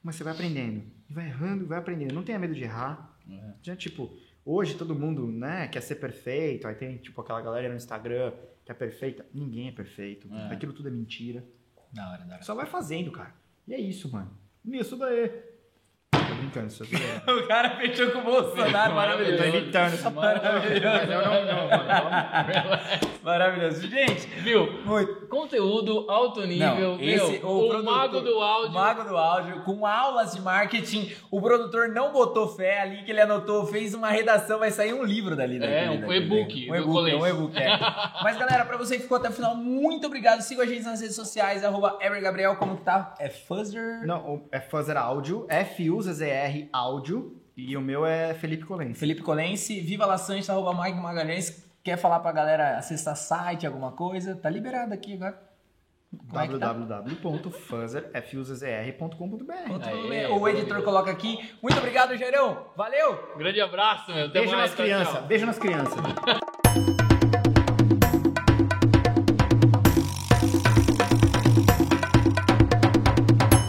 mas 0.02 0.16
você 0.16 0.24
vai 0.24 0.32
aprendendo. 0.32 0.82
E 1.10 1.12
vai 1.12 1.26
errando 1.26 1.64
e 1.64 1.66
vai 1.66 1.78
aprendendo. 1.78 2.14
Não 2.14 2.22
tenha 2.22 2.38
medo 2.38 2.54
de 2.54 2.62
errar. 2.62 3.16
É. 3.28 3.52
Já, 3.62 3.76
tipo, 3.76 4.16
hoje 4.44 4.76
todo 4.76 4.94
mundo, 4.94 5.26
né, 5.26 5.66
quer 5.68 5.80
ser 5.80 5.96
perfeito. 5.96 6.66
Aí 6.68 6.74
tem, 6.74 6.98
tipo, 6.98 7.20
aquela 7.20 7.40
galera 7.40 7.68
no 7.68 7.76
Instagram 7.76 8.32
que 8.64 8.70
é 8.70 8.74
perfeita. 8.74 9.26
Ninguém 9.34 9.68
é 9.68 9.72
perfeito. 9.72 10.28
É. 10.32 10.52
Aquilo 10.52 10.72
tudo 10.72 10.88
é 10.88 10.92
mentira. 10.92 11.44
Da 11.92 12.10
hora, 12.10 12.24
da 12.24 12.34
hora. 12.34 12.42
Só 12.42 12.54
vai 12.54 12.66
fazendo, 12.66 13.10
cara. 13.10 13.34
E 13.66 13.74
é 13.74 13.80
isso, 13.80 14.10
mano. 14.10 14.30
Isso 14.64 14.96
daí. 14.96 15.30
Tô 16.12 16.34
brincando, 16.34 16.66
isso 16.68 16.82
aqui 16.82 16.96
é... 16.96 17.30
O 17.32 17.46
cara 17.46 17.70
fechou 17.76 18.10
com 18.10 18.18
o 18.18 18.22
Bolsonaro, 18.24 18.92
Eu 18.92 18.96
maravilhoso. 18.96 19.36
tô 19.38 19.44
imitando 19.44 19.94
essa 19.94 20.10
Maravilhoso. 20.10 20.96
Mas 20.96 21.10
eu 21.10 21.22
não, 21.22 21.44
não, 21.44 21.68
mano. 21.68 23.06
Maravilhoso. 23.26 23.88
Gente, 23.88 24.24
Viu? 24.40 24.72
muito. 24.84 25.26
Conteúdo 25.26 26.08
alto 26.08 26.46
nível. 26.46 26.66
Não, 26.68 26.76
meu, 26.76 27.00
esse, 27.00 27.36
o, 27.38 27.40
produtor- 27.40 27.82
mago 27.82 28.20
do 28.20 28.40
áudio. 28.40 28.70
O 28.70 28.72
mago 28.74 29.02
do 29.02 29.16
áudio, 29.16 29.62
com 29.64 29.84
aulas 29.84 30.32
de 30.32 30.40
marketing. 30.40 31.10
O 31.28 31.40
produtor 31.42 31.88
não 31.88 32.12
botou 32.12 32.46
fé 32.46 32.80
ali 32.82 33.02
que 33.02 33.10
ele 33.10 33.20
anotou, 33.20 33.66
fez 33.66 33.94
uma 33.94 34.10
redação, 34.10 34.60
vai 34.60 34.70
sair 34.70 34.92
um 34.94 35.02
livro 35.02 35.34
dali. 35.34 35.56
É, 35.56 35.88
daquele- 35.88 36.06
um 36.06 36.12
e-book 36.12 36.70
Um 36.70 36.74
e-book, 36.76 37.14
um 37.16 37.26
e-book, 37.26 37.56
é. 37.58 37.68
Mas 38.22 38.38
galera, 38.38 38.64
pra 38.64 38.76
você 38.76 38.94
que 38.96 39.02
ficou 39.02 39.16
até 39.18 39.28
o 39.28 39.32
final, 39.32 39.56
muito 39.56 40.06
obrigado. 40.06 40.40
Siga 40.40 40.62
a 40.62 40.66
gente 40.66 40.84
nas 40.84 41.00
redes 41.00 41.16
sociais, 41.16 41.64
arroba 41.64 41.98
Gabriel, 42.22 42.54
como 42.54 42.76
que 42.76 42.84
tá? 42.84 43.12
É 43.18 43.28
Fuzzer? 43.28 44.06
Não, 44.06 44.18
o- 44.36 44.48
é 44.52 44.60
Fazer 44.60 44.96
Áudio, 44.96 45.46
F-U-Z-Z-R 45.48 46.68
Áudio. 46.72 47.36
E 47.56 47.74
o 47.76 47.80
meu 47.80 48.04
é 48.04 48.34
Felipe 48.34 48.64
Colense. 48.66 48.94
Felipe 49.00 49.22
Colense, 49.22 49.80
Viva 49.80 50.04
La 50.04 50.18
Sante, 50.18 50.50
arroba 50.50 50.74
Mike 50.84 50.98
Magalhães. 51.00 51.65
Quer 51.86 51.96
falar 51.96 52.18
pra 52.18 52.32
galera 52.32 52.78
acessar 52.78 53.14
site, 53.14 53.64
alguma 53.64 53.92
coisa? 53.92 54.34
Tá 54.34 54.50
liberado 54.50 54.92
aqui 54.92 55.14
agora. 55.14 55.40
É 56.12 56.16
tá? 56.32 56.44
www.fuzzer.com.br 56.72 59.52
Aê, 60.10 60.26
o 60.26 60.48
editor 60.48 60.82
coloca 60.82 61.12
aqui. 61.12 61.48
Muito 61.62 61.78
obrigado, 61.78 62.16
Jairão. 62.16 62.66
Valeu! 62.74 63.36
Grande 63.36 63.60
abraço, 63.60 64.12
meu. 64.12 64.24
Até 64.24 64.40
Beijo 64.40 64.56
mais, 64.56 64.70
nas 64.70 64.80
crianças. 64.80 65.24
Beijo 65.26 65.46
nas 65.46 65.60
crianças. 65.60 65.94